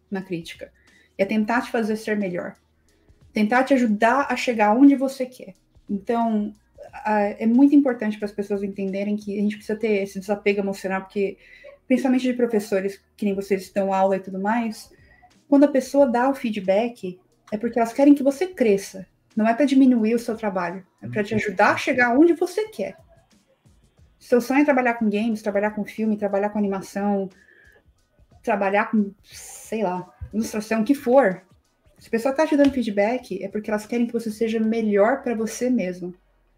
na 0.09 0.21
crítica. 0.21 0.71
É 1.17 1.25
tentar 1.25 1.61
te 1.63 1.71
fazer 1.71 1.97
ser 1.97 2.15
melhor. 2.15 2.55
Tentar 3.33 3.63
te 3.63 3.73
ajudar 3.73 4.27
a 4.29 4.35
chegar 4.35 4.75
onde 4.75 4.95
você 4.95 5.25
quer. 5.25 5.55
Então, 5.89 6.53
é 7.05 7.45
muito 7.45 7.75
importante 7.75 8.17
para 8.17 8.27
as 8.27 8.31
pessoas 8.31 8.63
entenderem 8.63 9.15
que 9.17 9.37
a 9.37 9.41
gente 9.41 9.55
precisa 9.55 9.77
ter 9.77 10.03
esse 10.03 10.19
desapego 10.19 10.59
emocional, 10.59 11.01
porque, 11.01 11.37
principalmente 11.87 12.23
de 12.23 12.33
professores, 12.33 13.03
que 13.17 13.25
nem 13.25 13.33
vocês 13.33 13.63
estão 13.63 13.93
aula 13.93 14.17
e 14.17 14.19
tudo 14.19 14.39
mais, 14.39 14.91
quando 15.49 15.65
a 15.65 15.67
pessoa 15.67 16.07
dá 16.07 16.29
o 16.29 16.35
feedback, 16.35 17.19
é 17.51 17.57
porque 17.57 17.79
elas 17.79 17.93
querem 17.93 18.13
que 18.13 18.23
você 18.23 18.47
cresça. 18.47 19.05
Não 19.35 19.47
é 19.47 19.53
para 19.53 19.65
diminuir 19.65 20.13
o 20.13 20.19
seu 20.19 20.37
trabalho, 20.37 20.85
é 21.01 21.07
para 21.07 21.23
te 21.23 21.33
ajudar 21.33 21.71
a 21.71 21.77
chegar 21.77 22.17
onde 22.17 22.33
você 22.33 22.67
quer. 22.69 22.95
Seu 24.19 24.39
sonho 24.39 24.61
é 24.61 24.65
trabalhar 24.65 24.93
com 24.93 25.09
games, 25.09 25.41
trabalhar 25.41 25.71
com 25.71 25.83
filme, 25.83 26.17
trabalhar 26.17 26.49
com 26.49 26.59
animação, 26.59 27.29
trabalhar 28.41 28.91
com, 28.91 29.11
sei 29.23 29.83
lá, 29.83 30.07
ilustração, 30.33 30.81
o 30.81 30.85
que 30.85 30.93
for. 30.93 31.41
Se 32.03 32.09
a 32.09 32.11
pessoa 32.11 32.31
está 32.31 32.45
te 32.45 32.57
dando 32.57 32.73
feedback, 32.73 33.41
é 33.41 33.47
porque 33.47 33.71
elas 33.71 33.85
querem 33.85 34.05
que 34.05 34.11
você 34.11 34.29
seja 34.29 34.59
melhor 34.59 35.23
para 35.23 35.33
você 35.33 35.69
mesmo. 35.69 36.13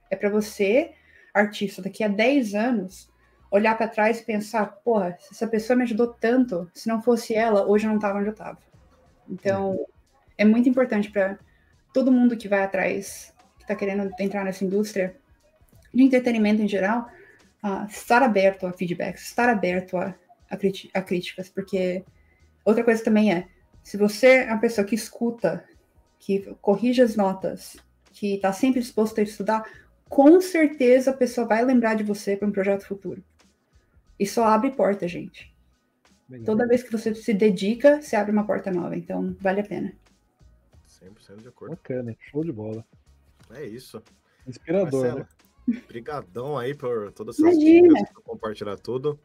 É 0.09 0.15
para 0.15 0.27
você, 0.27 0.93
artista, 1.31 1.83
daqui 1.83 2.03
a 2.03 2.07
10 2.07 2.55
anos, 2.55 3.07
olhar 3.51 3.77
para 3.77 3.87
trás 3.87 4.19
e 4.19 4.25
pensar: 4.25 4.65
porra, 4.83 5.15
essa 5.31 5.47
pessoa 5.47 5.77
me 5.77 5.83
ajudou 5.83 6.07
tanto, 6.07 6.67
se 6.73 6.87
não 6.87 6.99
fosse 6.99 7.35
ela, 7.35 7.63
hoje 7.63 7.85
eu 7.85 7.89
não 7.89 7.97
estava 7.97 8.17
onde 8.17 8.29
eu 8.29 8.31
estava. 8.31 8.57
Então, 9.29 9.85
é 10.35 10.43
muito 10.43 10.67
importante 10.67 11.11
para 11.11 11.37
todo 11.93 12.11
mundo 12.11 12.35
que 12.35 12.47
vai 12.47 12.63
atrás, 12.63 13.31
que 13.59 13.65
está 13.65 13.75
querendo 13.75 14.11
entrar 14.19 14.43
nessa 14.43 14.65
indústria 14.65 15.15
de 15.93 16.01
entretenimento 16.01 16.63
em 16.63 16.67
geral, 16.67 17.07
uh, 17.63 17.85
estar 17.87 18.23
aberto 18.23 18.65
a 18.65 18.73
feedbacks, 18.73 19.27
estar 19.27 19.47
aberto 19.47 19.95
a, 19.95 20.15
a, 20.49 20.55
a, 20.95 21.01
críticas, 21.03 21.49
porque 21.49 22.03
outra 22.65 22.83
coisa 22.83 23.03
também 23.03 23.31
é, 23.31 23.47
se 23.85 23.97
você 23.97 24.37
é 24.37 24.51
uma 24.51 24.59
pessoa 24.59 24.83
que 24.83 24.95
escuta, 24.95 25.63
que 26.17 26.39
corrige 26.59 27.03
as 27.03 27.15
notas, 27.15 27.77
que 28.11 28.33
está 28.33 28.51
sempre 28.51 28.81
disposto 28.81 29.19
a 29.19 29.21
estudar, 29.21 29.63
com 30.09 30.41
certeza 30.41 31.11
a 31.11 31.13
pessoa 31.13 31.45
vai 31.45 31.63
lembrar 31.63 31.93
de 31.93 32.03
você 32.03 32.35
para 32.35 32.47
um 32.47 32.51
projeto 32.51 32.87
futuro. 32.87 33.23
E 34.19 34.25
só 34.25 34.45
abre 34.45 34.71
porta, 34.71 35.07
gente. 35.07 35.55
Toda 36.43 36.65
vez 36.65 36.81
que 36.81 36.91
você 36.91 37.13
se 37.13 37.31
dedica, 37.31 38.01
você 38.01 38.15
abre 38.15 38.31
uma 38.31 38.43
porta 38.43 38.71
nova, 38.71 38.97
então 38.97 39.37
vale 39.39 39.61
a 39.61 39.63
pena. 39.63 39.93
100% 40.89 41.43
de 41.43 41.47
acordo. 41.47 41.75
Bacana, 41.75 42.17
show 42.31 42.43
de 42.43 42.51
bola. 42.51 42.83
É 43.51 43.63
isso. 43.63 44.01
Inspirador, 44.47 45.03
Marcela, 45.03 45.29
né? 45.67 45.81
Brigadão 45.87 46.57
aí 46.57 46.73
por 46.73 47.11
todas 47.11 47.39
essas 47.39 47.59
dicas, 47.59 48.09
por 48.15 48.23
compartilhar 48.23 48.77
tudo. 48.77 49.19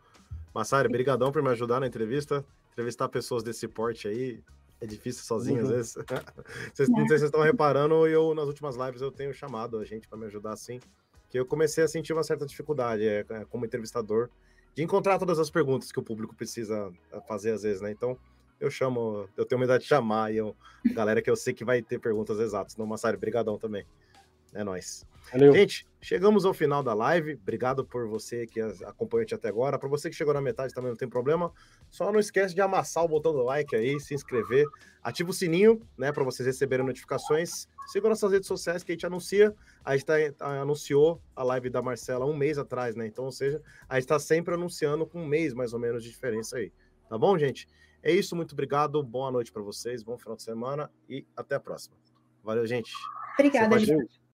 Massari, 0.54 0.90
brigadão 0.90 1.32
por 1.32 1.42
me 1.42 1.48
ajudar 1.48 1.80
na 1.80 1.86
entrevista. 1.86 2.44
Entrevistar 2.72 3.08
pessoas 3.08 3.42
desse 3.42 3.66
porte 3.68 4.08
aí 4.08 4.42
é 4.80 4.86
difícil 4.86 5.24
sozinho 5.24 5.58
uhum. 5.58 5.64
às 5.64 5.70
vezes. 5.70 5.94
vocês, 6.72 6.88
não 6.88 6.96
sei 6.96 7.04
se 7.04 7.08
vocês 7.08 7.22
estão 7.24 7.42
reparando, 7.42 8.06
eu 8.06 8.34
nas 8.34 8.46
últimas 8.46 8.76
lives 8.76 9.02
eu 9.02 9.10
tenho 9.10 9.32
chamado 9.34 9.78
a 9.78 9.84
gente 9.84 10.08
para 10.08 10.18
me 10.18 10.26
ajudar 10.26 10.52
assim, 10.52 10.80
que 11.28 11.38
eu 11.38 11.44
comecei 11.44 11.84
a 11.84 11.88
sentir 11.88 12.12
uma 12.12 12.22
certa 12.22 12.46
dificuldade 12.46 13.06
é, 13.06 13.24
é, 13.28 13.44
como 13.44 13.66
entrevistador 13.66 14.30
de 14.74 14.82
encontrar 14.82 15.18
todas 15.18 15.38
as 15.38 15.50
perguntas 15.50 15.92
que 15.92 15.98
o 15.98 16.02
público 16.02 16.34
precisa 16.34 16.92
fazer 17.26 17.52
às 17.52 17.62
vezes, 17.62 17.82
né? 17.82 17.90
Então, 17.90 18.16
eu 18.60 18.70
chamo, 18.70 19.28
eu 19.36 19.44
tenho 19.44 19.58
medo 19.58 19.76
de 19.78 19.84
chamar 19.84 20.32
e 20.32 20.36
eu, 20.36 20.54
galera 20.94 21.20
que 21.20 21.30
eu 21.30 21.36
sei 21.36 21.52
que 21.52 21.64
vai 21.64 21.82
ter 21.82 21.98
perguntas 21.98 22.38
exatas. 22.38 22.76
Não, 22.76 22.86
Massari, 22.86 23.16
brigadão 23.16 23.58
também. 23.58 23.84
É 24.52 24.64
nóis. 24.64 25.04
Valeu. 25.32 25.52
Gente, 25.52 25.86
chegamos 26.00 26.44
ao 26.44 26.52
final 26.52 26.82
da 26.82 26.92
live. 26.92 27.34
Obrigado 27.34 27.84
por 27.84 28.08
você 28.08 28.46
que 28.46 28.60
acompanhou 28.84 29.26
até 29.32 29.48
agora. 29.48 29.78
Para 29.78 29.88
você 29.88 30.10
que 30.10 30.16
chegou 30.16 30.34
na 30.34 30.40
metade 30.40 30.74
também 30.74 30.90
não 30.90 30.96
tem 30.96 31.08
problema. 31.08 31.52
Só 31.88 32.10
não 32.10 32.18
esquece 32.18 32.54
de 32.54 32.60
amassar 32.60 33.04
o 33.04 33.08
botão 33.08 33.32
do 33.32 33.42
like 33.42 33.74
aí, 33.76 34.00
se 34.00 34.12
inscrever, 34.14 34.66
ativa 35.02 35.30
o 35.30 35.32
sininho, 35.32 35.80
né, 35.96 36.10
para 36.10 36.24
vocês 36.24 36.46
receberem 36.46 36.84
notificações. 36.84 37.68
Siga 37.88 38.08
nossas 38.08 38.32
redes 38.32 38.48
sociais 38.48 38.82
que 38.82 38.90
a 38.90 38.94
gente 38.94 39.06
anuncia. 39.06 39.54
A 39.84 39.96
gente 39.96 40.06
tá, 40.06 40.14
tá, 40.36 40.60
anunciou 40.60 41.22
a 41.34 41.44
live 41.44 41.70
da 41.70 41.80
Marcela 41.80 42.26
um 42.26 42.36
mês 42.36 42.58
atrás, 42.58 42.96
né? 42.96 43.06
Então, 43.06 43.24
ou 43.24 43.32
seja, 43.32 43.62
a 43.88 43.94
gente 43.94 44.04
está 44.04 44.18
sempre 44.18 44.54
anunciando 44.54 45.06
com 45.06 45.22
um 45.22 45.26
mês 45.26 45.54
mais 45.54 45.72
ou 45.72 45.78
menos 45.78 46.02
de 46.02 46.10
diferença 46.10 46.56
aí. 46.56 46.72
Tá 47.08 47.16
bom, 47.16 47.38
gente? 47.38 47.68
É 48.02 48.12
isso, 48.12 48.34
muito 48.34 48.52
obrigado. 48.52 49.02
Boa 49.02 49.30
noite 49.30 49.52
para 49.52 49.62
vocês, 49.62 50.02
bom 50.02 50.16
final 50.16 50.36
de 50.36 50.42
semana 50.42 50.90
e 51.08 51.26
até 51.36 51.54
a 51.54 51.60
próxima. 51.60 51.96
Valeu, 52.42 52.66
gente. 52.66 52.92
Obrigada, 53.34 53.78
gente. 53.78 54.19